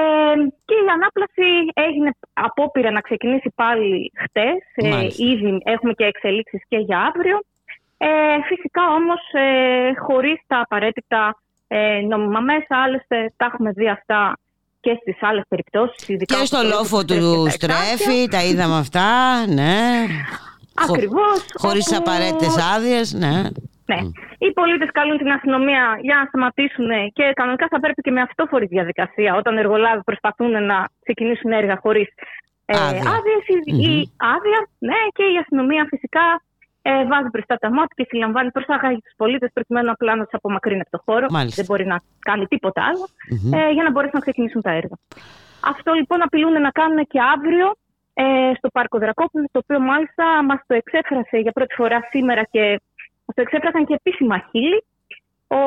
και 0.65 0.75
η 0.85 0.87
ανάπλαση 0.93 1.47
έγινε 1.73 2.09
απόπειρα 2.33 2.91
να 2.91 3.01
ξεκινήσει 3.01 3.51
πάλι 3.55 4.11
χτες. 4.23 4.57
Ε, 4.75 4.89
Μάλιστα. 4.89 5.23
ήδη 5.25 5.57
έχουμε 5.63 5.93
και 5.93 6.05
εξελίξεις 6.05 6.61
και 6.67 6.77
για 6.77 6.99
αύριο. 6.99 7.39
Ε, 8.01 8.07
φυσικά 8.47 8.81
όμως 8.99 9.21
ε, 9.31 9.93
χωρίς 10.05 10.39
τα 10.47 10.59
απαραίτητα 10.59 11.39
ε, 11.67 11.99
νόμιμα 12.09 12.39
μέσα. 12.39 12.73
Άλλωστε 12.83 13.33
τα 13.37 13.45
έχουμε 13.45 13.71
δει 13.71 13.87
αυτά 13.89 14.37
και 14.79 14.97
στις 15.01 15.17
άλλες 15.23 15.43
περιπτώσεις. 15.47 16.07
ειδικά 16.07 16.25
Και 16.25 16.35
όπως 16.35 16.47
στο 16.47 16.61
το 16.61 16.67
λόφο 16.67 16.99
Στρέφει 16.99 17.21
του 17.21 17.43
και 17.59 17.67
τα 17.67 17.73
Στρέφη, 17.73 17.91
Εξάρχεια. 17.91 18.27
τα 18.27 18.43
είδαμε 18.43 18.77
αυτά, 18.77 19.07
ναι. 19.47 19.77
Χω- 20.85 20.95
Ακριβώς. 20.95 21.37
Χωρίς 21.63 21.87
όπου- 21.87 21.97
απαραίτητες 22.01 22.55
άδειες, 22.75 23.13
ναι. 23.13 23.35
Ναι. 23.91 23.99
Οι 24.37 24.51
πολίτες 24.59 24.89
καλούν 24.91 25.17
την 25.17 25.31
αστυνομία 25.31 25.83
για 26.01 26.15
να 26.15 26.25
σταματήσουν 26.25 26.89
και 27.13 27.23
κανονικά 27.39 27.67
θα 27.69 27.79
πρέπει 27.79 28.01
και 28.01 28.11
με 28.11 28.21
αυτόφορη 28.21 28.65
διαδικασία 28.65 29.35
όταν 29.35 29.55
οι 29.55 29.59
εργολάβοι 29.59 30.03
προσπαθούν 30.03 30.51
να 30.65 30.77
ξεκινήσουν 31.03 31.51
έργα 31.51 31.75
χωρίς 31.81 32.07
ε, 32.65 32.77
Άδεια. 32.77 32.99
άδειες 33.15 33.43
ή, 33.47 33.57
ή 33.91 34.11
άδεια. 34.35 34.59
Ναι, 34.89 34.99
και 35.15 35.23
η 35.23 35.37
αστυνομία 35.41 35.85
φυσικά 35.89 36.25
ε, 36.81 37.05
βάζει 37.05 37.29
μπροστά 37.31 37.55
τα 37.55 37.69
μάτια 37.69 37.95
και 37.95 38.05
συλλαμβάνει 38.09 38.51
προσαγάγει 38.51 39.01
τους 39.05 39.13
πολίτες 39.17 39.49
προκειμένου 39.53 39.91
απλά 39.91 40.15
να 40.15 40.23
τους 40.23 40.33
απομακρύνει 40.33 40.81
από 40.85 40.89
το 40.89 41.01
χώρο. 41.05 41.25
Μάλιστα. 41.29 41.55
Δεν 41.55 41.65
μπορεί 41.65 41.85
να 41.85 42.01
κάνει 42.19 42.45
τίποτα 42.45 42.81
άλλο 42.89 43.05
Μμμ. 43.29 43.53
ε, 43.53 43.71
για 43.75 43.83
να 43.83 43.91
μπορέσουν 43.91 44.17
να 44.19 44.25
ξεκινήσουν 44.27 44.61
τα 44.61 44.71
έργα. 44.71 44.95
Αυτό 45.73 45.93
λοιπόν 45.93 46.21
απειλούν 46.21 46.61
να 46.61 46.69
κάνουν 46.69 46.99
και 47.07 47.19
αύριο 47.35 47.67
ε, 48.13 48.51
στο 48.57 48.67
Πάρκο 48.69 48.97
Δρακόπουλου, 48.99 49.45
το 49.51 49.59
οποίο 49.63 49.79
μάλιστα 49.79 50.43
μας 50.43 50.59
το 50.67 50.73
εξέφρασε 50.81 51.37
για 51.37 51.51
πρώτη 51.51 51.73
φορά 51.75 51.99
σήμερα 52.09 52.43
και 52.43 52.63
μας 53.25 53.35
το 53.35 53.41
εξέφρασαν 53.41 53.85
και 53.85 53.93
επίσημα 53.93 54.37
χείλη. 54.49 54.83
Ο 55.47 55.63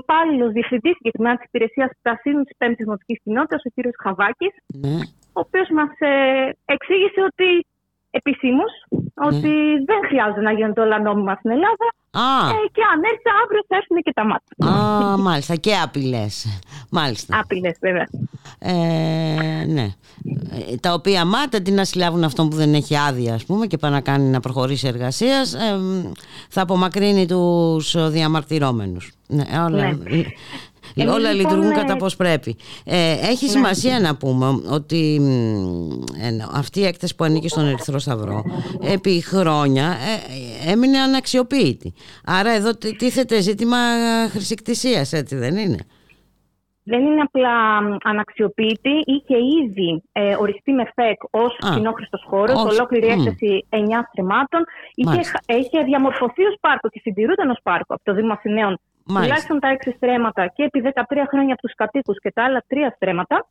υπάλληλος 0.00 0.52
διευθυντής 0.52 0.94
συγκεκριμένα 0.96 1.36
τη 1.36 1.44
υπηρεσίας 1.46 1.90
Πρασίνου 2.02 2.42
της 2.42 2.56
Πέμπτης 2.58 2.84
Δημοτική 2.84 3.20
Κοινότητας, 3.24 3.62
ο 3.64 3.70
κ. 3.74 3.78
Χαβάκης, 4.02 4.54
ναι. 4.66 4.96
ο 5.38 5.40
οποίος 5.46 5.68
μας 5.78 5.90
εξήγησε 6.64 7.20
ότι 7.30 7.66
επισήμως 8.18 8.72
ότι 9.28 9.52
δεν 9.88 10.00
χρειάζεται 10.08 10.40
να 10.40 10.52
γίνονται 10.52 10.80
όλα 10.80 11.00
νόμιμα 11.00 11.34
στην 11.34 11.50
Ελλάδα 11.50 11.86
Α, 12.10 12.48
ε, 12.48 12.68
και 12.72 12.82
αν 12.92 12.98
έρθει 13.12 13.28
αύριο 13.42 13.62
θα 13.68 13.76
έρθουν 13.76 13.96
και 14.02 14.12
τα 14.14 14.24
μάτια. 14.26 14.54
α, 15.12 15.16
μάλιστα, 15.16 15.54
και 15.54 15.74
απειλές. 15.84 16.60
Μάλιστα. 16.90 17.38
Άπειλες, 17.40 17.76
βέβαια. 17.80 18.06
Ε, 18.58 19.64
ναι. 19.66 19.86
Ε, 20.70 20.76
Τα 20.80 20.92
οποία 20.92 21.24
μάτα 21.24 21.62
τι 21.62 21.70
να 21.70 21.84
συλλάβουν 21.84 22.24
αυτόν 22.24 22.48
που 22.48 22.56
δεν 22.56 22.74
έχει 22.74 22.96
άδεια, 22.96 23.34
ας 23.34 23.44
πούμε, 23.44 23.66
και 23.66 23.76
πάει 23.76 23.90
να 23.90 24.00
κάνει 24.00 24.28
να 24.28 24.40
προχωρήσει 24.40 24.86
εργασίας, 24.86 25.54
ε, 25.54 25.76
μ, 25.76 26.12
θα 26.48 26.62
απομακρύνει 26.62 27.26
τους 27.26 28.10
διαμαρτυρόμενους. 28.10 29.12
Ναι, 29.26 29.44
όλα, 29.66 29.98
Εμείς 30.94 31.12
όλα 31.12 31.32
λοιπόν, 31.32 31.34
λειτουργούν 31.52 31.70
ε, 31.70 31.74
κατά 31.80 31.96
πώς 31.96 32.16
πρέπει. 32.16 32.56
Ε, 32.84 33.12
έχει 33.12 33.48
σημασία 33.48 34.00
να 34.00 34.16
πούμε 34.16 34.46
ότι 34.70 35.18
μ, 35.20 35.90
ε, 36.22 36.46
αυτή 36.54 36.80
η 36.80 36.84
έκταση 36.86 37.14
που 37.14 37.24
ανήκει 37.24 37.48
στον 37.48 37.66
Ερυθρό 37.66 37.98
Σταυρό 37.98 38.42
επί 38.92 39.22
χρόνια 39.22 39.96
ε, 40.64 40.70
έμεινε 40.70 40.98
αναξιοποίητη. 40.98 41.94
Άρα 42.24 42.50
εδώ 42.50 42.74
τί- 42.76 42.96
τίθεται 42.96 43.40
ζήτημα 43.40 43.76
χρησικτησίας, 44.30 45.12
έτσι 45.12 45.36
δεν 45.36 45.56
είναι; 45.56 45.78
Δεν 46.88 47.00
είναι 47.06 47.20
απλά 47.20 47.82
μ, 47.82 47.96
αναξιοποιητή, 48.04 48.96
είχε 49.04 49.36
ήδη 49.64 50.02
ε, 50.12 50.34
οριστεί 50.38 50.72
με 50.72 50.84
ΦΕΚ 50.94 51.20
ως 51.30 51.58
Α, 51.70 51.74
κοινόχρηστος 51.74 52.24
χώρος, 52.28 52.54
ως- 52.64 52.72
ολόκληρη 52.76 53.06
μ. 53.06 53.10
έκταση 53.10 53.66
9 53.68 53.76
στρεμάτων. 54.10 54.60
Είχε, 54.94 55.08
Μάλιστα. 55.10 55.38
είχε 55.46 55.82
διαμορφωθεί 55.84 56.42
ως 56.44 56.56
πάρκο 56.60 56.88
και 56.88 57.00
συντηρούνταν 57.02 57.50
ως 57.50 57.58
πάρκο 57.62 57.94
από 57.94 58.04
το 58.04 58.14
Δήμο 58.14 58.32
Αθηναίων 58.32 58.64
Μάλιστα. 58.78 58.84
Τουλάχιστον 59.22 59.60
τα 59.60 59.76
6 59.84 59.92
στρέμματα 59.96 60.46
και 60.46 60.62
επί 60.62 60.82
13 60.94 61.02
χρόνια 61.30 61.52
από 61.52 61.62
τους 61.62 61.74
κατοίκους 61.74 62.18
και 62.20 62.30
τα 62.32 62.44
άλλα 62.44 62.64
3 62.68 62.76
στρέμματα. 62.94 63.46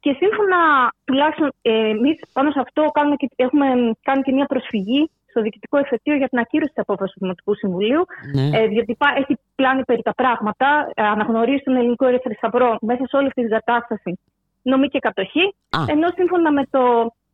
Και 0.00 0.12
σύμφωνα, 0.20 0.58
τουλάχιστον 1.04 1.52
ε, 1.62 1.72
εμείς 1.88 2.20
πάνω 2.32 2.50
σε 2.50 2.60
αυτό 2.60 2.82
κάνουμε 2.96 3.16
και, 3.16 3.28
έχουμε 3.36 3.66
κάνει 4.02 4.22
και 4.22 4.32
μια 4.32 4.46
προσφυγή 4.46 5.10
στο 5.30 5.40
Διοικητικό 5.42 5.78
Εφετείο 5.78 6.14
για 6.16 6.28
την 6.28 6.38
ακύρωση 6.38 6.72
της 6.72 6.82
απόφασης 6.82 7.12
του 7.12 7.18
Δημοτικού 7.20 7.54
Συμβουλίου. 7.54 8.04
Ναι. 8.34 8.58
Ε, 8.58 8.66
διότι 8.66 8.94
πά- 8.94 9.16
έχει 9.18 9.38
πλάνει 9.54 9.84
περί 9.84 10.02
τα 10.02 10.14
πράγματα, 10.14 10.90
ε, 10.94 11.02
αναγνωρίζει 11.02 11.62
τον 11.62 11.76
ελληνικό 11.76 12.06
Ερυθρό 12.06 12.32
Σταυρό 12.36 12.78
μέσα 12.80 13.06
σε 13.06 13.16
όλη 13.16 13.26
αυτή 13.26 13.40
την 13.40 13.50
κατάσταση 13.50 14.18
νομή 14.62 14.88
και 14.88 14.98
κατοχή. 14.98 15.54
Α. 15.78 15.80
Ενώ 15.86 16.08
σύμφωνα 16.14 16.52
με 16.52 16.62
το 16.70 16.80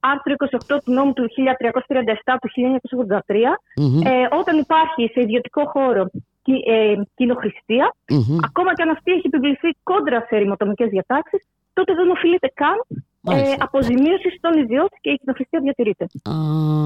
άρθρο 0.00 0.34
28 0.34 0.78
του 0.84 0.92
νόμου 0.92 1.12
του 1.12 1.28
1337 1.36 2.38
του 2.40 2.48
1983, 2.48 3.58
Μμμ. 3.76 4.00
ε, 4.06 4.28
όταν 4.40 4.58
υπάρχει 4.58 5.10
σε 5.12 5.20
ιδιωτικό 5.20 5.66
χώρο 5.66 6.08
κι- 6.08 6.24
ε, 6.52 6.94
κοινοχρηστία, 7.14 7.94
Μμμ. 8.08 8.38
ακόμα 8.44 8.74
και 8.74 8.82
αν 8.82 8.88
αυτή 8.90 9.12
έχει 9.12 9.26
επιβληθεί 9.26 9.68
κόντρα 9.82 10.26
σε 10.28 10.36
ρηματομικές 10.36 10.88
διατάξεις, 10.88 11.42
τότε 11.72 11.94
δεν 11.94 12.10
οφείλεται 12.10 12.50
καν 12.54 12.76
ε, 12.90 13.30
Μάλιστα. 13.30 13.56
αποζημίωσης 13.64 14.34
στον 14.38 14.58
ιδιώτη 14.62 14.96
και 15.00 15.10
η 15.10 15.16
κοινοχρηστία 15.16 15.60
διατηρείται. 15.60 16.04
Α, 16.28 16.32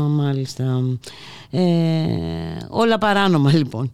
μάλιστα. 0.09 0.64
Ε, 1.51 2.56
όλα 2.70 2.98
παράνομα 2.98 3.52
λοιπόν. 3.52 3.90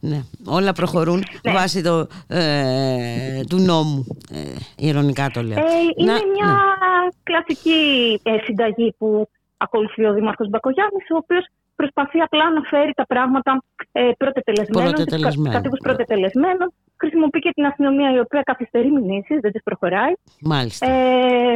ναι, 0.00 0.20
όλα 0.46 0.72
προχωρούν 0.72 1.22
Ναι. 1.44 1.52
βάσει 1.52 1.82
το, 1.82 2.06
ε, 2.28 3.40
του 3.48 3.58
νόμου. 3.60 4.06
Ε, 4.32 4.86
ηρωνικά 4.86 5.30
το 5.32 5.42
λέω. 5.42 5.58
Ε, 5.58 5.62
είναι 5.96 6.12
Να- 6.12 6.26
μια 6.26 6.46
ναι. 6.46 7.08
κλασική 7.22 7.80
ε, 8.22 8.36
συνταγή 8.44 8.94
που 8.98 9.28
ακολουθεί 9.56 10.04
ο 10.04 10.12
Δήμαρχος 10.12 10.48
Μπακογιάννης, 10.48 11.10
ο 11.10 11.16
οποίος 11.16 11.46
προσπαθεί 11.82 12.18
απλά 12.26 12.46
να 12.56 12.62
φέρει 12.72 12.92
τα 13.00 13.06
πράγματα 13.12 13.52
ε, 13.92 14.10
πρωτετελεσμένων, 14.22 14.82
τους 14.82 14.92
κα- 14.92 15.04
Πρωτετελεσμένων. 15.04 15.52
κατοίκους 15.56 15.80
πρωτετελεσμένων. 15.86 16.68
Χρησιμοποιεί 17.00 17.38
και 17.44 17.52
την 17.58 17.64
αστυνομία 17.70 18.08
η 18.16 18.18
οποία 18.24 18.42
καθυστερεί 18.50 18.90
μηνύσεις, 18.98 19.38
δεν 19.44 19.52
τις 19.52 19.62
προχωράει. 19.68 20.12
Μάλιστα. 20.52 20.86
Ε, 20.90 21.54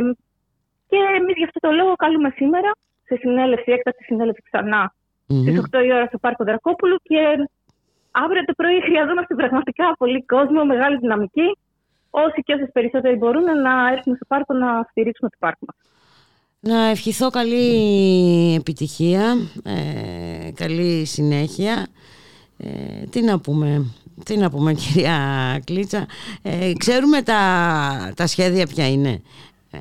και 0.90 0.98
εμείς 1.20 1.36
γι' 1.40 1.44
αυτό 1.48 1.58
το 1.66 1.70
λόγο 1.80 1.92
καλούμε 2.04 2.30
σήμερα 2.40 2.70
σε 3.08 3.14
συνέλευση, 3.22 3.68
έκτακτη 3.76 4.02
συνέλευση 4.04 4.42
ξανά 4.50 4.82
Μμμ. 5.28 5.40
στις 5.42 5.58
8 5.58 5.84
η 5.88 5.90
ώρα 5.96 6.06
στο 6.06 6.18
Πάρκο 6.24 6.44
Δρακόπουλου 6.44 6.96
και 7.08 7.20
αύριο 8.24 8.42
το 8.44 8.52
πρωί 8.60 8.78
χρειαζόμαστε 8.86 9.34
πραγματικά 9.34 9.86
πολύ 9.98 10.20
κόσμο, 10.34 10.64
μεγάλη 10.64 10.96
δυναμική, 11.04 11.48
όσοι 12.10 12.38
και 12.46 12.52
όσες 12.56 12.70
περισσότεροι 12.72 13.16
μπορούν 13.16 13.46
να 13.66 13.72
έρθουν 13.94 14.14
στο 14.18 14.24
πάρκο 14.32 14.52
να 14.54 14.68
στηρίξουν 14.90 15.28
το 15.32 15.36
πάρκο 15.44 15.64
μας. 15.68 15.76
Να 16.66 16.84
ευχηθώ 16.88 17.30
καλή 17.30 18.54
επιτυχία, 18.54 19.36
ε, 19.64 20.50
καλή 20.54 21.04
συνέχεια. 21.04 21.86
Ε, 22.58 23.06
τι 23.10 23.22
να 23.22 23.40
πούμε, 23.40 23.94
τι 24.24 24.36
να 24.36 24.50
πούμε 24.50 24.72
κυρία 24.80 25.18
Κλίτσα. 25.64 26.06
Ε, 26.42 26.72
ξέρουμε 26.78 27.22
τα, 27.22 27.40
τα 28.16 28.26
σχέδια 28.26 28.66
ποια 28.66 28.88
είναι. 28.88 29.22
Ε, 29.70 29.78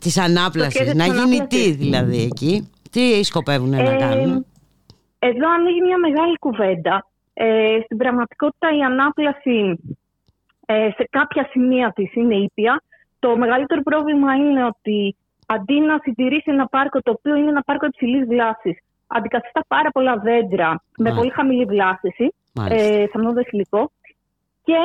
της 0.00 0.18
ανάπλασης. 0.18 0.74
σχέδιο 0.74 0.94
Να 0.94 1.04
της 1.04 1.12
γίνει 1.12 1.36
ανάπλασης. 1.36 1.66
τι 1.66 1.72
δηλαδή 1.84 2.22
εκεί. 2.22 2.70
Τι 2.90 3.22
σκοπεύουν 3.22 3.70
να 3.70 3.80
Ε, 3.80 3.96
κάνουν; 3.96 4.46
Εδώ 5.18 5.52
ανοίγει 5.58 5.80
μια 5.82 5.98
μεγάλη 5.98 6.38
κουβέντα. 6.38 7.06
Ε, 7.34 7.78
στην 7.84 7.96
πραγματικότητα 7.96 8.76
η 8.76 8.80
ανάπλαση 8.80 9.78
ε, 10.66 10.88
σε 10.96 11.08
κάποια 11.10 11.48
σημεία 11.50 11.92
της 11.94 12.14
είναι 12.14 12.34
ήπια. 12.34 12.82
Το 13.18 13.36
μεγαλύτερο 13.36 13.82
πρόβλημα 13.82 14.34
είναι 14.34 14.64
ότι 14.64 15.16
αντί 15.54 15.80
να 15.80 15.98
συντηρήσει 16.02 16.50
ένα 16.50 16.66
πάρκο 16.66 17.00
το 17.00 17.10
οποίο 17.10 17.34
είναι 17.34 17.48
ένα 17.48 17.62
πάρκο 17.62 17.86
υψηλής 17.86 18.26
βλάσης, 18.26 18.76
αντικαθιστά 19.06 19.64
πάρα 19.68 19.90
πολλά 19.90 20.16
δέντρα 20.16 20.68
με 20.70 20.78
Μάλιστα. 20.98 21.20
πολύ 21.20 21.30
χαμηλή 21.30 21.64
βλάστηση, 21.64 22.34
Μάλιστα. 22.54 22.92
ε, 22.92 23.06
θαμνώδες 23.06 23.46
υλικό. 23.50 23.90
Και 24.64 24.76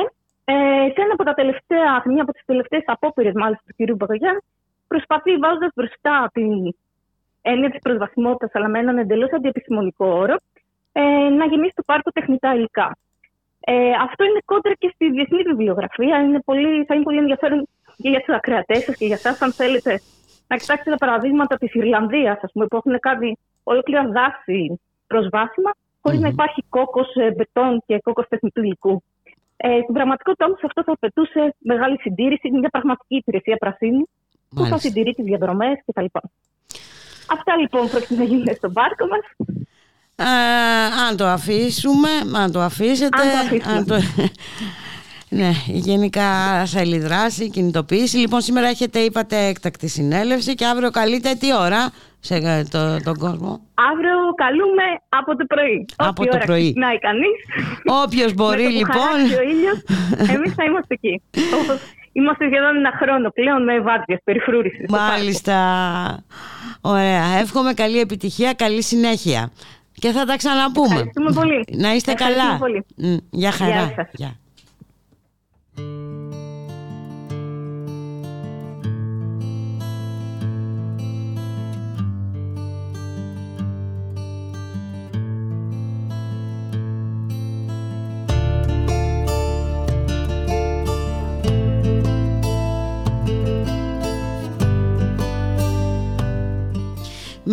ε, 0.44 0.52
σε, 0.94 1.00
ένα 1.04 1.12
από 1.12 1.24
τα 1.24 1.34
τελευταία, 1.34 2.00
σε 2.02 2.08
μια 2.08 2.22
από 2.22 2.32
τις 2.32 2.42
τελευταίες 2.44 2.82
απόπειρες 2.86 3.32
μάλιστα 3.34 3.64
του 3.66 3.84
κ. 3.84 3.96
Μπακογιάννη, 3.96 4.40
προσπαθεί 4.88 5.36
βάζοντας 5.36 5.70
μπροστά 5.74 6.30
την 6.32 6.74
έννοια 7.42 7.70
της 7.70 7.80
προσβασιμότητας 7.80 8.50
αλλά 8.54 8.68
με 8.68 8.78
έναν 8.78 8.98
εντελώς 8.98 9.32
αντιεπιστημονικό 9.32 10.06
όρο, 10.06 10.36
ε, 10.92 11.02
να 11.38 11.44
γεμίσει 11.46 11.72
το 11.74 11.82
πάρκο 11.86 12.10
τεχνητά 12.10 12.54
υλικά. 12.54 12.96
Ε, 13.60 13.90
αυτό 14.06 14.24
είναι 14.24 14.40
κόντρα 14.44 14.72
και 14.78 14.90
στη 14.94 15.10
διεθνή 15.10 15.42
βιβλιογραφία. 15.42 16.18
Είναι 16.18 16.40
πολύ, 16.40 16.84
θα 16.84 16.94
είναι 16.94 17.02
πολύ 17.02 17.18
ενδιαφέρον 17.18 17.68
και 17.96 18.08
για 18.08 18.20
τους 18.20 18.34
ακροατές 18.34 18.84
σας 18.84 18.96
και 18.96 19.06
για 19.06 19.18
εσά, 19.24 19.44
αν 19.44 19.52
θέλετε, 19.52 20.00
να 20.50 20.56
κοιτάξετε 20.56 20.90
τα 20.90 20.96
παραδείγματα 20.96 21.56
της 21.56 21.74
Ιρλανδίας, 21.74 22.38
που 22.52 22.76
έχουν 22.80 22.98
κάνει 23.00 23.38
ολόκληρα 23.62 24.04
δάση 24.16 24.80
προσβάσιμα, 25.06 25.70
χωρίς 26.02 26.20
να 26.20 26.28
υπάρχει 26.28 26.64
κόκο 26.68 27.00
μπετόν 27.36 27.82
και 27.86 28.00
κόκο 28.02 28.22
τεχνητού 28.28 28.60
υλικού. 28.62 29.02
Ε, 29.56 29.80
στην 29.82 29.94
πραγματικότητα 29.94 30.44
όμως 30.46 30.60
αυτό 30.64 30.82
θα 30.82 30.92
απαιτούσε 30.92 31.54
μεγάλη 31.58 31.96
συντήρηση, 32.00 32.50
μια 32.50 32.68
πραγματική 32.68 33.16
υπηρεσία 33.16 33.56
πρασίνου, 33.56 34.08
που 34.48 34.56
θα 34.56 34.60
Μάλιστα. 34.60 34.78
συντηρεί 34.78 35.12
τις 35.14 35.24
διαδρομές 35.24 35.76
κτλ. 35.86 36.04
Αυτά 37.36 37.56
λοιπόν 37.56 37.88
πρόκειται 37.90 38.14
να 38.14 38.24
γίνουν 38.24 38.54
στον 38.56 38.72
πάρκο 38.72 39.06
μας. 39.12 39.24
Α, 40.28 40.32
αν 41.08 41.16
το 41.16 41.26
αφήσουμε, 41.26 42.08
αν 42.36 42.52
το 42.52 42.60
αφήσετε. 42.60 43.20
Αν 43.20 43.28
το 43.30 43.38
αφήσουμε. 43.38 43.74
αν 43.76 43.86
το- 43.86 43.94
ναι, 45.32 45.50
γενικά 45.66 46.28
θέλει 46.66 46.98
δράση, 46.98 47.50
κινητοποίηση. 47.50 48.16
Λοιπόν, 48.16 48.40
σήμερα 48.40 48.68
έχετε, 48.68 48.98
είπατε, 48.98 49.46
έκτακτη 49.46 49.88
συνέλευση 49.88 50.54
και 50.54 50.66
αύριο 50.66 50.90
καλείτε 50.90 51.34
τι 51.34 51.54
ώρα 51.54 51.90
σε 52.20 52.34
ε, 52.34 52.64
το, 52.70 52.96
τον 53.04 53.16
κόσμο; 53.18 53.60
Αύριο 53.92 54.16
καλούμε 54.34 54.82
από 55.08 55.36
το 55.36 55.44
πρωί. 55.46 55.86
Από 55.96 56.08
Όποια 56.08 56.30
το 56.30 56.36
ώρα 56.36 56.44
πρωί. 56.44 56.62
ξυπνάει 56.62 56.98
κανείς. 56.98 57.36
Όποιος 58.04 58.34
μπορεί, 58.34 58.62
λοιπόν. 58.62 59.16
ο 59.38 59.42
ήλιος, 59.52 59.78
εμείς 60.34 60.54
θα 60.54 60.64
είμαστε 60.64 60.94
εκεί. 60.94 61.22
Όπως 61.62 61.78
είμαστε 62.12 62.44
σχεδόν 62.46 62.76
ένα 62.76 62.92
χρόνο 63.02 63.30
πλέον 63.30 63.64
με 63.64 63.80
βάρδιες 63.80 64.18
περιφρούρησης. 64.24 64.86
Μάλιστα. 64.88 65.58
Ωραία. 66.80 67.24
Εύχομαι 67.40 67.72
καλή 67.74 67.98
επιτυχία, 68.00 68.52
καλή 68.52 68.82
συνέχεια. 68.82 69.50
Και 69.92 70.10
θα 70.10 70.24
τα 70.24 70.36
ξαναπούμε. 70.36 70.86
Ευχαριστούμε 70.94 71.32
πολύ. 71.32 71.64
Να 71.72 71.94
είστε 71.94 72.12
Ευχαριστούμε 72.12 72.46
καλά. 72.48 72.58
πολύ. 72.58 72.84
Μ, 72.96 73.16
Γεια 73.30 73.50
χαρά. 73.52 73.70
Γεια 73.72 73.92
σας. 73.96 74.08
Γεια. 74.12 74.36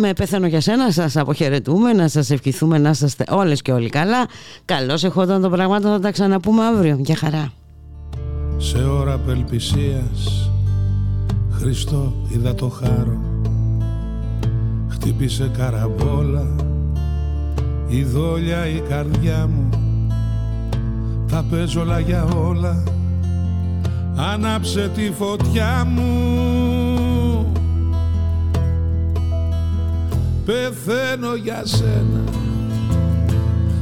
Με 0.00 0.12
πεθαίνω 0.12 0.46
για 0.46 0.60
σένα, 0.60 0.90
σας 0.90 1.16
αποχαιρετούμε, 1.16 1.92
να 1.92 2.08
σας 2.08 2.30
ευχηθούμε 2.30 2.78
να 2.78 2.90
είστε 2.90 3.24
όλες 3.30 3.62
και 3.62 3.72
όλοι 3.72 3.88
καλά. 3.88 4.26
Καλώς 4.64 5.04
εχόταν 5.04 5.42
το 5.42 5.50
πράγμα, 5.50 5.80
θα 5.80 6.00
τα 6.00 6.10
ξαναπούμε 6.10 6.64
αύριο. 6.64 6.96
Γεια 7.00 7.16
χαρά. 7.16 7.57
Σε 8.60 8.78
ώρα 8.78 9.12
απελπισίας. 9.12 10.50
Χριστό 11.50 12.12
είδα 12.28 12.54
το 12.54 12.68
χάρο. 12.68 13.20
Χτύπησε 14.88 15.50
καραμπόλα. 15.56 16.46
Η 17.88 18.02
δόλια 18.02 18.66
η 18.66 18.82
καρδιά 18.88 19.48
μου. 19.54 19.68
Τα 21.30 21.44
παίζω 21.50 21.80
όλα 21.80 21.98
για 21.98 22.24
όλα. 22.24 22.82
Άναψε 24.16 24.90
τη 24.94 25.12
φωτιά 25.18 25.84
μου. 25.94 26.06
Πεθαίνω 30.44 31.34
για 31.34 31.62
σένα. 31.64 32.24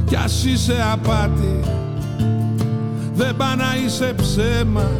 Κι 0.05 0.15
ας 0.15 0.45
είσαι 0.45 0.75
απάτη 0.91 1.76
δεν 3.17 3.35
πά 3.35 3.55
να 3.55 3.75
είσαι 3.85 4.13
ψέμα. 4.17 4.91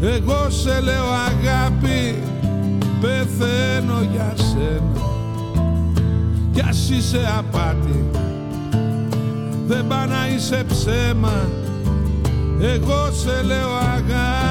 Εγώ 0.00 0.50
σε 0.50 0.80
λέω 0.80 1.04
αγάπη 1.04 2.22
Πεθαίνω 3.00 4.00
για 4.12 4.34
σένα. 4.36 5.00
Κι 6.52 6.60
ας 6.68 6.90
είσαι 6.90 7.20
απάτη. 7.38 8.04
Δεν 9.66 9.86
πά 9.86 10.06
να 10.06 10.28
είσαι 10.34 10.64
ψέμα. 10.68 11.48
Εγώ 12.60 13.10
σε 13.12 13.42
λέω 13.42 13.74
αγάπη 13.74 14.49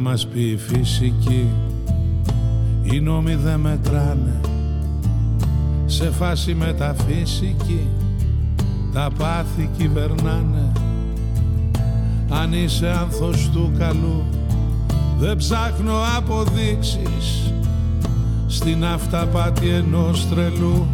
να 0.00 0.10
μας 0.10 0.26
πει 0.26 0.40
η 0.40 0.56
φυσική. 0.56 1.46
Οι 2.82 3.00
νόμοι 3.00 3.34
δεν 3.34 3.60
μετράνε. 3.60 4.40
Σε 5.86 6.10
φάση 6.10 6.54
μεταφυσική 6.54 7.86
Τα 8.92 9.10
πάθη 9.18 9.70
κυβερνάνε. 9.78 10.72
Αν 12.30 12.52
είσαι 12.52 12.88
άνθος 13.00 13.50
του 13.52 13.72
καλού 13.78 14.24
Δεν 15.18 15.36
ψάχνω 15.36 15.94
αποδείξεις. 16.16 17.52
Στην 18.46 18.84
αυταπάτη 18.84 19.68
ενός 19.68 20.28
τρελού 20.28 20.86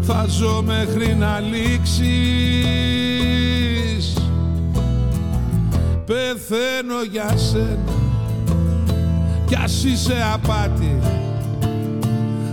Θα 0.00 0.26
ζω 0.28 0.62
μέχρι 0.66 1.14
να 1.14 1.40
λήξεις. 1.40 2.06
Πεθαίνω 6.06 7.02
για 7.10 7.36
σένα 7.36 7.95
Κι 9.46 9.54
ας 9.54 9.84
είσαι 9.84 10.16
απάτη. 10.34 10.98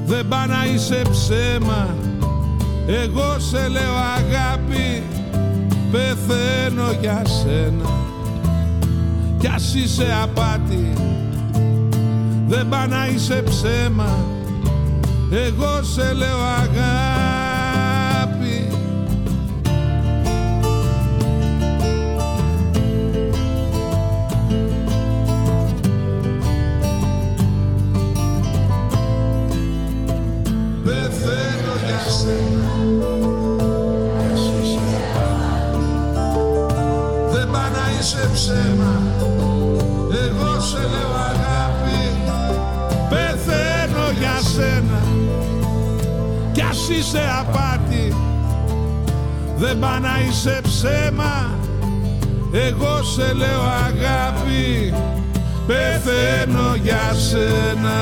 Δεν 0.05 0.27
πά 0.27 0.45
να 0.47 0.65
είσαι 0.73 1.01
ψέμα. 1.11 1.95
Εγώ 2.87 3.39
σε 3.39 3.67
λέω 3.67 3.95
αγάπη. 4.17 5.03
Πεθαίνω 5.91 6.91
για 7.01 7.21
σένα. 7.25 7.89
Κι 9.37 9.47
ας 9.47 9.73
είσαι 9.75 10.07
απάτη. 10.23 10.93
Δεν 12.47 12.69
πά 12.69 12.87
να 12.87 13.07
είσαι 13.07 13.43
ψέμα. 13.45 14.17
Εγώ 15.31 15.83
σε 15.83 16.13
λέω 16.13 16.37
αγάπη 16.37 17.12
δεν 49.83 49.91
πά 49.91 49.99
να 49.99 50.19
είσαι 50.27 50.59
ψέμα 50.63 51.51
εγώ 52.51 53.03
σε 53.03 53.33
λέω 53.33 53.61
αγάπη 53.61 54.93
πεθαίνω 55.67 56.75
για 56.75 57.13
σένα 57.13 57.99